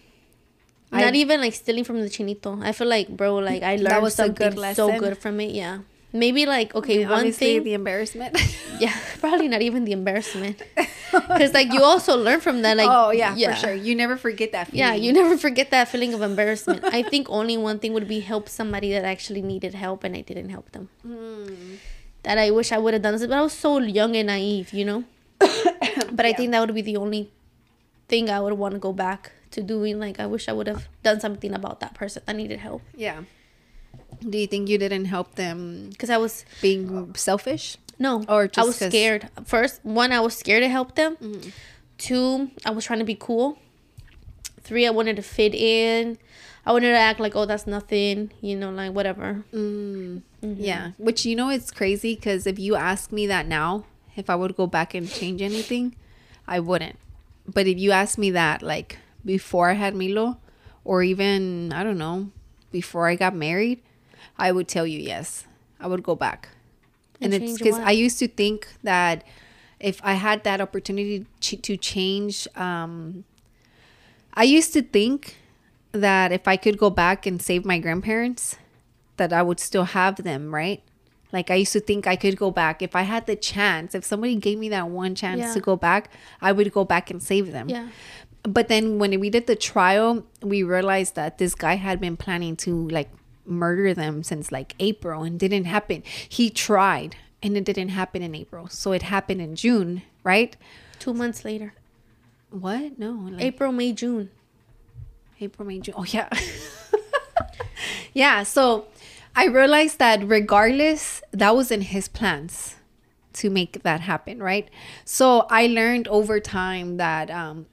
I- 0.95 1.01
Not 1.03 1.15
even 1.15 1.41
like 1.41 1.55
stealing 1.55 1.85
from 1.85 2.01
the 2.01 2.09
chinito. 2.09 2.63
I 2.63 2.73
feel 2.73 2.87
like, 2.89 3.09
bro, 3.09 3.37
like 3.37 3.63
I 3.63 3.77
learned 3.77 3.87
That 3.87 4.03
was 4.03 4.15
something 4.15 4.51
good 4.55 4.77
so 4.77 4.99
good 4.99 5.19
from 5.19 5.41
it. 5.41 5.51
Yeah. 5.51 5.79
Maybe 6.15 6.47
like 6.47 6.77
okay, 6.79 7.05
one 7.05 7.33
thing. 7.33 7.65
the 7.65 7.75
embarrassment. 7.75 8.39
yeah, 8.79 8.95
probably 9.21 9.49
not 9.49 9.63
even 9.63 9.83
the 9.85 9.91
embarrassment, 9.91 10.63
because 11.11 11.51
like 11.53 11.73
you 11.75 11.83
also 11.83 12.15
learn 12.17 12.39
from 12.39 12.63
that. 12.63 12.77
Like 12.79 12.87
oh 12.89 13.11
yeah, 13.11 13.35
for 13.35 13.57
sure. 13.67 13.75
You 13.75 13.97
never 13.99 14.15
forget 14.17 14.53
that. 14.53 14.69
Feeling. 14.71 14.79
Yeah, 14.79 14.95
you 14.95 15.13
never 15.13 15.37
forget 15.37 15.73
that 15.75 15.89
feeling 15.91 16.15
of 16.15 16.23
embarrassment. 16.23 16.85
I 16.87 17.03
think 17.03 17.27
only 17.29 17.57
one 17.59 17.81
thing 17.83 17.95
would 17.99 18.07
be 18.07 18.21
help 18.23 18.49
somebody 18.49 18.93
that 18.95 19.03
actually 19.05 19.43
needed 19.43 19.75
help 19.75 20.05
and 20.07 20.15
I 20.15 20.21
didn't 20.23 20.51
help 20.55 20.71
them. 20.71 20.87
Mm. 21.05 21.83
That 22.23 22.39
I 22.39 22.53
wish 22.53 22.71
I 22.71 22.79
would 22.79 22.95
have 22.95 23.03
done 23.03 23.15
this, 23.19 23.27
but 23.27 23.35
I 23.37 23.43
was 23.43 23.53
so 23.53 23.79
young 23.83 24.15
and 24.15 24.29
naive, 24.29 24.73
you 24.73 24.85
know. 24.85 25.03
but 26.15 26.25
I 26.25 26.31
Yeah. 26.31 26.37
think 26.37 26.53
that 26.53 26.61
would 26.63 26.75
be 26.79 26.83
the 26.83 26.97
only 26.97 27.29
thing 28.07 28.31
I 28.31 28.39
would 28.39 28.55
want 28.55 28.75
to 28.75 28.79
go 28.79 28.93
back 28.93 29.33
to 29.55 29.63
doing. 29.63 29.99
Like 29.99 30.21
I 30.21 30.27
wish 30.27 30.49
I 30.49 30.53
would 30.53 30.67
have 30.67 30.89
done 31.03 31.19
something 31.21 31.53
about 31.55 31.81
that 31.81 31.95
person 31.95 32.23
that 32.27 32.37
needed 32.37 32.59
help 32.61 32.83
Yeah. 32.97 33.23
Do 34.29 34.39
you 34.39 34.47
think 34.47 34.69
you 34.69 34.79
didn't 34.79 35.07
help 35.07 35.35
them 35.35 35.89
because 35.91 36.11
I 36.11 36.19
was 36.19 36.45
being 36.63 37.15
selfish? 37.15 37.77
no, 37.99 38.25
Or 38.29 38.51
I 38.57 38.65
was 38.65 38.79
'cause- 38.79 38.89
scared. 38.91 39.29
First, 39.45 39.81
one, 39.85 40.11
I 40.13 40.21
was 40.21 40.35
scared 40.37 40.63
to 40.63 40.69
help 40.69 40.95
them. 40.97 41.17
Mm-hmm. 41.17 41.51
Two, 41.99 42.51
I 42.67 42.71
was 42.71 42.85
trying 42.85 42.99
to 42.99 43.05
be 43.05 43.15
cool. 43.19 43.59
Three, 44.63 44.87
I 44.87 44.91
wanted 44.91 45.17
to 45.17 45.23
fit 45.23 45.55
in. 45.55 46.19
I 46.67 46.73
wanted 46.73 46.91
to 46.93 46.99
act 46.99 47.21
like, 47.21 47.37
oh, 47.37 47.45
that's 47.45 47.67
nothing, 47.67 48.33
you 48.41 48.57
know, 48.57 48.71
like 48.71 48.93
whatever. 48.93 49.45
Mm, 49.53 50.23
Mhm. 50.43 50.57
Yeah. 50.59 50.91
Which 50.99 51.25
you 51.27 51.37
know 51.37 51.51
it's 51.51 51.71
crazy 51.71 52.15
because 52.15 52.47
if 52.47 52.59
you 52.59 52.75
ask 52.75 53.13
me 53.13 53.27
that 53.27 53.47
now, 53.47 53.85
if 54.17 54.31
I 54.31 54.35
would 54.35 54.57
go 54.57 54.67
back 54.67 54.95
and 54.95 55.09
change 55.09 55.43
anything, 55.43 55.95
I 56.49 56.61
wouldn't. 56.61 56.97
But 57.47 57.67
if 57.67 57.79
you 57.79 57.93
ask 57.93 58.17
me 58.19 58.31
that 58.31 58.63
like 58.63 58.99
before 59.25 59.71
I 59.71 59.75
had 59.75 59.95
Milo, 59.95 60.39
or 60.85 61.03
even 61.03 61.73
I 61.73 61.83
don't 61.85 61.99
know, 61.99 62.31
before 62.71 63.09
I 63.09 63.15
got 63.17 63.35
married, 63.35 63.81
I 64.39 64.53
would 64.53 64.69
tell 64.69 64.87
you 64.87 64.99
yes. 64.99 65.47
I 65.81 65.87
would 65.87 66.03
go 66.03 66.15
back. 66.15 66.49
And 67.21 67.33
And, 67.33 67.43
it's 67.45 67.59
because? 67.59 67.79
I 67.79 67.91
used 67.93 68.19
to 68.19 68.29
think 68.29 68.69
that 68.83 69.25
if 69.81 70.01
I 70.03 70.15
had 70.15 70.45
that 70.45 70.61
opportunity 70.61 71.27
to, 71.41 71.57
to 71.57 71.77
change, 71.77 72.49
um, 72.57 73.25
I 74.35 74.45
used 74.45 74.73
to 74.73 74.83
think 74.83 75.37
that 75.93 76.33
if 76.33 76.49
I 76.49 76.57
could 76.57 76.79
go 76.79 76.91
back 76.91 77.27
and 77.27 77.41
save 77.41 77.65
my 77.65 77.79
grandparents, 77.79 78.57
that 79.17 79.33
I 79.33 79.43
would 79.43 79.61
still 79.61 79.85
have 79.85 80.17
them, 80.17 80.53
right? 80.55 80.83
Like 81.33 81.51
I 81.51 81.57
used 81.57 81.73
to 81.73 81.81
think 81.81 82.07
I 82.07 82.17
could 82.17 82.37
go 82.37 82.51
back 82.51 82.83
if 82.83 82.95
I 82.95 83.03
had 83.03 83.27
the 83.27 83.37
chance. 83.37 83.95
If 83.95 84.05
somebody 84.05 84.37
gave 84.37 84.59
me 84.59 84.69
that 84.71 84.89
one 84.89 85.15
chance 85.15 85.41
Yeah. 85.41 85.55
to 85.55 85.61
go 85.61 85.77
back, 85.77 86.11
I 86.41 86.53
would 86.53 86.73
go 86.73 86.85
back 86.85 87.11
and 87.11 87.23
save 87.23 87.53
them. 87.53 87.69
Yeah. 87.69 87.89
But 88.45 88.69
then 88.69 88.99
when 88.99 89.19
we 89.21 89.31
did 89.31 89.47
the 89.47 89.57
trial, 89.57 90.25
we 90.43 90.63
realized 90.63 91.15
that 91.17 91.39
this 91.39 91.55
guy 91.55 91.75
had 91.75 92.01
been 92.01 92.17
planning 92.17 92.57
to 92.59 92.89
like 92.89 93.11
murder 93.47 93.95
them 93.95 94.23
since 94.23 94.53
like 94.53 94.75
April 94.79 95.23
and 95.23 95.41
didn't 95.41 95.65
happen. 95.65 96.03
He 96.29 96.51
tried 96.51 97.17
and 97.43 97.57
it 97.57 97.65
didn't 97.65 97.91
happen 97.91 98.23
in 98.23 98.35
April. 98.35 98.69
So 98.69 98.93
it 98.93 99.03
happened 99.03 99.41
in 99.41 99.57
June, 99.57 100.03
right? 100.23 100.57
Two 100.99 101.15
months 101.15 101.45
later. 101.45 101.75
What? 102.51 102.99
No, 102.99 103.13
like 103.33 103.43
April, 103.43 103.73
May, 103.73 103.93
June. 103.93 104.31
April, 105.41 105.67
May, 105.67 105.81
June. 105.81 105.95
Oh, 105.97 106.05
yeah. 106.05 106.29
yeah. 108.15 108.43
So 108.45 108.87
I 109.35 109.47
realized 109.47 109.99
that 109.99 110.27
regardless, 110.27 111.21
that 111.33 111.57
was 111.57 111.71
in 111.71 111.81
his 111.81 112.09
plans 112.09 112.77
to 113.35 113.51
make 113.51 113.83
that 113.83 114.01
happen, 114.01 114.43
right? 114.43 114.69
So 115.05 115.47
I 115.51 115.67
learned 115.67 116.07
over 116.09 116.39
time 116.39 116.99
that 116.99 117.31
um, 117.31 117.67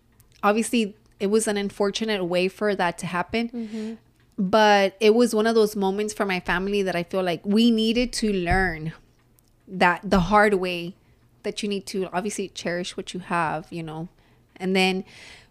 obviously 0.44 0.96
it 1.20 1.28
was 1.28 1.48
an 1.48 1.58
unfortunate 1.58 2.24
way 2.26 2.48
for 2.48 2.76
that 2.76 2.98
to 3.00 3.06
happen. 3.06 3.98
But 4.38 4.96
it 5.00 5.14
was 5.14 5.36
one 5.36 5.46
of 5.46 5.54
those 5.56 5.76
moments 5.76 6.14
for 6.14 6.26
my 6.26 6.39
family 6.39 6.82
that 6.82 6.96
I 6.96 7.04
feel 7.04 7.22
like 7.22 7.46
we 7.46 7.70
needed 7.70 8.12
to 8.14 8.34
learn 8.34 8.94
that 9.68 10.02
the 10.04 10.20
hard 10.20 10.56
way 10.56 10.96
that 11.44 11.62
you 11.62 11.70
need 11.70 11.86
to 11.88 12.08
obviously 12.12 12.50
cherish 12.50 12.98
what 12.98 13.14
you 13.14 13.20
have, 13.20 13.68
you 13.72 13.84
know. 13.84 14.08
And 14.56 14.76
then 14.76 15.04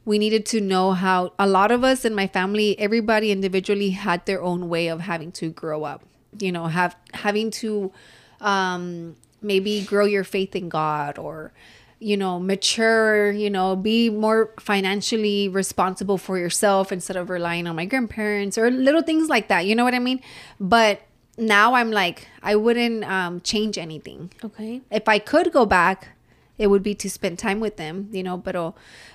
we 0.04 0.18
needed 0.18 0.46
to 0.46 0.60
know 0.60 0.92
how 0.92 1.32
a 1.38 1.46
lot 1.46 1.70
of 1.70 1.84
us 1.84 2.04
in 2.04 2.14
my 2.14 2.26
family, 2.26 2.78
everybody 2.78 3.30
individually 3.30 3.90
had 3.90 4.24
their 4.26 4.42
own 4.42 4.68
way 4.68 4.88
of 4.88 5.00
having 5.00 5.30
to 5.32 5.50
grow 5.50 5.84
up, 5.84 6.02
you 6.38 6.50
know, 6.50 6.66
have 6.66 6.96
having 7.14 7.50
to 7.62 7.92
um 8.40 9.16
maybe 9.42 9.82
grow 9.84 10.04
your 10.04 10.24
faith 10.24 10.56
in 10.56 10.68
God 10.68 11.18
or 11.18 11.52
you 12.00 12.16
know, 12.16 12.40
mature, 12.40 13.30
you 13.30 13.50
know, 13.50 13.76
be 13.76 14.08
more 14.10 14.50
financially 14.58 15.48
responsible 15.48 16.16
for 16.18 16.38
yourself 16.38 16.90
instead 16.90 17.16
of 17.16 17.28
relying 17.30 17.66
on 17.66 17.76
my 17.76 17.84
grandparents 17.84 18.56
or 18.56 18.70
little 18.70 19.02
things 19.02 19.28
like 19.28 19.48
that. 19.48 19.66
You 19.66 19.74
know 19.74 19.84
what 19.84 19.94
I 19.94 19.98
mean? 19.98 20.20
But 20.58 21.02
now 21.36 21.74
I'm 21.74 21.90
like, 21.90 22.26
I 22.42 22.56
wouldn't 22.56 23.04
um, 23.04 23.40
change 23.42 23.76
anything. 23.76 24.32
Okay. 24.42 24.80
If 24.90 25.08
I 25.08 25.18
could 25.18 25.52
go 25.52 25.66
back, 25.66 26.08
it 26.56 26.68
would 26.68 26.82
be 26.82 26.94
to 26.94 27.08
spend 27.10 27.38
time 27.38 27.60
with 27.60 27.76
them, 27.76 28.08
you 28.12 28.22
know, 28.22 28.36
but 28.38 28.56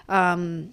um, 0.10 0.72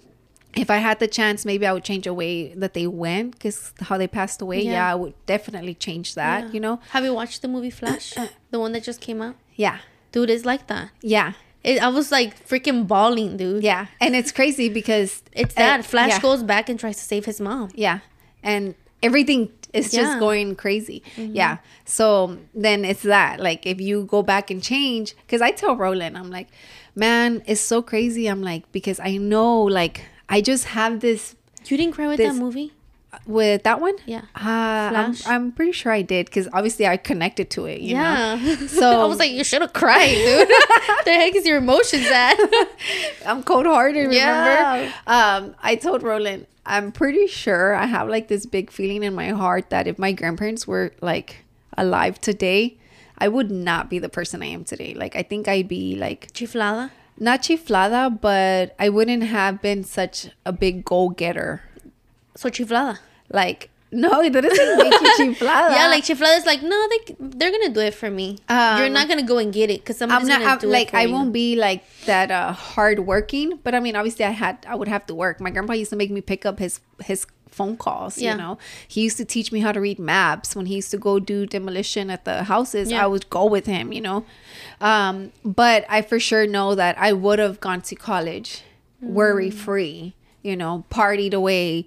if 0.55 0.69
I 0.69 0.77
had 0.77 0.99
the 0.99 1.07
chance, 1.07 1.45
maybe 1.45 1.65
I 1.65 1.73
would 1.73 1.83
change 1.83 2.05
the 2.05 2.13
way 2.13 2.53
that 2.53 2.73
they 2.75 2.85
went 2.87 3.31
because 3.33 3.73
how 3.81 3.97
they 3.97 4.07
passed 4.07 4.41
away. 4.41 4.61
Yeah. 4.61 4.71
Yeah. 4.71 4.91
I 4.91 4.95
would 4.95 5.13
definitely 5.25 5.73
change 5.73 6.13
that, 6.15 6.45
Yeah. 6.45 6.51
you 6.51 6.59
know? 6.59 6.79
Have 6.91 7.03
you 7.03 7.13
watched 7.13 7.41
the 7.41 7.47
movie 7.47 7.71
Flash? 7.71 8.13
the 8.51 8.59
one 8.59 8.71
that 8.73 8.83
just 8.83 9.01
came 9.01 9.21
out? 9.21 9.35
Yeah. 9.55 9.79
Dude, 10.11 10.29
it's 10.29 10.45
like 10.45 10.67
that. 10.67 10.91
Yeah. 11.01 11.33
It, 11.63 11.81
I 11.81 11.87
was 11.87 12.11
like 12.11 12.45
freaking 12.47 12.87
bawling, 12.87 13.37
dude. 13.37 13.63
Yeah. 13.63 13.85
And 14.01 14.15
it's 14.15 14.31
crazy 14.31 14.67
because 14.69 15.23
It's 15.31 15.55
uh, 15.55 15.59
that. 15.59 15.85
Flash 15.85 16.09
yeah. 16.11 16.19
goes 16.19 16.43
back 16.43 16.69
and 16.69 16.79
tries 16.79 16.97
to 16.97 17.03
save 17.03 17.25
his 17.25 17.39
mom. 17.39 17.69
Yeah. 17.73 17.99
And 18.43 18.75
everything 19.01 19.49
is 19.73 19.85
just 19.85 19.95
Yeah. 19.95 20.09
Mm-hmm. 20.11 20.19
going 20.19 20.55
crazy. 20.55 21.01
Yeah. 21.17 21.57
So 21.85 22.37
then 22.53 22.83
it's 22.85 23.03
that. 23.03 23.39
Like 23.39 23.65
if 23.65 23.79
you 23.79 24.03
go 24.05 24.21
back 24.23 24.51
and 24.51 24.61
change, 24.61 25.15
because 25.25 25.41
I 25.41 25.51
tell 25.51 25.75
Roland, 25.75 26.17
I'm 26.17 26.29
like, 26.29 26.49
man, 26.95 27.41
it's 27.47 27.61
so 27.61 27.81
crazy. 27.81 28.27
I'm 28.27 28.41
like, 28.41 28.69
because 28.71 28.99
I 28.99 29.17
know, 29.17 29.61
like, 29.63 30.05
I 30.29 30.41
just 30.41 30.65
have 30.65 30.99
this 30.99 31.35
You 31.67 31.77
didn't 31.77 31.93
cry 31.93 32.07
with 32.07 32.17
This- 32.17 32.33
that 32.33 32.39
movie? 32.39 32.73
With 33.25 33.63
that 33.63 33.79
one. 33.79 33.95
Yeah. 34.05 34.21
Uh, 34.35 34.91
I'm, 34.95 35.15
I'm 35.25 35.51
pretty 35.51 35.71
sure 35.71 35.91
I 35.91 36.01
did 36.01 36.25
because 36.25 36.47
obviously 36.53 36.87
I 36.87 36.97
connected 36.97 37.49
to 37.51 37.65
it. 37.65 37.81
You 37.81 37.95
yeah. 37.95 38.35
Know? 38.35 38.55
So 38.67 39.01
I 39.01 39.05
was 39.05 39.19
like, 39.19 39.31
you 39.31 39.43
should 39.43 39.61
have 39.61 39.73
cried, 39.73 40.13
dude. 40.13 40.47
the 41.05 41.11
heck 41.11 41.35
is 41.35 41.45
your 41.45 41.57
emotions 41.57 42.07
at? 42.07 42.35
I'm 43.25 43.43
cold 43.43 43.65
hearted, 43.65 44.07
remember? 44.07 44.13
Yeah. 44.15 44.91
Um, 45.07 45.55
I 45.61 45.75
told 45.75 46.03
Roland, 46.03 46.47
I'm 46.65 46.91
pretty 46.91 47.27
sure 47.27 47.75
I 47.75 47.85
have 47.85 48.07
like 48.07 48.27
this 48.27 48.45
big 48.45 48.71
feeling 48.71 49.03
in 49.03 49.13
my 49.13 49.29
heart 49.29 49.69
that 49.69 49.87
if 49.87 49.99
my 49.99 50.11
grandparents 50.11 50.67
were 50.67 50.93
like 51.01 51.45
alive 51.77 52.19
today, 52.19 52.77
I 53.17 53.27
would 53.27 53.51
not 53.51 53.89
be 53.89 53.99
the 53.99 54.09
person 54.09 54.41
I 54.41 54.47
am 54.47 54.63
today. 54.63 54.93
Like, 54.93 55.15
I 55.15 55.23
think 55.23 55.47
I'd 55.47 55.67
be 55.67 55.95
like 55.95 56.31
Chiflada? 56.33 56.91
not 57.19 57.41
chiflada, 57.41 58.19
but 58.19 58.75
I 58.79 58.89
wouldn't 58.89 59.23
have 59.23 59.61
been 59.61 59.83
such 59.83 60.29
a 60.45 60.51
big 60.51 60.85
goal 60.85 61.09
getter. 61.09 61.61
So 62.35 62.49
chiflada. 62.49 62.99
Like, 63.29 63.69
no, 63.91 64.21
it 64.21 64.31
doesn't 64.33 64.77
make 64.77 64.91
you 64.93 65.07
chiflada. 65.35 65.75
Yeah, 65.75 65.87
like 65.87 66.03
chiflada 66.03 66.37
is 66.37 66.45
like, 66.45 66.61
no, 66.63 66.87
they 66.89 67.15
they're 67.19 67.51
gonna 67.51 67.69
do 67.69 67.79
it 67.81 67.93
for 67.93 68.09
me. 68.09 68.37
Um, 68.49 68.79
You're 68.79 68.89
not 68.89 69.07
gonna 69.07 69.23
go 69.23 69.37
and 69.37 69.53
get 69.53 69.69
it 69.69 69.81
because 69.81 70.01
I'm 70.01 70.09
not 70.09 70.21
gonna 70.27 70.45
I'm, 70.45 70.57
do 70.57 70.67
like 70.67 70.87
it 70.87 70.91
for 70.91 70.97
I 70.97 71.01
you. 71.03 71.13
won't 71.13 71.31
be 71.33 71.55
like 71.55 71.83
that 72.05 72.31
uh 72.31 72.51
hard 72.53 72.99
working, 73.01 73.59
but 73.63 73.75
I 73.75 73.79
mean 73.79 73.95
obviously 73.95 74.25
I 74.25 74.31
had 74.31 74.65
I 74.67 74.75
would 74.75 74.87
have 74.87 75.05
to 75.07 75.15
work. 75.15 75.39
My 75.39 75.51
grandpa 75.51 75.73
used 75.73 75.91
to 75.91 75.95
make 75.95 76.09
me 76.11 76.21
pick 76.21 76.45
up 76.45 76.57
his 76.59 76.79
his 77.03 77.25
phone 77.49 77.77
calls, 77.77 78.17
Yeah. 78.17 78.31
you 78.31 78.37
know. 78.39 78.57
He 78.87 79.01
used 79.01 79.17
to 79.17 79.25
teach 79.25 79.51
me 79.51 79.59
how 79.59 79.71
to 79.71 79.79
read 79.79 79.99
maps 79.99 80.55
when 80.55 80.65
he 80.65 80.75
used 80.77 80.89
to 80.89 80.97
go 80.97 81.19
do 81.19 81.45
demolition 81.45 82.09
at 82.09 82.25
the 82.25 82.45
houses. 82.45 82.89
Yeah. 82.89 83.03
I 83.03 83.05
would 83.05 83.29
go 83.29 83.45
with 83.45 83.67
him, 83.67 83.93
you 83.93 84.01
know. 84.01 84.25
Um 84.81 85.31
but 85.45 85.85
I 85.87 86.01
for 86.01 86.19
sure 86.19 86.47
know 86.47 86.73
that 86.73 86.97
I 86.97 87.13
would 87.13 87.37
have 87.37 87.59
gone 87.59 87.81
to 87.83 87.95
college 87.95 88.63
worry 89.01 89.51
free, 89.51 90.15
you 90.41 90.55
know, 90.55 90.83
partied 90.89 91.33
away 91.33 91.85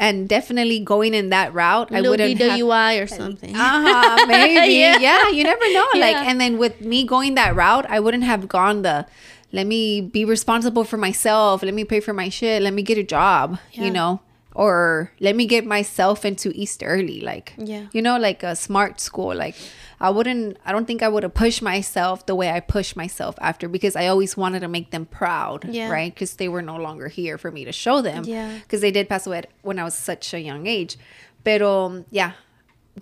and 0.00 0.28
definitely 0.28 0.80
going 0.80 1.12
in 1.14 1.28
that 1.30 1.52
route. 1.54 1.92
I 1.92 1.96
Little 2.00 2.12
wouldn't 2.12 2.40
have 2.40 2.50
DWI 2.58 3.02
or 3.02 3.06
something. 3.06 3.54
uh-huh, 3.54 4.26
maybe. 4.28 4.74
Yeah. 4.74 4.98
yeah. 4.98 5.28
you 5.28 5.44
never 5.44 5.66
know. 5.72 5.86
Like, 5.94 6.16
Yeah. 6.16 6.24
and 6.28 6.40
then 6.40 6.56
with 6.58 6.80
me 6.80 7.04
going 7.04 7.34
that 7.36 7.54
route, 7.54 7.86
I 7.88 8.00
wouldn't 8.00 8.24
have 8.24 8.48
gone 8.48 8.82
the 8.82 9.06
let 9.52 9.66
me 9.66 10.00
be 10.00 10.24
responsible 10.24 10.84
for 10.84 10.96
myself, 10.96 11.62
let 11.62 11.74
me 11.74 11.84
pay 11.84 12.00
for 12.00 12.12
my 12.14 12.28
shit, 12.28 12.62
let 12.62 12.72
me 12.72 12.82
get 12.82 12.96
a 12.98 13.02
job, 13.02 13.58
Yeah. 13.72 13.84
you 13.84 13.90
know, 13.90 14.20
or 14.54 15.10
let 15.20 15.34
me 15.34 15.44
get 15.46 15.66
myself 15.66 16.24
into 16.24 16.52
East 16.54 16.82
early, 16.86 17.20
like, 17.20 17.54
Yeah. 17.58 17.86
you 17.92 18.00
know, 18.00 18.16
like 18.16 18.42
a 18.44 18.54
smart 18.54 19.00
school. 19.00 19.34
Like, 19.34 19.56
I 20.02 20.08
wouldn't, 20.10 20.56
I 20.64 20.72
don't 20.72 20.86
think 20.86 21.02
I 21.02 21.08
would 21.08 21.22
have 21.24 21.34
pushed 21.34 21.60
myself 21.60 22.24
the 22.24 22.34
way 22.34 22.50
I 22.50 22.60
pushed 22.60 22.96
myself 22.96 23.34
after 23.40 23.68
because 23.68 23.94
I 23.96 24.06
always 24.06 24.34
wanted 24.36 24.60
to 24.60 24.68
make 24.68 24.90
them 24.92 25.04
proud, 25.04 25.64
Yeah. 25.66 25.90
right? 25.90 26.12
Because 26.14 26.36
they 26.36 26.48
were 26.48 26.62
no 26.62 26.76
longer 26.76 27.08
here 27.08 27.36
for 27.36 27.50
me 27.50 27.64
to 27.66 27.72
show 27.72 28.00
them 28.00 28.24
Yeah. 28.24 28.58
because 28.62 28.80
they 28.80 28.90
did 28.90 29.08
pass 29.10 29.26
away 29.26 29.42
when 29.62 29.78
I 29.78 29.84
was 29.84 29.94
such 29.94 30.32
a 30.32 30.40
young 30.40 30.66
age. 30.66 30.96
But 31.44 31.60
um, 31.60 32.06
yeah, 32.10 32.32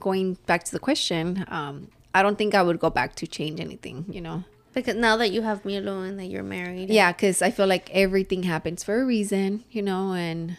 going 0.01 0.38
back 0.46 0.64
to 0.64 0.72
the 0.72 0.80
question, 0.80 1.44
um, 1.49 1.88
I 2.14 2.22
don't 2.22 2.36
think 2.36 2.55
I 2.55 2.62
would 2.62 2.80
go 2.80 2.90
back 2.90 3.14
to 3.16 3.26
change 3.28 3.61
anything. 3.61 4.05
You 4.09 4.20
know, 4.20 4.44
Because 4.74 4.96
now 4.96 5.16
that 5.18 5.30
you 5.30 5.42
have 5.42 5.64
Milo 5.64 6.01
and 6.03 6.18
that 6.18 6.26
you're 6.26 6.42
married. 6.42 6.90
yeah, 6.90 7.12
because 7.12 7.42
I 7.42 7.51
feel 7.53 7.66
like 7.68 7.90
everything 7.92 8.42
happens 8.42 8.82
for 8.82 9.01
a 9.01 9.05
reason. 9.07 9.62
You 9.70 9.82
know, 9.82 10.14
and 10.14 10.57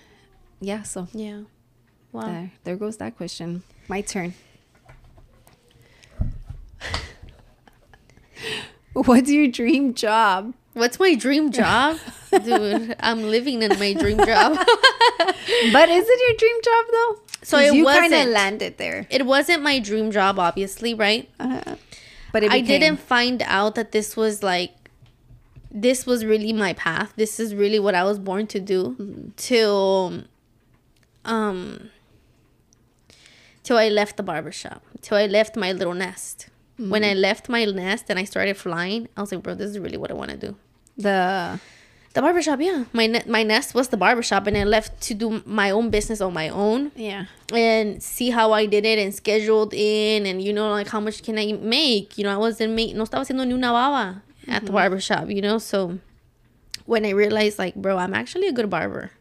yeah, 0.61 0.83
so 0.83 1.07
Yeah. 1.13 1.41
Wow. 2.13 2.21
there, 2.27 2.51
there 2.63 2.75
goes 2.77 2.95
that 2.97 3.17
question. 3.17 3.63
My 3.89 3.99
turn. 4.01 4.33
What's 8.93 9.29
your 9.29 9.47
dream 9.47 9.93
job? 9.93 10.53
What's 10.73 10.99
my 10.99 11.15
dream 11.15 11.51
job? 11.51 11.97
Dude, 12.43 12.95
I'm 12.99 13.23
living 13.23 13.61
in 13.61 13.77
my 13.79 13.93
dream 13.93 14.17
job. 14.17 14.57
But 15.73 15.89
is 15.89 16.05
it 16.07 16.19
your 16.27 16.37
dream 16.37 16.61
job 16.63 16.85
though? 16.91 17.19
So 17.43 17.57
it 17.57 17.73
you 17.73 17.85
kind 17.85 18.13
of 18.13 18.27
landed 18.27 18.77
there. 18.77 19.07
it 19.09 19.25
wasn't 19.25 19.63
my 19.63 19.79
dream 19.79 20.11
job, 20.11 20.39
obviously, 20.39 20.93
right? 20.93 21.29
Uh, 21.39 21.75
but 22.31 22.43
I 22.43 22.61
didn't 22.61 22.97
find 22.97 23.41
out 23.45 23.75
that 23.75 23.91
this 23.91 24.15
was 24.15 24.43
like 24.43 24.71
this 25.71 26.05
was 26.05 26.23
really 26.23 26.53
my 26.53 26.73
path. 26.73 27.13
This 27.15 27.39
is 27.39 27.53
really 27.55 27.79
what 27.79 27.95
I 27.95 28.03
was 28.03 28.19
born 28.19 28.47
to 28.47 28.59
do 28.59 29.31
till 29.35 30.23
um 31.25 31.89
till 33.63 33.77
I 33.77 33.89
left 33.89 34.17
the 34.17 34.23
barbershop. 34.23 34.83
Till 35.01 35.17
I 35.17 35.25
left 35.25 35.55
my 35.55 35.71
little 35.71 35.93
nest. 35.93 36.49
When 36.87 37.03
I 37.03 37.09
mm-hmm. 37.09 37.19
left 37.19 37.49
my 37.49 37.65
nest 37.65 38.05
and 38.09 38.17
I 38.17 38.23
started 38.23 38.55
flying, 38.55 39.09
I 39.17 39.21
was 39.21 39.31
like, 39.31 39.43
bro, 39.43 39.53
this 39.53 39.71
is 39.71 39.79
really 39.79 39.97
what 39.97 40.11
I 40.11 40.13
want 40.13 40.31
to 40.31 40.37
do. 40.37 40.55
the 40.97 41.59
The 42.13 42.21
barbershop, 42.21 42.59
yeah. 42.59 42.85
My 42.91 43.05
ne- 43.05 43.27
my 43.27 43.43
nest 43.43 43.75
was 43.75 43.89
the 43.89 43.97
barbershop 43.97 44.47
and 44.47 44.57
I 44.57 44.63
left 44.63 44.99
to 45.07 45.13
do 45.13 45.43
my 45.45 45.69
own 45.69 45.91
business 45.91 46.21
on 46.21 46.33
my 46.33 46.49
own 46.49 46.91
yeah. 46.95 47.25
and 47.53 48.01
see 48.01 48.31
how 48.31 48.51
I 48.51 48.65
did 48.65 48.83
it 48.83 48.97
and 48.97 49.13
scheduled 49.13 49.73
in 49.75 50.25
and 50.25 50.41
you 50.41 50.51
know 50.51 50.71
like 50.71 50.87
how 50.87 50.99
much 50.99 51.21
can 51.21 51.37
I 51.37 51.53
make 51.53 52.17
you 52.17 52.23
know 52.23 52.33
I 52.33 52.37
wasn't 52.37 52.73
make 52.73 52.95
no 52.95 53.03
estaba 53.03 53.21
haciendo 53.21 53.45
ni 53.45 53.53
una 53.53 53.71
baba 53.71 54.23
at 54.47 54.61
the 54.61 54.67
mm-hmm. 54.67 54.73
barber 54.73 54.99
shop 54.99 55.29
you 55.29 55.41
know 55.41 55.59
so 55.59 55.99
when 56.85 57.05
I 57.05 57.11
realized 57.11 57.59
like 57.59 57.75
bro 57.75 57.97
I'm 57.97 58.15
actually 58.15 58.47
a 58.47 58.53
good 58.53 58.71
barber 58.71 59.11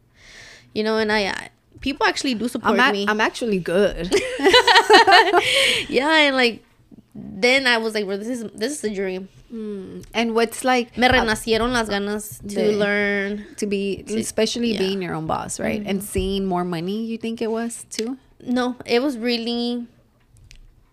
you 0.73 0.83
know 0.83 0.97
and 0.97 1.13
I, 1.13 1.29
I 1.29 1.51
people 1.81 2.07
actually 2.07 2.35
do 2.35 2.49
support 2.49 2.73
I'm, 2.73 2.89
a- 2.89 2.93
me 2.93 3.05
I'm 3.07 3.21
actually 3.21 3.59
good. 3.59 4.09
yeah 5.89 6.25
and 6.25 6.37
like 6.37 6.65
then 7.21 7.67
I 7.67 7.79
was 7.79 7.95
like 7.95 8.05
bro 8.07 8.17
this 8.17 8.29
is 8.29 8.45
this 8.55 8.73
is 8.79 8.85
a 8.85 8.95
dream 8.95 9.29
and 9.51 10.35
what's 10.35 10.63
like 10.65 10.97
me 10.97 11.09
renacieron 11.09 11.73
las 11.73 11.89
ganas 11.89 12.39
to 12.41 12.55
de- 12.55 12.77
learn 12.77 13.45
to 13.57 13.67
be, 13.67 14.05
especially 14.09 14.73
yeah. 14.73 14.79
Mm-hmm. 14.81 14.87
being 14.89 15.03
your 15.03 15.15
own 15.15 15.27
boss, 15.27 15.59
right? 15.59 15.83
And 15.87 16.03
seeing 16.05 16.45
more 16.45 16.65
money, 16.65 17.05
you 17.07 17.17
think 17.19 17.41
it 17.41 17.51
was 17.51 17.87
too? 17.91 18.19
No, 18.45 18.77
it 18.85 19.01
was 19.03 19.17
really 19.17 19.87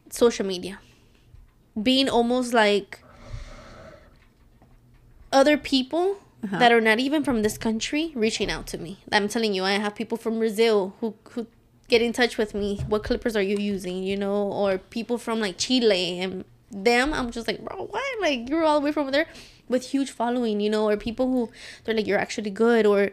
social 0.09 0.45
media. 0.45 0.79
Being 1.81 2.07
almost 2.09 2.53
like 2.53 2.99
other 5.31 5.57
people 5.57 6.17
Uh-huh. 6.45 6.59
that 6.59 6.71
are 6.71 6.81
not 6.81 6.99
even 6.99 7.23
from 7.23 7.41
this 7.41 7.57
country 7.57 8.11
reaching 8.13 8.51
out 8.51 8.67
to 8.67 8.77
me. 8.77 8.99
I'm 9.11 9.27
telling 9.27 9.55
you, 9.57 9.63
I 9.65 9.81
have 9.81 9.95
people 9.95 10.15
from 10.17 10.37
Brazil 10.37 10.93
who 11.01 11.15
who 11.33 11.47
get 11.87 12.01
in 12.01 12.13
touch 12.13 12.37
with 12.37 12.53
me. 12.53 12.81
What 12.87 13.03
clippers 13.03 13.35
are 13.35 13.41
you 13.41 13.57
using? 13.57 14.03
You 14.03 14.17
know, 14.17 14.51
or 14.51 14.77
people 14.77 15.17
from 15.17 15.39
like 15.39 15.57
Chile 15.57 16.19
and 16.19 16.45
them. 16.71 17.13
I'm 17.13 17.31
just 17.31 17.47
like, 17.47 17.63
bro, 17.63 17.85
what? 17.85 18.21
Like 18.21 18.49
you're 18.49 18.63
all 18.63 18.79
the 18.79 18.85
way 18.85 18.91
from 18.91 19.11
there 19.11 19.27
with 19.67 19.89
huge 19.89 20.11
following, 20.11 20.59
you 20.59 20.69
know, 20.69 20.87
or 20.87 20.97
people 20.97 21.27
who 21.27 21.49
they're 21.83 21.95
like, 21.95 22.07
you're 22.07 22.19
actually 22.19 22.51
good, 22.51 22.85
or 22.85 23.11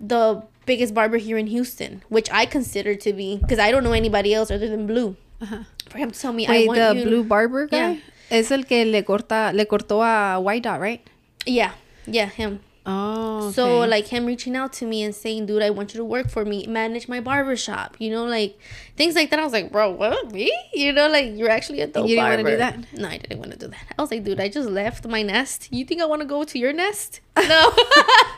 the 0.00 0.42
biggest 0.66 0.94
barber 0.94 1.16
here 1.16 1.38
in 1.38 1.46
Houston, 1.48 2.02
which 2.08 2.28
I 2.30 2.46
consider 2.46 2.94
to 2.94 3.12
be 3.12 3.36
because 3.36 3.58
I 3.58 3.70
don't 3.70 3.84
know 3.84 3.92
anybody 3.92 4.34
else 4.34 4.50
other 4.50 4.68
than 4.68 4.86
Blue. 4.86 5.16
Uh-huh. 5.40 5.64
For 5.88 5.98
him 5.98 6.10
to 6.12 6.18
tell 6.18 6.32
me, 6.32 6.46
I 6.46 6.50
Wait, 6.50 6.68
want 6.68 6.78
the 6.78 7.00
you. 7.00 7.04
blue 7.04 7.24
barber 7.24 7.66
guy? 7.66 7.76
Yeah. 7.76 8.00
Es 8.30 8.50
el 8.50 8.62
que 8.62 8.84
le 8.84 9.02
corta, 9.02 9.52
le 9.52 9.66
cortó 9.66 10.02
a 10.02 10.38
White 10.40 10.62
Dot, 10.62 10.80
right? 10.80 11.06
Yeah, 11.44 11.72
yeah, 12.06 12.26
him. 12.26 12.60
Oh, 12.84 13.52
So 13.52 13.80
like 13.80 14.08
him 14.08 14.26
reaching 14.26 14.56
out 14.56 14.72
to 14.74 14.86
me 14.86 15.02
and 15.04 15.14
saying, 15.14 15.46
"Dude, 15.46 15.62
I 15.62 15.70
want 15.70 15.94
you 15.94 15.98
to 15.98 16.04
work 16.04 16.28
for 16.28 16.44
me, 16.44 16.66
manage 16.66 17.06
my 17.06 17.20
barbershop." 17.20 17.96
You 18.00 18.10
know, 18.10 18.24
like 18.24 18.58
things 18.96 19.14
like 19.14 19.30
that. 19.30 19.38
I 19.38 19.44
was 19.44 19.52
like, 19.52 19.70
"Bro, 19.70 19.92
what 19.92 20.32
me?" 20.32 20.50
You 20.74 20.92
know, 20.92 21.08
like 21.08 21.30
you're 21.36 21.48
actually 21.48 21.80
a 21.80 21.86
dope 21.86 22.08
you 22.08 22.16
didn't 22.16 22.24
wanna 22.30 22.36
barber. 22.42 22.50
do 22.50 22.56
that? 22.56 22.78
No, 22.94 23.08
I 23.08 23.18
didn't 23.18 23.38
want 23.38 23.52
to 23.52 23.56
do 23.58 23.68
that. 23.68 23.84
I 23.96 24.02
was 24.02 24.10
like, 24.10 24.24
"Dude, 24.24 24.40
I 24.40 24.48
just 24.48 24.68
left 24.68 25.06
my 25.06 25.22
nest. 25.22 25.68
You 25.70 25.84
think 25.84 26.00
I 26.02 26.06
want 26.06 26.22
to 26.22 26.26
go 26.26 26.42
to 26.42 26.58
your 26.58 26.72
nest?" 26.72 27.20
No. 27.36 27.72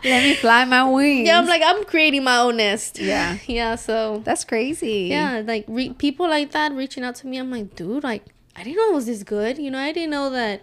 let 0.04 0.22
me 0.22 0.34
fly 0.34 0.64
my 0.66 0.84
wings. 0.90 1.26
yeah, 1.26 1.38
I'm 1.38 1.46
like, 1.46 1.62
I'm 1.64 1.84
creating 1.84 2.24
my 2.24 2.38
own 2.38 2.56
nest. 2.58 2.98
Yeah. 2.98 3.38
Yeah. 3.46 3.76
So 3.76 4.20
that's 4.24 4.44
crazy. 4.44 5.08
yeah, 5.10 5.42
like 5.44 5.64
re- 5.68 5.94
people 5.94 6.28
like 6.28 6.50
that 6.52 6.72
reaching 6.72 7.02
out 7.02 7.14
to 7.16 7.26
me. 7.26 7.38
I'm 7.38 7.50
like, 7.50 7.74
dude, 7.76 8.04
like 8.04 8.24
I 8.56 8.62
didn't 8.62 8.76
know 8.76 8.90
it 8.90 8.94
was 8.94 9.06
this 9.06 9.22
good. 9.22 9.56
You 9.58 9.70
know, 9.70 9.78
I 9.78 9.92
didn't 9.92 10.10
know 10.10 10.28
that. 10.30 10.62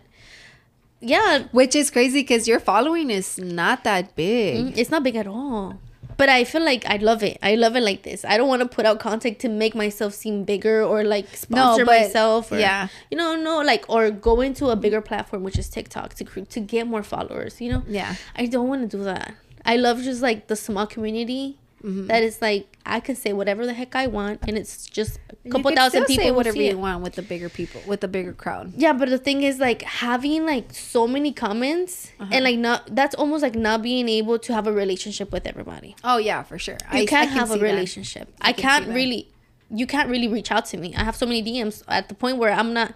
Yeah, 1.02 1.43
Which 1.52 1.76
is 1.76 1.89
crazy 1.91 2.22
because 2.22 2.47
your 2.47 2.60
following 2.60 3.10
is 3.10 3.38
not 3.38 3.84
that 3.84 4.16
big. 4.16 4.58
Mm, 4.58 4.78
It's 4.78 4.91
not 4.91 5.04
big 5.04 5.16
at 5.16 5.28
all. 5.28 5.80
But 6.18 6.30
I 6.30 6.43
feel 6.43 6.64
like 6.64 6.86
I 6.86 6.97
love 6.97 7.24
it. 7.24 7.39
I 7.41 7.56
love 7.56 7.76
it 7.76 7.82
like 7.82 8.04
this. 8.04 8.24
I 8.24 8.38
don't 8.38 8.47
want 8.47 8.62
to 8.62 8.68
put 8.68 8.86
out 8.86 8.99
content 8.99 9.39
to 9.39 9.49
make 9.49 9.74
myself 9.74 10.14
seem 10.14 10.43
bigger 10.43 10.84
or 10.84 11.04
like 11.04 11.26
sponsor 11.36 11.84
but- 11.84 11.99
myself 12.02 12.52
or 12.52 12.60
yeah. 12.60 12.89
you 13.10 13.18
know, 13.18 13.36
no, 13.36 13.62
like 13.62 13.86
or 13.89 14.12
go 14.12 14.41
into 14.41 14.68
a 14.70 14.76
bigger 14.76 15.02
platform 15.02 15.41
which 15.41 15.58
is 15.58 15.68
TikTok 15.70 16.14
to 16.16 16.26
to 16.45 16.60
get 16.60 16.86
more 16.86 17.02
followers, 17.02 17.60
you 17.60 17.72
know? 17.72 17.82
Yeah. 17.88 18.16
I 18.36 18.45
don't 18.45 18.68
want 18.68 18.82
to 18.89 18.97
do 18.97 19.04
that. 19.06 19.34
I 19.66 19.78
love 19.78 20.04
just 20.04 20.22
like 20.22 20.45
the 20.47 20.56
small 20.56 20.86
community 20.86 21.58
Mm-hmm. 21.84 22.08
that 22.08 22.22
is 22.22 22.42
like 22.42 22.78
I 22.86 23.00
can 23.00 23.16
say 23.16 23.34
whatever 23.34 23.66
the 23.66 23.74
heck 23.74 23.96
I 23.96 24.06
want 24.08 24.42
and 24.48 24.58
it's 24.58 24.88
just 24.88 25.20
a 25.46 25.50
couple 25.50 25.72
thousand 25.72 26.06
people 26.06 26.24
say 26.26 26.32
whatever 26.32 26.62
you 26.62 26.78
want 26.78 27.02
with 27.04 27.14
the 27.14 27.22
bigger 27.24 27.50
people, 27.50 27.82
with 27.88 28.02
the 28.02 28.08
bigger 28.08 28.34
crowd. 28.34 28.74
Yeah, 28.78 28.94
but 28.94 29.10
the 29.10 29.18
thing 29.18 29.42
is 29.44 29.60
like 29.60 29.82
having 29.82 30.46
like 30.46 30.74
so 30.74 31.08
many 31.08 31.32
comments 31.32 32.12
Uh-huh. 32.20 32.30
and 32.34 32.44
like 32.44 32.58
not 32.60 32.96
that's 32.96 33.16
almost 33.16 33.42
like 33.42 33.56
not 33.56 33.82
being 33.82 34.08
able 34.10 34.38
to 34.40 34.54
have 34.54 34.68
a 34.68 34.72
relationship 34.72 35.32
with 35.32 35.48
everybody. 35.48 35.96
Oh 36.04 36.18
yeah, 36.18 36.44
for 36.44 36.60
sure. 36.60 36.78
You 36.94 37.02
I, 37.02 37.06
can't 37.06 37.30
I 37.30 37.34
can 37.34 37.38
have 37.38 37.52
a 37.52 37.58
relationship. 37.60 38.30
I, 38.42 38.54
can 38.54 38.62
can't 38.84 38.88
really 38.96 39.28
you 39.74 39.88
can't 39.88 40.10
really 40.10 40.28
reach 40.28 40.52
out 40.52 40.66
to 40.68 40.78
me. 40.78 40.94
I 40.96 41.04
have 41.04 41.16
so 41.16 41.26
many 41.26 41.42
DMs 41.44 41.84
at 41.88 42.10
the 42.10 42.16
point 42.16 42.38
where 42.38 42.52
I'm 42.52 42.74
not 42.74 42.94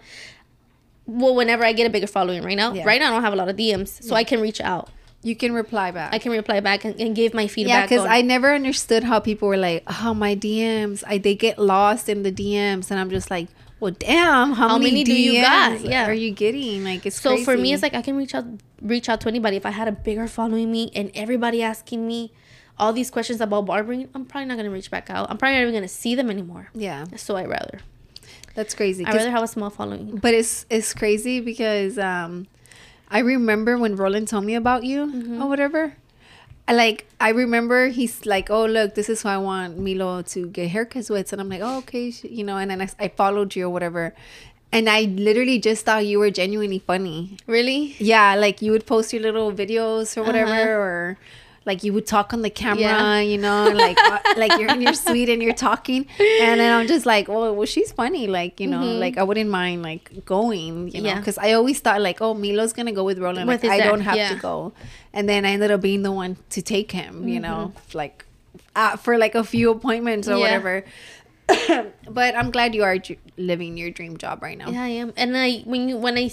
well 1.06 1.34
whenever 1.34 1.64
I 1.64 1.72
get 1.72 1.86
a 1.86 1.90
bigger 1.90 2.06
following 2.06 2.42
right 2.42 2.56
now. 2.56 2.72
Yeah. 2.72 2.84
Right 2.84 3.00
now 3.00 3.08
I 3.08 3.14
don't 3.14 3.22
have 3.22 3.32
a 3.32 3.36
lot 3.36 3.48
of 3.48 3.56
DMs, 3.56 4.02
so 4.02 4.14
I 4.14 4.24
can 4.24 4.40
reach 4.40 4.60
out. 4.60 4.90
You 5.26 5.34
can 5.34 5.52
reply 5.52 5.90
back. 5.90 6.14
I 6.14 6.18
can 6.22 6.30
reply 6.30 6.60
back 6.60 6.84
and, 6.86 6.94
and 7.00 7.16
give 7.16 7.34
my 7.34 7.42
yeah, 7.42 7.54
feedback. 7.56 7.88
because 7.88 8.04
on- 8.04 8.10
I 8.18 8.22
never 8.22 8.54
understood 8.54 9.02
how 9.02 9.18
people 9.18 9.48
were 9.48 9.56
like, 9.68 9.82
"Oh, 10.02 10.14
my 10.14 10.36
DMs, 10.36 11.02
I 11.06 11.18
they 11.18 11.34
get 11.34 11.58
lost 11.58 12.08
in 12.08 12.22
the 12.22 12.30
DMs," 12.30 12.90
and 12.92 13.00
I'm 13.00 13.10
just 13.10 13.28
like, 13.28 13.48
"Well, 13.80 13.90
damn, 13.90 14.52
how, 14.52 14.68
How 14.68 14.78
many, 14.78 14.90
many 15.02 15.04
do 15.04 15.12
you 15.12 15.42
got? 15.42 15.72
DMs 15.80 15.90
Yeah. 15.90 16.06
are 16.08 16.12
you 16.24 16.30
getting?" 16.30 16.84
Like, 16.84 17.04
it's 17.06 17.20
so 17.20 17.36
for 17.38 17.56
me 17.56 17.72
it's 17.74 17.82
like 17.82 17.94
I 17.94 18.02
can 18.02 18.14
reach 18.16 18.34
out 18.36 18.44
reach 18.80 19.08
out 19.08 19.20
to 19.22 19.28
anybody. 19.28 19.56
If 19.56 19.66
I 19.66 19.70
had 19.80 19.88
a 19.88 19.92
bigger 20.08 20.28
following 20.28 20.70
me 20.70 20.92
and 20.94 21.10
everybody 21.14 21.60
asking 21.60 22.06
me 22.06 22.30
all 22.78 22.92
these 22.92 23.10
questions 23.10 23.40
about 23.40 23.66
barbering, 23.66 24.08
I'm 24.14 24.24
probably 24.26 24.46
not 24.46 24.56
gonna 24.58 24.70
reach 24.78 24.90
back 24.92 25.10
out. 25.10 25.28
I'm 25.30 25.38
probably 25.38 25.56
not 25.56 25.62
even 25.62 25.74
gonna 25.74 25.88
see 26.02 26.14
them 26.14 26.30
anymore. 26.30 26.70
yeah, 26.74 27.04
So 27.16 27.34
I 27.34 27.46
rather. 27.46 27.80
that's 28.54 28.74
crazy. 28.74 29.04
I 29.04 29.10
rather 29.12 29.30
have 29.30 29.42
a 29.42 29.48
small 29.48 29.70
following. 29.70 30.16
but 30.22 30.32
it's 30.34 30.66
it's 30.70 30.94
crazy 30.94 31.40
because 31.40 31.98
um, 31.98 32.46
I 33.10 33.20
remember 33.20 33.78
when 33.78 33.96
Roland 33.96 34.28
told 34.28 34.44
me 34.44 34.54
about 34.54 34.84
you 34.84 35.06
Mm-hmm. 35.06 35.42
or 35.42 35.48
whatever. 35.48 35.94
I 36.68 36.72
like 36.74 37.06
I 37.20 37.30
remember 37.30 37.88
he's 37.88 38.26
like, 38.26 38.50
"Oh, 38.50 38.66
look, 38.66 38.96
this 38.96 39.08
is 39.08 39.22
who 39.22 39.28
I 39.28 39.38
want 39.38 39.78
Milo 39.78 40.22
to 40.34 40.48
get 40.48 40.72
haircuts 40.72 41.08
with," 41.08 41.32
and 41.32 41.40
I'm 41.40 41.48
like, 41.48 41.60
"Oh, 41.62 41.78
okay," 41.86 42.10
sh- 42.10 42.24
you 42.24 42.42
know. 42.42 42.56
And 42.56 42.70
then 42.72 42.82
I, 42.82 42.88
I 42.98 43.08
followed 43.08 43.54
you 43.54 43.66
or 43.66 43.70
whatever, 43.70 44.14
and 44.72 44.90
I 44.90 45.02
literally 45.02 45.60
just 45.60 45.84
thought 45.86 46.06
you 46.06 46.18
were 46.18 46.30
genuinely 46.30 46.80
funny. 46.80 47.36
Really? 47.46 47.94
Yeah, 48.00 48.34
like 48.34 48.62
you 48.62 48.72
would 48.72 48.84
post 48.84 49.12
your 49.12 49.22
little 49.22 49.52
videos 49.52 50.16
or 50.16 50.24
whatever, 50.24 50.50
Uh-huh. 50.50 50.82
or 50.86 51.18
like 51.66 51.82
you 51.84 51.92
would 51.92 52.06
talk 52.06 52.32
on 52.32 52.42
the 52.42 52.48
camera, 52.50 52.80
Yeah. 52.82 53.20
you 53.20 53.38
know, 53.38 53.68
like 53.74 53.98
uh, 54.00 54.18
like 54.36 54.52
you're 54.58 54.70
in 54.70 54.80
your 54.80 54.94
suite 54.94 55.28
and 55.28 55.42
you're 55.42 55.52
talking, 55.68 56.06
and 56.20 56.60
then 56.60 56.72
I'm 56.72 56.86
just 56.86 57.04
like, 57.06 57.26
well, 57.28 57.54
well, 57.54 57.66
she's 57.66 57.90
funny, 57.92 58.26
like 58.28 58.60
you 58.60 58.68
know, 58.68 58.78
Mhm. 58.80 59.00
like 59.00 59.18
I 59.18 59.24
wouldn't 59.24 59.50
mind 59.50 59.82
like 59.82 60.24
going, 60.24 60.88
you 60.94 61.02
know, 61.02 61.08
Yeah. 61.10 61.18
because 61.18 61.38
I 61.38 61.52
always 61.52 61.80
thought 61.80 62.00
like, 62.00 62.22
oh, 62.22 62.32
Milo's 62.34 62.72
gonna 62.72 62.92
go 62.92 63.04
with 63.04 63.18
Roland, 63.18 63.48
With 63.48 63.64
like 63.64 63.72
I 63.72 63.78
dad, 63.78 63.88
don't 63.90 64.00
have 64.02 64.16
yeah. 64.16 64.28
to 64.30 64.36
go, 64.36 64.72
and 65.12 65.28
then 65.28 65.44
I 65.44 65.50
ended 65.50 65.70
up 65.70 65.80
being 65.80 66.02
the 66.02 66.12
one 66.12 66.36
to 66.50 66.62
take 66.62 66.92
him, 66.92 67.26
you 67.28 67.40
know, 67.40 67.72
Mm-hmm. 67.74 67.98
like 67.98 68.24
uh, 68.76 68.96
for 68.96 69.18
like 69.18 69.34
a 69.34 69.42
few 69.44 69.70
appointments 69.70 70.28
or 70.28 70.32
Yeah. 70.38 70.44
whatever. 70.44 70.84
but 72.10 72.34
I'm 72.36 72.50
glad 72.50 72.74
you 72.74 72.82
are 72.82 72.98
ju- 72.98 73.16
living 73.36 73.76
your 73.76 73.90
dream 73.90 74.16
job 74.16 74.42
right 74.42 74.58
now. 74.58 74.70
Yeah, 74.70 74.82
I 74.82 74.88
am. 74.88 75.12
And 75.16 75.36
I 75.36 75.58
when 75.64 75.88
you 75.88 75.96
when 75.96 76.16
I 76.18 76.28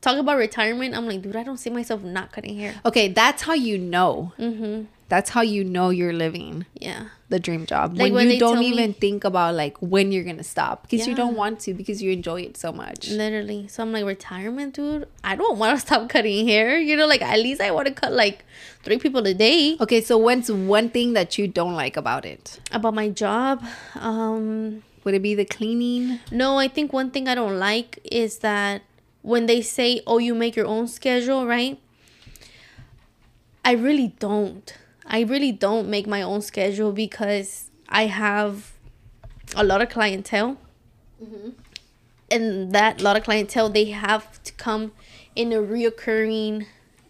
talk 0.00 0.18
about 0.18 0.36
retirement, 0.38 0.94
I'm 0.96 1.06
like, 1.06 1.22
dude, 1.22 1.36
I 1.36 1.42
don't 1.42 1.56
see 1.58 1.70
myself 1.70 2.02
not 2.02 2.32
cutting 2.32 2.58
hair. 2.58 2.74
Okay, 2.84 3.08
that's 3.08 3.42
how 3.42 3.54
you 3.54 3.78
know. 3.78 4.32
Mm-hmm. 4.38 4.84
That's 5.08 5.30
how 5.30 5.40
you 5.40 5.64
know 5.64 5.88
you're 5.88 6.12
living 6.12 6.66
Yeah. 6.74 7.04
the 7.30 7.40
dream 7.40 7.64
job. 7.64 7.92
Like 7.96 8.12
when, 8.12 8.26
when 8.26 8.30
you 8.30 8.38
don't 8.38 8.56
tell 8.56 8.60
me- 8.62 8.68
even 8.68 8.92
think 8.92 9.24
about 9.24 9.54
like 9.54 9.78
when 9.80 10.12
you're 10.12 10.22
gonna 10.22 10.42
stop 10.44 10.82
because 10.82 11.06
you 11.06 11.14
don't 11.14 11.34
want 11.34 11.60
to 11.60 11.72
because 11.72 12.02
you 12.02 12.10
enjoy 12.12 12.42
it 12.42 12.58
so 12.58 12.72
much. 12.72 13.08
Literally. 13.08 13.68
So 13.68 13.82
I'm 13.82 13.90
like, 13.90 14.04
retirement, 14.04 14.74
dude. 14.74 15.08
I 15.24 15.34
don't 15.34 15.56
want 15.58 15.80
to 15.80 15.86
stop 15.86 16.10
cutting 16.10 16.46
hair. 16.46 16.78
You 16.78 16.94
know, 16.94 17.06
like 17.06 17.22
at 17.22 17.38
least 17.38 17.62
I 17.62 17.70
want 17.70 17.88
to 17.88 17.94
cut 17.94 18.12
like 18.12 18.44
three 18.82 18.98
people 18.98 19.26
a 19.26 19.32
day. 19.32 19.78
Okay, 19.80 20.02
so 20.02 20.18
what's 20.18 20.50
one 20.50 20.90
thing 20.90 21.14
that 21.14 21.38
you 21.38 21.48
don't 21.48 21.72
like 21.74 21.96
about 21.96 22.26
it? 22.26 22.60
About 22.70 22.92
my 22.92 23.08
job, 23.08 23.64
um, 23.94 24.82
Would 25.04 25.14
it 25.14 25.22
be 25.22 25.34
the 25.34 25.46
cleaning? 25.46 26.20
no, 26.30 26.58
I 26.58 26.68
think 26.68 26.92
one 26.92 27.10
thing 27.10 27.28
I 27.28 27.34
don't 27.34 27.58
like 27.58 27.98
is 28.04 28.38
that 28.40 28.82
when 29.28 29.44
they 29.46 29.60
say, 29.60 30.00
"Oh, 30.06 30.18
you 30.18 30.34
make 30.34 30.56
your 30.56 30.66
own 30.66 30.88
schedule," 30.88 31.46
right? 31.46 31.78
I 33.64 33.72
really 33.72 34.14
don't. 34.18 34.66
I 35.04 35.20
really 35.20 35.52
don't 35.52 35.88
make 35.88 36.06
my 36.06 36.22
own 36.22 36.40
schedule 36.40 36.92
because 36.92 37.70
I 37.88 38.06
have 38.06 38.72
a 39.54 39.62
lot 39.62 39.82
of 39.82 39.90
clientele. 39.90 40.56
Mm-hmm. 41.22 41.50
And 42.30 42.72
that 42.72 43.00
lot 43.00 43.16
of 43.16 43.24
clientele, 43.24 43.68
they 43.68 43.86
have 43.86 44.42
to 44.44 44.52
come 44.52 44.92
in 45.34 45.52
a 45.52 45.56
reoccurring 45.56 46.66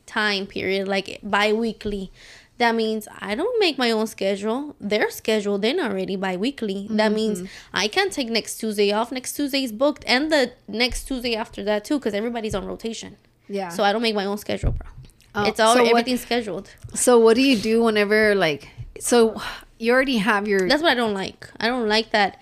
time 0.06 0.46
period, 0.46 0.88
like 0.88 1.20
bi 1.22 1.52
weekly. 1.52 2.10
That 2.58 2.74
means 2.74 3.06
I 3.20 3.34
don't 3.34 3.58
make 3.60 3.78
my 3.78 3.90
own 3.92 4.06
schedule. 4.08 4.74
They're 4.80 5.10
scheduled 5.10 5.64
in 5.64 5.78
already 5.78 6.16
bi 6.16 6.36
weekly. 6.36 6.88
That 6.90 7.12
means 7.12 7.38
mm-hmm. 7.42 7.76
I 7.76 7.86
can't 7.88 8.12
take 8.12 8.28
next 8.28 8.58
Tuesday 8.58 8.90
off. 8.92 9.12
Next 9.12 9.34
Tuesday 9.34 9.62
is 9.62 9.70
booked, 9.72 10.04
and 10.06 10.30
the 10.32 10.52
next 10.66 11.04
Tuesday 11.04 11.36
after 11.36 11.62
that, 11.64 11.84
too, 11.84 11.98
because 11.98 12.14
everybody's 12.14 12.54
on 12.54 12.66
rotation. 12.66 13.16
Yeah. 13.48 13.68
So 13.68 13.82
I 13.84 13.92
don't 13.92 14.02
make 14.02 14.14
my 14.14 14.24
own 14.24 14.38
schedule, 14.38 14.72
bro. 14.72 14.88
Oh, 15.34 15.44
it's 15.44 15.60
all 15.60 15.74
so 15.76 15.84
what- 15.92 16.18
scheduled. 16.18 16.70
So 16.94 17.18
what 17.18 17.34
do 17.36 17.42
you 17.42 17.56
do 17.56 17.82
whenever 17.84 18.34
like 18.34 18.68
so 18.98 19.40
you 19.78 19.92
already 19.92 20.16
have 20.16 20.48
your 20.48 20.68
That's 20.68 20.82
what 20.82 20.90
I 20.90 20.94
don't 20.94 21.14
like. 21.14 21.48
I 21.60 21.68
don't 21.68 21.88
like 21.88 22.10
that. 22.10 22.34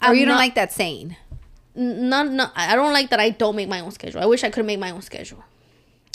or 0.00 0.08
I'm 0.10 0.16
you 0.16 0.24
don't 0.26 0.34
not- 0.34 0.40
like 0.40 0.54
that 0.54 0.72
saying? 0.72 1.16
not, 1.74 2.30
not 2.30 2.52
I 2.54 2.76
don't 2.76 2.92
like 2.92 3.10
that 3.10 3.20
I 3.20 3.30
don't 3.30 3.56
make 3.56 3.68
my 3.68 3.80
own 3.80 3.90
schedule. 3.90 4.20
I 4.22 4.26
wish 4.26 4.44
I 4.44 4.50
could 4.50 4.64
make 4.64 4.78
my 4.78 4.90
own 4.90 5.02
schedule, 5.02 5.42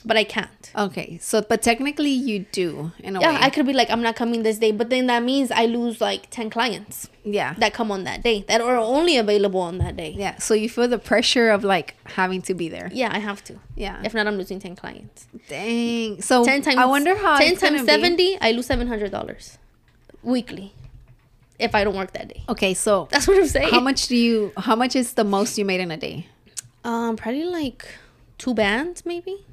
but 0.05 0.15
I 0.17 0.23
can't. 0.23 0.71
Okay, 0.75 1.17
so 1.21 1.41
but 1.41 1.61
technically 1.61 2.09
you 2.11 2.45
do 2.51 2.91
in 2.99 3.15
a 3.15 3.19
Yeah, 3.21 3.31
way. 3.33 3.37
I 3.41 3.49
could 3.49 3.65
be 3.65 3.73
like 3.73 3.89
I'm 3.89 4.01
not 4.01 4.15
coming 4.15 4.43
this 4.43 4.57
day, 4.57 4.71
but 4.71 4.89
then 4.89 5.07
that 5.07 5.23
means 5.23 5.51
I 5.51 5.65
lose 5.65 5.99
like 5.99 6.29
ten 6.29 6.49
clients 6.49 7.09
yeah. 7.23 7.53
that 7.57 7.73
come 7.73 7.91
on 7.91 8.03
that 8.05 8.23
day 8.23 8.45
that 8.47 8.61
are 8.61 8.77
only 8.77 9.17
available 9.17 9.59
on 9.61 9.77
that 9.79 9.95
day. 9.97 10.15
yeah. 10.17 10.37
So 10.37 10.53
you 10.53 10.69
feel 10.69 10.87
the 10.87 10.99
pressure 10.99 11.49
of 11.49 11.63
like 11.63 11.95
having 12.05 12.41
to 12.43 12.53
be 12.53 12.69
there. 12.69 12.89
Yeah, 12.93 13.09
I 13.11 13.19
have 13.19 13.43
to. 13.45 13.55
Yeah. 13.75 14.01
If 14.03 14.13
not, 14.13 14.25
I'm 14.27 14.37
losing 14.37 14.59
ten 14.59 14.75
clients. 14.75 15.27
Dang. 15.49 16.21
So 16.21 16.45
Ten 16.45 16.61
times. 16.61 16.77
I 16.77 16.85
wonder 16.85 17.15
how 17.17 17.37
ten 17.37 17.55
times 17.57 17.81
be. 17.81 17.85
seventy. 17.87 18.37
I 18.39 18.51
lose 18.51 18.67
seven 18.67 18.87
hundred 18.87 19.11
dollars 19.11 19.57
weekly 20.23 20.73
if 21.59 21.75
I 21.75 21.83
don't 21.83 21.95
work 21.95 22.13
that 22.13 22.27
day. 22.29 22.43
Okay, 22.47 22.73
so 22.73 23.07
That's 23.11 23.27
what 23.27 23.37
I'm 23.37 23.47
saying. 23.47 23.69
how 23.71 23.79
much 23.81 24.07
do 24.07 24.15
you 24.15 24.53
how 24.57 24.75
much 24.75 24.95
is 24.95 25.13
the 25.13 25.23
most 25.25 25.57
you 25.57 25.65
made 25.65 25.81
in 25.81 25.91
a 25.91 25.97
day? 25.97 26.27
Um, 26.85 27.17
probably 27.17 27.43
like 27.43 27.85
two 28.37 28.53
bands, 28.53 29.05
maybe. 29.05 29.45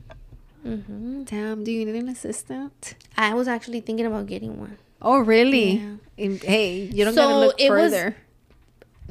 Mm-hmm. 0.66 1.22
Damn, 1.24 1.62
do 1.64 1.70
you 1.70 1.84
need 1.86 1.94
an 1.94 2.08
assistant? 2.08 2.94
I 3.16 3.34
was 3.34 3.46
actually 3.46 3.80
thinking 3.80 4.06
about 4.06 4.26
getting 4.26 4.58
one. 4.58 4.78
Oh 5.00 5.18
really? 5.18 5.78
Yeah. 5.78 5.96
In- 6.16 6.38
hey, 6.40 6.90
you 6.92 7.04
don't 7.04 7.14
So 7.14 7.22
gotta 7.28 7.38
look 7.38 7.60
it 7.60 7.70
was- 7.70 7.92
further. 7.92 8.16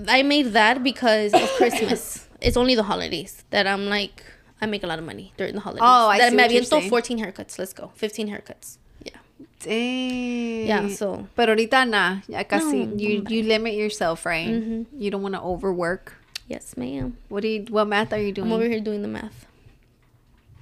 I 0.07 0.23
made 0.23 0.51
that 0.51 0.83
because 0.83 1.33
of 1.33 1.47
Christmas. 1.57 2.27
it's 2.41 2.57
only 2.57 2.75
the 2.75 2.83
holidays 2.83 3.45
that 3.51 3.65
I'm 3.65 3.85
like 3.87 4.23
I 4.59 4.65
make 4.67 4.83
a 4.83 4.87
lot 4.87 4.99
of 4.99 5.05
money 5.05 5.31
during 5.37 5.53
the 5.55 5.61
holidays. 5.61 5.83
Oh, 5.85 6.07
I 6.09 6.17
that 6.19 6.31
see 6.31 6.35
me 6.37 6.43
what 6.43 6.51
you're 6.83 6.89
14 6.89 7.19
haircuts. 7.19 7.57
Let's 7.59 7.71
go. 7.73 7.91
15 7.95 8.27
haircuts. 8.27 8.77
Yeah. 9.03 9.19
Dang. 9.63 10.67
Yeah, 10.67 10.87
so 10.89 11.27
Pero 11.35 11.55
ahorita 11.55 11.87
nah, 11.87 12.19
ya 12.27 12.43
casi 12.43 12.85
No, 12.85 12.95
you 12.97 13.23
you 13.29 13.43
limit 13.43 13.73
yourself, 13.75 14.25
right? 14.25 14.47
Mhm. 14.47 14.85
You 14.97 15.11
don't 15.11 15.21
want 15.23 15.35
to 15.35 15.41
overwork. 15.41 16.13
yes, 16.47 16.75
ma'am. 16.77 17.17
What 17.29 17.41
do 17.41 17.47
you 17.49 17.65
what 17.69 17.87
math 17.87 18.11
are 18.13 18.21
you 18.21 18.31
doing? 18.31 18.47
I'm 18.51 18.53
over 18.59 18.67
here 18.67 18.79
doing 18.83 19.01
the 19.01 19.07
math. 19.11 19.47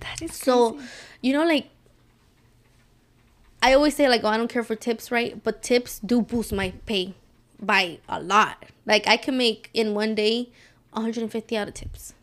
That 0.04 0.22
is 0.22 0.34
So, 0.36 0.74
crazy. 0.74 0.88
you 1.22 1.34
know 1.34 1.46
like 1.46 1.70
I 3.62 3.74
always 3.74 3.96
say 3.96 4.10
like, 4.10 4.24
oh, 4.26 4.28
I 4.28 4.36
don't 4.38 4.50
care 4.50 4.64
for 4.64 4.76
tips, 4.76 5.10
right? 5.10 5.42
But 5.42 5.64
tips 5.64 6.00
do 6.00 6.22
boost 6.22 6.52
my 6.52 6.74
pay 6.86 7.14
by 7.62 8.00
a 8.10 8.20
lot. 8.22 8.66
Like 8.86 9.08
I 9.08 9.16
can 9.16 9.38
make 9.38 9.70
in 9.74 9.94
one 9.96 10.16
day 10.16 10.50
150 10.92 11.56
out 11.58 11.70
of 11.70 11.74
tips. 11.74 12.14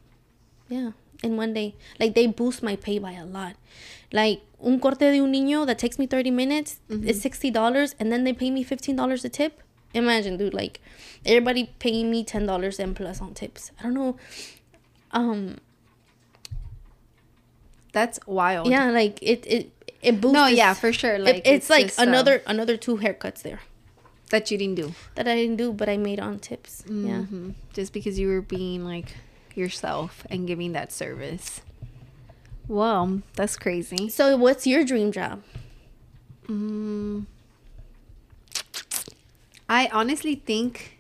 Yeah, 0.69 0.91
in 1.25 1.37
one 1.39 1.55
day. 1.55 1.75
Like 1.99 2.15
they 2.15 2.27
boost 2.27 2.63
my 2.63 2.77
pay 2.77 2.99
by 2.99 3.13
a 3.13 3.25
lot. 3.25 3.57
Like 4.13 4.43
un 4.63 4.79
corte 4.81 4.99
de 5.01 5.19
un 5.19 5.33
niño 5.33 5.67
that 5.67 5.79
takes 5.79 5.99
me 5.99 6.07
30 6.07 6.31
minutes 6.31 6.81
is 6.91 7.25
$60 7.25 7.95
and 7.99 8.13
then 8.13 8.25
they 8.25 8.35
pay 8.35 8.51
me 8.51 8.63
$15 8.63 9.25
a 9.25 9.29
tip. 9.31 9.63
Imagine, 9.95 10.37
dude, 10.37 10.53
like 10.53 10.81
everybody 11.25 11.71
paying 11.79 12.11
me 12.11 12.23
$10 12.23 12.79
and 12.79 12.95
plus 12.95 13.21
on 13.23 13.33
tips. 13.33 13.71
I 13.81 13.85
don't 13.85 13.95
know. 13.95 14.17
Um 15.13 15.57
That's 17.93 18.19
wild. 18.27 18.69
yeah, 18.69 18.91
like 18.91 19.19
it 19.23 19.45
it 19.47 19.73
it 20.03 20.21
boosts 20.21 20.35
No, 20.35 20.47
yeah, 20.47 20.75
for 20.75 20.93
sure. 20.93 21.15
it- 21.15 21.21
Like 21.23 21.43
it's, 21.45 21.69
like 21.69 21.87
just, 21.87 21.99
um, 22.01 22.09
another 22.09 22.43
another 22.47 22.77
two 22.77 22.99
haircuts 22.99 23.43
there 23.43 23.61
that 24.31 24.51
you 24.51 24.57
didn't 24.59 24.77
do. 24.77 24.95
that 25.17 25.27
I 25.29 25.35
didn't 25.37 25.57
do 25.57 25.73
but 25.73 25.89
I 25.89 25.97
made 25.97 26.21
on 26.21 26.39
tips. 26.39 26.85
Yeah. 26.89 27.27
Mhm. 27.27 27.55
Just 27.73 27.93
because 27.93 28.19
you 28.19 28.29
were 28.29 28.41
being 28.43 28.85
like 28.85 29.17
yourself 29.55 30.25
and 30.31 30.47
giving 30.47 30.73
that 30.73 30.93
service. 30.93 31.61
Well, 32.69 33.23
that's 33.35 33.57
crazy. 33.59 34.09
So 34.09 34.37
what's 34.37 34.67
your 34.67 34.85
dream 34.85 35.11
job? 35.11 35.43
Mm. 36.49 37.27
I 39.69 39.89
honestly 39.93 40.35
think 40.37 40.99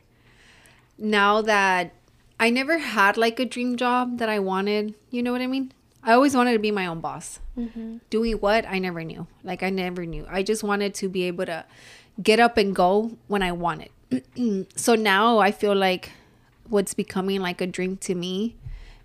now 0.98 1.42
that 1.42 1.92
I 2.38 2.50
never 2.50 2.78
had 2.78 3.16
like 3.16 3.38
a 3.40 3.44
dream 3.44 3.76
job 3.76 4.18
that 4.18 4.28
I 4.28 4.38
wanted, 4.38 4.94
you 5.10 5.22
know 5.22 5.32
what 5.32 5.40
I 5.40 5.46
mean? 5.46 5.72
I 6.02 6.12
always 6.12 6.34
wanted 6.34 6.54
to 6.54 6.58
be 6.58 6.70
my 6.70 6.86
own 6.86 7.00
boss. 7.00 7.40
Mm-hmm. 7.58 7.98
Doing 8.08 8.34
what? 8.34 8.64
I 8.66 8.78
never 8.78 9.04
knew. 9.04 9.26
Like, 9.44 9.62
I 9.62 9.70
never 9.70 10.06
knew. 10.06 10.26
I 10.30 10.42
just 10.42 10.62
wanted 10.62 10.94
to 10.94 11.08
be 11.08 11.24
able 11.24 11.46
to 11.46 11.64
get 12.22 12.40
up 12.40 12.56
and 12.56 12.74
go 12.74 13.16
when 13.28 13.42
I 13.42 13.52
wanted. 13.52 13.90
so 14.76 14.94
now 14.94 15.38
I 15.38 15.50
feel 15.52 15.74
like 15.74 16.12
what's 16.68 16.94
becoming 16.94 17.40
like 17.40 17.60
a 17.60 17.66
dream 17.66 17.96
to 17.98 18.14
me 18.14 18.56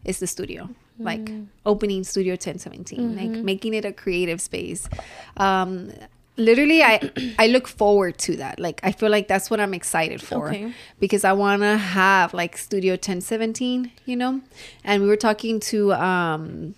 is 0.03 0.19
the 0.19 0.27
studio. 0.27 0.69
Like 0.97 1.29
opening 1.65 2.05
Studio 2.05 2.33
1017, 2.33 3.17
like 3.17 3.43
making 3.43 3.73
it 3.73 3.83
a 3.83 3.91
creative 3.91 4.39
space. 4.39 4.87
Um, 5.35 5.91
literally 6.37 6.83
I 6.83 7.11
I 7.39 7.47
look 7.47 7.67
forward 7.67 8.17
to 8.19 8.37
that. 8.37 8.61
Like 8.61 8.79
I 8.81 8.93
feel 8.93 9.09
like 9.09 9.27
that's 9.27 9.49
what 9.51 9.59
I'm 9.59 9.73
excited 9.73 10.21
for 10.21 10.47
Okay. 10.47 10.71
because 10.99 11.25
I 11.25 11.33
want 11.33 11.63
to 11.63 11.75
have 11.75 12.33
like 12.33 12.57
Studio 12.57 12.93
1017, 12.93 13.91
you 14.05 14.15
know? 14.15 14.39
And 14.85 15.03
we 15.03 15.09
were 15.09 15.17
talking 15.17 15.59
to 15.71 15.91
um 15.95 16.75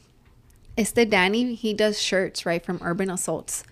Este 0.77 1.09
Danny, 1.09 1.55
he 1.55 1.73
does 1.73 1.99
shirts, 1.99 2.45
right, 2.45 2.63
from 2.63 2.79
Urban 2.83 3.09
Assaults. 3.09 3.63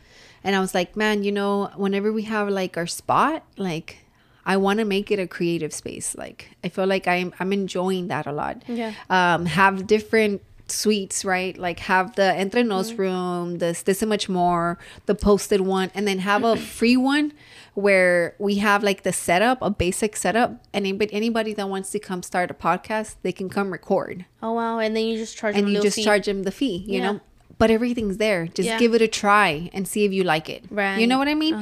And 0.43 0.56
I 0.56 0.60
was 0.60 0.74
like, 0.74 0.95
man, 0.95 1.24
you 1.24 1.32
know, 1.32 1.72
whenever 1.76 2.12
we 2.12 2.24
have 2.24 2.49
like 2.49 2.78
our 2.78 2.88
spot, 2.88 3.43
like 3.58 4.06
I 4.45 4.58
want 4.58 4.80
to 4.80 4.86
make 4.86 5.10
it 5.12 5.20
a 5.20 5.28
creative 5.28 5.74
space. 5.74 6.16
Like 6.16 6.56
I 6.64 6.70
feel 6.70 6.86
like 6.86 7.08
I'm 7.08 7.34
I'm 7.39 7.51
enjoying 7.51 8.08
that 8.10 8.28
a 8.28 8.32
lot. 8.32 8.64
Yeah. 8.68 8.93
Um, 9.10 9.47
have 9.47 9.88
different 9.88 10.43
suites, 10.68 11.26
right? 11.26 11.58
Like 11.58 11.80
have 11.80 12.16
the 12.16 12.34
entre 12.36 12.64
nos 12.64 12.93
room, 12.93 13.58
the 13.58 13.82
this 13.86 14.01
and 14.01 14.10
much 14.10 14.30
more, 14.30 14.78
the 15.08 15.16
posted 15.16 15.62
one, 15.62 15.89
and 15.95 16.08
then 16.08 16.20
have 16.20 16.43
a 16.43 16.56
free 16.78 16.97
one 16.97 17.34
where 17.76 18.36
we 18.39 18.55
have 18.55 18.84
like 18.84 19.03
the 19.03 19.13
setup, 19.13 19.59
a 19.61 19.69
basic 19.69 20.15
setup, 20.15 20.51
and 20.73 20.86
anybody 20.86 21.13
anybody 21.13 21.53
that 21.53 21.69
wants 21.69 21.91
to 21.91 21.99
come 21.99 22.23
start 22.23 22.49
a 22.49 22.53
podcast, 22.53 23.15
they 23.21 23.32
can 23.32 23.47
come 23.49 23.71
record 23.71 24.26
Oh 24.41 24.53
wow! 24.53 24.80
And 24.80 24.95
then 24.95 25.05
you 25.05 25.17
just 25.17 25.38
charge 25.38 25.55
and 25.55 25.67
them 25.67 25.73
you 25.76 25.82
just 25.82 25.97
fee. 25.97 26.03
charge 26.03 26.26
them 26.26 26.43
the 26.43 26.51
fee, 26.51 26.84
you 26.88 26.99
Yeah. 26.99 27.11
know. 27.13 27.19
But 27.57 27.71
everything's 27.71 28.17
there. 28.17 28.47
Just 28.47 28.67
Yeah. 28.67 28.78
give 28.78 28.93
it 28.93 29.01
a 29.01 29.07
try 29.07 29.69
and 29.71 29.88
see 29.88 30.03
if 30.03 30.11
you 30.11 30.23
like 30.26 30.49
it. 30.49 30.65
Right. 30.69 30.99
You 30.99 31.07
know 31.07 31.17
what 31.17 31.30
I 31.30 31.36
mean? 31.36 31.53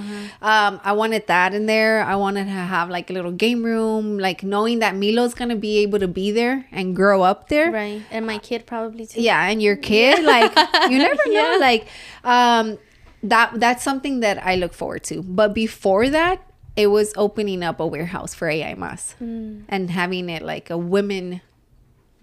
Um, 0.42 0.82
I 0.84 0.92
wanted 0.94 1.28
that 1.28 1.54
in 1.54 1.68
there. 1.68 2.02
I 2.04 2.16
wanted 2.16 2.46
to 2.46 2.50
have 2.74 2.90
like 2.90 3.12
a 3.12 3.14
little 3.14 3.32
game 3.32 3.62
room, 3.64 4.18
like 4.18 4.42
knowing 4.42 4.80
that 4.80 4.96
Milo's 4.96 5.36
gonna 5.36 5.56
be 5.56 5.78
able 5.84 6.00
to 6.00 6.08
be 6.08 6.32
there 6.32 6.66
and 6.72 6.96
grow 6.96 7.22
up 7.22 7.48
there. 7.50 7.70
right, 7.72 8.02
and 8.10 8.26
my 8.26 8.40
kid 8.40 8.66
probably 8.66 9.06
too. 9.06 9.22
Yeah, 9.22 9.46
and 9.48 9.62
your 9.62 9.76
kid, 9.92 10.24
like 10.24 10.52
you 10.90 10.98
never 10.98 11.22
know. 11.28 11.52
Yeah. 11.54 11.58
Like, 11.60 11.86
um, 12.24 12.80
that 13.24 13.60
that's 13.60 13.84
something 13.84 14.20
that 14.20 14.38
I 14.46 14.56
look 14.56 14.74
forward 14.74 15.04
to. 15.06 15.22
But 15.24 15.54
before 15.54 16.10
that, 16.10 16.42
it 16.76 16.88
was 16.88 17.14
opening 17.16 17.64
up 17.64 17.80
a 17.80 17.88
warehouse 17.88 18.34
for 18.34 18.50
Ella 18.50 18.66
Y 18.72 18.76
Mas 18.78 19.16
Mm. 19.22 19.64
and 19.70 19.90
having 19.92 20.30
it 20.30 20.42
like 20.42 20.70
a 20.70 20.78
women 20.78 21.42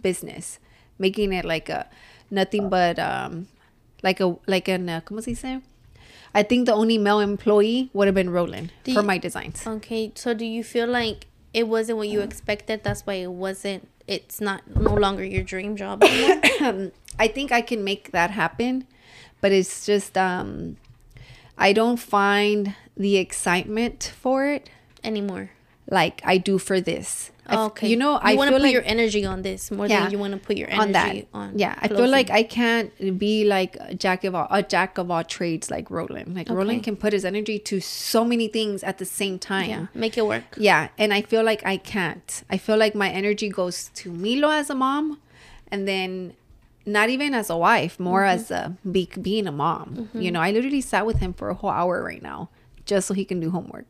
business, 0.02 0.58
making 0.98 1.32
it 1.32 1.44
like 1.44 1.68
a 1.68 1.86
nothing 2.30 2.68
but 2.68 2.98
um, 2.98 3.48
like 4.02 4.20
a 4.20 4.36
like 4.46 4.68
an 4.68 4.88
uh, 4.88 5.00
¿cómo 5.00 5.22
se 5.22 5.32
dice? 5.34 5.62
I 6.34 6.42
think 6.44 6.66
the 6.66 6.74
only 6.74 6.96
male 6.98 7.18
employee 7.20 7.90
would 7.92 8.06
have 8.06 8.14
been 8.14 8.30
Roland 8.30 8.72
Do 8.84 8.94
for 8.94 9.00
you- 9.00 9.06
my 9.06 9.18
designs. 9.18 9.66
Okay, 9.66 10.12
so 10.14 10.32
do 10.34 10.44
you 10.44 10.62
feel 10.62 10.86
like 10.86 11.26
it 11.52 11.66
wasn't 11.66 11.98
what 11.98 12.08
you 12.08 12.20
expected? 12.20 12.84
That's 12.84 13.04
why 13.06 13.14
it 13.14 13.32
wasn't. 13.32 13.88
It's 14.06 14.40
not 14.40 14.62
no 14.68 14.94
longer 14.94 15.24
your 15.24 15.42
dream 15.42 15.74
job? 15.76 16.02
I 16.04 17.28
think 17.28 17.50
I 17.52 17.60
can 17.60 17.82
make 17.84 18.12
that 18.12 18.30
happen, 18.30 18.86
but 19.40 19.50
it's 19.52 19.84
just 19.86 20.16
um 20.16 20.76
I 21.60 21.72
don't 21.72 21.98
find 21.98 22.74
the 22.96 23.16
excitement 23.18 24.12
for 24.22 24.46
it 24.46 24.68
anymore. 25.04 25.50
like 25.90 26.20
I 26.24 26.38
do 26.38 26.58
for 26.58 26.80
this. 26.80 27.30
Oh, 27.52 27.66
okay, 27.66 27.88
You 27.88 27.96
know, 27.96 28.12
you 28.12 28.18
I 28.30 28.34
want 28.38 28.48
to 28.50 28.54
put 28.54 28.62
like 28.62 28.72
your 28.72 28.84
energy 28.86 29.24
on 29.26 29.42
this 29.42 29.72
more 29.72 29.88
Yeah, 29.88 30.02
than 30.02 30.12
you 30.12 30.20
want 30.20 30.34
to 30.34 30.38
put 30.38 30.56
your 30.56 30.70
energy 30.70 30.86
on 30.86 30.92
that. 30.92 31.26
on. 31.34 31.58
yeah, 31.58 31.74
I 31.82 31.88
feel 31.88 32.06
like 32.08 32.30
I 32.30 32.44
can't 32.44 32.92
be 33.18 33.44
like 33.44 33.76
a 33.80 33.92
jack 34.04 34.22
of 34.22 34.36
all, 34.36 34.46
a 34.52 34.62
jack 34.62 34.98
of 34.98 35.10
all 35.10 35.24
trades 35.24 35.68
like 35.68 35.90
Roland. 35.90 36.28
Like 36.36 36.46
Okay. 36.46 36.54
Roland 36.54 36.84
can 36.84 36.94
put 36.96 37.12
his 37.12 37.24
energy 37.24 37.58
to 37.70 37.80
so 37.80 38.24
many 38.24 38.46
things 38.46 38.84
at 38.84 38.98
the 38.98 39.04
same 39.04 39.36
time. 39.40 39.68
yeah, 39.68 39.86
make 39.94 40.16
it 40.16 40.24
work. 40.26 40.44
Yeah, 40.56 40.88
and 40.96 41.12
I 41.12 41.22
feel 41.22 41.42
like 41.42 41.66
I 41.66 41.76
can't. 41.76 42.44
I 42.48 42.56
feel 42.56 42.76
like 42.76 42.94
my 42.94 43.10
energy 43.10 43.48
goes 43.48 43.90
to 44.00 44.12
Milo 44.12 44.50
as 44.60 44.70
a 44.70 44.76
mom, 44.76 45.18
and 45.72 45.88
then 45.88 46.34
not 46.92 47.08
even 47.08 47.34
as 47.34 47.50
a 47.50 47.56
wife, 47.56 47.98
more 48.00 48.22
Mm-hmm. 48.22 48.34
as 48.34 48.50
a 48.50 48.76
be, 48.90 49.08
being 49.20 49.46
a 49.46 49.52
mom. 49.52 50.08
You 50.14 50.30
know, 50.30 50.40
I 50.40 50.50
literally 50.52 50.80
sat 50.80 51.06
with 51.06 51.18
him 51.18 51.32
for 51.32 51.48
a 51.50 51.54
whole 51.54 51.70
hour 51.70 52.02
right 52.02 52.22
now 52.22 52.50
just 52.86 53.06
so 53.06 53.14
he 53.14 53.24
can 53.24 53.38
do 53.38 53.50
homework 53.50 53.88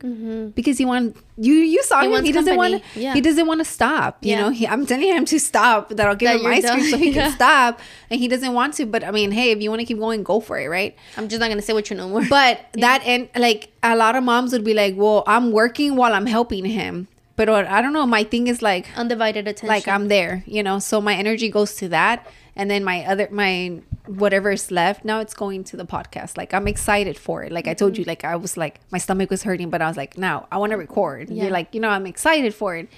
because 0.54 0.76
he 0.76 0.84
want 0.84 1.16
you 1.38 1.54
you 1.54 1.82
saw 1.84 2.02
Mm-hmm. 2.02 2.10
He 2.10 2.18
him 2.18 2.24
he 2.24 2.32
doesn't 2.32 2.56
want. 2.56 2.82
Yeah. 2.94 3.14
he 3.14 3.20
doesn't 3.22 3.46
want 3.46 3.60
to 3.60 3.64
stop 3.64 4.18
you 4.22 4.32
Yeah. 4.32 4.40
know 4.42 4.50
he, 4.50 4.66
i'm 4.66 4.84
telling 4.84 5.08
him 5.08 5.24
to 5.26 5.38
stop 5.40 5.88
that 5.90 6.06
i'll 6.06 6.16
give 6.16 6.28
That 6.28 6.40
him 6.40 6.46
ice 6.46 6.68
cream 6.70 6.84
so 6.90 6.98
he 6.98 7.10
can 7.12 7.30
stop 7.40 7.80
and 8.10 8.20
he 8.20 8.28
doesn't 8.28 8.52
want 8.52 8.74
to 8.74 8.84
but 8.84 9.02
i 9.04 9.10
mean 9.10 9.30
hey 9.30 9.52
if 9.52 9.62
you 9.62 9.70
want 9.70 9.80
to 9.80 9.86
keep 9.86 9.98
going 9.98 10.22
go 10.22 10.38
for 10.40 10.58
it 10.60 10.68
right 10.68 10.94
I'm 11.16 11.28
just 11.28 11.40
not 11.40 11.48
gonna 11.48 11.62
say 11.62 11.72
what 11.72 11.88
you 11.88 11.96
know 11.96 12.08
more. 12.10 12.24
but 12.28 12.60
that 12.74 13.00
and 13.06 13.30
like 13.36 13.70
a 13.82 13.96
lot 13.96 14.16
of 14.16 14.22
moms 14.24 14.52
would 14.52 14.64
be 14.64 14.74
like, 14.74 14.94
"Well, 14.98 15.22
I'm 15.26 15.50
working 15.52 15.96
while 15.96 16.12
I'm 16.12 16.26
helping 16.26 16.66
him." 16.66 17.08
But 17.36 17.48
I 17.48 17.80
don't 17.80 17.94
know. 17.94 18.04
My 18.06 18.24
thing 18.24 18.48
is 18.48 18.60
like, 18.60 18.84
undivided 18.98 19.48
attention. 19.48 19.68
like 19.68 19.88
I'm 19.88 20.08
there, 20.08 20.44
you 20.46 20.62
know. 20.62 20.78
So 20.78 21.00
my 21.00 21.14
energy 21.14 21.48
goes 21.48 21.74
to 21.76 21.88
that, 21.88 22.26
and 22.60 22.70
then 22.70 22.84
my 22.84 23.06
other 23.06 23.26
my 23.30 23.80
whatever's 24.04 24.70
left 24.70 25.02
now 25.02 25.20
it's 25.20 25.32
going 25.32 25.64
to 25.64 25.78
the 25.78 25.86
podcast. 25.86 26.36
Like 26.36 26.52
I'm 26.52 26.68
excited 26.68 27.16
for 27.16 27.42
it. 27.42 27.50
Like 27.50 27.66
I 27.66 27.72
told 27.72 27.96
you, 27.96 28.02
mm-hmm. 28.02 28.10
like 28.10 28.24
I 28.24 28.36
was 28.36 28.58
like 28.58 28.80
my 28.90 28.98
stomach 28.98 29.30
was 29.30 29.44
hurting, 29.44 29.70
but 29.70 29.80
I 29.80 29.88
was 29.88 29.96
like, 29.96 30.18
now 30.18 30.46
I 30.52 30.58
want 30.58 30.70
to 30.72 30.76
oh, 30.76 30.80
record. 30.80 31.30
Yeah. 31.30 31.44
You're 31.44 31.52
like, 31.52 31.74
you 31.74 31.80
know, 31.80 31.88
I'm 31.88 32.06
excited 32.06 32.54
for 32.54 32.76
it, 32.76 32.88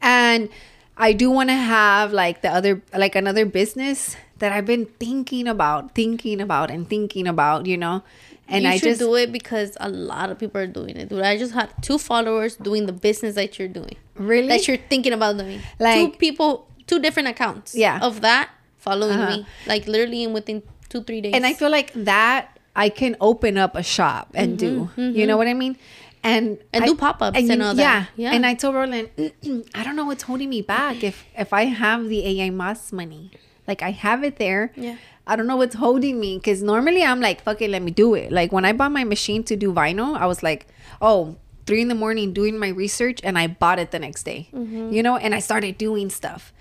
and 0.00 0.48
I 0.96 1.12
do 1.12 1.30
want 1.30 1.50
to 1.50 1.54
have 1.54 2.14
like 2.14 2.40
the 2.40 2.48
other 2.48 2.80
like 2.94 3.14
another 3.14 3.44
business 3.44 4.16
that 4.38 4.50
I've 4.50 4.64
been 4.64 4.86
thinking 4.86 5.46
about, 5.46 5.94
thinking 5.94 6.40
about, 6.40 6.70
and 6.70 6.88
thinking 6.88 7.26
about, 7.26 7.66
you 7.66 7.76
know. 7.76 8.02
And 8.48 8.64
you 8.64 8.70
I 8.70 8.76
should 8.76 8.96
just 8.96 9.00
do 9.00 9.14
it 9.14 9.30
because 9.30 9.76
a 9.78 9.90
lot 9.90 10.30
of 10.30 10.38
people 10.38 10.58
are 10.60 10.66
doing 10.66 10.96
it, 10.96 11.10
dude. 11.10 11.20
I 11.20 11.36
just 11.36 11.52
had 11.52 11.70
two 11.82 11.98
followers 11.98 12.56
doing 12.56 12.86
the 12.86 12.92
business 12.92 13.34
that 13.34 13.58
you're 13.58 13.68
doing, 13.68 13.96
really 14.16 14.48
that 14.48 14.66
you're 14.66 14.82
thinking 14.88 15.12
about 15.12 15.36
doing. 15.36 15.60
Like- 15.78 15.96
two 15.98 16.18
people, 16.18 16.66
two 16.86 16.98
different 16.98 17.28
accounts. 17.28 17.74
Yeah. 17.74 18.00
of 18.00 18.22
that 18.22 18.50
following 18.86 19.18
Uh-huh. 19.18 19.36
me, 19.36 19.46
like 19.72 19.86
literally 19.86 20.22
in 20.26 20.32
within 20.34 20.62
two 20.90 21.02
three 21.06 21.20
days. 21.24 21.32
and 21.34 21.46
I 21.46 21.54
feel 21.54 21.70
like 21.70 21.90
that 22.10 22.58
I 22.74 22.88
can 22.88 23.16
open 23.20 23.56
up 23.64 23.76
a 23.76 23.82
shop 23.82 24.30
and 24.34 24.58
do. 24.58 24.90
You 24.96 25.26
know 25.26 25.36
what 25.40 25.48
I 25.48 25.54
mean? 25.54 25.76
And 26.24 26.56
Mm-hmm, 26.58 26.74
And 26.74 26.84
I- 26.84 26.86
do 26.86 26.94
pop-ups 26.94 27.36
and 27.38 27.48
you- 27.48 27.62
all 27.66 27.74
that. 27.74 28.08
Yeah. 28.16 28.32
And 28.34 28.46
I 28.46 28.54
told 28.54 28.74
Roland, 28.76 29.08
I 29.74 29.82
don't 29.84 29.96
know 29.98 30.06
what's 30.06 30.22
holding 30.30 30.50
me 30.50 30.62
back. 30.62 31.02
If 31.02 31.24
if 31.36 31.52
I 31.52 31.64
have 31.82 32.08
the 32.12 32.20
Ella 32.30 32.46
Y 32.48 32.50
Mas 32.50 32.92
money, 32.92 33.30
like 33.66 33.82
I 33.82 33.90
have 33.90 34.22
it 34.28 34.36
there. 34.38 34.72
Yeah. 34.76 34.96
I 35.26 35.36
don't 35.36 35.46
know 35.50 35.56
what's 35.62 35.76
holding 35.76 36.18
me 36.18 36.30
because 36.38 36.62
normally 36.62 37.02
I'm 37.04 37.20
like, 37.20 37.42
fuck 37.46 37.60
it, 37.62 37.70
let 37.70 37.82
me 37.82 37.92
do 38.04 38.14
it. 38.14 38.32
Like 38.38 38.50
when 38.56 38.64
I 38.64 38.72
bought 38.72 38.90
my 39.00 39.04
machine 39.04 39.42
to 39.50 39.54
do 39.64 39.72
vinyl, 39.72 40.16
I 40.16 40.26
was 40.26 40.42
like, 40.42 40.66
oh, 41.00 41.36
three 41.66 41.80
in 41.82 41.88
the 41.88 41.94
morning 42.04 42.32
doing 42.32 42.58
my 42.58 42.68
research 42.84 43.18
and 43.22 43.38
I 43.38 43.46
bought 43.46 43.78
it 43.78 43.90
the 43.92 44.00
next 44.00 44.24
day. 44.24 44.48
Mm-hmm. 44.52 44.90
You 44.94 45.02
know, 45.06 45.16
and 45.16 45.32
I 45.34 45.38
started 45.38 45.78
doing 45.78 46.10
stuff. 46.10 46.52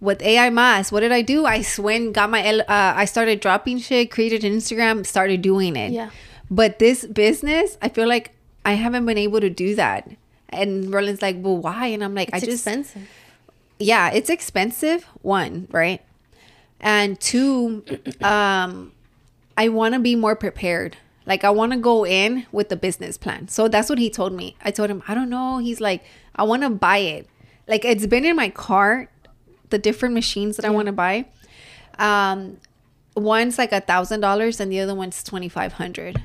With 0.00 0.22
Ella 0.22 0.46
Y 0.46 0.50
Mas, 0.50 0.92
what 0.92 1.00
did 1.00 1.10
I 1.10 1.22
do? 1.22 1.44
I 1.44 1.64
went, 1.78 2.12
got 2.12 2.30
my, 2.30 2.44
L- 2.46 2.60
uh, 2.60 2.92
I 2.96 3.04
started 3.04 3.40
dropping 3.40 3.78
shit, 3.78 4.10
created 4.10 4.44
an 4.44 4.52
Instagram, 4.52 5.04
started 5.04 5.42
doing 5.42 5.74
it. 5.74 5.90
Yeah. 5.92 6.10
But 6.50 6.78
this 6.78 7.04
business, 7.04 7.76
I 7.82 7.88
feel 7.88 8.06
like 8.06 8.30
I 8.64 8.74
haven't 8.74 9.06
been 9.06 9.18
able 9.18 9.40
to 9.40 9.50
do 9.50 9.74
that. 9.74 10.08
And 10.50 10.92
Roland's 10.92 11.20
like, 11.20 11.36
well, 11.40 11.56
why? 11.58 11.88
And 11.88 12.04
I'm 12.04 12.14
like, 12.14 12.28
it's 12.28 12.42
I 12.42 12.46
just, 12.46 12.66
expensive. 12.66 13.08
yeah, 13.78 14.10
it's 14.10 14.30
expensive. 14.30 15.04
One, 15.22 15.66
right? 15.70 16.00
And 16.80 17.20
two, 17.20 17.84
um, 18.22 18.92
I 19.56 19.68
want 19.68 19.94
to 19.94 20.00
be 20.00 20.14
more 20.14 20.36
prepared. 20.36 20.96
Like 21.26 21.42
I 21.44 21.50
want 21.50 21.72
to 21.72 21.78
go 21.78 22.06
in 22.06 22.46
with 22.52 22.68
the 22.68 22.76
business 22.76 23.18
plan. 23.18 23.48
So 23.48 23.66
that's 23.68 23.90
what 23.90 23.98
he 23.98 24.08
told 24.08 24.32
me. 24.32 24.56
I 24.62 24.70
told 24.70 24.88
him, 24.90 25.02
I 25.08 25.14
don't 25.14 25.28
know. 25.28 25.58
He's 25.58 25.80
like, 25.80 26.04
I 26.36 26.44
want 26.44 26.62
to 26.62 26.70
buy 26.70 26.98
it. 26.98 27.28
Like 27.66 27.84
it's 27.84 28.06
been 28.06 28.24
in 28.24 28.36
my 28.36 28.48
cart, 28.48 29.10
the 29.70 29.78
different 29.78 30.14
machines 30.14 30.56
that 30.56 30.64
I 30.64 30.70
want 30.70 30.86
to 30.86 30.92
buy. 30.92 31.26
Um, 31.98 32.58
one's 33.16 33.58
like 33.58 33.72
a 33.72 33.80
thousand 33.80 34.20
dollars 34.20 34.60
and 34.60 34.70
the 34.70 34.80
other 34.80 34.94
one's 34.94 35.22
twenty 35.22 35.48
five 35.48 35.74
hundred. 35.74 36.22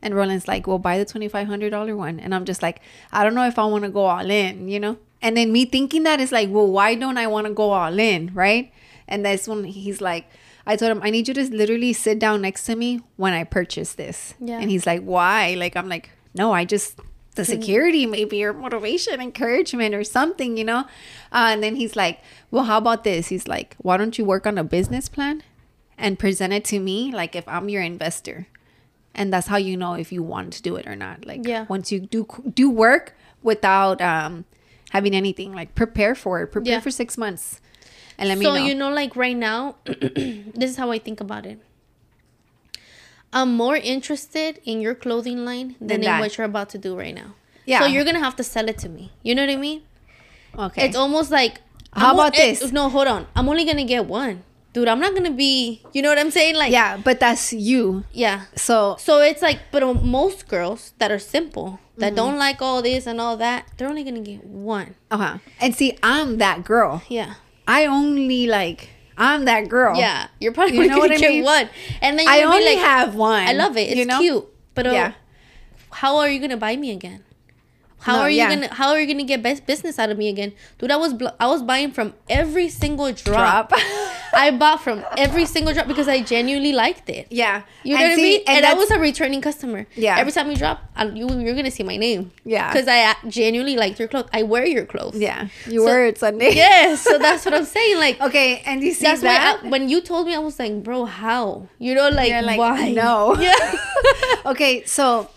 And 0.00 0.14
Roland's 0.14 0.46
like, 0.46 0.66
"Well, 0.66 0.78
buy 0.78 0.98
the 0.98 1.04
twenty 1.04 1.28
five 1.28 1.48
hundred 1.48 1.70
dollar 1.70 1.96
one." 1.96 2.20
And 2.20 2.34
I'm 2.34 2.44
just 2.44 2.62
like, 2.62 2.80
"I 3.12 3.24
don't 3.24 3.34
know 3.34 3.46
if 3.46 3.58
I 3.58 3.64
want 3.64 3.84
to 3.84 3.90
go 3.90 4.04
all 4.04 4.30
in," 4.30 4.68
you 4.68 4.78
know. 4.78 4.98
And 5.20 5.36
then 5.36 5.52
me 5.52 5.64
thinking 5.64 6.04
that 6.04 6.20
is 6.20 6.30
like, 6.30 6.48
"Well, 6.50 6.68
why 6.68 6.94
don't 6.94 7.18
I 7.18 7.26
want 7.26 7.46
to 7.46 7.52
go 7.52 7.70
all 7.70 7.98
in?" 7.98 8.32
Right? 8.34 8.72
And 9.08 9.24
that's 9.24 9.48
when 9.48 9.64
he's 9.64 10.00
like, 10.00 10.26
I 10.66 10.76
told 10.76 10.92
him, 10.92 11.00
"I 11.02 11.10
need 11.10 11.26
you 11.26 11.34
to 11.34 11.44
literally 11.50 11.92
sit 11.92 12.18
down 12.18 12.42
next 12.42 12.64
to 12.66 12.76
me 12.76 13.00
when 13.16 13.32
I 13.32 13.42
purchase 13.44 13.94
this." 13.94 14.34
Yeah. 14.38 14.58
And 14.60 14.70
he's 14.70 14.86
like, 14.86 15.02
"Why?" 15.02 15.54
Like 15.58 15.76
I'm 15.76 15.88
like, 15.88 16.10
"No, 16.34 16.52
I 16.52 16.64
just 16.64 17.00
the 17.38 17.44
security 17.56 18.04
maybe 18.06 18.44
or 18.44 18.52
motivation 18.52 19.16
encouragement 19.28 19.94
or 19.94 20.04
something 20.04 20.56
you 20.60 20.64
know? 20.70 20.80
Uh, 21.32 21.48
and 21.52 21.62
then 21.64 21.74
he's 21.80 21.94
like 21.96 22.16
well 22.50 22.64
how 22.64 22.78
about 22.84 23.02
this? 23.04 23.28
He's 23.32 23.46
like 23.48 23.76
why 23.86 23.96
don't 23.96 24.16
you 24.18 24.24
work 24.32 24.44
on 24.50 24.58
a 24.58 24.64
business 24.76 25.08
plan 25.08 25.42
and 25.96 26.18
present 26.18 26.52
it 26.52 26.64
to 26.72 26.78
me 26.78 26.98
like 27.20 27.32
if 27.34 27.46
i'm 27.48 27.68
your 27.74 27.82
investor? 27.82 28.46
And 29.18 29.32
that's 29.32 29.48
how 29.48 29.56
you 29.68 29.76
know 29.76 29.94
if 29.94 30.12
you 30.12 30.22
want 30.22 30.52
to 30.56 30.62
do 30.62 30.76
it 30.76 30.86
or 30.86 30.94
not. 30.94 31.24
Like 31.30 31.40
Yeah. 31.46 31.64
once 31.68 31.90
you 31.90 31.98
do 32.14 32.20
do 32.54 32.66
work 32.70 33.14
without 33.42 33.98
um 34.12 34.44
having 34.90 35.14
anything 35.14 35.50
like 35.60 35.74
prepare 35.74 36.14
for 36.14 36.34
it 36.42 36.46
prepare 36.48 36.72
Yeah. 36.78 36.80
for 36.86 36.90
six 36.90 37.18
months 37.24 37.60
and 38.18 38.28
let 38.30 38.38
me 38.38 38.44
so 38.44 38.54
know. 38.54 38.64
you 38.66 38.74
know 38.74 38.90
like 39.00 39.12
right 39.24 39.36
now 39.36 39.76
this 39.84 40.70
is 40.72 40.76
how 40.82 40.88
i 40.96 40.98
think 40.98 41.20
about 41.20 41.44
it 41.52 41.58
i'm 43.32 43.54
more 43.54 43.76
interested 43.76 44.60
in 44.64 44.80
your 44.80 44.94
clothing 44.94 45.44
line 45.44 45.76
than, 45.80 46.00
Than 46.00 46.14
in 46.14 46.18
what 46.20 46.36
you're 46.38 46.46
about 46.46 46.68
to 46.70 46.78
do 46.78 46.96
right 46.96 47.14
now. 47.14 47.34
Yeah. 47.66 47.80
so 47.80 47.86
you're 47.86 48.04
gonna 48.04 48.20
have 48.28 48.36
to 48.36 48.44
sell 48.44 48.68
it 48.68 48.78
to 48.78 48.88
me. 48.88 49.12
You 49.22 49.34
know 49.34 49.42
what 49.44 49.50
i 49.52 49.56
mean? 49.56 49.82
Okay. 50.58 50.86
It's 50.86 50.96
almost 50.96 51.30
like 51.30 51.60
How 51.92 52.10
I'm 52.10 52.16
o- 52.16 52.18
about 52.20 52.34
it- 52.38 52.60
this? 52.60 52.72
no 52.72 52.88
hold 52.88 53.06
on. 53.08 53.26
I'm 53.36 53.48
only 53.48 53.64
gonna 53.64 53.84
get 53.84 54.06
one. 54.06 54.42
Dude 54.72 54.88
i'm 54.88 55.00
not 55.00 55.14
gonna 55.14 55.30
be 55.32 55.82
you 55.92 56.00
know 56.02 56.08
what 56.08 56.18
i'm 56.18 56.30
saying? 56.30 56.54
Like 56.56 56.72
yeah 56.72 56.96
but 56.96 57.20
that's 57.20 57.52
you. 57.52 58.04
Yeah. 58.12 58.44
So 58.56 58.96
so 58.98 59.20
it's 59.20 59.42
like 59.42 59.58
but 59.72 59.82
uh, 59.82 59.94
most 59.94 60.48
girls 60.48 60.92
that 60.98 61.10
are 61.10 61.18
simple 61.18 61.78
Mm-hmm. 61.98 62.00
that 62.00 62.14
don't 62.14 62.38
like 62.38 62.62
all 62.62 62.80
this 62.80 63.06
and 63.08 63.20
all 63.20 63.36
that 63.38 63.66
they're 63.76 63.88
only 63.88 64.04
gonna 64.04 64.20
get 64.20 64.44
one. 64.44 64.94
Uh-huh 65.10 65.38
and 65.60 65.74
see 65.74 65.98
i'm 66.02 66.38
that 66.38 66.64
girl. 66.64 67.02
Yeah. 67.08 67.34
I 67.66 67.84
only 67.86 68.46
like 68.46 68.90
i'm 69.18 69.44
that 69.44 69.68
girl 69.68 69.96
yeah 69.96 70.28
you're 70.40 70.52
probably 70.52 70.76
You 70.78 70.86
know 70.88 70.98
what 70.98 71.10
gonna 71.10 71.14
I 71.16 71.18
get 71.18 71.30
mean? 71.30 71.44
one 71.44 71.68
and 72.00 72.18
then 72.18 72.26
I 72.28 72.42
only 72.44 72.64
like 72.64 72.78
have 72.78 73.14
one. 73.14 73.42
I 73.46 73.52
love 73.52 73.76
it. 73.76 73.88
It's 73.88 73.96
you 73.96 74.06
know? 74.06 74.18
cute. 74.20 74.46
But 74.74 74.86
Yeah. 74.86 75.12
Oh, 75.14 75.94
how 75.96 76.16
are 76.18 76.28
you 76.30 76.38
gonna 76.40 76.56
buy 76.56 76.76
me 76.76 76.90
again? 76.92 77.24
How 78.00 78.16
No, 78.16 78.22
are 78.22 78.30
you 78.30 78.36
yeah. 78.38 78.54
gonna 78.54 78.72
How 78.74 78.90
are 78.90 79.00
you 79.00 79.06
gonna 79.06 79.24
get 79.24 79.42
best 79.42 79.66
business 79.66 79.98
out 79.98 80.10
of 80.10 80.16
me 80.18 80.28
again, 80.28 80.52
dude? 80.78 80.90
I 80.90 80.96
was 80.96 81.12
bl- 81.12 81.34
I 81.40 81.46
was 81.48 81.62
buying 81.62 81.90
from 81.90 82.14
every 82.30 82.68
single 82.68 83.12
drop. 83.12 83.70
Drop. 83.70 83.80
I 84.32 84.50
bought 84.52 84.82
from 84.82 85.04
every 85.16 85.46
single 85.46 85.72
drop 85.74 85.88
because 85.88 86.06
I 86.06 86.22
genuinely 86.22 86.72
liked 86.72 87.08
it. 87.10 87.26
Yeah. 87.30 87.62
You 87.82 87.94
know 87.96 88.02
And 88.02 88.10
what 88.10 88.16
see, 88.16 88.22
I 88.22 88.38
mean? 88.38 88.40
and 88.46 88.56
And, 88.58 88.66
I 88.66 88.74
was 88.74 88.90
a 88.92 88.98
returning 89.00 89.40
customer. 89.40 89.86
Yeah. 89.96 90.16
Every 90.18 90.30
time 90.32 90.48
you 90.50 90.56
drop, 90.56 90.80
I, 90.94 91.06
you 91.06 91.28
you're 91.40 91.54
gonna 91.56 91.70
see 91.72 91.82
my 91.82 91.96
name. 91.96 92.30
Yeah. 92.44 92.72
Because 92.72 92.86
I 92.86 93.02
uh, 93.10 93.14
genuinely 93.28 93.76
liked 93.76 93.98
your 93.98 94.06
clothes. 94.08 94.28
I 94.32 94.42
wear 94.44 94.64
your 94.64 94.84
clothes. 94.86 95.16
Yeah. 95.18 95.48
You 95.66 95.80
So- 95.80 95.86
were 95.86 96.04
it 96.06 96.18
Sunday. 96.18 96.54
Yes. 96.64 97.00
So 97.02 97.18
that's 97.18 97.44
what 97.44 97.54
I'm 97.54 97.64
saying. 97.64 97.98
Like. 97.98 98.20
Okay, 98.28 98.62
and 98.66 98.82
you 98.82 98.92
see 98.92 99.06
That's 99.06 99.22
why 99.22 99.28
that? 99.38 99.60
I, 99.64 99.68
when 99.68 99.88
you 99.88 100.00
told 100.02 100.26
me, 100.26 100.34
I 100.34 100.38
was 100.38 100.58
like, 100.58 100.82
bro, 100.84 101.04
how? 101.06 101.66
You 101.78 101.94
know, 101.94 102.10
like, 102.10 102.30
like, 102.44 102.58
why? 102.58 102.92
no. 102.92 103.34
Yeah. 103.40 103.54
okay, 104.46 104.84
so 104.84 105.28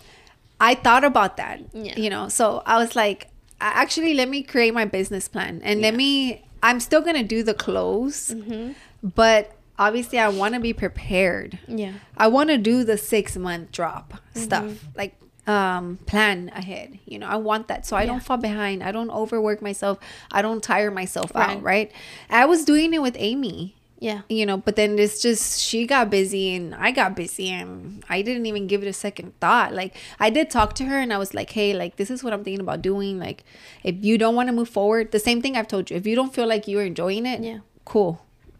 I 0.62 0.74
thought 0.76 1.04
about 1.04 1.36
that. 1.38 1.60
Yeah. 1.74 1.98
You 1.98 2.08
know, 2.08 2.28
so 2.28 2.62
I 2.64 2.78
was 2.78 2.94
like, 2.96 3.28
actually, 3.60 4.14
let 4.14 4.28
me 4.28 4.42
create 4.42 4.72
my 4.72 4.84
business 4.86 5.26
plan 5.28 5.60
and 5.64 5.80
let 5.82 5.94
me. 5.94 6.44
I'm 6.62 6.78
still 6.78 7.02
gonna 7.02 7.24
do 7.24 7.42
the 7.42 7.54
clothes, 7.54 8.30
Mm-hmm. 8.32 8.72
but 9.02 9.56
obviously, 9.78 10.18
I 10.20 10.28
want 10.28 10.54
to 10.54 10.60
be 10.60 10.72
prepared. 10.72 11.58
yeah. 11.66 11.94
I 12.16 12.28
want 12.28 12.50
to 12.50 12.58
do 12.58 12.84
the 12.84 12.96
six 12.96 13.36
month 13.36 13.72
drop 13.72 14.14
Mm-hmm. 14.14 14.40
stuff, 14.40 14.70
like 14.96 15.16
um 15.48 15.98
plan 16.06 16.52
ahead. 16.54 17.00
You 17.04 17.18
know, 17.18 17.26
I 17.26 17.34
want 17.34 17.66
that 17.66 17.84
so 17.84 17.96
I 17.96 18.02
Yeah. 18.02 18.10
don't 18.14 18.22
fall 18.22 18.36
behind. 18.36 18.82
I 18.84 18.92
don't 18.92 19.10
overwork 19.10 19.60
myself. 19.60 19.98
I 20.30 20.40
don't 20.40 20.62
tire 20.62 20.92
myself 20.92 21.34
Right. 21.34 21.56
out. 21.56 21.62
Right. 21.64 21.90
I 22.30 22.44
was 22.46 22.64
doing 22.64 22.94
it 22.94 23.02
with 23.02 23.16
Amy 23.18 23.74
Yeah. 24.08 24.22
you 24.28 24.44
know 24.48 24.56
but 24.66 24.74
then 24.74 24.98
it's 24.98 25.22
just 25.22 25.60
she 25.60 25.86
got 25.86 26.10
busy 26.10 26.54
and 26.56 26.74
i 26.74 26.90
got 26.90 27.14
busy 27.14 27.48
and 27.58 28.02
i 28.08 28.20
didn't 28.20 28.46
even 28.46 28.66
give 28.66 28.82
it 28.82 28.88
a 28.88 28.92
second 28.92 29.28
thought. 29.38 29.72
Like 29.80 29.92
i 30.18 30.28
did 30.36 30.50
talk 30.50 30.74
to 30.80 30.84
her 30.90 30.98
and 30.98 31.12
i 31.12 31.18
was 31.24 31.32
like 31.38 31.50
hey 31.58 31.72
like 31.82 31.94
this 32.00 32.10
is 32.10 32.24
what 32.24 32.32
i'm 32.32 32.42
thinking 32.42 32.60
about 32.68 32.82
doing. 32.82 33.18
Like 33.26 33.44
if 33.84 33.94
you 34.08 34.18
don't 34.18 34.34
want 34.34 34.48
to 34.48 34.52
move 34.60 34.68
forward 34.68 35.12
the 35.12 35.20
same 35.28 35.40
thing 35.42 35.56
i've 35.56 35.68
told 35.68 35.88
you 35.90 35.96
if 35.96 36.04
you 36.06 36.16
don't 36.16 36.34
feel 36.34 36.48
like 36.54 36.66
you're 36.66 36.84
enjoying 36.84 37.26
it 37.26 37.40
Yeah. 37.42 37.60
cool. 37.84 38.12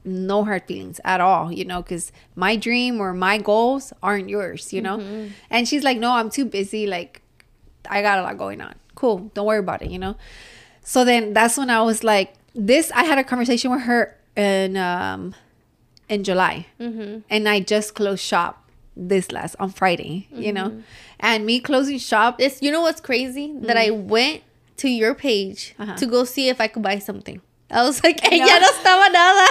No 0.04 0.44
hard 0.44 0.64
feelings 0.70 1.00
at 1.04 1.20
all 1.20 1.52
you 1.52 1.64
know 1.64 1.80
because 1.82 2.12
my 2.36 2.54
dream 2.56 3.00
or 3.00 3.12
my 3.12 3.36
goals 3.38 3.92
aren't 4.02 4.28
yours 4.28 4.72
you 4.72 4.80
know? 4.86 4.98
Mm-hmm. 4.98 5.26
And 5.50 5.66
she's 5.68 5.82
like 5.82 5.98
no 5.98 6.12
i'm 6.12 6.30
too 6.30 6.44
busy 6.44 6.86
like 6.86 7.20
i 7.90 8.00
got 8.02 8.18
a 8.20 8.22
lot 8.22 8.38
going 8.38 8.60
on. 8.60 8.74
Cool 8.94 9.30
don't 9.34 9.46
worry 9.46 9.58
about 9.58 9.82
it 9.82 9.90
you 9.90 9.98
know? 9.98 10.14
So 10.84 11.04
then 11.04 11.32
that's 11.32 11.56
when 11.58 11.70
i 11.70 11.82
was 11.82 12.02
like 12.04 12.34
this 12.54 12.90
i 12.92 13.02
had 13.10 13.18
a 13.18 13.24
conversation 13.24 13.70
with 13.72 13.82
her 13.82 14.16
in 14.36 14.76
um 14.76 15.34
in 16.08 16.24
july 16.24 16.66
and 16.78 17.48
i 17.48 17.60
just 17.60 17.94
closed 17.94 18.22
shop 18.22 18.70
this 18.96 19.30
last 19.32 19.54
on 19.60 19.70
friday 19.70 20.26
you 20.32 20.52
know 20.52 20.82
and 21.20 21.46
me 21.46 21.60
closing 21.60 21.98
shop 21.98 22.36
It's, 22.40 22.60
you 22.60 22.70
know 22.72 22.80
what's 22.82 23.00
crazy? 23.00 23.54
That 23.60 23.76
I 23.76 23.90
went 23.90 24.42
to 24.78 24.88
your 24.88 25.14
page 25.14 25.74
Uh-huh. 25.78 25.94
to 25.96 26.06
go 26.06 26.24
see 26.24 26.48
if 26.48 26.60
I 26.60 26.66
could 26.66 26.82
buy 26.82 26.98
something. 26.98 27.40
I 27.70 27.84
was 27.84 28.02
like, 28.02 28.18
No. 28.30 28.42
ella 28.42 28.58
no 28.58 28.68
estaba 28.74 29.06
nada. 29.12 29.46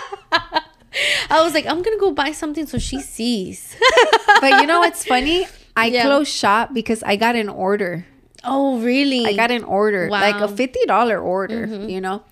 I 1.31 1.41
was 1.41 1.53
like, 1.53 1.65
I'm 1.65 1.81
to 1.81 1.95
go 1.97 2.11
buy 2.11 2.31
something 2.33 2.67
so 2.67 2.77
she 2.77 2.99
sees. 2.99 3.77
but 4.41 4.59
you 4.59 4.67
know 4.67 4.79
what's 4.83 5.05
funny 5.05 5.47
i 5.77 5.85
Yeah. 5.87 6.03
closed 6.03 6.27
shop 6.33 6.73
because 6.73 7.01
i 7.07 7.15
got 7.15 7.35
an 7.39 7.47
order 7.47 8.05
oh, 8.43 8.79
really? 8.83 9.23
i 9.25 9.31
got 9.33 9.49
an 9.49 9.63
order 9.63 10.09
like 10.11 10.35
a 10.43 10.49
$50 10.51 10.91
order 11.23 11.87
you 11.87 12.01
know 12.01 12.23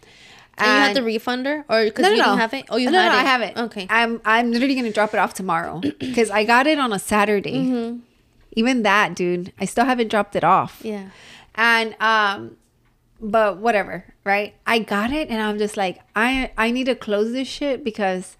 and 0.60 0.68
you 0.68 0.81
had 0.88 0.95
the 0.95 1.03
refund 1.03 1.45
her? 1.45 1.65
Or 1.69 1.84
because 1.86 2.03
no, 2.03 2.10
you 2.10 2.18
no, 2.18 2.23
no. 2.23 2.30
didn't 2.31 2.40
have 2.41 2.53
it? 2.53 2.65
Oh, 2.69 2.77
you 2.77 2.91
no, 2.91 2.99
had 2.99 3.10
no, 3.10 3.14
it. 3.15 3.18
I 3.19 3.23
have 3.23 3.41
it. 3.41 3.57
Okay. 3.57 3.88
I'm 3.90 4.22
I'm 4.26 4.52
literally 4.52 4.76
gonna 4.76 4.91
drop 4.91 5.14
it 5.14 5.18
off 5.18 5.34
tomorrow 5.34 5.80
because 5.99 6.30
I 6.30 6.44
got 6.44 6.68
it 6.68 6.80
on 6.80 6.94
a 6.94 6.99
Saturday. 6.99 7.57
Mm-hmm. 7.65 7.99
Even 8.53 8.84
that, 8.84 9.15
dude, 9.15 9.53
I 9.60 9.65
still 9.65 9.86
haven't 9.86 10.10
dropped 10.10 10.36
it 10.36 10.44
off. 10.44 10.81
yeah. 10.84 11.10
And 11.56 11.95
um, 11.99 12.57
but 13.22 13.57
whatever, 13.57 14.06
right? 14.23 14.56
I 14.65 14.80
got 14.80 15.11
it, 15.11 15.30
and 15.30 15.41
I'm 15.41 15.57
just 15.57 15.76
like, 15.77 15.99
I 16.15 16.52
I 16.57 16.72
need 16.72 16.86
to 16.86 16.95
close 16.95 17.31
this 17.34 17.48
shit 17.48 17.84
because 17.84 18.38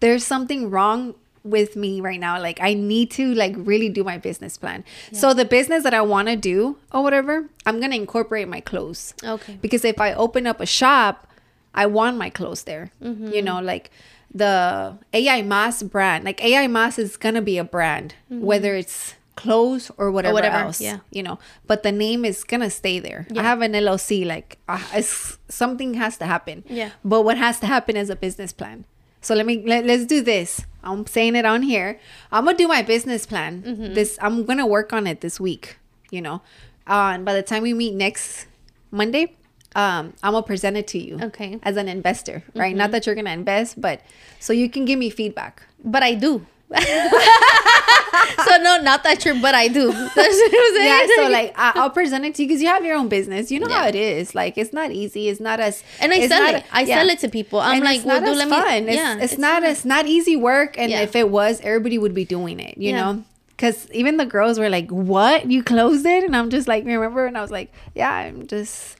there's 0.00 0.24
something 0.26 0.70
wrong 0.70 1.14
with 1.42 1.74
me 1.74 2.02
right 2.02 2.20
now. 2.20 2.38
Like 2.38 2.58
I 2.60 2.74
need 2.74 3.10
to 3.12 3.32
like 3.34 3.54
really 3.56 3.88
do 3.88 4.04
my 4.04 4.18
business 4.18 4.58
plan. 4.58 4.84
So 5.12 5.32
the 5.32 5.46
business 5.46 5.82
that 5.84 5.94
I 5.94 6.02
want 6.02 6.28
to 6.28 6.36
do 6.36 6.76
or 6.92 7.02
whatever, 7.02 7.48
I'm 7.64 7.80
gonna 7.80 7.96
incorporate 7.96 8.46
my 8.46 8.60
clothes 8.60 9.14
Okay. 9.24 9.58
because 9.62 9.84
if 9.84 9.98
I 10.00 10.12
open 10.12 10.46
up 10.46 10.60
a 10.60 10.66
shop, 10.66 11.26
I 11.74 11.86
want 11.86 12.16
my 12.18 12.30
clothes 12.30 12.64
there. 12.64 12.90
Mm-hmm. 13.02 13.28
You 13.32 13.42
know, 13.42 13.60
like 13.60 13.90
the 14.34 14.96
Ella 15.12 15.36
Y 15.38 15.42
Mas 15.42 15.82
brand, 15.82 16.24
like 16.24 16.42
Ella 16.44 16.62
Y 16.62 16.66
Mas 16.66 16.98
is 16.98 17.16
gonna 17.16 17.42
be 17.42 17.58
a 17.58 17.64
brand, 17.64 18.14
whether 18.28 18.74
it's 18.74 19.14
clothes 19.36 19.90
or 19.96 20.10
whatever, 20.10 20.30
Mm-hmm. 20.34 20.34
whatever, 20.34 20.64
else. 20.66 20.80
yeah. 20.80 20.98
You 21.10 21.22
know, 21.22 21.38
but 21.66 21.82
the 21.82 21.92
name 21.92 22.24
is 22.24 22.44
gonna 22.44 22.70
stay 22.70 22.98
there. 22.98 23.26
Yeah. 23.30 23.40
I 23.40 23.44
have 23.44 23.62
an 23.62 23.72
LLC. 23.72 24.26
Like, 24.26 24.58
uh, 24.68 24.82
it's, 24.94 25.38
something 25.48 25.94
has 25.94 26.18
to 26.18 26.26
happen. 26.26 26.64
Yeah. 26.68 26.90
But 27.04 27.22
what 27.22 27.38
has 27.38 27.58
to 27.60 27.66
happen 27.66 27.96
is 27.96 28.10
a 28.10 28.16
business 28.16 28.52
plan. 28.52 28.84
So 29.22 29.34
let 29.34 29.46
me 29.46 29.62
let, 29.66 29.84
let's 29.84 30.06
do 30.06 30.22
this. 30.22 30.62
I'm 30.82 31.06
saying 31.06 31.36
it 31.36 31.44
on 31.44 31.62
here. 31.62 31.98
I'm 32.32 32.44
gonna 32.46 32.56
do 32.56 32.68
my 32.68 32.82
business 32.82 33.26
plan. 33.26 33.62
Mm-hmm. 33.62 33.94
This 33.94 34.18
I'm 34.20 34.44
gonna 34.44 34.66
work 34.66 34.92
on 34.92 35.06
it 35.06 35.20
this 35.20 35.38
week. 35.40 35.78
You 36.10 36.22
know, 36.22 36.42
uh, 36.86 37.12
and 37.14 37.24
by 37.24 37.34
the 37.34 37.42
time 37.42 37.62
we 37.62 37.72
meet 37.74 37.94
next 37.94 38.46
Monday, 38.90 39.36
um, 39.76 40.12
I'm 40.22 40.32
gonna 40.32 40.42
present 40.42 40.76
it 40.76 40.86
to 40.88 40.98
you. 40.98 41.18
Okay. 41.20 41.52
Mm-hmm. 41.52 41.68
As 41.68 41.76
an 41.76 41.88
investor, 41.88 42.42
right? 42.54 42.74
Not 42.74 42.90
that 42.90 43.06
you're 43.06 43.14
gonna 43.14 43.30
invest, 43.30 43.80
but 43.80 44.00
so 44.38 44.52
you 44.52 44.68
can 44.68 44.84
give 44.84 44.98
me 44.98 45.10
feedback. 45.10 45.62
But 45.84 46.02
I 46.02 46.14
do. 46.14 46.44
so 46.70 48.56
no, 48.58 48.80
not 48.80 49.02
that 49.02 49.24
you're, 49.24 49.40
but 49.40 49.54
I 49.54 49.68
do. 49.68 49.90
That's 49.92 50.14
what 50.16 50.26
I'm 50.54 50.74
saying. 50.74 51.08
Yeah. 51.08 51.16
So 51.16 51.28
like 51.30 51.52
I, 51.56 51.72
I'll 51.76 51.90
present 51.90 52.24
it 52.24 52.34
to 52.36 52.42
you 52.42 52.48
because 52.48 52.62
you 52.62 52.68
have 52.68 52.84
your 52.84 52.96
own 52.96 53.08
business. 53.08 53.50
You 53.50 53.60
know 53.60 53.68
how 53.68 53.86
it 53.88 53.94
is. 53.94 54.34
Like 54.34 54.56
it's 54.58 54.72
not 54.72 54.90
easy. 54.90 55.28
It's 55.28 55.40
not 55.40 55.60
as 55.60 55.82
and 56.00 56.12
I 56.12 56.26
sell 56.26 56.42
not 56.42 56.54
it. 56.54 56.64
I 56.72 56.82
yeah. 56.82 56.98
sell 57.00 57.10
it 57.10 57.18
to 57.20 57.28
people. 57.28 57.60
I'm 57.60 57.76
And 57.76 57.84
like, 57.84 57.96
it's 57.98 58.06
well, 58.06 58.20
not 58.20 58.26
do 58.26 58.32
as 58.32 58.38
let 58.38 58.48
me. 58.48 58.56
fun. 58.56 58.88
It's, 58.88 58.96
yeah, 58.96 59.16
it's, 59.18 59.38
not 59.38 59.62
it's 59.62 59.84
not 59.84 60.06
easy 60.06 60.36
work. 60.36 60.78
And 60.78 60.90
Yeah. 60.90 61.00
if 61.02 61.14
it 61.16 61.28
was, 61.30 61.60
everybody 61.62 61.98
would 61.98 62.14
be 62.14 62.24
doing 62.24 62.60
it. 62.60 62.78
You 62.78 62.90
Yeah. 62.90 63.00
know. 63.12 63.24
Because 63.48 63.90
even 63.90 64.16
the 64.16 64.24
girls 64.24 64.58
were 64.58 64.70
like, 64.70 64.88
"What? 64.90 65.50
You 65.50 65.62
closed 65.62 66.06
it?" 66.06 66.24
And 66.24 66.34
I'm 66.34 66.48
just 66.48 66.66
like, 66.66 66.86
"Remember?" 66.86 67.26
And 67.26 67.36
I 67.36 67.42
was 67.42 67.50
like, 67.50 67.70
"Yeah, 67.94 68.10
I'm 68.10 68.46
just, 68.46 68.96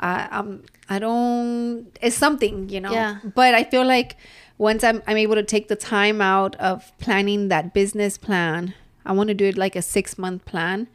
I, 0.00 0.28
I'm, 0.30 0.64
I 0.88 0.98
don't. 0.98 1.86
It's 2.02 2.16
something, 2.16 2.68
you 2.68 2.80
know." 2.80 2.92
Yeah. 2.92 3.18
But 3.34 3.54
I 3.54 3.64
feel 3.64 3.84
like 3.86 4.16
once 4.58 4.82
I'm, 4.82 5.02
I'm 5.06 5.16
able 5.16 5.34
to 5.36 5.42
take 5.42 5.68
the 5.68 5.76
time 5.76 6.20
out 6.20 6.56
of 6.56 6.90
planning 6.98 7.48
that 7.48 7.72
business 7.74 8.18
plan, 8.18 8.74
I 9.06 9.12
want 9.12 9.28
to 9.28 9.34
do 9.34 9.44
it 9.46 9.56
like 9.58 9.76
a 9.76 9.82
six 9.82 10.18
month 10.18 10.44
plan, 10.44 10.88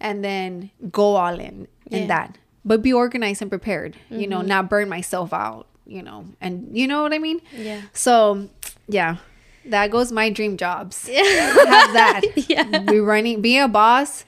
and 0.00 0.22
then 0.24 0.70
go 0.90 1.16
all 1.16 1.38
in 1.40 1.66
in 1.90 2.02
Yeah. 2.02 2.06
that. 2.08 2.38
But 2.64 2.80
be 2.82 2.92
organized 2.92 3.42
and 3.42 3.50
prepared. 3.50 3.96
You 4.08 4.26
know, 4.28 4.40
not 4.42 4.70
burn 4.70 4.88
myself 4.88 5.32
out. 5.32 5.66
You 5.86 6.02
know, 6.02 6.26
and 6.40 6.68
you 6.76 6.86
know 6.86 7.02
what 7.02 7.12
I 7.12 7.18
mean. 7.18 7.40
Yeah. 7.56 7.82
So 7.92 8.48
Yeah. 8.88 9.16
That 9.64 9.90
goes 9.92 10.10
my 10.10 10.28
dream 10.30 10.56
jobs. 10.56 11.06
Have 11.08 11.92
that. 11.94 12.22
Yeah. 12.48 12.78
Be 12.80 12.98
running, 12.98 13.40
being 13.42 13.62
a 13.62 13.68
boss, 13.68 14.24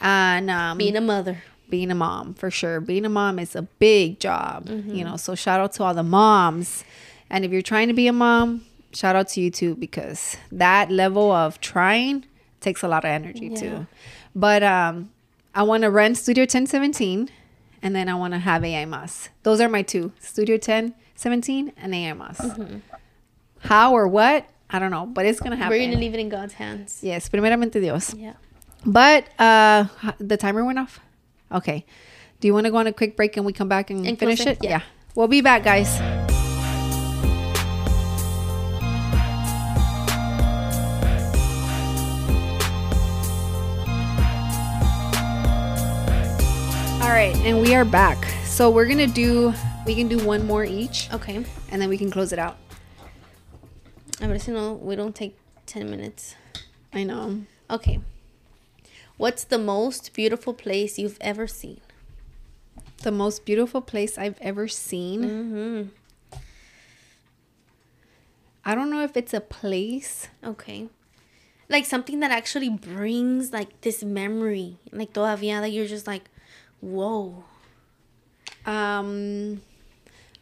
and 0.00 0.48
um, 0.50 0.78
Being 0.78 0.96
a 0.96 1.00
mother. 1.00 1.42
Being 1.70 1.90
a 1.90 1.94
mom 1.94 2.34
for 2.34 2.50
sure. 2.50 2.80
Being 2.80 3.04
a 3.04 3.08
mom 3.08 3.38
is 3.38 3.54
a 3.54 3.62
big 3.62 4.20
job, 4.20 4.66
Mm-hmm. 4.66 4.94
you 4.94 5.04
know. 5.04 5.16
So 5.16 5.34
shout 5.34 5.60
out 5.60 5.72
to 5.74 5.84
all 5.84 5.94
the 5.94 6.02
moms, 6.02 6.84
and 7.30 7.44
if 7.44 7.52
you're 7.52 7.62
trying 7.62 7.88
to 7.88 7.94
be 7.94 8.06
a 8.08 8.12
mom, 8.12 8.62
shout 8.92 9.14
out 9.16 9.28
to 9.28 9.40
you 9.40 9.50
too 9.50 9.74
because 9.76 10.36
that 10.50 10.90
level 10.90 11.30
of 11.30 11.60
trying 11.60 12.24
takes 12.60 12.82
a 12.82 12.88
lot 12.88 13.04
of 13.04 13.10
energy 13.10 13.48
Yeah. 13.48 13.60
too. 13.60 13.86
But 14.34 14.62
um, 14.62 15.10
I 15.54 15.62
want 15.62 15.82
to 15.82 15.90
run 15.90 16.14
Studio 16.14 16.42
1017, 16.42 17.28
and 17.82 17.94
then 17.94 18.08
I 18.08 18.14
want 18.14 18.32
to 18.34 18.38
have 18.38 18.64
Ella 18.64 18.72
Y 18.72 18.84
Mas. 18.86 19.28
Those 19.42 19.60
are 19.60 19.68
my 19.68 19.82
two: 19.82 20.12
Studio 20.20 20.54
1017 20.56 21.72
and 21.76 21.94
Ella 21.94 22.14
Y 22.14 22.18
Mas. 22.18 22.80
How 23.60 23.92
or 23.92 24.06
what? 24.08 24.46
I 24.70 24.78
don't 24.78 24.90
know, 24.90 25.06
but 25.06 25.26
it's 25.26 25.40
gonna 25.40 25.56
happen. 25.56 25.72
Mm-hmm. 25.76 25.80
We're 25.84 25.90
gonna 25.92 26.00
leave 26.00 26.14
it 26.14 26.20
in 26.20 26.28
God's 26.28 26.54
hands. 26.54 27.00
yes, 27.02 27.28
primeramente 27.28 27.80
Dios. 27.80 28.14
Yeah. 28.14 28.34
But 28.86 29.24
uh 29.40 29.86
the 30.18 30.36
timer 30.36 30.64
went 30.64 30.78
off. 30.78 31.00
Okay. 31.52 31.84
Do 32.40 32.46
you 32.48 32.54
want 32.54 32.66
to 32.66 32.70
go 32.70 32.76
on 32.78 32.86
a 32.86 32.92
quick 32.92 33.16
break 33.16 33.36
and 33.36 33.44
we 33.44 33.52
come 33.52 33.68
back 33.68 33.90
and, 33.90 34.06
And 34.06 34.18
finish 34.18 34.40
it? 34.40 34.48
it? 34.48 34.58
Yeah. 34.62 34.82
We'll 35.14 35.28
be 35.28 35.40
back, 35.40 35.64
guys. 35.64 35.88
All 47.00 47.14
right, 47.14 47.34
and 47.44 47.60
we 47.60 47.74
are 47.74 47.84
back. 47.84 48.24
So 48.44 48.70
we're 48.70 48.86
gonna 48.86 49.06
do. 49.06 49.54
We 49.86 49.94
can 49.94 50.08
do 50.08 50.18
one 50.24 50.46
more 50.46 50.64
each, 50.64 51.08
Okay. 51.12 51.44
and 51.70 51.80
then 51.80 51.88
we 51.88 51.96
can 51.96 52.10
close 52.10 52.32
it 52.32 52.38
out. 52.38 52.58
A 54.20 54.26
ver 54.26 54.38
si 54.38 54.50
no, 54.52 54.74
we 54.74 54.96
don't 54.96 55.14
take 55.14 55.38
10 55.66 55.88
minutes. 55.90 56.34
I 56.92 57.04
know. 57.04 57.40
Okay. 57.70 58.00
What's 59.18 59.44
the 59.44 59.58
most 59.58 60.14
beautiful 60.14 60.54
place 60.54 60.98
you've 60.98 61.18
ever 61.20 61.46
seen? 61.46 61.80
The 63.02 63.10
most 63.10 63.44
beautiful 63.44 63.80
place 63.80 64.16
I've 64.16 64.38
ever 64.40 64.68
seen. 64.68 65.22
Mm-hmm. 65.22 66.38
I 68.64 68.74
don't 68.74 68.90
know 68.90 69.02
if 69.02 69.16
it's 69.16 69.34
a 69.34 69.40
place. 69.40 70.28
Okay. 70.44 70.88
Like 71.68 71.84
something 71.84 72.20
that 72.20 72.30
actually 72.30 72.70
brings 72.70 73.52
like 73.52 73.80
this 73.80 74.04
memory. 74.04 74.76
Like 74.92 75.12
todavía 75.12 75.60
that 75.60 75.70
you're 75.70 75.86
just 75.86 76.06
like, 76.06 76.30
whoa. 76.80 77.44
Um, 78.66 79.60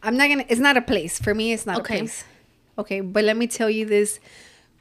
I'm 0.03 0.17
not 0.17 0.29
gonna. 0.29 0.45
It's 0.49 0.59
not 0.61 0.77
a 0.77 0.81
place 0.81 1.19
for 1.19 1.33
me. 1.33 1.51
It's 1.53 1.65
not 1.65 1.79
Okay. 1.79 1.95
a 1.95 1.97
place. 1.99 2.23
Okay, 2.77 3.01
but 3.01 3.23
let 3.23 3.37
me 3.37 3.47
tell 3.47 3.69
you 3.69 3.85
this 3.85 4.19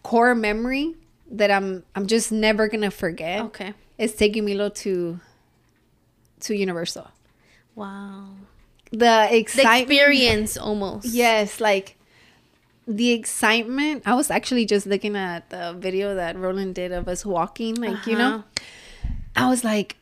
core 0.03 0.35
memory 0.35 0.95
that 1.31 1.51
I'm. 1.51 1.85
I'm 1.95 2.07
just 2.07 2.31
never 2.33 2.69
gonna 2.69 2.91
forget. 2.91 3.41
Okay. 3.47 3.73
Is 3.99 4.15
taking 4.15 4.45
Milo 4.45 4.69
to 4.69 5.21
to 6.41 6.55
Universal. 6.55 7.09
Wow. 7.75 8.29
The 8.91 8.97
The 9.31 9.37
excitement. 9.37 9.81
experience 9.83 10.57
almost. 10.57 11.07
Yes, 11.07 11.61
like 11.61 11.97
the 12.87 13.11
excitement. 13.13 14.03
I 14.07 14.15
was 14.15 14.31
actually 14.31 14.65
just 14.67 14.87
looking 14.87 15.17
at 15.17 15.51
the 15.51 15.75
video 15.79 16.15
that 16.15 16.37
Roland 16.37 16.75
did 16.75 16.93
of 16.93 17.09
us 17.09 17.25
walking. 17.27 17.75
Like 17.77 18.07
you 18.07 18.17
know, 18.17 18.45
uh-huh. 18.45 18.65
I 19.35 19.49
was 19.49 19.65
like, 19.65 19.97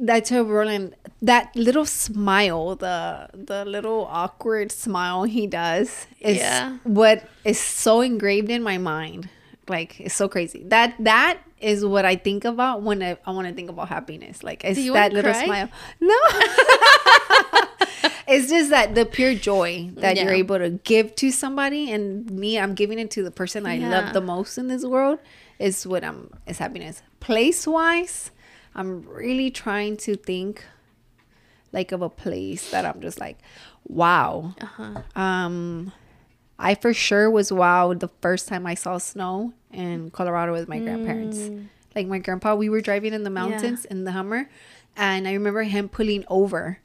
that's 0.00 0.30
how 0.30 0.42
Roland 0.42 0.94
that 1.20 1.54
little 1.54 1.84
smile, 1.84 2.76
the 2.76 3.28
the 3.34 3.64
little 3.64 4.06
awkward 4.10 4.72
smile 4.72 5.24
he 5.24 5.46
does 5.46 6.06
is 6.20 6.38
Yeah. 6.38 6.78
what 6.84 7.24
is 7.44 7.58
so 7.60 8.00
engraved 8.00 8.50
in 8.50 8.62
my 8.62 8.78
mind. 8.78 9.28
Like 9.68 10.00
it's 10.00 10.14
so 10.14 10.28
crazy. 10.28 10.62
That 10.68 10.94
that 11.00 11.38
is 11.62 11.84
what 11.84 12.04
I 12.04 12.16
think 12.16 12.44
about 12.44 12.82
when 12.82 13.02
I, 13.02 13.16
I 13.26 13.30
want 13.30 13.48
to 13.48 13.54
think 13.54 13.70
about 13.70 13.88
happiness. 13.88 14.42
Like 14.42 14.64
it's 14.64 14.78
that 14.92 15.12
little 15.12 15.32
cry? 15.32 15.44
smile. 15.44 15.68
No. 16.00 16.16
it's 18.28 18.48
just 18.48 18.70
that 18.70 18.94
the 18.94 19.04
pure 19.04 19.34
joy 19.34 19.90
that 19.94 20.16
you're 20.16 20.32
able 20.32 20.58
to 20.58 20.70
give 20.70 21.14
to 21.16 21.30
somebody 21.30 21.90
and 21.90 22.30
me 22.30 22.58
i'm 22.58 22.74
giving 22.74 22.98
it 22.98 23.10
to 23.10 23.22
the 23.22 23.30
person 23.30 23.66
i 23.66 23.74
Yeah. 23.74 23.90
love 23.90 24.12
the 24.12 24.20
most 24.20 24.58
in 24.58 24.68
this 24.68 24.84
world 24.84 25.18
is 25.58 25.86
what 25.86 26.04
i'm 26.04 26.30
is 26.46 26.58
happiness 26.58 27.02
place 27.20 27.66
wise 27.66 28.30
i'm 28.74 29.02
really 29.08 29.50
trying 29.50 29.96
to 29.98 30.14
think 30.16 30.64
like 31.72 31.90
of 31.92 32.00
a 32.02 32.08
place 32.08 32.70
that 32.70 32.84
i'm 32.86 33.00
just 33.00 33.18
like 33.20 33.38
wow 33.88 34.54
Uh-huh. 34.60 35.02
um 35.20 35.92
i 36.62 36.74
for 36.74 36.92
sure 36.94 37.28
was 37.30 37.50
wowed 37.50 37.98
the 38.00 38.10
first 38.24 38.48
time 38.48 38.64
i 38.66 38.74
saw 38.74 38.96
snow 38.98 39.52
in 39.72 40.10
colorado 40.10 40.52
with 40.52 40.68
my 40.68 40.78
grandparents 40.78 41.38
Mm. 41.50 41.68
like 41.96 42.06
my 42.06 42.18
grandpa 42.18 42.54
we 42.54 42.68
were 42.72 42.80
driving 42.80 43.12
in 43.12 43.22
the 43.24 43.30
mountains 43.42 43.84
in 43.84 44.04
the 44.06 44.12
hummer 44.12 44.48
and 44.96 45.26
i 45.28 45.32
remember 45.32 45.62
him 45.64 45.88
pulling 45.88 46.24
over 46.28 46.78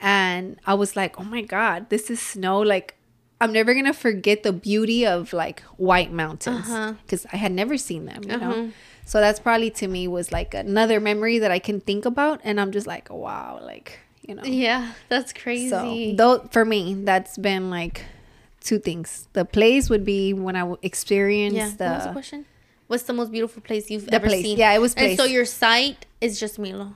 and 0.00 0.58
i 0.66 0.74
was 0.74 0.94
like 0.96 1.18
oh 1.20 1.24
my 1.24 1.42
god 1.42 1.88
this 1.90 2.10
is 2.10 2.20
snow 2.20 2.60
like 2.60 2.94
i'm 3.40 3.52
never 3.52 3.74
gonna 3.74 3.94
forget 3.94 4.42
the 4.42 4.52
beauty 4.52 5.06
of 5.06 5.32
like 5.32 5.60
white 5.76 6.12
mountains 6.12 6.68
Uh-huh. 6.68 6.94
because 7.02 7.26
i 7.32 7.36
had 7.36 7.52
never 7.52 7.76
seen 7.76 8.06
them 8.06 8.22
you 8.24 8.32
Uh-huh. 8.36 8.44
know 8.54 8.72
so 9.04 9.20
that's 9.20 9.40
probably 9.40 9.70
to 9.70 9.88
me 9.88 10.06
was 10.06 10.30
like 10.32 10.54
another 10.54 11.00
memory 11.00 11.38
that 11.38 11.50
i 11.50 11.58
can 11.58 11.80
think 11.80 12.04
about 12.04 12.40
and 12.44 12.60
i'm 12.60 12.72
just 12.72 12.86
like 12.86 13.08
wow 13.10 13.58
like 13.62 13.98
you 14.22 14.34
know 14.34 14.44
Yeah, 14.44 14.92
that's 15.08 15.32
crazy. 15.32 15.70
so 15.70 16.12
though 16.16 16.46
for 16.50 16.64
me 16.64 16.94
that's 17.08 17.38
been 17.38 17.70
like 17.70 18.04
two 18.60 18.78
things 18.78 19.28
the 19.32 19.44
place 19.44 19.88
would 19.88 20.04
be 20.04 20.32
when 20.32 20.56
I 20.56 20.74
experienced 20.82 21.56
yeah. 21.56 21.70
the 21.76 21.84
what 21.84 21.94
was 21.96 22.04
the 22.06 22.12
question? 22.12 22.46
What's 22.88 23.02
the 23.04 23.12
most 23.12 23.30
beautiful 23.30 23.60
place 23.62 23.90
you've 23.90 24.06
The 24.06 24.14
ever 24.14 24.26
place. 24.28 24.42
seen? 24.44 24.58
Yeah, 24.58 24.72
it 24.72 24.80
was 24.80 24.94
And 24.94 25.16
so 25.16 25.24
your 25.24 25.44
sight 25.44 26.06
is 26.20 26.40
just 26.40 26.58
Milo. 26.58 26.94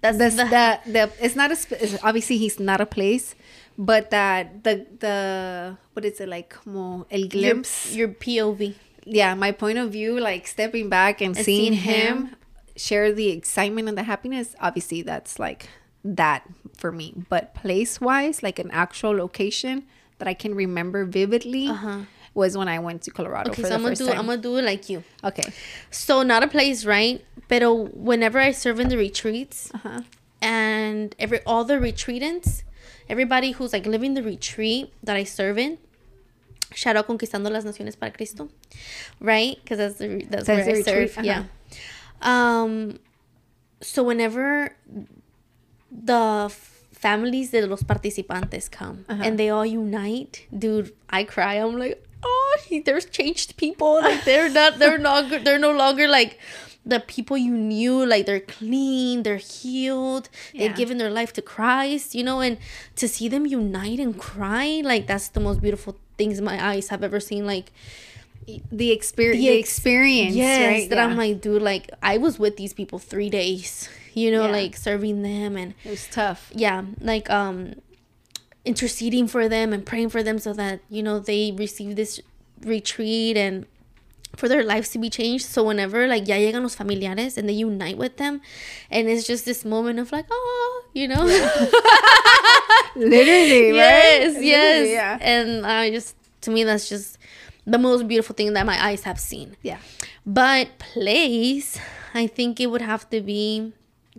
That's 0.00 0.16
the, 0.18 0.30
the, 0.30 0.90
the, 0.90 1.10
it's 1.20 1.36
not 1.36 1.50
a 1.50 1.54
it's- 1.82 1.98
obviously 2.02 2.36
he's 2.38 2.58
not 2.58 2.80
a 2.80 2.86
place 2.86 3.34
but 3.78 4.10
that 4.10 4.64
the 4.64 4.86
the 4.98 5.76
what 5.94 6.04
is 6.04 6.20
it 6.20 6.28
like 6.28 6.50
como 6.50 7.06
el 7.10 7.20
your, 7.20 7.28
glimpse 7.28 7.94
your 7.94 8.08
POV. 8.08 8.74
yeah 9.06 9.34
my 9.34 9.50
point 9.52 9.78
of 9.78 9.90
view 9.92 10.18
like 10.20 10.46
stepping 10.46 10.88
back 10.88 11.20
and, 11.20 11.34
And 11.36 11.44
seeing 11.44 11.72
seeing 11.72 11.80
him, 11.80 12.16
him. 12.26 12.36
share 12.76 13.12
the 13.12 13.28
excitement 13.30 13.88
and 13.88 13.96
the 13.96 14.02
happiness 14.02 14.54
obviously 14.60 15.02
that's 15.02 15.38
like 15.38 15.68
that 16.04 16.42
for 16.76 16.90
me 16.92 17.14
but 17.28 17.54
place 17.54 18.00
wise 18.00 18.42
like 18.42 18.58
an 18.58 18.70
actual 18.72 19.12
location 19.16 19.84
that 20.22 20.28
i 20.30 20.34
can 20.34 20.54
remember 20.54 21.04
vividly 21.04 21.66
Uh-huh. 21.66 22.06
was 22.32 22.56
when 22.56 22.68
i 22.70 22.78
went 22.78 23.02
to 23.02 23.10
colorado 23.10 23.50
Okay, 23.50 23.62
for 23.62 23.68
so 23.68 23.74
I'm 23.74 23.82
gonna 23.82 23.96
do 23.98 24.06
time 24.06 24.18
I'm 24.20 24.26
gonna 24.30 24.40
do 24.40 24.56
it 24.56 24.62
like 24.62 24.88
you. 24.88 25.02
okay 25.24 25.42
So 25.90 26.22
not 26.22 26.40
a 26.46 26.48
place, 26.48 26.86
right? 26.86 27.18
But 27.50 27.62
whenever 28.08 28.38
I 28.38 28.52
serve 28.54 28.78
in 28.78 28.86
the 28.88 28.96
retreats 28.96 29.68
uh-huh 29.74 30.00
and 30.40 31.14
every 31.18 31.40
all 31.44 31.64
the 31.72 31.74
retreatants, 31.88 32.62
everybody 33.08 33.50
who's 33.56 33.72
like 33.76 33.86
living 33.86 34.14
the 34.14 34.22
retreat 34.22 34.92
that 35.06 35.16
I 35.16 35.24
serve 35.24 35.58
in, 35.58 35.78
shout 36.74 36.96
out 36.96 37.06
Conquistando 37.10 37.50
las 37.50 37.64
Naciones 37.64 37.94
para 37.98 38.10
Cristo, 38.10 38.48
right? 39.20 39.56
Because 39.62 39.78
that's 39.82 39.98
the 40.02 40.08
that's 40.30 40.46
That's 40.46 40.48
where 40.48 40.64
the 40.64 40.72
I 40.72 40.78
retreat, 40.82 41.10
serve. 41.14 41.24
Yeah. 41.24 41.42
Um. 42.22 42.98
So 43.82 44.02
whenever 44.02 44.74
the 45.90 46.50
families 47.02 47.50
de 47.50 47.66
los 47.66 47.82
participantes 47.82 48.70
come 48.70 49.04
Uh-huh. 49.08 49.22
and 49.26 49.32
they 49.38 49.48
all 49.50 49.66
unite, 49.66 50.46
dude, 50.56 50.88
I 51.10 51.24
cry. 51.24 51.54
I'm 51.64 51.76
like, 51.84 51.96
oh, 52.24 52.52
he, 52.66 52.78
there's 52.86 53.06
changed 53.18 53.56
people. 53.56 53.92
Like 54.08 54.24
they're 54.24 54.48
not, 54.60 54.78
they're 54.78 54.98
not, 55.10 55.22
they're 55.44 55.58
no 55.68 55.72
longer 55.84 56.06
like 56.18 56.38
the 56.86 57.00
people 57.14 57.36
you 57.36 57.54
knew. 57.72 57.96
Like 58.12 58.24
they're 58.26 58.46
clean, 58.58 59.22
they're 59.24 59.44
healed, 59.54 60.28
Yeah. 60.52 60.58
they've 60.68 60.76
given 60.82 60.96
their 60.98 61.10
life 61.10 61.32
to 61.38 61.42
Christ, 61.42 62.14
you 62.14 62.22
know. 62.28 62.38
And 62.40 62.58
to 63.00 63.06
see 63.08 63.28
them 63.28 63.44
unite 63.46 63.98
and 64.00 64.14
cry, 64.30 64.80
like 64.92 65.04
that's 65.10 65.28
the 65.36 65.40
most 65.40 65.60
beautiful 65.60 65.96
things 66.18 66.40
my 66.40 66.56
eyes 66.70 66.88
have 66.88 67.02
ever 67.02 67.18
seen. 67.20 67.46
Like 67.46 67.72
the 68.70 68.90
experience 68.90 69.40
The 69.42 69.48
the, 69.54 69.58
experience 69.58 70.34
yes, 70.34 70.60
right 70.72 70.86
that 70.90 70.96
Yeah. 70.96 71.04
I'm 71.06 71.16
like, 71.16 71.40
dude, 71.40 71.62
like 71.62 71.90
I 72.02 72.18
was 72.18 72.38
with 72.38 72.56
these 72.56 72.72
people 72.74 72.98
three 72.98 73.30
days, 73.30 73.88
you 74.14 74.30
know, 74.30 74.46
Yeah. 74.46 74.52
like 74.52 74.76
serving 74.76 75.22
them 75.22 75.56
and 75.56 75.74
it 75.84 75.90
was 75.90 76.06
tough 76.08 76.50
yeah, 76.54 76.82
like 77.00 77.28
um 77.30 77.74
interceding 78.64 79.26
for 79.26 79.48
them 79.48 79.72
and 79.72 79.84
praying 79.84 80.08
for 80.08 80.22
them 80.22 80.38
so 80.38 80.52
that, 80.52 80.80
you 80.88 81.02
know, 81.02 81.18
they 81.18 81.50
receive 81.50 81.96
this 81.96 82.20
retreat 82.64 83.36
and 83.36 83.66
for 84.36 84.48
their 84.48 84.62
lives 84.64 84.88
to 84.90 84.98
be 84.98 85.10
changed. 85.10 85.44
So 85.44 85.62
whenever 85.64 86.06
like 86.06 86.26
ya 86.28 86.36
llegan 86.36 86.62
los 86.62 86.74
familiares 86.74 87.36
and 87.36 87.48
they 87.48 87.52
unite 87.54 87.98
with 87.98 88.16
them 88.18 88.40
and 88.90 89.08
it's 89.08 89.26
just 89.26 89.44
this 89.44 89.64
moment 89.64 89.98
of 89.98 90.12
like, 90.12 90.26
oh, 90.30 90.84
you 90.94 91.08
know. 91.08 91.24
literally 92.96 93.74
yes, 93.74 94.34
right 94.34 94.42
yes. 94.44 94.72
Literally, 94.80 94.92
yeah 94.92 95.18
And 95.20 95.66
I 95.66 95.90
just 95.90 96.16
to 96.42 96.50
me 96.50 96.64
that's 96.64 96.88
just 96.88 97.18
the 97.66 97.78
most 97.78 98.08
beautiful 98.08 98.34
thing 98.34 98.52
that 98.54 98.66
my 98.66 98.78
eyes 98.82 99.02
have 99.04 99.18
seen. 99.20 99.56
yeah 99.62 99.78
But 100.26 100.78
place, 100.78 101.78
I 102.14 102.26
think 102.26 102.60
it 102.60 102.66
would 102.68 102.82
have 102.82 103.08
to 103.10 103.20
be 103.20 103.72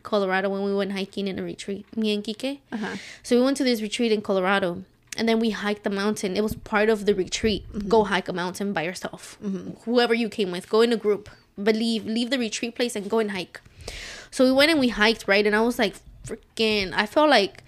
Colorado 0.03 0.49
when 0.49 0.63
we 0.63 0.75
went 0.75 0.91
hiking 0.91 1.27
in 1.27 1.39
a 1.39 1.43
retreat. 1.43 1.85
Me 1.97 2.13
and 2.13 2.23
Kike. 2.23 2.59
uh-huh 2.71 2.95
So 3.23 3.35
we 3.37 3.41
went 3.41 3.57
to 3.57 3.63
this 3.63 3.81
retreat 3.81 4.11
in 4.11 4.21
Colorado, 4.21 4.83
and 5.17 5.27
then 5.27 5.39
we 5.39 5.51
hiked 5.51 5.83
the 5.83 5.89
mountain. 5.89 6.35
It 6.37 6.43
was 6.43 6.55
part 6.55 6.89
of 6.89 7.05
the 7.05 7.15
retreat. 7.15 7.65
Go 7.87 8.03
hike 8.03 8.27
a 8.27 8.33
mountain 8.33 8.73
by 8.73 8.83
yourself. 8.83 9.37
Whoever 9.85 10.13
you 10.13 10.29
came 10.29 10.51
with, 10.51 10.69
go 10.69 10.81
in 10.81 10.93
a 10.93 10.97
group. 10.97 11.29
But 11.57 11.75
leave 11.75 12.05
leave 12.05 12.29
the 12.31 12.39
retreat 12.39 12.75
place 12.75 12.95
and 12.95 13.09
go 13.09 13.19
and 13.19 13.31
hike. 13.31 13.61
So 14.31 14.43
we 14.45 14.51
went 14.51 14.71
and 14.71 14.79
we 14.79 14.89
hiked, 14.89 15.27
right? 15.27 15.45
And 15.45 15.55
I 15.55 15.61
was 15.61 15.77
like, 15.77 15.95
freaking, 16.25 16.93
I 16.93 17.05
felt 17.05 17.29
like 17.29 17.63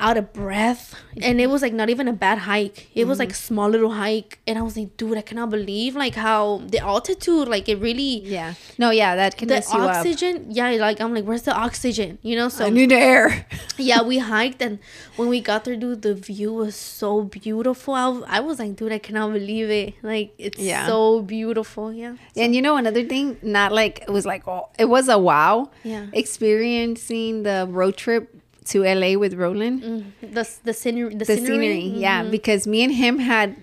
out 0.00 0.16
of 0.16 0.32
breath. 0.32 0.94
And 1.22 1.40
it 1.40 1.48
was 1.48 1.62
like 1.62 1.72
not 1.72 1.90
even 1.90 2.08
a 2.08 2.12
bad 2.12 2.38
hike. 2.38 2.88
It 2.94 3.06
was 3.06 3.18
like 3.18 3.30
a 3.30 3.34
small 3.34 3.68
little 3.68 3.92
hike. 3.92 4.38
And 4.46 4.58
I 4.58 4.62
was 4.62 4.76
like, 4.76 4.96
dude, 4.96 5.18
I 5.18 5.20
cannot 5.22 5.50
believe 5.50 5.94
like 5.94 6.14
how 6.14 6.62
the 6.66 6.78
altitude, 6.78 7.46
like 7.48 7.68
it 7.68 7.76
really 7.78 8.20
Yeah. 8.20 8.54
No, 8.78 8.90
yeah, 8.90 9.14
that 9.16 9.36
can 9.36 9.48
the 9.48 9.54
mess 9.54 9.72
you 9.72 9.80
up. 9.80 9.96
oxygen, 9.96 10.46
yeah, 10.48 10.70
like 10.70 11.00
I'm 11.00 11.14
like, 11.14 11.24
where's 11.24 11.42
the 11.42 11.54
oxygen? 11.54 12.18
You 12.22 12.36
know, 12.36 12.48
so 12.48 12.64
I 12.66 12.70
need 12.70 12.92
air. 12.92 13.46
yeah, 13.76 14.02
we 14.02 14.18
hiked, 14.18 14.62
and 14.62 14.78
when 15.16 15.28
we 15.28 15.40
got 15.40 15.64
there, 15.64 15.76
dude, 15.76 16.02
the 16.02 16.14
view 16.14 16.52
was 16.52 16.74
so 16.74 17.22
beautiful. 17.22 17.94
i, 17.94 18.40
was 18.40 18.58
like, 18.58 18.76
dude, 18.76 18.92
I 18.92 18.98
cannot 18.98 19.32
believe 19.32 19.68
it. 19.70 19.94
Like, 20.02 20.32
it's 20.38 20.58
Yeah. 20.58 20.86
so 20.86 21.20
beautiful. 21.22 21.92
Yeah. 21.92 22.16
And 22.36 22.54
you 22.54 22.62
know 22.62 22.76
another 22.76 23.04
thing, 23.04 23.36
not 23.42 23.72
like 23.72 24.00
it 24.00 24.10
was 24.10 24.24
like 24.24 24.48
oh, 24.48 24.68
it 24.78 24.86
was 24.88 25.08
a 25.08 25.18
wow. 25.18 25.70
Yeah. 25.84 26.06
Experiencing 26.12 27.42
the 27.42 27.66
road 27.70 27.96
trip 27.96 28.34
to 28.66 28.84
LA 28.84 29.16
with 29.18 29.34
Roland. 29.34 30.12
The 30.20 30.48
the 30.64 30.74
scenery, 30.74 31.14
the, 31.14 31.24
The 31.24 31.36
scenery, 31.36 31.80
scenery, 31.80 32.00
yeah, 32.00 32.22
Mhm. 32.24 32.30
because 32.30 32.66
me 32.66 32.82
and 32.84 32.92
him 32.94 33.18
had 33.18 33.56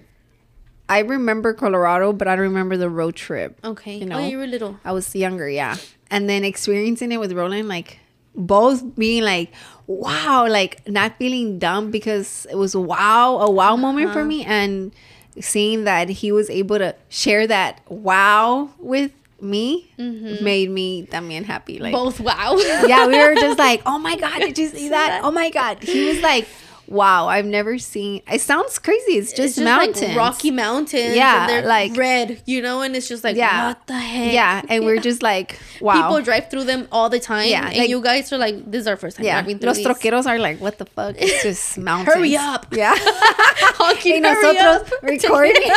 I 0.90 1.00
remember 1.00 1.54
Colorado, 1.54 2.14
but 2.14 2.28
I 2.30 2.36
don't 2.36 2.44
remember 2.48 2.78
the 2.78 2.90
road 2.90 3.16
trip. 3.16 3.60
Okay. 3.64 3.98
You 3.98 4.06
oh, 4.06 4.10
know. 4.10 4.20
yeah, 4.20 4.28
you 4.28 4.38
were 4.38 4.48
little. 4.48 4.80
I 4.86 4.94
was 4.94 5.14
younger, 5.14 5.50
yeah. 5.50 5.76
And 6.10 6.30
then 6.30 6.46
experiencing 6.46 7.12
it 7.12 7.20
with 7.20 7.34
Roland, 7.34 7.68
like 7.68 8.00
both 8.34 8.96
being 8.96 9.24
like, 9.24 9.52
wow, 9.88 10.48
like 10.48 10.88
not 10.88 11.18
feeling 11.18 11.60
dumb 11.60 11.92
because 11.92 12.48
it 12.50 12.56
was 12.56 12.74
wow, 12.76 13.38
a 13.40 13.52
wow 13.52 13.76
moment 13.76 14.08
Uh-huh. 14.08 14.14
for 14.20 14.24
me. 14.26 14.46
And 14.46 14.94
seeing 15.42 15.84
that 15.84 16.08
he 16.10 16.32
was 16.32 16.50
able 16.50 16.78
to 16.80 16.96
share 17.10 17.46
that 17.48 17.82
wow 17.92 18.70
with 18.80 19.12
me 19.42 19.90
made 19.98 20.70
me 20.70 21.06
también 21.08 21.44
happy. 21.46 21.80
Like, 21.80 21.94
Mm-hmm. 21.94 22.04
Both. 22.06 22.20
Wow. 22.20 22.58
yeah, 22.88 23.08
we 23.08 23.18
were 23.18 23.36
just 23.36 23.60
like, 23.60 23.82
oh 23.86 24.00
my 24.00 24.16
God, 24.16 24.40
did 24.40 24.58
you 24.58 24.68
see 24.68 24.90
that? 24.90 25.22
Oh 25.24 25.32
my 25.32 25.50
God. 25.50 25.84
He 25.84 26.08
was 26.08 26.22
like, 26.32 26.48
wow, 26.88 27.28
I've 27.28 27.46
never 27.46 27.78
seen, 27.78 28.22
it 28.32 28.40
sounds 28.40 28.80
crazy. 28.80 29.18
It's 29.18 29.32
just, 29.32 29.40
It's 29.40 29.56
just 29.58 29.66
mountains. 29.66 30.02
like 30.02 30.16
rocky 30.16 30.52
mountains. 30.52 31.16
Yeah, 31.18 31.42
and 31.42 31.50
they're 31.50 31.66
like- 31.68 31.98
red, 31.98 32.42
you 32.46 32.62
know, 32.62 32.82
and 32.82 32.96
it's 32.96 33.10
just 33.10 33.26
like, 33.26 33.36
Yeah. 33.36 33.68
what 33.68 33.86
the 33.88 33.94
heck? 33.94 34.32
Yeah. 34.34 34.62
And 34.70 34.86
we're 34.86 35.02
just 35.02 35.22
like, 35.22 35.60
wow. 35.82 35.96
People 36.02 36.22
drive 36.22 36.50
through 36.50 36.64
them 36.64 36.88
all 36.92 37.10
the 37.10 37.20
time. 37.20 37.50
Yeah, 37.50 37.68
and 37.68 37.78
like- 37.78 37.90
you 37.90 38.02
guys 38.02 38.32
are 38.32 38.38
like, 38.38 38.72
this 38.72 38.82
is 38.82 38.88
our 38.88 38.96
first 38.96 39.18
time 39.18 39.26
Yeah, 39.26 39.42
driving 39.42 39.60
through 39.60 39.68
los 39.68 39.78
these. 39.78 39.86
troqueros 39.88 40.26
are 40.28 40.40
like, 40.40 40.62
what 40.62 40.78
the 40.78 40.86
fuck? 40.86 41.16
It's 41.20 41.44
just 41.44 41.78
mountains. 41.78 42.16
Hurry 42.16 42.38
up. 42.38 42.68
Yeah. 42.72 42.96
Hurry 42.98 44.20
nosotros 44.22 44.92
up. 44.94 45.04
recording. 45.04 45.70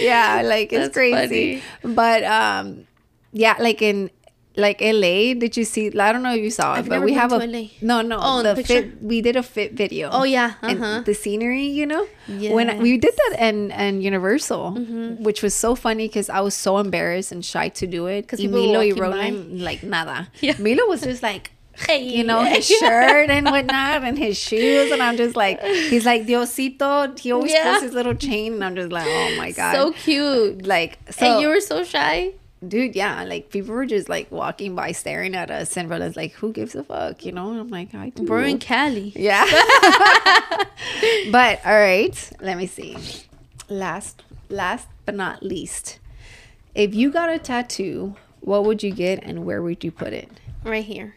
Yeah, 0.00 0.42
like 0.44 0.72
it's 0.72 0.86
That's 0.88 0.94
crazy. 0.94 1.62
But 1.82 2.24
um, 2.24 2.86
yeah, 3.32 3.56
like 3.58 3.82
in 3.82 4.10
like 4.56 4.80
LA, 4.80 5.34
did 5.36 5.56
you 5.56 5.64
see? 5.64 5.88
I 5.98 6.12
don't 6.12 6.22
know 6.22 6.32
if 6.34 6.40
you 6.40 6.50
saw 6.50 6.74
it, 6.74 6.78
I've 6.78 6.88
but 6.88 7.02
we 7.02 7.12
have 7.12 7.30
a 7.32 7.38
LA. 7.44 7.64
no, 7.82 8.00
no. 8.00 8.18
Oh, 8.20 8.42
the 8.42 8.54
the 8.54 8.64
fit. 8.64 9.02
We 9.02 9.20
did 9.20 9.36
a 9.36 9.42
fit 9.42 9.74
video. 9.74 10.08
Oh, 10.10 10.24
yeah, 10.24 10.54
uh-huh. 10.62 11.02
the 11.04 11.12
scenery, 11.12 11.66
you 11.66 11.84
know. 11.84 12.06
When 12.26 12.70
I- 12.70 12.78
we 12.78 12.96
did 12.96 13.12
that 13.14 13.36
and 13.38 13.70
and 13.72 14.02
Universal, 14.02 14.72
Mm-hmm. 14.78 15.22
which 15.24 15.42
was 15.42 15.52
so 15.54 15.74
funny 15.74 16.08
because 16.08 16.30
I 16.30 16.40
was 16.40 16.54
so 16.54 16.78
embarrassed 16.78 17.32
and 17.32 17.44
shy 17.44 17.68
to 17.68 17.86
do 17.86 18.06
it 18.06 18.22
because 18.22 18.40
Milo 18.42 18.80
y 18.80 18.92
by. 18.92 19.28
Like 19.30 19.82
nada. 19.82 20.28
Yeah. 20.40 20.54
Milo 20.58 20.86
was 20.88 21.02
just 21.02 21.22
like 21.22 21.52
Hey. 21.78 22.02
you 22.04 22.24
know, 22.24 22.42
his 22.42 22.66
shirt 22.80 23.30
and 23.30 23.46
whatnot 23.46 24.02
and 24.04 24.16
his 24.18 24.38
shoes. 24.38 24.90
And 24.92 25.02
I'm 25.02 25.16
just 25.16 25.36
like, 25.36 25.60
he's 25.62 26.06
like, 26.06 26.26
Diosito. 26.26 27.18
He 27.18 27.32
always 27.32 27.52
Yeah. 27.52 27.64
pulls 27.72 27.82
his 27.82 27.92
little 27.92 28.14
chain. 28.14 28.54
And 28.54 28.64
I'm 28.64 28.74
just 28.76 28.92
like, 28.92 29.06
oh 29.08 29.34
my 29.36 29.52
God. 29.52 29.74
So 29.74 29.92
cute. 29.92 30.66
like, 30.66 30.98
so, 31.10 31.26
and 31.26 31.40
you 31.42 31.48
were 31.48 31.60
so 31.60 31.84
shy. 31.84 32.32
dude, 32.66 32.96
yeah. 32.96 33.24
Like, 33.24 33.50
people 33.50 33.74
were 33.74 33.86
just 33.86 34.08
like 34.08 34.30
walking 34.32 34.74
by 34.74 34.92
staring 34.92 35.34
at 35.34 35.50
us. 35.50 35.76
And 35.76 35.88
Bella's 35.88 36.16
like, 36.16 36.32
who 36.32 36.52
gives 36.52 36.74
a 36.74 36.82
fuck? 36.84 37.24
You 37.24 37.32
know? 37.32 37.50
And 37.50 37.60
I'm 37.60 37.68
like, 37.68 37.94
I 37.94 38.08
do. 38.10 38.24
We're 38.24 38.44
in 38.44 38.58
Cali. 38.58 39.12
Yeah. 39.14 39.44
but 41.30 41.60
all 41.64 41.74
right, 41.78 42.32
let 42.40 42.56
me 42.56 42.66
see. 42.66 42.96
Last, 43.68 44.22
last 44.48 44.88
but 45.04 45.14
not 45.14 45.42
least, 45.42 45.98
if 46.74 46.94
you 46.94 47.10
got 47.10 47.28
a 47.30 47.38
tattoo, 47.38 48.16
what 48.40 48.64
would 48.64 48.82
you 48.82 48.92
get 48.92 49.22
and 49.24 49.44
where 49.44 49.62
would 49.62 49.82
you 49.82 49.90
put 49.90 50.12
it? 50.12 50.30
Right 50.64 50.84
here. 50.84 51.16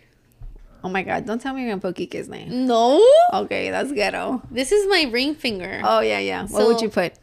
Oh 0.84 0.90
my 0.90 1.04
God! 1.04 1.26
Don't 1.26 1.42
tell 1.42 1.54
me 1.54 1.62
you're 1.62 1.72
gonna 1.72 1.82
put 1.82 1.96
Kike's 1.96 2.28
name. 2.28 2.66
No. 2.66 3.06
Okay, 3.34 3.70
that's 3.70 3.92
ghetto. 3.92 4.42
This 4.50 4.72
is 4.72 4.88
my 4.88 5.10
ring 5.12 5.36
finger. 5.36 5.82
Oh 5.84 6.00
yeah, 6.00 6.20
yeah. 6.20 6.48
What 6.48 6.68
would 6.68 6.82
you 6.82 6.90
put? 6.90 7.14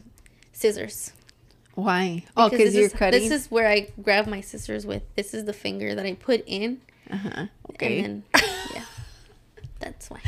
Scissors. 0.53 1.13
Why? 1.75 2.23
Oh, 2.35 2.49
because 2.49 2.73
you're 2.73 2.85
is, 2.85 2.93
cutting. 2.93 3.21
This 3.21 3.31
is 3.31 3.51
where 3.51 3.67
I 3.67 3.89
grab 4.01 4.25
my 4.25 4.41
scissors 4.41 4.85
with. 4.85 5.03
This 5.15 5.35
is 5.35 5.45
the 5.45 5.53
finger 5.53 5.93
that 5.93 6.05
I 6.05 6.13
put 6.13 6.43
in. 6.47 6.81
uh-huh. 7.11 7.45
Okay. 7.71 7.99
And 7.99 8.23
then, 8.33 8.43
yeah. 8.73 8.83
That's 9.79 10.09
why. 10.09 10.19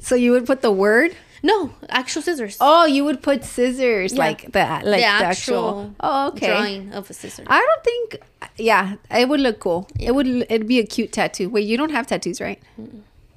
so 0.00 0.14
you 0.14 0.32
would 0.32 0.44
put 0.44 0.60
the 0.60 0.70
word? 0.70 1.16
No, 1.42 1.72
actual 1.88 2.22
scissors. 2.22 2.56
Oh, 2.60 2.84
you 2.84 3.04
would 3.04 3.22
put 3.22 3.44
scissors 3.44 4.12
Yeah. 4.12 4.18
like 4.18 4.52
that, 4.52 4.84
like 4.84 5.00
the, 5.00 5.06
actual. 5.06 5.94
Oh, 6.00 6.28
okay. 6.28 6.48
Drawing 6.48 6.92
of 6.92 7.08
a 7.08 7.14
scissor. 7.14 7.44
I 7.46 7.60
don't 7.60 7.84
think. 7.84 8.22
Yeah, 8.58 8.96
it 9.10 9.28
would 9.28 9.40
look 9.40 9.58
cool. 9.60 9.88
It 9.98 10.14
would. 10.14 10.26
It'd 10.26 10.66
be 10.68 10.78
a 10.78 10.86
cute 10.86 11.12
tattoo. 11.12 11.48
Wait, 11.48 11.66
you 11.66 11.76
don't 11.76 11.92
have 11.92 12.06
tattoos, 12.06 12.40
right? 12.40 12.60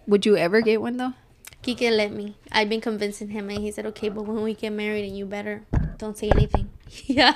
Would 0.07 0.25
you 0.25 0.35
ever 0.35 0.61
get 0.61 0.81
one 0.81 0.97
though? 0.97 1.13
Kike 1.63 1.95
let 1.95 2.11
me. 2.11 2.35
I've 2.51 2.67
been 2.67 2.81
convincing 2.81 3.29
him, 3.29 3.49
and 3.49 3.59
he 3.59 3.71
said, 3.71 3.85
"Okay, 3.85 4.09
but 4.09 4.23
when 4.23 4.43
we 4.43 4.53
get 4.53 4.71
married, 4.73 5.05
and 5.07 5.17
you 5.17 5.25
better 5.25 5.63
don't 5.97 6.17
say 6.17 6.29
anything." 6.29 6.69
yeah. 7.05 7.33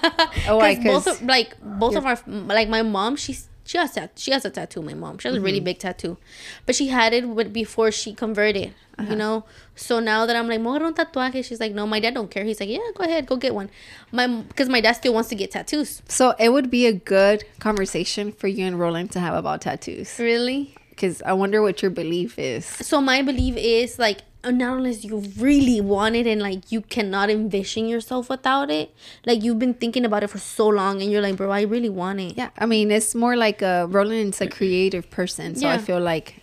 Oh, 0.50 0.58
why? 0.58 0.76
both 0.76 1.08
of, 1.08 1.22
like 1.22 1.56
both 1.62 1.96
of 1.96 2.06
our 2.06 2.20
like 2.28 2.68
my 2.68 2.82
mom, 2.82 3.16
she's 3.16 3.48
she 3.68 3.78
has 3.78 3.92
that 3.94 4.12
she 4.24 4.32
has 4.32 4.44
a 4.46 4.50
tattoo. 4.50 4.82
My 4.82 4.96
mom, 4.96 5.18
she 5.20 5.28
has 5.28 5.36
a 5.36 5.38
Mm-hmm. 5.38 5.46
really 5.46 5.60
big 5.70 5.78
tattoo, 5.86 6.18
but 6.66 6.74
she 6.80 6.88
had 6.88 7.14
it 7.14 7.28
with, 7.28 7.54
before 7.54 7.92
she 7.92 8.14
converted. 8.14 8.74
Uh-huh. 9.00 9.12
You 9.12 9.16
know, 9.16 9.46
so 9.76 10.00
now 10.00 10.26
that 10.26 10.36
I'm 10.36 10.48
like, 10.48 10.60
"Mo, 10.62 10.74
un 10.74 10.94
tatuaje," 10.96 11.46
she's 11.46 11.60
like, 11.60 11.74
"No, 11.80 11.86
my 11.86 12.00
dad 12.00 12.16
don't 12.16 12.32
care." 12.32 12.44
He's 12.44 12.60
like, 12.60 12.70
"Yeah, 12.70 12.80
go 12.96 13.04
ahead, 13.04 13.28
go 13.28 13.36
get 13.36 13.54
one." 13.54 13.70
My 14.12 14.26
because 14.28 14.70
my 14.70 14.82
dad 14.82 14.94
still 14.94 15.14
wants 15.14 15.30
to 15.30 15.36
get 15.36 15.52
tattoos. 15.52 16.02
So 16.08 16.34
it 16.40 16.50
would 16.50 16.72
be 16.72 16.88
a 16.88 16.94
good 16.94 17.44
conversation 17.60 18.32
for 18.32 18.48
you 18.48 18.66
and 18.66 18.80
Roland 18.80 19.12
to 19.12 19.20
have 19.20 19.36
about 19.36 19.62
tattoos. 19.62 20.18
Really? 20.18 20.74
Because 20.90 21.22
I 21.22 21.34
wonder 21.34 21.62
what 21.62 21.84
your 21.84 21.92
belief 21.92 22.40
is. 22.40 22.66
So 22.66 23.00
my 23.02 23.22
belief 23.22 23.56
is 23.56 24.00
like 24.00 24.22
Uh, 24.48 24.52
not 24.52 24.78
unless 24.78 25.04
you 25.04 25.18
really 25.38 25.82
want 25.82 26.16
it 26.16 26.26
and 26.26 26.42
like 26.42 26.72
you 26.72 26.82
cannot 26.82 27.30
envision 27.30 27.88
yourself 27.88 28.30
without 28.30 28.72
it. 28.72 28.94
Like 29.26 29.44
you've 29.44 29.60
been 29.60 29.74
thinking 29.74 30.06
about 30.06 30.24
it 30.24 30.30
for 30.30 30.38
so 30.38 30.68
long 30.68 31.02
and 31.02 31.12
you're 31.12 31.22
like, 31.22 31.36
bro, 31.36 31.52
I 31.52 31.62
really 31.64 31.90
want 31.90 32.22
it. 32.22 32.38
Yeah, 32.38 32.50
I 32.58 32.66
mean, 32.66 32.90
it's 32.90 33.14
more 33.14 33.36
like 33.36 33.62
uh, 33.62 33.66
a 33.84 33.88
Roland's 33.88 34.40
a 34.40 34.48
creative 34.48 35.10
person, 35.12 35.56
so 35.56 35.68
I 35.68 35.78
feel 35.78 36.00
like 36.00 36.42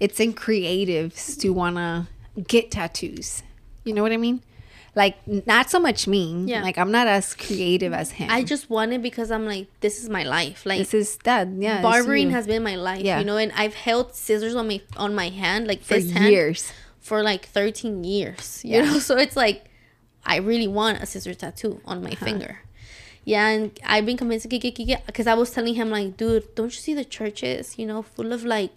it's 0.00 0.18
in 0.18 0.32
creatives 0.34 1.38
to 1.40 1.50
wanna 1.50 2.08
get 2.46 2.72
tattoos. 2.72 3.42
You 3.84 3.94
know 3.94 4.02
what 4.02 4.12
I 4.12 4.16
mean? 4.16 4.42
Like 4.94 5.16
not 5.46 5.70
so 5.70 5.78
much 5.78 6.08
me. 6.08 6.44
Yeah. 6.46 6.62
Like 6.62 6.76
I'm 6.76 6.90
not 6.90 7.06
as 7.06 7.34
creative 7.34 7.92
as 7.92 8.10
him. 8.10 8.30
I 8.30 8.42
just 8.42 8.68
want 8.68 8.92
it 8.92 9.00
because 9.00 9.30
I'm 9.30 9.46
like, 9.46 9.68
this 9.78 10.02
is 10.02 10.08
my 10.08 10.24
life. 10.24 10.66
Like 10.66 10.78
this 10.78 10.92
is 10.92 11.18
that. 11.18 11.46
Yeah, 11.56 11.82
barbering 11.82 12.30
has 12.30 12.48
been 12.48 12.64
my 12.64 12.74
life. 12.74 13.02
Yeah. 13.02 13.20
You 13.20 13.24
know, 13.24 13.36
and 13.36 13.52
I've 13.52 13.74
held 13.74 14.16
scissors 14.16 14.56
on 14.56 14.66
my 14.66 14.80
on 14.96 15.14
my 15.14 15.28
hand, 15.28 15.68
like 15.68 15.82
for 15.82 15.94
this 15.94 16.10
hand 16.10 16.32
years. 16.32 16.72
For 17.08 17.18
like 17.30 17.42
13 17.58 18.04
years. 18.04 18.46
You 18.64 18.72
Yeah. 18.74 18.84
know, 18.86 18.98
so 19.08 19.16
it's 19.24 19.36
like 19.44 19.58
I 20.34 20.36
really 20.50 20.68
want 20.80 21.02
a 21.02 21.06
scissor 21.06 21.34
tattoo 21.42 21.74
on 21.90 21.96
Uh-huh. 21.98 22.08
my 22.08 22.14
finger. 22.28 22.52
Yeah, 23.32 23.46
and 23.54 23.64
I've 23.84 24.06
been 24.08 24.16
convinced 24.22 24.48
because 24.48 25.26
I 25.32 25.34
was 25.42 25.50
telling 25.56 25.74
him 25.80 25.88
like, 25.96 26.08
dude, 26.20 26.44
don't 26.56 26.72
you 26.76 26.80
see 26.86 26.94
the 27.00 27.04
churches? 27.16 27.64
You 27.78 27.86
know, 27.90 28.00
full 28.14 28.30
of 28.36 28.40
like 28.56 28.76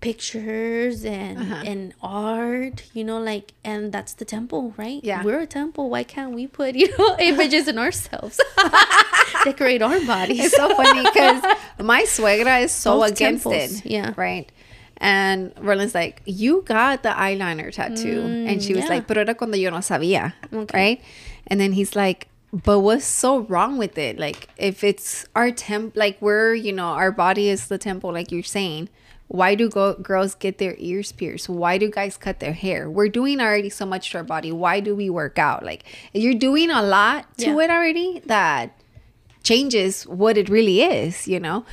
pictures 0.00 1.04
and 1.04 1.36
Uh-huh. 1.38 1.70
and 1.70 1.80
art. 2.02 2.78
You 2.96 3.04
know, 3.08 3.18
like, 3.32 3.46
and 3.70 3.92
that's 3.94 4.14
the 4.20 4.24
temple, 4.24 4.62
right? 4.82 5.00
Yeah. 5.10 5.22
we're 5.26 5.40
a 5.40 5.46
temple. 5.60 5.84
Why 5.94 6.04
can't 6.14 6.32
we 6.38 6.46
put 6.46 6.74
you 6.82 6.88
know 6.98 7.16
images 7.30 7.68
in 7.68 7.76
ourselves? 7.78 8.36
Decorate 9.44 9.82
our 9.82 10.00
bodies. 10.06 10.40
It's 10.46 10.56
so 10.56 10.74
funny 10.80 11.02
because 11.08 11.42
my 11.92 12.02
suegra 12.14 12.62
is 12.66 12.72
so 12.72 12.98
Both 13.00 13.12
against 13.12 13.44
temples, 13.44 13.80
it. 13.84 13.86
yeah. 13.96 14.12
Right. 14.16 14.46
And 15.00 15.52
Roland's 15.58 15.94
like, 15.94 16.20
you 16.26 16.62
got 16.66 17.02
the 17.02 17.08
eyeliner 17.10 17.72
tattoo. 17.72 18.20
and 18.46 18.62
she 18.62 18.74
was 18.74 18.84
Mm, 18.84 18.88
yeah. 18.88 18.94
like, 18.96 19.06
pero 19.06 19.22
era 19.22 19.34
cuando 19.34 19.56
yo 19.56 19.70
no 19.70 19.78
sabía. 19.78 20.34
Okay. 20.52 20.76
Right. 20.78 21.00
And 21.46 21.58
then 21.58 21.72
he's 21.72 21.96
like, 21.96 22.28
but 22.52 22.80
what's 22.80 23.04
so 23.06 23.40
wrong 23.40 23.78
with 23.78 23.96
it? 23.96 24.18
Like, 24.18 24.48
if 24.58 24.84
it's 24.84 25.24
our 25.34 25.50
temp, 25.52 25.96
like 25.96 26.20
we're, 26.20 26.52
you 26.54 26.72
know, 26.72 26.88
our 26.88 27.12
body 27.12 27.48
is 27.48 27.68
the 27.68 27.78
temple, 27.78 28.12
like 28.12 28.30
you're 28.30 28.42
saying. 28.42 28.88
Why 29.28 29.54
do 29.54 29.70
go- 29.70 29.94
girls 29.94 30.34
get 30.34 30.58
their 30.58 30.74
ears 30.78 31.12
pierced? 31.12 31.48
Why 31.48 31.78
do 31.78 31.88
guys 31.88 32.16
cut 32.16 32.40
their 32.40 32.52
hair? 32.52 32.90
We're 32.90 33.08
doing 33.08 33.40
already 33.40 33.70
so 33.70 33.86
much 33.86 34.10
to 34.10 34.18
our 34.18 34.24
body. 34.24 34.50
Why 34.50 34.80
do 34.80 34.96
we 34.96 35.08
work 35.08 35.38
out? 35.38 35.64
Like, 35.64 35.84
you're 36.12 36.34
doing 36.34 36.68
a 36.68 36.82
lot 36.82 37.26
to 37.38 37.46
Yeah. 37.54 37.60
it 37.62 37.70
already 37.70 38.20
that 38.26 38.74
changes 39.44 40.02
what 40.02 40.36
it 40.36 40.48
really 40.48 40.82
is, 40.82 41.28
you 41.28 41.38
know. 41.40 41.64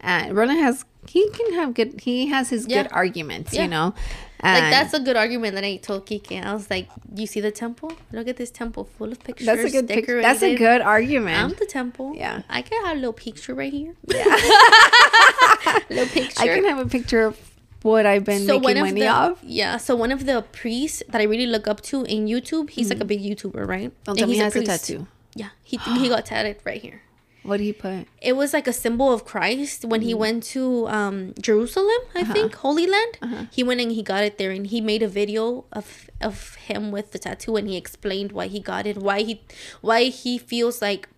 And 0.00 0.34
Roland 0.34 0.60
has 0.60 0.84
he 1.08 1.28
can 1.30 1.54
have 1.54 1.74
good 1.74 2.00
he 2.00 2.26
has 2.28 2.50
his 2.50 2.66
Yeah. 2.66 2.82
good 2.82 2.92
arguments, 2.92 3.52
Yeah. 3.52 3.62
you 3.62 3.68
know. 3.68 3.94
like 4.42 4.70
that's 4.74 4.92
a 4.92 4.98
good 4.98 5.16
argument 5.16 5.54
that 5.54 5.62
I 5.64 5.76
told 5.76 6.04
Kike. 6.04 6.44
I 6.44 6.52
was 6.52 6.68
like, 6.68 6.88
"You 7.14 7.26
see 7.28 7.40
the 7.40 7.52
temple? 7.52 7.92
Look 8.10 8.26
at 8.26 8.36
this 8.36 8.50
temple 8.50 8.88
full 8.98 9.12
of 9.12 9.22
pictures. 9.22 9.46
that's 9.46 9.62
a 9.62 9.70
good 9.70 9.86
pic- 9.86 10.06
decorated. 10.06 10.24
that's 10.24 10.42
a 10.42 10.56
good 10.56 10.80
argument 10.80 11.38
I'm 11.38 11.54
the 11.54 11.66
temple. 11.66 12.14
Yeah. 12.16 12.42
I 12.48 12.62
can 12.62 12.84
have 12.84 12.96
a 12.96 13.00
little 13.00 13.12
picture 13.12 13.54
right 13.54 13.72
here. 13.72 13.94
Yeah. 14.08 14.24
little 15.90 16.06
picture. 16.06 16.42
I 16.42 16.48
can 16.48 16.64
have 16.64 16.78
a 16.78 16.88
picture 16.88 17.22
of 17.22 17.38
what 17.82 18.06
I've 18.06 18.24
been 18.24 18.46
making 18.46 18.78
money 18.78 19.00
the 19.00 19.08
off. 19.08 19.38
yeah, 19.42 19.76
so 19.76 19.96
one 19.96 20.12
of 20.12 20.24
the 20.26 20.42
priests 20.52 21.02
that 21.08 21.20
I 21.20 21.24
really 21.24 21.46
look 21.46 21.66
up 21.66 21.80
to 21.82 22.04
in 22.04 22.26
YouTube, 22.26 22.70
he's 22.70 22.90
like 22.90 23.00
a 23.00 23.04
mm. 23.04 23.08
big 23.08 23.20
YouTuber, 23.22 23.66
right? 23.66 23.90
Don't 24.04 24.12
And 24.12 24.18
tell 24.18 24.28
me 24.28 24.34
he 24.34 24.40
has 24.40 24.54
a 24.54 24.62
tattoo. 24.62 25.06
Yeah, 25.34 25.50
he 25.62 25.78
he 25.78 26.08
got 26.14 26.26
tatted 26.26 26.58
right 26.64 26.80
here. 26.80 27.02
What 27.42 27.56
did 27.58 27.64
he 27.64 27.72
put? 27.72 28.06
It 28.20 28.34
was 28.36 28.52
like 28.52 28.68
a 28.68 28.72
symbol 28.72 29.12
of 29.12 29.24
Christ 29.24 29.84
when 29.84 30.00
Mm-hmm. 30.00 30.08
he 30.08 30.14
went 30.14 30.42
to 30.54 30.86
um, 30.88 31.34
Jerusalem, 31.40 32.02
I 32.14 32.22
Uh-huh. 32.22 32.32
think, 32.32 32.54
Holy 32.56 32.86
Land. 32.86 33.48
He 33.50 33.62
went 33.64 33.80
and 33.80 33.90
he 33.92 34.02
got 34.02 34.22
it 34.24 34.38
there, 34.38 34.50
and 34.52 34.66
he 34.66 34.80
made 34.80 35.02
a 35.02 35.08
video 35.08 35.64
of 35.72 36.08
of 36.20 36.54
him 36.70 36.90
with 36.92 37.10
the 37.12 37.18
tattoo, 37.18 37.56
and 37.56 37.66
he 37.68 37.76
explained 37.76 38.30
why 38.32 38.46
he 38.46 38.60
got 38.60 38.86
it, 38.86 38.96
why 38.96 39.22
he 39.22 39.42
why 39.80 40.04
he 40.04 40.38
feels 40.38 40.80
like 40.80 41.08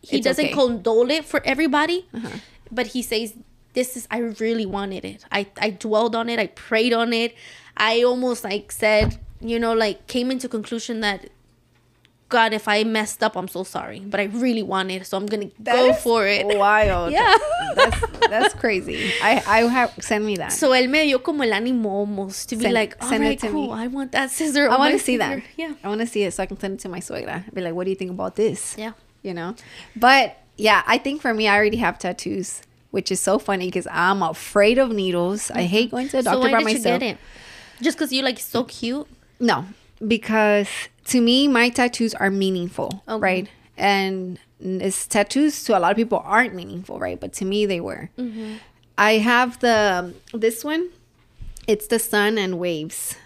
he 0.00 0.16
It's 0.18 0.24
doesn't 0.24 0.46
okay. 0.46 0.54
Uh-huh. 0.54 0.66
condole 0.72 1.10
it 1.10 1.24
for 1.24 1.40
everybody, 1.44 2.08
but 2.70 2.86
he 2.96 3.02
says 3.02 3.34
this 3.74 3.96
is 3.96 4.06
I 4.10 4.18
really 4.40 4.66
wanted 4.66 5.04
it. 5.04 5.24
I 5.30 5.46
I 5.60 5.68
dwelled 5.70 6.14
on 6.16 6.28
it. 6.32 6.38
I 6.38 6.46
prayed 6.48 6.94
on 6.94 7.12
it. 7.12 7.34
I 7.76 8.02
almost 8.02 8.42
like 8.44 8.72
said, 8.72 9.18
you 9.40 9.58
know, 9.58 9.74
like 9.74 10.06
came 10.06 10.30
into 10.30 10.48
conclusion 10.48 11.00
that. 11.00 11.28
God, 12.34 12.52
if 12.52 12.66
I 12.66 12.82
messed 12.82 13.22
up, 13.22 13.36
I'm 13.36 13.46
so 13.46 13.62
sorry. 13.62 14.00
But 14.00 14.18
I 14.18 14.24
really 14.24 14.64
want 14.64 14.90
it, 14.90 15.06
so 15.06 15.16
I'm 15.16 15.26
gonna 15.26 15.50
go 15.62 15.90
is 15.90 16.02
for 16.02 16.26
it. 16.26 16.44
Wild. 16.44 17.12
Yeah. 17.12 17.32
that's 17.76 18.00
that's 18.28 18.54
crazy. 18.54 19.12
I 19.22 19.42
I 19.46 19.58
have 19.70 19.94
send 20.00 20.26
me 20.26 20.36
that. 20.38 20.50
So 20.52 20.70
él 20.72 20.88
me 20.90 21.04
dio 21.04 21.20
como 21.20 21.44
el 21.44 21.52
ánimo 21.52 21.86
almost 21.86 22.48
to 22.48 22.56
be 22.56 22.62
Send- 22.62 22.74
like, 22.74 22.96
all 23.00 23.08
send 23.08 23.24
it 23.24 23.38
to 23.40 23.50
cool. 23.50 23.68
me. 23.74 23.84
I 23.84 23.86
want 23.86 24.10
that 24.12 24.32
scissor. 24.32 24.68
I 24.68 24.76
want 24.76 24.92
to 24.94 24.98
see 24.98 25.16
that. 25.18 25.44
Yeah. 25.56 25.74
I 25.84 25.88
want 25.88 26.00
to 26.00 26.08
see 26.08 26.24
it 26.24 26.34
so 26.34 26.42
I 26.42 26.46
can 26.46 26.58
send 26.58 26.74
it 26.74 26.80
to 26.80 26.88
my 26.88 26.98
suegra. 26.98 27.38
Be 27.54 27.60
like, 27.60 27.74
what 27.74 27.84
do 27.84 27.90
you 27.90 27.96
think 27.96 28.10
about 28.10 28.34
this? 28.34 28.74
Yeah. 28.76 28.92
You 29.22 29.32
know? 29.32 29.54
But 29.94 30.36
yeah, 30.56 30.82
I 30.88 30.98
think 30.98 31.22
for 31.22 31.32
me, 31.32 31.46
I 31.46 31.54
already 31.56 31.78
have 31.78 32.00
tattoos, 32.00 32.62
which 32.90 33.12
is 33.12 33.20
so 33.20 33.38
funny 33.38 33.66
because 33.68 33.86
I'm 33.90 34.22
afraid 34.22 34.78
of 34.78 34.90
needles. 34.90 35.52
I 35.52 35.54
mm-hmm. 35.54 35.66
hate 35.66 35.90
going 35.92 36.08
to 36.08 36.16
the 36.16 36.22
So 36.24 36.32
doctor 36.32 36.50
why 36.50 36.58
by 36.58 36.64
myself. 36.64 36.94
you 36.94 36.98
get 36.98 37.02
it? 37.14 37.18
Just 37.80 37.96
because 37.96 38.12
you 38.12 38.22
like 38.22 38.40
so 38.40 38.64
cute. 38.64 39.06
No, 39.38 39.66
because 40.06 40.68
to 41.06 41.20
me, 41.20 41.48
my 41.48 41.68
tattoos 41.68 42.14
are 42.14 42.30
meaningful, 42.30 43.02
Okay. 43.08 43.20
right? 43.20 43.48
And 43.76 44.38
it's 44.60 45.06
tattoos 45.06 45.64
to 45.64 45.76
a 45.76 45.80
lot 45.80 45.90
of 45.90 45.96
people 45.96 46.22
aren't 46.24 46.54
meaningful, 46.54 46.98
right? 46.98 47.18
But 47.20 47.32
to 47.34 47.44
me, 47.44 47.66
they 47.66 47.80
were. 47.80 48.10
Mm-hmm. 48.18 48.54
I 48.96 49.12
have 49.14 49.58
the 49.60 50.14
this 50.32 50.64
one. 50.64 50.90
It's 51.66 51.86
the 51.88 51.98
sun 51.98 52.38
and 52.38 52.58
waves, 52.58 53.16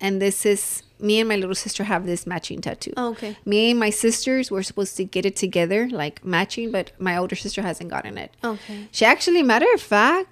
and 0.00 0.20
this 0.22 0.44
is 0.46 0.82
me 1.00 1.20
and 1.20 1.28
my 1.28 1.36
little 1.36 1.54
sister 1.54 1.84
have 1.84 2.06
this 2.06 2.26
matching 2.26 2.60
tattoo. 2.60 2.92
Oh, 2.96 3.10
okay. 3.10 3.36
Me 3.44 3.70
and 3.70 3.80
my 3.80 3.90
sisters 3.90 4.50
were 4.50 4.62
supposed 4.62 4.96
to 4.96 5.04
get 5.04 5.24
it 5.24 5.36
together, 5.36 5.88
like 5.90 6.24
matching, 6.24 6.70
but 6.72 6.92
my 6.98 7.16
older 7.16 7.36
sister 7.36 7.62
hasn't 7.62 7.88
gotten 7.88 8.18
it. 8.18 8.32
Okay. 8.44 8.88
She 8.92 9.04
actually, 9.04 9.42
matter 9.42 9.66
of 9.74 9.80
fact, 9.80 10.28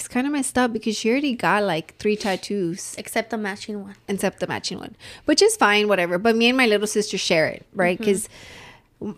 it's 0.00 0.08
kind 0.08 0.26
of 0.26 0.32
messed 0.32 0.56
up 0.56 0.72
because 0.72 0.96
she 0.96 1.10
already 1.10 1.34
got 1.34 1.62
like 1.62 1.94
three 1.98 2.16
tattoos 2.16 2.94
Except 2.96 3.28
the 3.28 3.36
matching 3.36 3.82
one. 3.82 3.96
except 4.08 4.40
the 4.40 4.46
matching 4.46 4.78
one, 4.78 4.96
which 5.26 5.42
is 5.42 5.56
fine, 5.56 5.88
whatever. 5.88 6.16
But 6.18 6.36
me 6.36 6.48
and 6.48 6.56
my 6.56 6.66
little 6.66 6.86
sister 6.86 7.18
share 7.18 7.48
it, 7.48 7.66
right? 7.74 7.98
Mm-hmm. 7.98 8.04
Because 8.04 8.28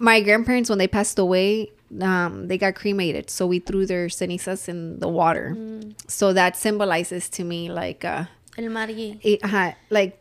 my 0.00 0.20
grandparents, 0.20 0.68
when 0.68 0.78
they 0.78 0.88
passed 0.88 1.18
away, 1.20 1.70
um, 2.00 2.48
they 2.48 2.58
got 2.58 2.74
cremated, 2.74 3.30
so 3.30 3.46
we 3.46 3.60
threw 3.60 3.86
their 3.86 4.08
cenizas 4.08 4.68
in 4.68 4.98
the 4.98 5.08
water. 5.08 5.54
Mm. 5.56 5.94
So 6.08 6.32
that 6.32 6.56
symbolizes 6.56 7.28
to 7.30 7.44
me 7.44 7.70
like, 7.70 8.04
uh, 8.04 8.24
El 8.58 8.76
it, 9.22 9.40
uh, 9.44 9.72
like 9.90 10.18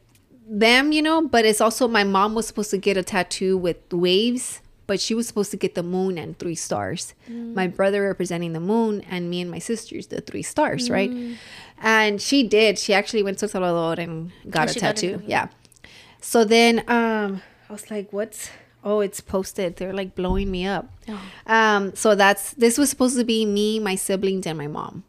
them, 0.48 0.92
you 0.92 1.02
know. 1.02 1.28
But 1.28 1.46
it's 1.46 1.62
also 1.62 1.88
my 1.88 2.04
mom 2.04 2.36
was 2.36 2.46
supposed 2.48 2.72
to 2.72 2.78
get 2.78 2.98
a 2.98 3.04
tattoo 3.04 3.58
with 3.58 3.78
waves, 3.92 4.62
but 4.88 4.99
she 4.99 5.14
was 5.14 5.28
supposed 5.28 5.52
to 5.52 5.58
get 5.58 5.76
the 5.76 5.84
moon 5.84 6.18
and 6.18 6.38
three 6.38 6.56
stars. 6.56 7.14
Mm. 7.30 7.53
My 7.56 7.68
brother 7.68 8.02
representing 8.03 8.53
the 8.53 8.60
moon, 8.60 9.02
and 9.10 9.30
me 9.30 9.41
and 9.41 9.49
my 9.49 9.60
sisters 9.60 10.08
the 10.08 10.22
three 10.22 10.44
stars, 10.44 10.90
Mm. 10.90 10.91
right? 10.94 11.12
And 11.82 12.22
she 12.22 12.44
did. 12.48 12.78
She 12.78 12.94
actually 12.94 13.24
went 13.24 13.38
to 13.40 13.48
Salvador 13.48 13.99
and 14.03 14.32
got 14.49 14.68
Oh, 14.68 14.72
a 14.72 14.74
she 14.74 14.80
got 14.80 14.95
tattoo. 14.95 15.22
yeah. 15.26 15.48
So 16.22 16.44
then 16.44 16.80
um, 16.88 17.41
I 17.70 17.74
was 17.74 17.90
like, 17.90 18.12
"What's?" 18.14 18.49
Oh, 18.84 18.99
it's 18.99 19.22
posted. 19.22 19.76
They're 19.78 19.94
like 19.94 20.16
blowing 20.16 20.49
me 20.49 20.66
up. 20.66 20.90
Oh. 21.08 21.22
Um, 21.48 21.95
so 21.95 22.16
that's 22.16 22.52
this 22.53 22.78
was 22.78 22.90
supposed 22.90 23.18
to 23.18 23.24
be 23.24 23.45
me, 23.45 23.80
my 23.80 23.95
siblings, 23.95 24.45
and 24.48 24.58
my 24.58 24.68
mom, 24.68 25.03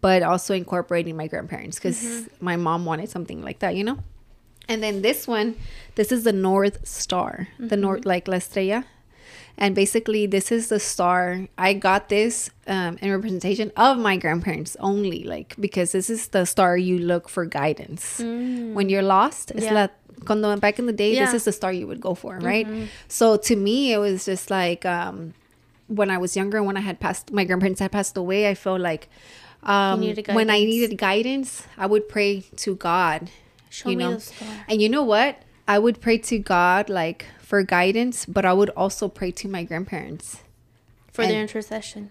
but 0.00 0.22
also 0.22 0.54
incorporating 0.54 1.16
my 1.16 1.26
grandparents 1.28 1.76
because 1.78 1.98
Mm-hmm. 2.02 2.44
my 2.44 2.56
mom 2.56 2.84
wanted 2.84 3.08
something 3.08 3.42
like 3.42 3.58
that, 3.60 3.76
you 3.76 3.84
know. 3.84 3.98
And 4.68 4.82
then 4.82 5.00
this 5.02 5.26
one, 5.26 5.56
this 5.94 6.12
is 6.12 6.24
the 6.24 6.32
North 6.32 6.86
Star, 6.86 7.48
the 7.58 7.64
Mm-hmm. 7.76 7.80
North 7.80 8.04
like 8.06 8.28
La 8.28 8.36
Estrella, 8.36 8.84
and 9.58 9.74
basically 9.74 10.26
this 10.26 10.50
is 10.52 10.68
the 10.68 10.78
star. 10.80 11.48
I 11.58 11.74
got 11.74 12.08
this 12.08 12.48
um, 12.66 12.96
in 13.02 13.10
representation 13.12 13.72
of 13.76 13.98
my 13.98 14.16
grandparents 14.16 14.76
only, 14.80 15.24
like 15.24 15.54
because 15.60 15.92
this 15.92 16.08
is 16.08 16.28
the 16.28 16.46
star 16.46 16.76
you 16.78 16.98
look 16.98 17.28
for 17.28 17.44
guidance 17.44 18.18
when 18.20 18.88
you're 18.88 19.02
lost. 19.02 19.50
It's 19.50 19.66
Mm. 19.66 19.70
Yeah. 19.70 19.74
la 19.74 19.88
cuando 20.24 20.56
back 20.56 20.78
in 20.78 20.86
the 20.86 20.92
day, 20.92 21.10
this 21.10 21.18
Yeah. 21.18 21.26
Mm-hmm. 21.26 21.36
is 21.36 21.44
the 21.44 21.52
star 21.52 21.72
you 21.72 21.86
would 21.86 22.00
go 22.00 22.14
for, 22.14 22.38
right? 22.38 22.66
So 23.08 23.36
to 23.36 23.54
me, 23.56 23.92
it 23.92 23.98
was 23.98 24.24
just 24.24 24.50
like 24.50 24.84
um, 24.86 25.34
when 25.86 26.10
I 26.10 26.18
was 26.18 26.36
younger, 26.36 26.62
when 26.62 26.76
I 26.76 26.80
had 26.80 26.98
passed, 27.00 27.32
my 27.32 27.44
grandparents 27.44 27.80
had 27.80 27.92
passed 27.92 28.16
away. 28.16 28.48
I 28.50 28.54
felt 28.54 28.80
like 28.80 29.08
um, 29.62 30.00
when 30.38 30.50
I 30.50 30.58
needed 30.64 30.96
guidance, 30.98 31.66
I 31.76 31.86
would 31.86 32.08
pray 32.08 32.44
to 32.64 32.74
God. 32.76 33.30
Show 33.70 33.90
you 33.90 33.96
me 33.96 34.04
know, 34.04 34.14
the 34.14 34.20
star. 34.20 34.48
and 34.68 34.80
you 34.82 34.88
know 34.88 35.02
what? 35.04 35.42
I 35.66 35.78
would 35.78 36.00
pray 36.00 36.18
to 36.30 36.38
God 36.38 36.88
like 36.88 37.26
for 37.48 37.62
guidance, 37.62 38.26
but 38.26 38.44
I 38.44 38.52
would 38.52 38.68
also 38.76 39.08
pray 39.08 39.30
to 39.40 39.48
my 39.48 39.64
grandparents. 39.64 40.42
For 41.12 41.26
their 41.26 41.40
intercession. 41.40 42.10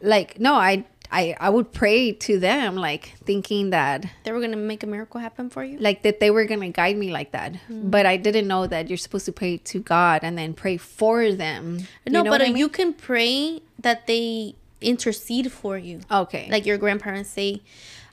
Like 0.00 0.40
no, 0.40 0.54
I 0.54 0.86
I 1.12 1.36
I 1.38 1.50
would 1.50 1.72
pray 1.72 2.12
to 2.12 2.38
them 2.38 2.74
like 2.74 3.12
thinking 3.22 3.68
that 3.68 4.06
They 4.24 4.32
were 4.32 4.40
going 4.40 4.56
to 4.56 4.64
make 4.72 4.82
a 4.82 4.86
miracle 4.86 5.20
happen 5.20 5.50
for 5.50 5.62
you. 5.62 5.76
like 5.78 6.02
that 6.04 6.20
they 6.20 6.30
were 6.30 6.46
going 6.46 6.62
to 6.62 6.70
guide 6.70 6.96
me 6.96 7.12
like 7.12 7.32
that. 7.32 7.52
Mm. 7.68 7.90
But 7.90 8.06
I 8.06 8.16
didn't 8.16 8.48
know 8.48 8.66
that 8.66 8.88
you're 8.88 8.96
supposed 8.96 9.26
to 9.26 9.32
pray 9.32 9.58
to 9.72 9.78
God 9.80 10.20
and 10.22 10.38
then 10.38 10.54
pray 10.54 10.78
for 10.78 11.32
them. 11.32 11.84
You 12.06 12.12
no, 12.12 12.22
know 12.22 12.30
but 12.30 12.40
I 12.40 12.46
mean? 12.46 12.56
you 12.56 12.70
can 12.70 12.94
pray 12.94 13.60
that 13.84 14.06
they 14.06 14.54
intercede 14.80 15.52
for 15.52 15.76
you. 15.76 16.00
Okay. 16.10 16.48
Like 16.50 16.64
your 16.64 16.78
grandparents 16.78 17.28
say, 17.28 17.60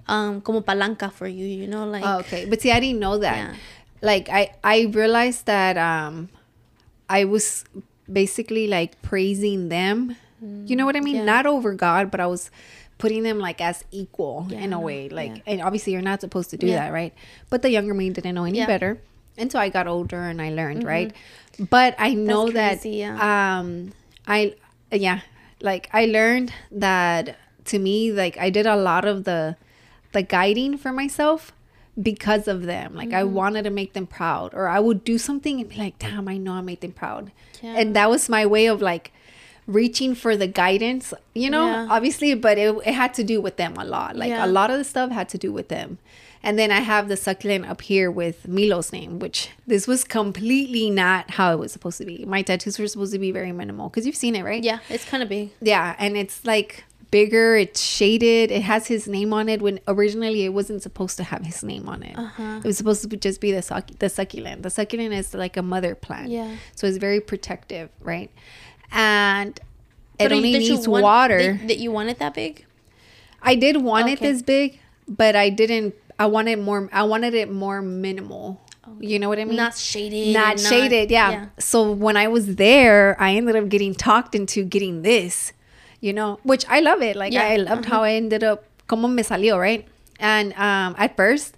um, 0.10 0.41
como 0.41 0.60
palanca 0.60 1.10
for 1.10 1.27
you, 1.27 1.47
you 1.47 1.68
know, 1.68 1.85
like. 1.88 2.03
Oh, 2.06 2.19
okay. 2.19 2.45
But 2.45 2.60
see, 2.60 2.72
I 2.72 2.81
didn't 2.81 2.99
know 2.99 3.18
that. 3.18 3.38
Yeah. 3.38 3.56
Like 4.02 4.27
I 4.27 4.52
I 4.61 4.91
realized 4.91 5.45
that 5.47 5.77
um 5.80 6.30
I 7.10 7.26
was 7.26 7.65
basically 8.11 8.68
like 8.68 9.02
praising 9.02 9.69
them. 9.69 10.15
You 10.41 10.76
know 10.76 10.86
what 10.86 10.95
I 10.95 10.99
mean? 10.99 11.15
Mm, 11.15 11.19
yeah. 11.19 11.26
Not 11.26 11.45
over 11.48 11.73
God, 11.73 12.11
but 12.11 12.19
I 12.19 12.27
was 12.27 12.52
putting 12.98 13.23
them 13.23 13.40
like 13.40 13.61
as 13.61 13.84
equal 13.91 14.48
in 14.52 14.73
a 14.73 14.80
way. 14.80 15.10
Like 15.10 15.38
yeah. 15.38 15.41
and 15.48 15.61
obviously 15.61 15.94
you're 15.94 16.02
not 16.03 16.22
supposed 16.22 16.49
to 16.52 16.57
do 16.57 16.68
Yeah. 16.68 16.86
that, 16.86 16.94
right? 16.94 17.14
But 17.49 17.61
the 17.61 17.69
younger 17.72 17.94
me 17.94 18.10
didn't 18.10 18.36
know 18.36 18.44
any 18.44 18.57
Yeah. 18.60 18.64
Mm-hmm. 18.65 18.72
better. 18.73 19.02
And 19.38 19.52
so 19.52 19.60
I 19.60 19.69
got 19.69 19.88
older 19.88 20.22
and 20.22 20.41
I 20.41 20.52
learned, 20.52 20.84
right? 20.84 21.11
But 21.60 21.95
I 21.98 22.14
know 22.14 22.45
crazy, 22.52 22.53
that 22.53 22.86
yeah. 22.86 23.57
um 23.60 23.91
I 24.27 24.56
yeah, 24.91 25.22
like 25.61 25.90
I 25.94 26.06
learned 26.06 26.53
that 26.72 27.38
to 27.65 27.80
me 27.80 28.11
like 28.11 28.38
I 28.38 28.49
did 28.49 28.65
a 28.68 28.76
lot 28.76 29.03
of 29.06 29.23
the 29.23 29.56
the 30.11 30.22
guiding 30.22 30.77
for 30.77 30.91
myself 30.94 31.52
because 32.01 32.47
of 32.47 32.63
them. 32.63 32.93
Like 32.95 33.13
I 33.13 33.22
Mm-hmm. 33.23 33.34
wanted 33.34 33.63
to 33.63 33.69
make 33.69 33.93
them 33.93 34.07
proud, 34.07 34.53
or 34.53 34.67
I 34.67 34.80
would 34.80 35.03
do 35.03 35.17
something 35.17 35.59
and 35.61 35.69
be 35.69 35.77
like, 35.77 35.97
"Damn, 35.99 36.27
I 36.27 36.38
know 36.38 36.53
I 36.53 36.61
made 36.61 36.81
them 36.81 36.91
proud," 36.91 37.31
Yeah. 37.61 37.76
and 37.77 37.95
that 37.95 38.09
was 38.09 38.27
my 38.30 38.45
way 38.45 38.65
of 38.67 38.81
like 38.81 39.11
reaching 39.67 40.13
for 40.13 40.35
the 40.38 40.47
guidance. 40.47 41.13
You 41.34 41.49
know, 41.49 41.65
Yeah. 41.65 41.88
obviously, 41.89 42.34
but 42.35 42.57
it, 42.57 42.76
it 42.85 42.93
had 42.93 43.13
to 43.15 43.23
do 43.23 43.41
with 43.41 43.55
them 43.57 43.76
a 43.77 43.85
lot. 43.85 44.15
Like 44.15 44.30
Yeah. 44.30 44.45
a 44.45 44.47
lot 44.47 44.69
of 44.69 44.77
the 44.77 44.84
stuff 44.84 45.11
had 45.11 45.30
to 45.30 45.38
do 45.38 45.51
with 45.51 45.69
them. 45.69 45.97
And 46.43 46.59
then 46.59 46.69
I 46.72 46.81
have 46.81 47.07
the 47.07 47.17
succulent 47.17 47.65
up 47.67 47.81
here 47.81 48.11
with 48.11 48.47
Milo's 48.47 48.93
name, 48.93 49.17
which 49.17 49.49
this 49.65 49.88
was 49.88 50.03
completely 50.03 50.91
not 50.91 51.31
how 51.31 51.51
it 51.53 51.57
was 51.57 51.72
supposed 51.72 51.97
to 51.97 52.05
be. 52.05 52.23
My 52.27 52.43
tattoos 52.43 52.77
were 52.77 52.88
supposed 52.88 53.13
to 53.13 53.17
be 53.19 53.31
very 53.31 53.51
minimal 53.51 53.89
because 53.89 54.05
you've 54.05 54.15
seen 54.15 54.35
it, 54.35 54.43
right? 54.43 54.63
Yeah, 54.63 54.77
it's 54.88 55.05
kind 55.05 55.23
of 55.23 55.30
big. 55.30 55.49
Yeah, 55.59 55.95
and 55.97 56.15
it's 56.15 56.45
like 56.45 56.84
bigger, 57.11 57.56
it's 57.56 57.82
shaded, 57.82 58.52
it 58.52 58.61
has 58.64 58.88
his 58.88 59.07
name 59.07 59.34
on 59.34 59.49
it 59.49 59.61
when 59.61 59.80
originally 59.88 60.45
it 60.45 60.49
wasn't 60.49 60.82
supposed 60.82 61.18
to 61.18 61.23
have 61.23 61.45
his 61.45 61.64
name 61.64 61.88
on 61.90 62.03
it. 62.03 62.18
Uh-huh. 62.18 62.57
It 62.64 62.65
was 62.65 62.77
supposed 62.77 63.10
to 63.10 63.18
just 63.18 63.41
be 63.41 63.52
the 63.52 63.84
the 63.99 64.10
succulent. 64.10 64.64
The 64.64 64.69
succulent 64.69 65.14
is 65.14 65.34
like 65.34 65.57
a 65.57 65.61
mother 65.61 65.95
plant. 65.95 66.30
Yeah. 66.30 66.56
So 66.76 66.88
it's 66.88 66.98
very 66.98 67.22
protective, 67.22 67.90
right? 68.02 68.32
And 68.91 69.57
it 70.19 70.26
But 70.26 70.32
only 70.32 70.49
you 70.49 70.60
needs 70.60 70.88
want- 70.88 71.03
water. 71.03 71.60
That, 71.68 71.77
you 71.77 71.91
want 71.91 72.10
it 72.10 72.19
that 72.19 72.34
big? 72.34 72.65
I 73.41 73.56
did 73.56 73.77
want 73.77 74.10
it 74.10 74.19
this 74.19 74.41
big, 74.41 74.80
but 75.07 75.36
I 75.36 75.49
didn't 75.49 75.94
I 76.18 76.26
wanted 76.27 76.60
more 76.60 76.90
I 76.91 77.03
wanted 77.03 77.34
it 77.34 77.52
more 77.52 77.82
minimal. 77.82 78.61
You 78.99 79.19
know 79.19 79.30
what 79.30 79.40
I 79.40 79.45
mean? 79.45 79.56
Not 79.56 79.76
shaded. 79.77 80.34
not 80.34 80.60
shaded 80.60 81.10
yeah. 81.10 81.48
so 81.57 81.91
when 81.91 82.15
i 82.15 82.27
was 82.27 82.56
there 82.57 83.19
i 83.19 83.34
ended 83.34 83.56
up 83.56 83.68
getting 83.68 83.95
talked 83.95 84.36
into 84.36 84.64
getting 84.64 85.02
this 85.02 85.53
you 86.06 86.14
know 86.14 86.40
which 86.44 86.64
i 86.69 86.80
love 86.80 87.02
it 87.02 87.15
like 87.15 87.34
Yeah, 87.34 87.48
i 87.53 87.57
loved 87.57 87.86
how 87.86 88.03
i 88.03 88.14
ended 88.14 88.44
up 88.44 88.64
como 88.88 89.07
me 89.07 89.23
salió 89.23 89.60
right 89.60 89.88
and 90.19 90.53
um 90.53 90.95
at 90.98 91.15
first 91.18 91.57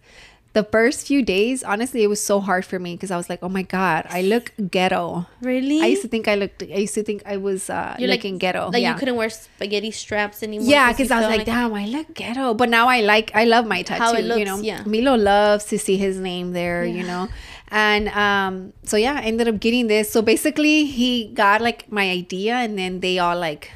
the 0.57 0.63
first 0.63 1.05
few 1.05 1.21
days, 1.21 1.63
honestly, 1.63 2.01
it 2.01 2.07
was 2.07 2.21
so 2.23 2.39
hard 2.39 2.65
for 2.65 2.79
me 2.79 2.95
because 2.95 3.11
I 3.11 3.17
was 3.17 3.29
like, 3.29 3.43
oh 3.43 3.49
my 3.49 3.61
god, 3.61 4.07
I 4.09 4.23
look 4.23 4.51
ghetto. 4.71 5.27
Really? 5.39 5.81
I 5.81 5.85
used 5.93 6.01
to 6.01 6.07
think 6.07 6.27
I 6.27 6.33
looked. 6.33 6.63
I 6.63 6.81
used 6.81 6.95
to 6.95 7.03
think 7.03 7.21
I 7.27 7.37
was 7.37 7.69
uh, 7.69 7.95
You're 7.99 8.09
looking 8.09 8.39
ghetto. 8.39 8.71
Like 8.71 8.81
yeah. 8.81 8.93
you 8.93 8.97
couldn't 8.97 9.17
wear 9.17 9.29
spaghetti 9.29 9.91
straps 9.91 10.41
anymore. 10.41 10.67
Yeah, 10.67 10.91
because 10.91 11.11
I 11.11 11.17
was 11.17 11.27
felt 11.27 11.37
like, 11.37 11.45
damn, 11.45 11.73
I 11.75 11.85
look 11.85 12.11
ghetto. 12.15 12.55
But 12.55 12.69
now 12.69 12.87
I 12.87 13.01
like, 13.01 13.29
I 13.35 13.43
love 13.45 13.67
my 13.67 13.83
tattoo. 13.83 14.03
How 14.03 14.13
it 14.13 14.23
you 14.23 14.33
looks, 14.33 14.45
know, 14.45 14.57
yeah. 14.57 14.81
Milo 14.83 15.15
loves 15.15 15.65
to 15.65 15.77
see 15.77 15.97
his 15.97 16.17
name 16.17 16.53
there. 16.53 16.83
yeah. 16.85 16.95
You 16.97 17.03
know, 17.05 17.29
and 17.69 18.09
um, 18.09 18.73
so 18.81 18.97
yeah, 18.97 19.21
I 19.21 19.29
ended 19.29 19.47
up 19.47 19.59
getting 19.59 19.85
this. 19.85 20.11
So 20.11 20.23
basically, 20.23 20.85
he 20.85 21.27
got 21.35 21.61
like 21.61 21.91
my 21.91 22.09
idea, 22.09 22.55
and 22.55 22.79
then 22.79 23.01
they 23.01 23.19
all 23.19 23.37
like, 23.37 23.69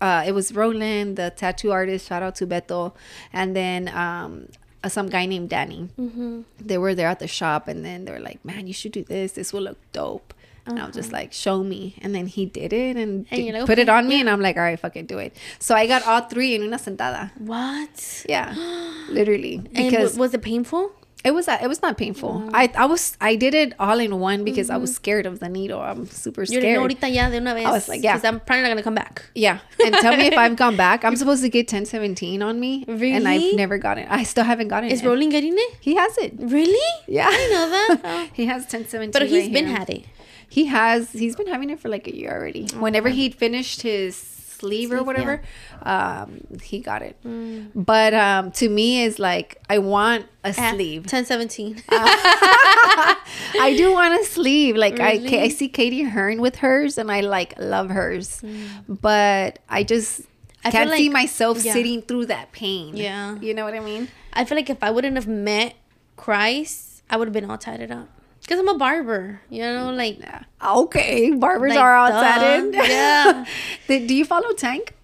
uh, 0.00 0.24
it 0.26 0.32
was 0.32 0.54
Roland, 0.54 1.16
the 1.16 1.30
tattoo 1.30 1.72
artist. 1.72 2.08
Shout 2.08 2.22
out 2.22 2.34
to 2.36 2.46
Beto, 2.46 2.92
and 3.32 3.54
then 3.56 3.88
um, 3.88 4.48
uh, 4.84 4.88
some 4.88 5.08
guy 5.08 5.26
named 5.26 5.48
Danny. 5.50 5.88
Mm-hmm. 5.98 6.42
They 6.60 6.78
were 6.78 6.94
there 6.94 7.08
at 7.08 7.18
the 7.18 7.28
shop, 7.28 7.68
and 7.68 7.84
then 7.84 8.04
they 8.04 8.12
were 8.12 8.20
like, 8.20 8.44
man, 8.44 8.66
you 8.66 8.72
should 8.72 8.92
do 8.92 9.04
this. 9.04 9.32
This 9.32 9.52
will 9.52 9.62
look 9.62 9.78
dope. 9.92 10.32
And 10.68 10.80
I 10.80 10.86
was 10.86 10.96
just 10.96 11.12
like, 11.12 11.32
show 11.32 11.62
me. 11.62 11.94
And 12.02 12.12
then 12.12 12.26
he 12.26 12.44
did 12.44 12.72
it 12.72 12.96
and, 12.96 13.24
Uh-huh. 13.26 13.36
And 13.36 13.44
did- 13.46 13.54
like, 13.54 13.66
put 13.66 13.78
it 13.78 13.88
on 13.88 14.08
me. 14.08 14.18
And 14.20 14.28
I'm 14.28 14.40
like, 14.40 14.56
all 14.56 14.64
right, 14.64 14.74
fucking 14.78 15.06
do 15.06 15.18
it. 15.18 15.36
So 15.60 15.76
I 15.76 15.86
got 15.86 16.04
all 16.04 16.22
three 16.22 16.56
in 16.56 16.62
una 16.64 16.76
sentada. 16.76 17.30
What? 17.38 18.24
Yeah, 18.28 18.52
literally. 19.08 19.58
And 19.76 19.88
Because 19.90 20.14
w- 20.18 20.20
was 20.22 20.34
it 20.34 20.42
painful? 20.42 20.90
It 21.24 21.34
was 21.34 21.48
it 21.48 21.68
was 21.68 21.82
not 21.82 21.98
painful. 21.98 22.34
Mm-hmm. 22.34 22.54
I 22.54 22.70
I 22.76 22.86
was 22.86 23.16
I 23.20 23.34
did 23.34 23.54
it 23.54 23.72
all 23.80 23.98
in 23.98 24.20
one 24.20 24.44
because 24.44 24.70
I 24.70 24.76
was 24.76 24.90
mm-hmm. 24.90 24.96
scared 24.96 25.26
of 25.26 25.40
the 25.40 25.48
needle. 25.48 25.80
I'm 25.80 26.06
super 26.06 26.46
scared. 26.46 26.62
no, 26.62 26.82
ahorita 26.82 27.12
ya 27.12 27.28
de 27.30 27.38
una 27.38 27.54
vez. 27.54 27.64
was 27.64 27.88
like, 27.88 28.02
yeah. 28.02 28.14
Because 28.14 28.28
I'm 28.28 28.40
probably 28.40 28.62
not 28.62 28.68
gonna 28.68 28.82
come 28.82 28.94
back. 28.94 29.24
yeah, 29.34 29.58
and 29.84 29.94
tell 29.96 30.16
me 30.16 30.26
if 30.26 30.38
I've 30.44 30.56
gone 30.56 30.76
back. 30.76 31.04
I'm 31.04 31.16
supposed 31.16 31.42
to 31.42 31.48
get 31.48 31.66
1017 31.66 32.42
on 32.42 32.60
me, 32.60 32.84
and 32.86 33.26
I've 33.26 33.54
never 33.56 33.78
gotten. 33.78 34.04
it. 34.04 34.10
I 34.10 34.22
still 34.22 34.44
haven't 34.44 34.68
gotten 34.68 34.90
Is 34.90 35.02
it. 35.02 35.06
Roland 35.06 35.32
getting 35.32 35.54
it? 35.56 35.76
he 35.80 35.96
has 35.96 36.16
it. 36.18 36.34
Really? 36.38 36.92
Yeah, 37.08 37.28
I 37.28 37.48
know 37.50 37.70
that. 37.70 38.00
Oh. 38.04 38.28
he 38.34 38.46
has 38.46 38.62
1017. 38.62 39.10
But 39.10 39.22
he's 39.22 39.44
right 39.44 39.52
been 39.52 39.66
here. 39.66 39.76
had 39.76 39.90
it. 39.90 40.04
He 40.48 40.66
has. 40.66 41.12
He's 41.12 41.34
been 41.34 41.48
having 41.48 41.70
it 41.70 41.80
for 41.80 41.88
like 41.88 42.06
a 42.06 42.14
year 42.14 42.30
already. 42.30 42.68
Oh, 42.74 42.80
Whenever 42.80 43.08
he'd 43.08 43.34
finished 43.34 43.82
his 43.82 44.35
sleeve 44.58 44.92
or 44.92 45.02
whatever, 45.02 45.42
um, 45.82 46.40
he 46.62 46.78
got 46.80 47.02
it. 47.02 47.16
Mm. 47.24 47.70
But 47.74 48.14
um, 48.14 48.50
to 48.52 48.68
me, 48.68 49.02
is 49.02 49.18
like 49.18 49.60
I 49.68 49.78
want 49.78 50.26
a 50.44 50.54
Ah, 50.56 50.72
sleeve. 50.72 51.02
1017. 51.02 51.82
I 51.90 53.74
do 53.76 53.92
want 53.92 54.20
a 54.20 54.24
sleeve. 54.24 54.76
Like 54.76 55.00
I, 55.00 55.12
Really? 55.12 55.40
I 55.40 55.48
see 55.48 55.68
Katie 55.68 56.02
Hearn 56.04 56.40
with 56.40 56.56
hers, 56.56 56.98
and 56.98 57.10
I 57.10 57.20
like 57.20 57.54
love 57.58 57.90
hers. 57.90 58.42
But 58.88 59.58
I 59.68 59.82
just 59.82 60.22
Mm. 60.66 60.68
I 60.68 60.70
can't 60.72 60.90
see 60.90 61.08
myself 61.08 61.62
yeah. 61.62 61.72
sitting 61.72 62.02
through 62.02 62.26
that 62.26 62.50
pain. 62.50 62.96
Yeah. 62.96 63.38
you 63.38 63.54
know 63.54 63.64
what 63.64 63.74
I 63.74 63.78
mean. 63.80 64.08
I 64.32 64.44
feel 64.44 64.56
like 64.56 64.68
if 64.68 64.82
I 64.82 64.90
wouldn't 64.90 65.14
have 65.14 65.28
met 65.28 65.76
Christ, 66.16 67.02
I 67.08 67.16
would 67.16 67.28
have 67.28 67.32
been 67.32 67.48
all 67.48 67.56
tied 67.56 67.88
up. 67.88 68.08
Because 68.42 68.60
I'm 68.60 68.68
a 68.68 68.78
barber, 68.78 69.40
you 69.50 69.62
know, 69.62 69.90
like 69.92 70.18
Okay, 70.64 71.32
barbers 71.32 71.70
Like, 71.70 71.78
are 71.80 72.08
tatted. 72.10 72.74
Yeah. 72.88 73.44
Did, 73.88 74.06
do 74.06 74.14
you 74.14 74.24
follow 74.24 74.52
Tank? 74.52 74.94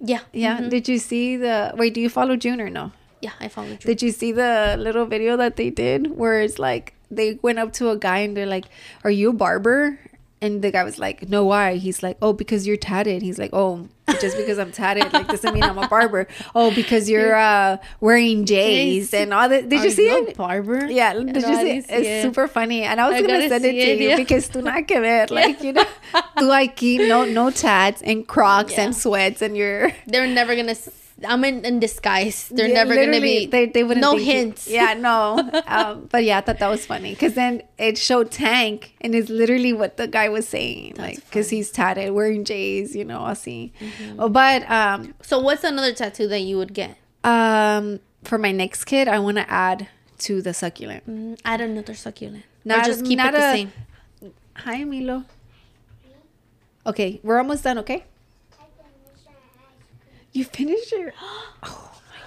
yeah, 0.00 0.20
Yeah. 0.32 0.58
Mhm. 0.58 0.70
Did 0.70 0.88
you 0.88 0.98
see 0.98 1.36
the? 1.36 1.72
Wait, 1.76 1.92
do 1.94 2.00
you 2.00 2.08
follow 2.08 2.36
June 2.36 2.60
or 2.60 2.70
no? 2.70 2.92
yeah. 3.20 3.32
I 3.40 3.48
follow 3.48 3.68
you. 3.68 3.76
Did 3.78 4.00
you 4.00 4.12
see 4.12 4.30
the 4.30 4.76
little 4.78 5.06
video 5.06 5.36
that 5.36 5.56
they 5.56 5.70
did 5.70 6.16
where 6.16 6.40
it's 6.40 6.58
like 6.58 6.94
they 7.10 7.38
went 7.42 7.58
up 7.58 7.72
to 7.74 7.90
a 7.90 7.96
guy 7.96 8.18
and 8.18 8.36
they're 8.36 8.46
like, 8.46 8.66
"Are 9.02 9.10
you 9.10 9.30
a 9.30 9.32
barber?" 9.32 9.98
And 10.40 10.62
the 10.62 10.70
guy 10.70 10.84
was 10.84 11.00
like, 11.00 11.28
"No, 11.28 11.44
why?" 11.44 11.76
He's 11.76 12.00
like, 12.00 12.16
"Oh, 12.22 12.32
because 12.32 12.64
you're 12.64 12.76
tatted." 12.76 13.22
He's 13.22 13.40
like, 13.40 13.50
"Oh, 13.52 13.88
just 14.20 14.36
because 14.36 14.56
I'm 14.56 14.70
tatted, 14.70 15.12
like 15.12 15.26
doesn't 15.26 15.52
mean 15.52 15.64
I'm 15.64 15.78
a 15.78 15.88
barber." 15.88 16.28
Oh, 16.54 16.72
because 16.72 17.10
you're 17.12 17.34
uh 17.34 17.78
wearing 18.00 18.44
J's 18.44 19.12
and 19.12 19.34
all 19.34 19.48
that. 19.48 19.68
Did 19.68 19.82
you 19.82 19.90
see 19.90 20.08
a 20.08 20.18
it? 20.18 20.36
barber? 20.36 20.86
Yeah, 20.86 21.12
did 21.14 21.34
you 21.36 21.42
see 21.42 21.70
it? 21.78 21.86
It's 21.88 22.06
it. 22.06 22.22
super 22.22 22.46
funny, 22.46 22.84
and 22.84 23.00
I 23.00 23.08
was 23.08 23.16
I 23.16 23.22
gonna 23.22 23.48
send 23.48 23.64
it 23.64 23.72
to 23.72 23.78
it, 23.78 23.98
you 24.00 24.08
yeah. 24.10 24.16
because 24.16 24.48
tú 24.48 24.62
nada 24.62 24.82
que 24.82 25.00
ver, 25.00 25.26
like 25.30 25.60
you 25.60 25.72
know, 25.72 25.84
tú 26.36 26.48
aquí 26.54 27.08
no 27.08 27.24
no 27.24 27.50
tats 27.50 28.00
and 28.02 28.24
Crocs 28.28 28.74
Yeah. 28.74 28.84
and 28.84 28.96
sweats 28.96 29.42
and 29.42 29.56
you're 29.56 29.90
They're 30.06 30.28
never 30.28 30.54
gonna. 30.54 30.76
I'm 31.26 31.42
in, 31.44 31.64
in 31.64 31.80
disguise. 31.80 32.48
They're 32.48 32.68
Yeah, 32.68 32.74
never 32.84 32.94
gonna 32.94 33.20
be. 33.20 33.46
They, 33.46 33.66
they 33.66 33.82
wouldn't. 33.82 34.00
no 34.02 34.16
hints. 34.16 34.68
yeah, 34.68 34.94
no. 34.94 35.38
um, 35.66 36.06
but 36.10 36.22
yeah, 36.24 36.38
I 36.38 36.40
thought 36.42 36.58
that 36.60 36.68
was 36.68 36.86
funny 36.86 37.10
because 37.14 37.34
then 37.34 37.62
it 37.78 37.98
showed 37.98 38.30
Tank, 38.30 38.94
and 39.00 39.14
it's 39.14 39.28
literally 39.28 39.72
what 39.72 39.96
the 39.96 40.06
guy 40.06 40.28
was 40.28 40.46
saying, 40.46 40.94
like 40.96 41.16
because 41.24 41.50
he's 41.50 41.70
tatted, 41.70 42.12
wearing 42.12 42.44
J's, 42.44 42.94
you 42.94 43.04
know, 43.04 43.20
así. 43.20 43.72
Mm-hmm. 43.80 44.32
But 44.32 44.70
um, 44.70 45.14
So 45.22 45.40
what's 45.40 45.64
another 45.64 45.92
tattoo 45.92 46.28
that 46.28 46.40
you 46.40 46.56
would 46.58 46.72
get? 46.74 46.96
um, 47.24 48.00
for 48.24 48.38
my 48.38 48.52
next 48.52 48.84
kid, 48.84 49.08
I 49.08 49.18
want 49.18 49.36
to 49.38 49.50
add 49.50 49.88
to 50.20 50.40
the 50.42 50.52
succulent. 50.54 51.08
Mm, 51.08 51.40
add 51.44 51.60
another 51.60 51.94
succulent. 51.94 52.44
Not- 52.64 52.80
or 52.80 52.84
just 52.90 53.04
keep 53.04 53.16
not 53.18 53.34
it 53.34 53.38
the 53.38 53.48
a- 53.48 53.52
same. 53.52 53.72
Hi, 54.56 54.84
Milo. 54.84 55.24
Okay, 56.86 57.20
we're 57.22 57.38
almost 57.38 57.64
done. 57.64 57.78
Okay. 57.78 58.04
You 60.38 60.44
finished 60.44 60.92
your. 60.92 61.12
Oh 61.64 62.00
my 62.10 62.20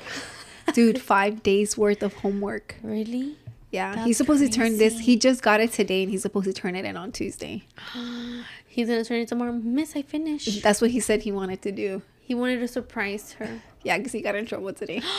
god, 0.66 0.76
dude! 0.76 1.02
Five 1.02 1.44
days 1.44 1.78
worth 1.78 2.04
of 2.04 2.14
homework. 2.16 2.76
Really? 2.84 3.38
Yeah, 3.72 3.96
That's 3.96 4.06
he's 4.06 4.18
supposed 4.18 4.44
to 4.44 4.50
turn 4.50 4.78
this. 4.78 5.00
He 5.00 5.16
just 5.16 5.42
got 5.42 5.62
it 5.62 5.72
today, 5.72 6.04
and 6.04 6.12
he's 6.12 6.22
supposed 6.22 6.46
to 6.46 6.52
turn 6.52 6.76
it 6.76 6.84
in 6.84 6.98
on 6.98 7.14
Tuesday. 7.14 7.64
He's 8.68 8.88
gonna 8.88 9.06
turn 9.06 9.20
it 9.20 9.30
tomorrow. 9.30 9.54
Miss, 9.54 9.96
I 9.96 10.02
finished. 10.02 10.62
That's 10.62 10.82
what 10.82 10.92
he 10.92 11.00
said 11.00 11.22
he 11.22 11.32
wanted 11.32 11.62
to 11.62 11.72
do. 11.72 12.02
He 12.22 12.34
wanted 12.36 12.60
to 12.60 12.68
surprise 12.68 13.34
her. 13.34 13.62
Yeah, 13.84 13.98
because 13.98 14.12
he 14.12 14.22
got 14.22 14.36
in 14.36 14.46
trouble 14.46 14.74
today. 14.74 15.02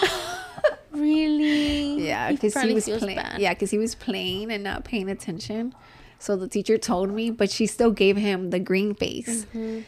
Really? 0.93 2.07
yeah, 2.07 2.31
because 2.31 2.53
he, 2.53 2.61
probably 2.61 2.75
was 2.75 2.85
playing. 2.85 3.19
Yeah, 3.39 3.55
because 3.55 3.71
he 3.71 3.79
was 3.79 3.95
playing 3.95 4.53
and 4.53 4.63
not 4.63 4.85
paying 4.85 5.09
attention. 5.09 5.75
So 6.19 6.37
the 6.37 6.47
teacher 6.47 6.77
told 6.77 7.11
me, 7.11 7.31
but 7.31 7.51
she 7.51 7.67
still 7.67 7.91
gave 7.91 8.19
him 8.19 8.51
the 8.51 8.61
green 8.61 8.95
face. 8.95 9.47
Mm-hmm. 9.47 9.81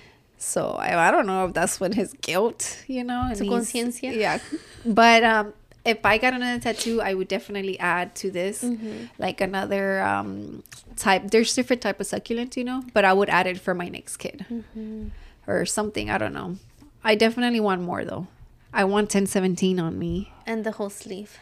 So 0.44 0.70
I, 0.72 1.08
I 1.08 1.10
don't 1.10 1.26
know 1.26 1.46
if 1.46 1.54
that's 1.54 1.80
what 1.80 1.94
his 1.94 2.12
guilt, 2.20 2.84
you 2.86 3.02
know, 3.04 3.22
and 3.30 3.38
conciencia. 3.40 4.14
Yeah, 4.14 4.38
but 4.84 5.24
um, 5.24 5.54
if 5.84 6.04
I 6.04 6.18
got 6.18 6.34
another 6.34 6.60
tattoo, 6.60 7.00
I 7.00 7.14
would 7.14 7.28
definitely 7.28 7.78
add 7.80 8.14
to 8.16 8.30
this, 8.30 8.62
Mm-hmm. 8.62 9.06
like 9.18 9.40
another 9.40 10.02
um 10.02 10.62
type. 10.96 11.30
There's 11.30 11.54
different 11.54 11.82
type 11.82 11.98
of 12.00 12.06
succulent, 12.06 12.56
you 12.56 12.64
know, 12.64 12.82
but 12.92 13.04
I 13.04 13.12
would 13.12 13.28
add 13.30 13.46
it 13.46 13.58
for 13.58 13.74
my 13.74 13.88
next 13.88 14.18
kid 14.18 14.44
Mm-hmm. 14.50 15.08
or 15.46 15.64
something. 15.66 16.10
I 16.10 16.18
don't 16.18 16.34
know. 16.34 16.56
I 17.02 17.14
definitely 17.14 17.60
want 17.60 17.82
more 17.82 18.04
though. 18.04 18.26
I 18.72 18.84
want 18.84 19.04
1017 19.14 19.78
on 19.78 19.98
me. 19.98 20.32
And 20.46 20.64
the 20.64 20.72
whole 20.72 20.90
sleeve. 20.90 21.38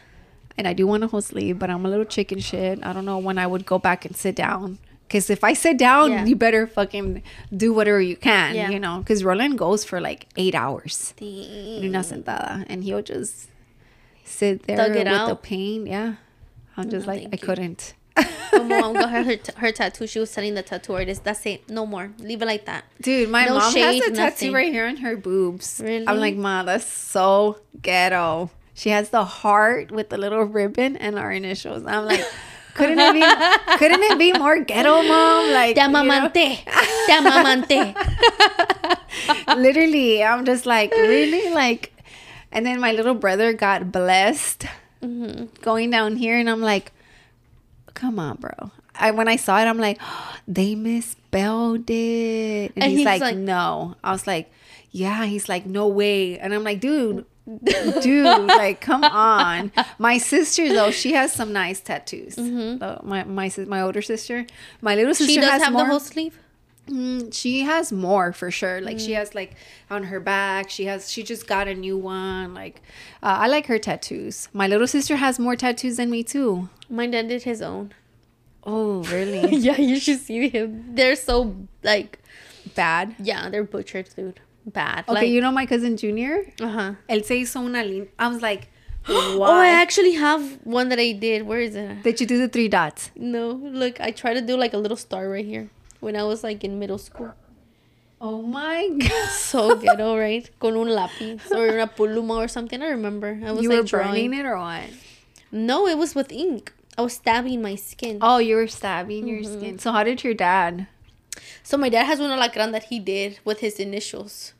And 0.57 0.67
I 0.67 0.73
do 0.73 0.85
want 0.85 1.03
a 1.03 1.07
whole 1.07 1.21
sleeve, 1.21 1.57
but 1.57 1.69
I'm 1.71 1.83
a 1.85 1.89
little 1.89 2.05
chicken 2.05 2.39
shit. 2.39 2.79
I 2.85 2.93
don't 2.93 3.05
know 3.05 3.17
when 3.17 3.37
I 3.39 3.47
would 3.47 3.65
go 3.65 3.79
back 3.79 4.05
and 4.05 4.15
sit 4.15 4.35
down. 4.35 4.77
Because 5.13 5.29
if 5.29 5.43
I 5.43 5.53
sit 5.53 5.77
down, 5.77 6.09
Yeah. 6.11 6.25
you 6.25 6.35
better 6.35 6.65
fucking 6.65 7.21
do 7.55 7.71
whatever 7.71 8.01
you 8.01 8.15
can, 8.15 8.55
Yeah. 8.55 8.71
you 8.73 8.79
know? 8.79 8.97
Because 8.97 9.23
Roland 9.23 9.59
goes 9.59 9.85
for 9.85 10.01
like 10.01 10.25
eight 10.37 10.55
hours 10.55 11.13
una 11.21 12.01
sentada. 12.01 12.65
And 12.67 12.83
he'll 12.83 13.03
just 13.03 13.47
sit 14.25 14.63
there 14.65 14.77
with 14.89 14.97
it 14.97 15.05
the 15.05 15.11
out. 15.13 15.43
pain. 15.43 15.85
Yeah. 15.85 16.15
I'm 16.75 16.89
just 16.89 17.05
No, 17.05 17.13
like, 17.13 17.27
I 17.31 17.37
you. 17.37 17.37
couldn't. 17.37 17.93
My 18.17 18.63
mom 18.81 18.93
got 18.93 19.11
her, 19.11 19.21
her, 19.23 19.37
her 19.57 19.71
tattoo. 19.71 20.07
She 20.07 20.17
was 20.17 20.31
telling 20.33 20.55
the 20.55 20.63
tattoo 20.63 20.93
artist, 20.95 21.23
"That's 21.23 21.45
it, 21.45 21.69
no 21.69 21.85
more. 21.85 22.09
Leave 22.17 22.41
it 22.41 22.47
like 22.47 22.65
that." 22.65 22.83
Dude, 22.99 23.29
my 23.29 23.45
No 23.45 23.59
mom 23.59 23.71
shade, 23.71 24.01
has 24.01 24.07
a 24.07 24.15
tattoo 24.15 24.51
right 24.51 24.71
here 24.73 24.87
on 24.87 24.97
her 24.97 25.15
boobs. 25.15 25.79
Really? 25.83 26.07
I'm 26.07 26.17
like, 26.19 26.35
Ma, 26.35 26.63
that's 26.63 26.85
so 26.89 27.59
ghetto. 27.83 28.49
She 28.73 28.89
has 28.89 29.09
the 29.09 29.25
heart 29.25 29.91
with 29.91 30.09
the 30.09 30.17
little 30.17 30.43
ribbon 30.43 30.97
and 30.97 31.17
our 31.19 31.31
initials. 31.31 31.85
I'm 31.85 32.05
like, 32.05 32.25
couldn't 32.73 32.99
it 32.99 33.13
be 33.13 33.21
couldn't 33.77 34.01
it 34.03 34.17
be 34.17 34.33
more 34.33 34.59
ghetto, 34.63 35.01
mom? 35.03 35.51
Like 35.51 35.75
Te 35.75 35.81
amamante. 35.81 36.63
Te 36.65 37.11
amamante. 37.13 37.93
literally, 39.57 40.23
I'm 40.23 40.45
just 40.45 40.65
like, 40.65 40.91
really? 40.91 41.53
Like 41.53 41.93
and 42.51 42.65
then 42.65 42.79
my 42.79 42.91
little 42.91 43.15
brother 43.15 43.53
got 43.53 43.91
blessed 43.91 44.65
Mm-hmm. 45.03 45.59
going 45.61 45.89
down 45.89 46.15
here 46.15 46.37
and 46.39 46.49
I'm 46.49 46.61
like, 46.61 46.93
come 47.93 48.19
on, 48.19 48.37
bro. 48.37 48.71
I 48.95 49.11
when 49.11 49.27
I 49.27 49.35
saw 49.35 49.59
it, 49.59 49.65
I'm 49.65 49.77
like, 49.77 49.99
they 50.47 50.75
misspelled 50.75 51.89
it. 51.89 52.71
And, 52.75 52.83
And 52.83 52.91
he's, 52.91 52.99
he's 52.99 53.05
like, 53.05 53.21
like- 53.21 53.35
no. 53.35 53.95
I 54.01 54.13
was 54.13 54.25
like, 54.25 54.49
yeah. 54.91 55.25
He's 55.25 55.49
like, 55.49 55.65
no 55.65 55.87
way. 55.89 56.39
And 56.39 56.53
I'm 56.53 56.63
like, 56.63 56.79
dude, 56.79 57.25
dude, 57.63 58.47
like, 58.47 58.81
come 58.81 59.03
on. 59.03 59.71
My 59.99 60.17
sister 60.17 60.69
though, 60.69 60.91
she 60.91 61.13
has 61.13 61.31
some 61.33 61.51
nice 61.53 61.79
tattoos. 61.81 62.37
Uh, 62.37 62.99
my 63.03 63.23
my 63.23 63.51
my 63.67 63.81
older 63.81 64.01
sister, 64.01 64.45
my 64.81 64.95
little 64.95 65.13
sister 65.13 65.31
Mm-hmm. 65.33 65.41
she 65.41 65.41
does 65.41 65.51
has 65.51 65.63
have 65.63 65.73
more. 65.73 65.83
the 65.83 65.89
whole 65.89 65.99
sleeve. 65.99 66.39
Mm, 66.87 67.33
she 67.33 67.61
has 67.61 67.91
more 67.93 68.33
for 68.33 68.51
sure. 68.51 68.81
Like 68.81 68.97
Mm. 68.97 69.05
she 69.05 69.13
has 69.13 69.33
like 69.33 69.55
on 69.89 70.03
her 70.05 70.19
back. 70.19 70.69
She 70.69 70.85
has. 70.85 71.09
She 71.11 71.23
just 71.23 71.47
got 71.47 71.67
a 71.67 71.73
new 71.73 71.97
one. 71.97 72.53
Like 72.53 72.81
uh, 73.21 73.37
I 73.41 73.47
like 73.47 73.67
her 73.67 73.79
tattoos. 73.79 74.49
My 74.53 74.67
little 74.67 74.87
sister 74.87 75.15
has 75.17 75.39
more 75.39 75.55
tattoos 75.55 75.95
than 75.97 76.09
me 76.09 76.23
too. 76.23 76.69
My 76.89 77.07
dad 77.07 77.29
did 77.29 77.43
his 77.43 77.61
own. 77.61 77.93
Oh 78.65 79.03
really? 79.03 79.55
yeah, 79.67 79.77
you 79.77 79.97
should 79.99 80.19
see 80.19 80.49
him. 80.49 80.95
They're 80.95 81.15
so 81.15 81.55
like, 81.83 82.19
Bad. 82.75 83.15
yeah, 83.19 83.49
they're 83.49 83.63
butchered, 83.63 84.09
dude. 84.15 84.39
Bad. 84.65 85.05
Okay, 85.07 85.13
like, 85.13 85.27
you 85.29 85.41
know 85.41 85.51
my 85.51 85.65
cousin 85.65 85.97
Junior. 85.97 86.45
Uh 86.61 86.67
huh. 86.69 86.93
Él 87.09 87.23
se 87.25 87.35
hizo 87.41 87.61
una 87.65 87.83
línea. 87.83 88.07
I 88.17 88.27
was 88.27 88.41
like, 88.41 88.69
Oh, 89.09 89.43
I 89.43 89.67
actually 89.69 90.13
have 90.13 90.59
one 90.63 90.89
that 90.89 90.99
I 90.99 91.11
did. 91.11 91.43
Where 91.43 91.59
is 91.59 91.75
it? 91.75 92.03
Did 92.03 92.21
you 92.21 92.25
do 92.27 92.37
the 92.37 92.47
three 92.47 92.69
dots? 92.69 93.11
No, 93.15 93.51
look, 93.51 93.99
I 93.99 94.11
tried 94.11 94.35
to 94.35 94.41
do 94.41 94.55
like 94.55 94.73
a 94.73 94.77
little 94.77 94.95
star 94.97 95.27
right 95.27 95.45
here 95.45 95.69
when 95.99 96.15
I 96.15 96.23
was 96.23 96.43
like 96.43 96.63
in 96.63 96.79
middle 96.79 96.97
school. 96.97 97.33
Oh 98.21 98.41
my 98.41 98.87
god. 98.99 99.29
So 99.31 99.75
ghetto, 99.75 100.17
right? 100.17 100.49
Con 100.59 100.77
un 100.77 100.87
lápiz 100.87 101.51
or 101.51 101.67
una 101.67 101.87
pluma 101.87 102.37
or 102.37 102.47
something. 102.47 102.81
I 102.81 102.87
remember. 102.87 103.37
I 103.45 103.51
was 103.51 103.63
you 103.63 103.69
like 103.69 103.79
were 103.79 103.83
drawing. 103.83 104.29
burning 104.29 104.33
it 104.33 104.45
or 104.45 104.57
what? 104.57 104.83
No, 105.51 105.87
it 105.87 105.97
was 105.97 106.15
with 106.15 106.31
ink. 106.31 106.71
I 106.97 107.01
was 107.01 107.13
stabbing 107.13 107.61
my 107.61 107.75
skin. 107.75 108.19
Oh, 108.21 108.37
you 108.37 108.55
were 108.55 108.67
stabbing 108.67 109.27
your 109.27 109.43
skin. 109.43 109.79
So 109.79 109.91
how 109.91 110.03
did 110.05 110.23
your 110.23 110.33
dad? 110.35 110.87
So 111.63 111.77
my 111.77 111.89
dad 111.89 112.03
has 112.05 112.19
one 112.19 112.29
alacrán 112.29 112.71
that 112.71 112.85
he 112.85 112.99
did 112.99 113.39
with 113.45 113.59
his 113.59 113.79
initials. 113.79 114.53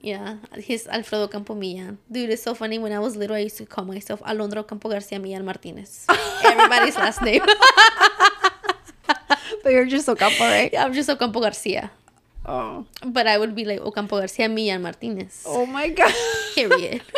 Yeah, 0.00 0.36
his 0.56 0.86
Alfredo 0.86 1.28
Campo 1.28 1.54
Millán. 1.54 1.96
Dude, 2.10 2.30
it's 2.30 2.42
so 2.42 2.54
funny. 2.54 2.78
When 2.78 2.92
I 2.92 2.98
was 2.98 3.16
little, 3.16 3.36
I 3.36 3.40
used 3.40 3.56
to 3.58 3.66
call 3.66 3.84
myself 3.84 4.20
Alondro 4.22 4.66
Campo 4.66 4.88
Garcia 4.90 5.18
Millán 5.18 5.44
Martinez. 5.44 6.06
Everybody's 6.44 6.96
last 6.96 7.22
name. 7.22 7.42
But 9.64 9.72
you're 9.72 9.86
just 9.88 10.06
Ocampo, 10.08 10.44
right? 10.44 10.70
Yeah, 10.70 10.84
I'm 10.84 10.92
just 10.92 11.08
Ocampo 11.08 11.40
Garcia. 11.40 11.90
Oh. 12.44 12.84
But 13.00 13.26
I 13.26 13.38
would 13.38 13.54
be 13.54 13.64
like 13.64 13.80
Ocampo 13.80 14.20
Garcia 14.20 14.46
Millán 14.46 14.82
Martinez. 14.82 15.44
Oh 15.48 15.64
my 15.64 15.88
god. 15.88 16.12
Period. 16.54 17.00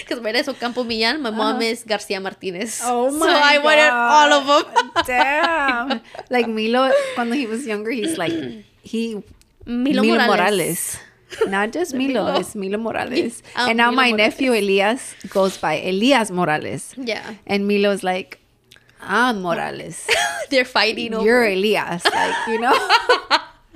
Because 0.00 0.20
my 0.20 0.32
dad's 0.32 0.48
Ocampo 0.48 0.82
Millán, 0.82 1.20
my 1.20 1.30
mom 1.30 1.62
is 1.62 1.84
Garcia 1.84 2.18
Martinez. 2.18 2.80
Oh 2.82 3.10
my 3.12 3.26
So 3.26 3.32
I 3.32 3.58
wanted 3.58 3.92
all 3.92 4.30
of 4.32 4.44
them. 4.48 4.90
Damn. 5.06 5.95
Like 6.30 6.48
Milo, 6.48 6.90
when 7.16 7.32
he 7.32 7.46
was 7.46 7.66
younger, 7.66 7.90
he's 7.90 8.18
like, 8.18 8.32
he. 8.82 9.22
Milo, 9.68 10.02
Morales. 10.04 10.96
Not 11.48 11.72
just 11.72 11.92
Milo, 11.92 12.22
Milo. 12.24 12.38
it's 12.40 12.54
Milo 12.54 12.78
Morales. 12.78 13.42
Ah, 13.56 13.66
and 13.68 13.76
now 13.76 13.90
Milo 13.90 13.96
my 13.96 14.10
Morales. 14.12 14.18
nephew 14.34 14.52
Elias 14.52 15.14
goes 15.28 15.58
by 15.58 15.74
Elias 15.82 16.30
Morales. 16.30 16.94
Yeah. 16.96 17.34
And 17.48 17.66
Milo's 17.66 18.04
like, 18.04 18.38
I'm 19.00 19.42
Morales. 19.46 20.06
They're 20.50 20.64
fighting 20.64 21.12
You're 21.20 21.44
Elias. 21.44 22.04
Like, 22.04 22.34
you 22.46 22.60
know? 22.64 22.78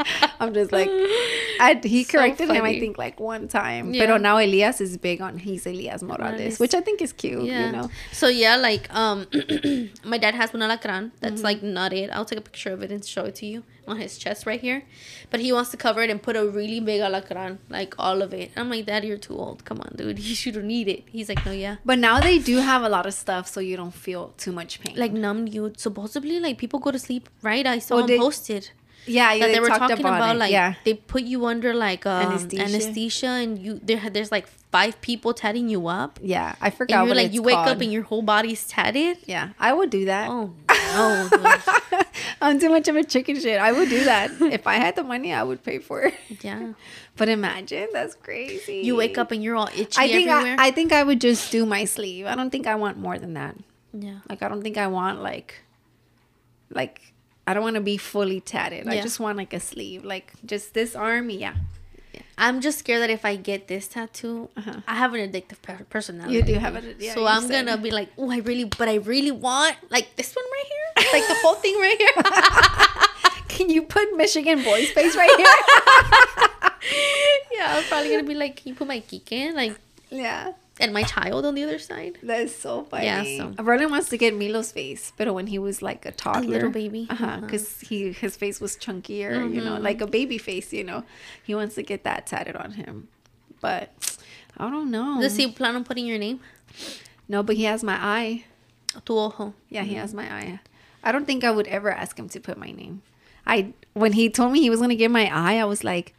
I'm 0.41 0.55
just 0.55 0.73
like, 0.73 0.89
I, 1.61 1.79
he 1.83 2.05
So 2.05 2.13
corrected 2.19 2.51
him, 2.51 2.65
I 2.65 2.79
think, 2.81 2.97
like 2.99 3.21
one 3.21 3.49
time. 3.49 3.93
Yeah. 3.93 4.07
But 4.07 4.21
now 4.23 4.39
Elias 4.39 4.81
is 4.81 4.97
big 4.97 5.21
on, 5.21 5.39
he's 5.39 5.67
Elias 5.67 6.03
Morales, 6.03 6.39
Morales. 6.39 6.59
which 6.59 6.75
I 6.75 6.81
think 6.81 7.03
is 7.03 7.13
cute, 7.13 7.45
Yeah. 7.45 7.67
you 7.67 7.73
know? 7.73 7.91
So 8.13 8.29
yeah, 8.29 8.57
like 8.57 8.93
um, 8.95 9.27
my 10.05 10.19
dad 10.19 10.35
has 10.35 10.53
one 10.53 10.63
alacrán 10.63 11.11
that's 11.21 11.35
Mm-hmm. 11.37 11.45
like 11.45 11.63
knotted. 11.63 12.11
I'll 12.11 12.25
take 12.25 12.39
a 12.39 12.43
picture 12.43 12.73
of 12.73 12.83
it 12.83 12.91
and 12.91 13.05
show 13.05 13.25
it 13.25 13.35
to 13.37 13.47
you 13.47 13.63
on 13.87 13.97
his 13.99 14.17
chest 14.19 14.47
right 14.47 14.61
here. 14.61 14.85
But 15.31 15.41
he 15.41 15.53
wants 15.53 15.71
to 15.71 15.77
cover 15.77 16.03
it 16.03 16.11
and 16.11 16.23
put 16.23 16.37
a 16.37 16.45
really 16.49 16.81
big 16.81 17.01
alacrán, 17.01 17.59
like 17.69 17.95
all 17.99 18.23
of 18.23 18.33
it. 18.35 18.51
I'm 18.57 18.69
like, 18.71 18.87
Dad, 18.87 19.05
you're 19.05 19.19
too 19.19 19.37
old. 19.37 19.65
Come 19.65 19.81
on, 19.81 19.93
dude. 19.97 20.19
You 20.31 20.35
shouldn't 20.35 20.65
need 20.65 20.89
it. 20.89 21.05
He's 21.11 21.29
like, 21.29 21.45
No, 21.45 21.53
yeah. 21.53 21.77
But 21.85 21.99
now 21.99 22.21
they 22.21 22.39
do 22.39 22.57
have 22.59 22.83
a 22.83 22.89
lot 22.89 23.05
of 23.07 23.15
stuff, 23.15 23.49
so 23.49 23.61
you 23.61 23.77
don't 23.77 23.95
feel 23.95 24.33
too 24.39 24.53
much 24.53 24.81
pain. 24.81 24.97
Like 24.97 25.13
numb 25.13 25.47
you. 25.47 25.73
Supposedly, 25.77 26.41
like 26.41 26.57
people 26.59 26.79
go 26.81 26.91
to 26.91 26.99
sleep, 26.99 27.29
right? 27.43 27.67
I 27.67 27.79
saw 27.81 27.97
Oh, 27.97 27.99
him 28.01 28.07
they- 28.07 28.19
posted 28.19 28.71
yeah, 29.07 29.37
that 29.39 29.53
they, 29.53 29.61
were 29.61 29.69
talked 29.69 29.81
talking 29.81 30.01
about, 30.05 30.37
it, 30.37 30.39
like 30.39 30.53
yeah, 30.53 30.75
they 30.85 30.95
put 30.95 31.23
you 31.23 31.47
under 31.47 31.75
like 31.75 32.07
um, 32.07 32.27
Anesthesia. 32.33 32.63
anesthesia. 32.65 33.27
and 33.29 33.59
you 33.59 33.81
there 33.83 34.09
there's 34.11 34.31
like 34.31 34.47
five 34.71 35.01
people 35.01 35.35
tatting 35.35 35.69
you 35.69 35.89
up. 35.89 36.19
yeah. 36.23 36.55
I 36.61 36.67
And 36.67 36.75
forgot 36.75 36.99
you're 37.01 37.07
what 37.09 37.17
like 37.17 37.33
you 37.33 37.43
wake 37.43 37.55
called. 37.57 37.69
up 37.69 37.81
and 37.81 37.93
your 37.93 38.03
whole 38.05 38.23
body's 38.23 38.67
tatted. 38.69 39.19
yeah, 39.27 39.51
I 39.59 39.73
would 39.73 39.91
do 39.91 40.05
that. 40.07 40.29
Oh 40.31 40.55
no. 41.91 42.03
I'm 42.41 42.59
too 42.61 42.69
much 42.71 42.87
of 42.89 42.97
a 42.97 43.03
chicken 43.05 43.39
shit. 43.41 43.61
I 43.61 43.73
would 43.73 43.89
do 43.89 44.05
that 44.05 44.31
if 44.41 44.67
I 44.67 44.75
had 44.75 44.95
the 44.97 45.03
money. 45.03 45.33
I 45.33 45.43
would 45.43 45.63
pay 45.65 45.79
for 45.79 46.03
it. 46.03 46.15
yeah. 46.43 46.73
But 47.17 47.29
imagine 47.29 47.89
that's 47.93 48.15
crazy. 48.15 48.81
You 48.83 48.97
wake 48.97 49.19
up 49.19 49.31
and 49.31 49.43
you're 49.43 49.55
all 49.57 49.69
itchy 49.77 49.99
I 50.01 50.09
think 50.09 50.29
everywhere. 50.31 50.57
I, 50.59 50.69
I 50.69 50.71
think 50.71 50.93
I 50.93 51.03
would 51.03 51.21
just 51.21 51.51
do 51.53 51.67
my 51.67 51.85
sleeve. 51.85 52.25
I 52.25 52.35
don't 52.35 52.49
think 52.51 52.67
I 52.67 52.77
want 52.77 52.97
more 52.97 53.19
than 53.19 53.35
that. 53.35 53.57
yeah. 53.93 54.21
Like 54.31 54.43
I 54.43 54.49
don't 54.49 54.63
think 54.63 54.79
I 54.79 54.87
want 54.87 55.21
like 55.21 55.57
like 56.71 57.13
I 57.47 57.55
don't 57.55 57.63
want 57.63 57.75
to 57.77 57.81
be 57.81 57.97
fully 57.97 58.41
tatted. 58.41 58.87
I 58.87 59.01
just 59.01 59.19
want 59.19 59.37
like 59.39 59.53
a 59.53 59.61
sleeve, 59.61 60.05
like 60.05 60.33
just 60.47 60.73
this 60.75 60.95
arm. 60.95 61.31
Yeah, 61.31 61.55
I'm 62.39 62.61
just 62.61 62.79
scared 62.79 63.03
that 63.03 63.11
if 63.11 63.25
I 63.25 63.37
get 63.37 63.67
this 63.69 63.89
tattoo, 63.89 64.49
Uh-huh. 64.57 64.81
I 64.87 64.95
have 64.97 65.15
an 65.15 65.21
addictive 65.33 65.61
per- 65.63 65.85
personality. 65.91 66.35
You 66.37 66.43
do 66.43 66.55
have 66.55 66.77
it, 66.77 66.97
yeah, 67.01 67.15
so 67.15 67.27
I'm 67.27 67.43
said. 67.49 67.67
gonna 67.67 67.77
be 67.81 67.91
like, 67.91 68.09
oh, 68.19 68.31
I 68.31 68.39
really, 68.39 68.65
but 68.65 68.89
I 68.89 68.97
really 68.97 69.31
want 69.33 69.77
like 69.91 70.15
this 70.17 70.35
one 70.37 70.45
right 70.45 70.67
here, 70.73 71.13
like 71.21 71.27
the 71.29 71.35
whole 71.43 71.55
thing 71.57 71.75
right 71.81 71.99
here. 71.99 73.43
can 73.49 73.69
you 73.71 73.83
put 73.83 74.17
Michigan 74.17 74.63
boy's 74.63 74.91
face 74.91 75.17
right 75.17 75.35
here? 75.37 76.71
yeah, 77.53 77.77
I'm 77.77 77.85
probably 77.85 78.11
gonna 78.11 78.23
be 78.29 78.35
like, 78.35 78.57
can 78.57 78.69
you 78.69 78.75
put 78.75 78.87
my 78.87 79.01
geek 79.01 79.33
in, 79.33 79.55
like, 79.55 79.77
yeah. 80.11 80.53
And 80.81 80.93
my 80.93 81.03
child 81.05 81.45
on 81.47 81.55
the 81.55 81.63
other 81.63 81.79
side? 81.79 82.19
That 82.23 82.41
is 82.41 82.55
so 82.55 82.85
funny. 82.85 83.05
Yeah, 83.07 83.25
so- 83.57 83.63
Vernon 83.63 83.91
wants 83.91 84.09
to 84.11 84.17
get 84.19 84.35
Milo's 84.37 84.73
face, 84.73 85.13
but 85.17 85.33
when 85.35 85.47
he 85.47 85.59
was 85.59 85.83
like 85.83 86.05
a 86.07 86.13
toddler, 86.13 86.69
baby. 86.71 87.07
uh 87.11 87.15
huh, 87.15 87.25
Uh-huh. 87.27 87.41
because 87.43 87.81
he 87.81 88.13
his 88.13 88.37
face 88.37 88.61
was 88.61 88.77
chunkier, 88.77 89.33
you 89.55 89.61
know, 89.63 89.77
like 89.79 90.01
a 90.01 90.07
baby 90.07 90.39
face, 90.39 90.73
you 90.73 90.85
know. 90.85 91.05
He 91.43 91.55
wants 91.55 91.75
to 91.77 91.83
get 91.83 92.05
that 92.05 92.27
tatted 92.27 92.57
on 92.57 92.73
him, 92.73 93.09
but 93.61 93.93
I 94.59 94.69
don't 94.71 94.91
know. 94.91 95.21
Does 95.21 95.37
he 95.37 95.51
plan 95.53 95.77
on 95.77 95.85
putting 95.85 96.07
your 96.07 96.19
name? 96.19 96.41
No, 97.29 97.43
but 97.43 97.57
he 97.57 97.65
has 97.65 97.85
my 97.85 97.97
eye. 98.01 98.45
Tu 99.05 99.13
ojo. 99.17 99.55
Yeah, 99.69 99.85
he 99.85 99.95
has 99.95 100.13
my 100.13 100.25
eye. 100.33 100.61
I 101.05 101.13
don't 101.13 101.25
think 101.27 101.45
I 101.45 101.51
would 101.51 101.67
ever 101.69 101.91
ask 101.93 102.19
him 102.19 102.29
to 102.31 102.41
put 102.41 102.59
my 102.59 102.71
name. 102.73 103.03
I 103.47 103.73
when 103.95 104.13
he 104.13 104.29
told 104.29 104.53
me 104.53 104.61
he 104.61 104.71
was 104.71 104.81
gonna 104.81 104.95
get 104.97 105.11
my 105.11 105.27
eye, 105.33 105.59
I 105.59 105.65
was 105.65 105.83
like, 105.85 106.15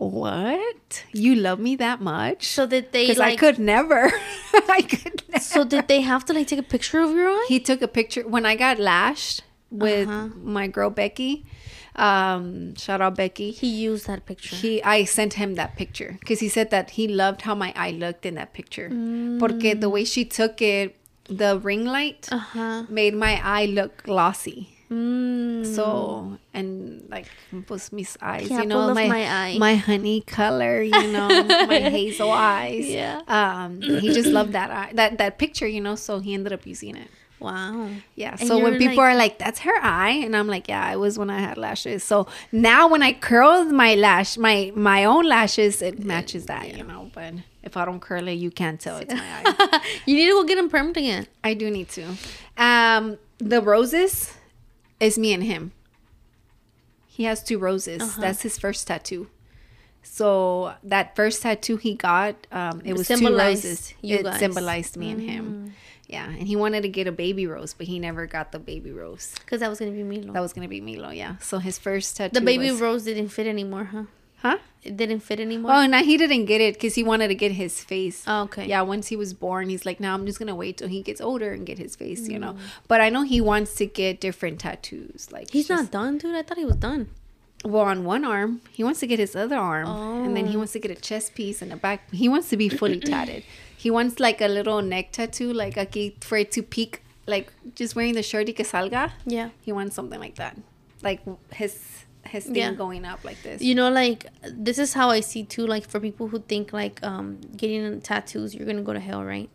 "What? 0.00 1.04
You 1.12 1.34
love 1.36 1.58
me 1.60 1.76
that 1.76 2.00
much?" 2.00 2.46
So 2.48 2.66
did 2.66 2.92
they 2.92 3.04
Because 3.04 3.18
like? 3.18 3.34
I 3.34 3.36
could 3.36 3.58
never. 3.58 4.10
I 4.78 4.82
could. 4.82 5.22
Never. 5.28 5.44
So 5.44 5.64
did 5.64 5.88
they 5.88 6.00
have 6.00 6.24
to 6.26 6.32
like 6.32 6.46
take 6.48 6.58
a 6.58 6.70
picture 6.76 7.00
of 7.00 7.10
your 7.12 7.28
eye? 7.28 7.46
he 7.48 7.60
took 7.60 7.82
a 7.82 7.88
picture 7.88 8.26
when 8.26 8.44
I 8.46 8.56
got 8.56 8.78
lashed 8.78 9.42
with 9.70 10.08
Uh-huh. 10.08 10.28
my 10.42 10.66
girl 10.66 10.90
Becky. 10.90 11.44
Um, 11.96 12.74
shout 12.76 13.00
out 13.00 13.14
Becky. 13.16 13.50
He 13.50 13.68
used 13.68 14.06
that 14.06 14.24
picture. 14.24 14.54
He, 14.56 14.82
I 14.82 15.04
sent 15.04 15.34
him 15.34 15.54
that 15.56 15.76
picture 15.76 16.16
because 16.20 16.40
he 16.40 16.48
said 16.48 16.70
that 16.70 16.90
he 16.90 17.06
loved 17.08 17.42
how 17.42 17.54
my 17.54 17.72
eye 17.76 17.90
looked 17.90 18.24
in 18.24 18.34
that 18.36 18.52
picture. 18.54 18.88
Porque 19.38 19.74
the 19.78 19.90
way 19.90 20.04
she 20.04 20.24
took 20.24 20.62
it, 20.62 20.96
the 21.28 21.58
ring 21.58 21.84
light 21.84 22.28
uh 22.32 22.38
huh. 22.38 22.82
made 22.88 23.14
my 23.14 23.40
eye 23.42 23.66
look 23.66 24.02
glossy. 24.04 24.78
Mm. 24.90 25.74
So 25.74 26.38
and 26.52 27.06
like 27.08 27.26
pues 27.66 27.92
mis 27.92 28.16
eyes, 28.20 28.50
you 28.50 28.66
know, 28.66 28.92
my 28.92 29.06
my 29.06 29.56
my 29.58 29.74
honey 29.76 30.20
color, 30.22 30.82
you 30.82 31.12
know, 31.12 31.28
my 31.44 31.78
hazel 31.96 32.30
eyes. 32.30 32.88
Yeah. 32.88 33.22
Um, 33.28 33.80
he 33.80 34.12
just 34.12 34.28
loved 34.28 34.52
that 34.52 34.70
eye, 34.70 34.90
that 34.94 35.18
that 35.18 35.38
picture, 35.38 35.68
you 35.68 35.80
know. 35.80 35.94
So 35.94 36.18
he 36.18 36.34
ended 36.34 36.52
up 36.52 36.66
using 36.66 36.96
it. 36.96 37.08
Wow. 37.38 37.88
Yeah. 38.16 38.36
And 38.38 38.48
so 38.48 38.58
when 38.58 38.78
people 38.78 38.96
like- 38.96 39.14
are 39.14 39.16
like, 39.16 39.38
"That's 39.38 39.60
her 39.60 39.78
eye," 39.80 40.10
and 40.24 40.36
I'm 40.36 40.48
like, 40.48 40.68
"Yeah, 40.68 40.92
it 40.92 40.96
was 40.96 41.18
when 41.18 41.30
I 41.30 41.38
had 41.40 41.56
lashes." 41.56 42.02
So 42.04 42.26
now 42.52 42.88
when 42.88 43.02
I 43.02 43.12
curl 43.12 43.64
my 43.64 43.94
lash, 43.94 44.36
my 44.36 44.72
my 44.74 45.04
own 45.04 45.24
lashes, 45.24 45.80
it 45.82 46.04
matches 46.04 46.46
that, 46.46 46.76
you 46.76 46.82
know. 46.84 47.10
But 47.14 47.34
if 47.62 47.76
I 47.76 47.84
don't 47.84 48.00
curl 48.00 48.26
it, 48.28 48.34
you 48.34 48.50
can't 48.50 48.78
tell 48.80 48.98
it's 48.98 49.14
my 49.14 49.22
eye. 49.44 49.80
you 50.06 50.16
need 50.16 50.26
to 50.26 50.32
go 50.32 50.44
get 50.44 50.56
them 50.56 50.68
permed 50.68 50.96
again. 50.96 51.28
I 51.42 51.54
do 51.54 51.70
need 51.70 51.88
to. 51.90 52.04
Um, 52.58 53.18
the 53.38 53.62
roses 53.62 54.34
is 55.00 55.18
me 55.18 55.32
and 55.32 55.42
him. 55.42 55.72
He 57.06 57.24
has 57.24 57.42
two 57.42 57.58
roses. 57.58 58.02
Uh-huh. 58.02 58.20
That's 58.20 58.42
his 58.42 58.58
first 58.58 58.86
tattoo. 58.86 59.28
So 60.02 60.74
that 60.84 61.14
first 61.16 61.42
tattoo 61.42 61.76
he 61.76 61.94
got, 61.94 62.46
um, 62.52 62.80
it 62.84 62.94
was 62.94 63.08
two 63.08 63.36
roses. 63.36 63.92
it 64.02 64.22
guys. 64.22 64.36
Mm. 64.36 64.38
symbolized 64.38 64.96
me 64.96 65.10
and 65.10 65.20
him. 65.20 65.74
Yeah, 66.06 66.24
and 66.28 66.48
he 66.48 66.56
wanted 66.56 66.82
to 66.82 66.88
get 66.88 67.06
a 67.06 67.12
baby 67.12 67.46
rose, 67.46 67.72
but 67.74 67.86
he 67.86 67.98
never 68.00 68.26
got 68.26 68.50
the 68.50 68.58
baby 68.58 68.90
rose. 68.90 69.34
Because 69.38 69.60
that 69.60 69.68
was 69.68 69.78
gonna 69.78 69.92
be 69.92 70.02
Milo. 70.02 70.32
That 70.32 70.40
was 70.40 70.52
gonna 70.52 70.66
be 70.68 70.80
Milo. 70.80 71.10
Yeah. 71.10 71.36
So 71.38 71.58
his 71.58 71.78
first 71.78 72.16
tattoo. 72.16 72.34
the 72.34 72.44
baby 72.44 72.70
was- 72.70 72.80
rose 72.80 73.04
didn't 73.04 73.28
fit 73.28 73.46
anymore, 73.46 73.84
huh? 73.84 74.04
Huh? 74.42 74.58
It 74.82 74.96
didn't 74.96 75.20
fit 75.20 75.40
anymore. 75.40 75.72
Oh, 75.74 75.86
no, 75.86 75.98
he 76.02 76.16
didn't 76.16 76.46
get 76.46 76.62
it 76.62 76.74
because 76.74 76.94
he 76.94 77.02
wanted 77.02 77.28
to 77.28 77.34
get 77.34 77.52
his 77.52 77.84
face. 77.84 78.24
Oh, 78.26 78.42
okay. 78.44 78.66
Yeah, 78.66 78.80
once 78.80 79.08
he 79.08 79.16
was 79.16 79.34
born, 79.34 79.68
he's 79.68 79.84
like, 79.84 80.00
now 80.00 80.14
I'm 80.14 80.24
just 80.24 80.38
gonna 80.38 80.54
wait 80.54 80.78
till 80.78 80.88
he 80.88 81.02
gets 81.02 81.20
older 81.20 81.52
and 81.52 81.66
get 81.66 81.76
his 81.78 81.94
face, 81.96 82.26
you 82.28 82.38
Mm. 82.38 82.40
know. 82.40 82.56
But 82.88 83.02
I 83.02 83.10
know 83.10 83.22
he 83.22 83.40
wants 83.42 83.74
to 83.74 83.84
get 83.86 84.20
different 84.20 84.58
tattoos. 84.60 85.28
Like 85.30 85.50
He's 85.50 85.68
just- 85.68 85.82
not 85.82 85.90
done, 85.92 86.16
dude. 86.18 86.34
I 86.34 86.42
thought 86.42 86.56
he 86.58 86.64
was 86.64 86.76
done. 86.76 87.08
well 87.62 87.82
on 87.84 88.04
one 88.04 88.24
arm. 88.24 88.62
He 88.72 88.82
wants 88.82 89.00
to 89.00 89.06
get 89.06 89.18
his 89.18 89.36
other 89.36 89.56
arm, 89.56 89.86
and 90.24 90.34
then 90.34 90.46
he 90.46 90.54
Oh. 90.54 90.60
wants 90.60 90.72
to 90.72 90.78
get 90.78 90.90
a 90.90 90.94
chest 90.94 91.34
piece 91.34 91.60
and 91.60 91.70
a 91.74 91.76
back. 91.76 92.10
He 92.10 92.26
wants 92.26 92.48
to 92.48 92.56
be 92.56 92.70
fully 92.70 92.98
tatted. 93.12 93.42
He 93.76 93.90
wants 93.90 94.18
like 94.18 94.40
a 94.40 94.48
little 94.48 94.80
neck 94.80 95.12
tattoo, 95.12 95.52
like 95.52 95.74
aquí 95.74 96.14
for 96.24 96.38
it 96.38 96.50
to 96.52 96.62
peek, 96.62 97.02
like 97.26 97.52
just 97.74 97.94
wearing 97.94 98.14
the 98.14 98.22
shirt 98.22 98.46
y 98.46 98.54
que 98.54 98.64
salga. 98.64 99.10
Yeah. 99.26 99.50
He 99.60 99.72
wants 99.72 99.94
something 99.94 100.18
like 100.18 100.36
that, 100.36 100.56
like 101.02 101.20
his 101.52 101.74
his 102.26 102.44
thing 102.44 102.54
Yeah. 102.56 102.72
going 102.72 103.04
up 103.04 103.24
like 103.24 103.42
this. 103.42 103.62
You 103.62 103.74
know, 103.74 103.90
like 103.90 104.26
this 104.42 104.78
is 104.78 104.92
how 104.94 105.10
I 105.10 105.20
see 105.20 105.44
too. 105.44 105.66
Like 105.66 105.88
for 105.88 106.00
people 106.00 106.28
who 106.28 106.38
think 106.40 106.72
like 106.72 107.02
um 107.02 107.40
getting 107.56 108.00
tattoos, 108.00 108.54
you're 108.54 108.66
gonna 108.66 108.82
go 108.82 108.92
to 108.92 109.00
hell, 109.00 109.24
right? 109.24 109.48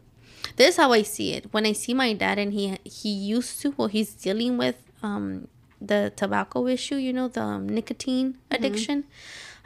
This 0.58 0.70
is 0.70 0.78
how 0.78 0.92
I 0.94 1.02
see 1.02 1.34
it. 1.34 1.48
When 1.52 1.66
I 1.66 1.74
see 1.74 1.94
my 1.94 2.14
dad 2.14 2.38
and 2.40 2.54
he 2.54 2.78
he 2.84 3.10
used 3.10 3.62
to, 3.62 3.74
well, 3.78 3.88
he's 3.88 4.14
dealing 4.14 4.58
with 4.58 4.78
um 5.04 5.48
the 5.82 6.12
tobacco 6.16 6.68
issue. 6.68 6.96
You 6.96 7.14
know, 7.14 7.28
the 7.28 7.42
um, 7.42 7.68
nicotine 7.68 8.38
addiction. 8.52 9.04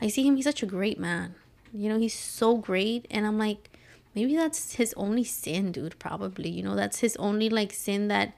I 0.02 0.08
see 0.08 0.26
him. 0.28 0.36
He's 0.36 0.46
such 0.46 0.64
a 0.64 0.66
great 0.66 1.00
man. 1.00 1.36
You 1.74 1.90
know, 1.90 2.00
he's 2.00 2.18
so 2.18 2.58
great, 2.58 3.06
and 3.12 3.28
I'm 3.28 3.38
like, 3.38 3.70
maybe 4.16 4.36
that's 4.36 4.74
his 4.76 4.94
only 4.98 5.24
sin, 5.24 5.72
dude. 5.72 6.00
Probably, 6.00 6.50
you 6.50 6.64
know, 6.64 6.76
that's 6.76 7.00
his 7.02 7.16
only 7.18 7.50
like 7.50 7.72
sin 7.74 8.08
that 8.08 8.34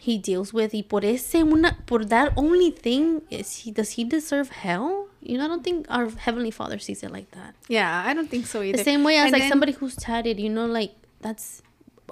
he 0.00 0.18
deals 0.18 0.52
with. 0.52 0.72
Y 0.74 0.82
por 0.82 1.04
ese 1.04 1.36
una, 1.36 1.78
por 1.86 2.04
that 2.06 2.32
only 2.36 2.70
thing, 2.70 3.22
is 3.30 3.64
he 3.64 3.70
does 3.70 3.92
he 3.92 4.04
deserve 4.04 4.50
hell? 4.50 5.08
You 5.22 5.36
know, 5.38 5.44
I 5.44 5.48
don't 5.48 5.62
think 5.64 5.86
our 5.90 6.08
heavenly 6.10 6.50
Father 6.50 6.78
sees 6.78 7.02
it 7.02 7.10
like 7.10 7.30
that. 7.32 7.54
Yeah, 7.68 8.02
I 8.06 8.14
don't 8.14 8.30
think 8.30 8.46
so 8.46 8.62
either. 8.62 8.78
The 8.78 8.84
same 8.84 9.04
way 9.04 9.16
as 9.16 9.24
And 9.24 9.32
like 9.32 9.42
then- 9.42 9.50
somebody 9.50 9.72
who's 9.72 9.96
tatted, 9.96 10.40
you 10.40 10.48
know, 10.48 10.66
like 10.66 10.92
that's 11.20 11.62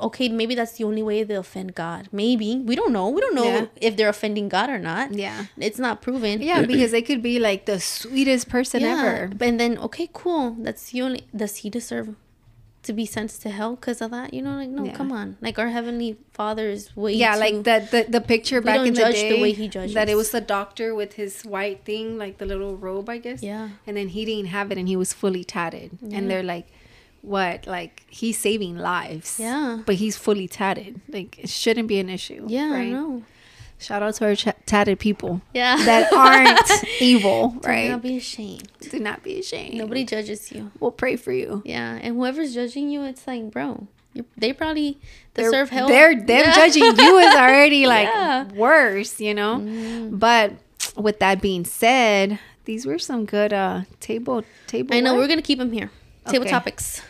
okay. 0.01 0.29
Maybe 0.29 0.55
that's 0.55 0.73
the 0.79 0.85
only 0.85 1.03
way 1.03 1.25
they 1.25 1.35
offend 1.35 1.75
God. 1.75 2.09
Maybe 2.13 2.59
we 2.59 2.77
don't 2.77 2.93
know. 2.93 3.09
We 3.09 3.21
don't 3.21 3.35
know 3.35 3.45
Yeah. 3.45 3.67
if 3.81 3.97
they're 3.97 4.09
offending 4.11 4.49
God 4.49 4.69
or 4.71 4.79
not. 4.79 5.13
Yeah. 5.15 5.47
it's 5.57 5.79
not 5.79 6.03
proven. 6.03 6.41
Yeah, 6.43 6.63
because 6.63 6.91
they 6.93 7.03
could 7.03 7.23
be 7.23 7.39
like 7.41 7.65
the 7.67 7.81
sweetest 7.81 8.49
person 8.49 8.83
Yeah, 8.83 8.93
ever. 9.01 9.31
And 9.41 9.59
then 9.59 9.79
okay, 9.79 10.09
cool. 10.13 10.55
That's 10.61 10.91
the 10.93 11.03
only. 11.03 11.23
Does 11.35 11.57
he 11.65 11.71
deserve 11.71 12.15
to 12.85 12.93
be 12.93 13.05
sent 13.07 13.31
to 13.31 13.51
hell 13.51 13.75
because 13.77 14.01
of 14.01 14.11
that? 14.13 14.33
You 14.33 14.43
know, 14.43 14.53
like 14.57 14.69
no, 14.71 14.85
Yeah. 14.85 14.95
come 14.95 15.13
on. 15.13 15.37
Like 15.41 15.59
our 15.59 15.69
heavenly 15.69 16.17
Father 16.33 16.69
is 16.71 16.95
way. 16.97 17.13
Yeah, 17.15 17.35
too- 17.35 17.41
like 17.41 17.65
that 17.65 17.91
the 17.91 18.07
the 18.09 18.21
picture 18.21 18.61
back 18.61 18.87
in 18.87 18.95
the 18.95 19.05
day. 19.13 19.33
the 19.35 19.41
way 19.43 19.53
he 19.53 19.69
judges. 19.69 19.95
That 19.95 20.09
it 20.09 20.15
was 20.17 20.31
the 20.31 20.41
doctor 20.41 20.95
with 20.95 21.15
his 21.15 21.43
white 21.43 21.85
thing, 21.85 22.19
like 22.19 22.39
the 22.39 22.47
little 22.47 22.77
robe, 22.77 23.09
I 23.11 23.19
guess. 23.19 23.43
Yeah. 23.43 23.71
And 23.87 23.97
then 23.97 24.09
he 24.09 24.25
didn't 24.25 24.47
have 24.49 24.71
it, 24.73 24.79
and 24.79 24.87
he 24.89 24.97
was 24.97 25.13
fully 25.13 25.45
tatted. 25.45 25.91
Yeah. 26.01 26.19
And 26.19 26.31
they're 26.31 26.43
like, 26.55 26.67
"What? 27.23 27.67
Like 27.67 28.05
he's 28.09 28.39
saving 28.39 28.79
lives? 28.79 29.39
Yeah. 29.41 29.81
But 29.85 29.97
he's 29.97 30.17
fully 30.17 30.49
tatted. 30.49 31.01
Like 31.09 31.39
it 31.39 31.51
shouldn't 31.51 31.89
be 31.89 31.99
an 31.99 32.09
issue. 32.09 32.45
Yeah, 32.49 32.67
I 32.67 32.71
Right. 32.71 32.89
know. 32.93 33.23
Shout 33.79 34.03
out 34.03 34.15
to 34.15 34.27
our 34.27 34.35
ch- 34.35 34.49
tatted 34.67 34.99
people 34.99 35.41
Yeah, 35.55 35.77
that 35.85 36.13
aren't 36.13 36.85
evil. 37.01 37.51
Do 37.63 37.69
Right. 37.69 37.91
not 37.91 38.03
be 38.03 38.17
ashamed. 38.17 38.69
Do 38.81 38.99
not 38.99 39.23
be 39.23 39.39
ashamed. 39.39 39.75
Nobody 39.75 40.05
judges 40.05 40.51
you. 40.51 40.73
We'll 40.81 40.91
pray 40.91 41.17
for 41.17 41.33
you. 41.33 41.63
Yeah, 41.65 41.99
and 42.03 42.17
whoever's 42.17 42.55
judging 42.55 42.91
you, 42.91 43.05
it's 43.05 43.27
like, 43.27 43.51
bro, 43.53 43.87
they 44.37 44.53
probably 44.53 44.99
They're- 45.35 45.45
deserve 45.47 45.71
hell. 45.71 45.87
They're 45.89 46.15
them 46.17 46.43
Yeah. 46.47 46.55
judging 46.55 46.83
you 46.85 47.19
is 47.19 47.35
already 47.37 47.87
like 47.87 48.09
Yeah. 48.09 48.45
worse, 48.53 49.21
you 49.21 49.33
know. 49.35 49.59
Mm. 49.59 50.19
But 50.19 50.53
with 50.97 51.21
that 51.21 51.41
being 51.41 51.65
said, 51.65 52.41
these 52.65 52.85
were 52.85 52.99
some 52.99 53.25
good 53.27 53.53
uh 53.53 53.83
table 54.01 54.43
table. 54.67 54.95
I 54.95 55.01
know 55.01 55.15
work. 55.15 55.23
we're 55.23 55.29
gonna 55.29 55.43
keep 55.43 55.59
them 55.59 55.71
here. 55.73 55.91
Table 56.27 56.43
Okay. 56.45 56.51
topics. 56.51 57.01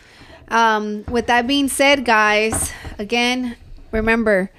Um, 0.49 1.03
with 1.09 1.27
that 1.27 1.45
being 1.47 1.67
said, 1.67 2.05
guys, 2.05 2.71
again, 2.97 3.55
remember 3.91 4.51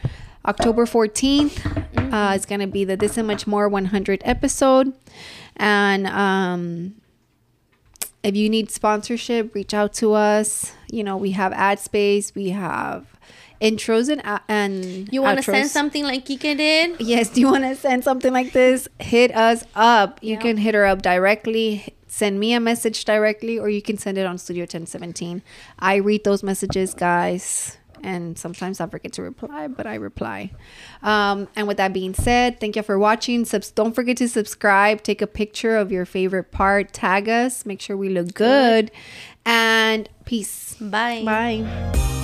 October 0.47 0.87
14th 0.87 2.13
uh, 2.13 2.35
is 2.35 2.47
going 2.47 2.61
to 2.61 2.67
be 2.67 2.85
the 2.85 2.97
This 2.97 3.17
and 3.19 3.27
Much 3.27 3.47
More 3.47 3.69
100 3.69 4.23
episode. 4.25 4.93
And 5.57 6.07
um, 6.07 6.95
if 8.23 8.35
you 8.35 8.49
need 8.49 8.71
sponsorship, 8.71 9.55
reach 9.55 9.75
out 9.75 9.93
to 9.95 10.15
us. 10.15 10.73
You 10.91 11.05
know, 11.05 11.17
we 11.17 11.33
have 11.33 11.53
ad 11.53 11.79
space, 11.79 12.35
we 12.35 12.51
have 12.51 13.07
intros 13.61 14.09
and, 14.09 14.23
a- 14.23 14.41
and 14.49 15.09
You 15.13 15.21
want 15.21 15.37
to 15.39 15.43
send 15.43 15.69
something 15.69 16.03
like 16.05 16.25
Kike 16.25 16.57
did? 16.57 16.99
Yes, 17.01 17.29
do 17.29 17.41
you 17.43 17.49
want 17.51 17.65
to 17.65 17.77
send 17.77 18.03
something 18.05 18.33
like 18.33 18.53
this? 18.53 18.89
Hit 18.99 19.35
us 19.37 19.65
up. 19.75 20.19
You 20.23 20.35
Yeah. 20.35 20.41
can 20.41 20.57
hit 20.57 20.75
her 20.75 20.87
up 20.87 21.03
directly. 21.03 21.95
Send 22.09 22.41
me 22.41 22.55
a 22.55 22.61
message 22.61 23.05
directly, 23.05 23.59
or 23.59 23.69
you 23.69 23.83
can 23.83 23.97
send 23.99 24.17
it 24.19 24.27
on 24.27 24.39
Studio 24.39 24.63
1017. 24.63 25.43
I 25.79 25.97
read 25.97 26.25
those 26.25 26.43
messages, 26.43 26.93
guys, 26.95 27.77
and 28.03 28.39
sometimes 28.39 28.81
I 28.81 28.87
forget 28.87 29.13
to 29.15 29.23
reply, 29.23 29.69
but 29.69 29.87
I 29.87 29.95
reply. 29.97 30.51
Um, 31.03 31.49
and 31.57 31.67
with 31.69 31.77
that 31.79 31.93
being 31.93 32.15
said, 32.15 32.61
thank 32.61 32.77
you 32.77 32.83
for 32.83 32.99
watching. 32.99 33.45
Subs- 33.45 33.71
don't 33.71 33.95
forget 33.95 34.17
to 34.19 34.29
subscribe. 34.29 35.03
Take 35.03 35.23
a 35.23 35.27
picture 35.27 35.77
of 35.77 35.91
your 35.91 36.05
favorite 36.05 36.51
part. 36.51 36.93
Tag 36.93 37.29
us. 37.29 37.65
Make 37.65 37.81
sure 37.81 37.97
we 37.97 38.09
look 38.09 38.35
good. 38.35 38.91
And 39.45 40.09
peace. 40.25 40.77
Bye. 40.81 41.23
Bye. 41.25 42.20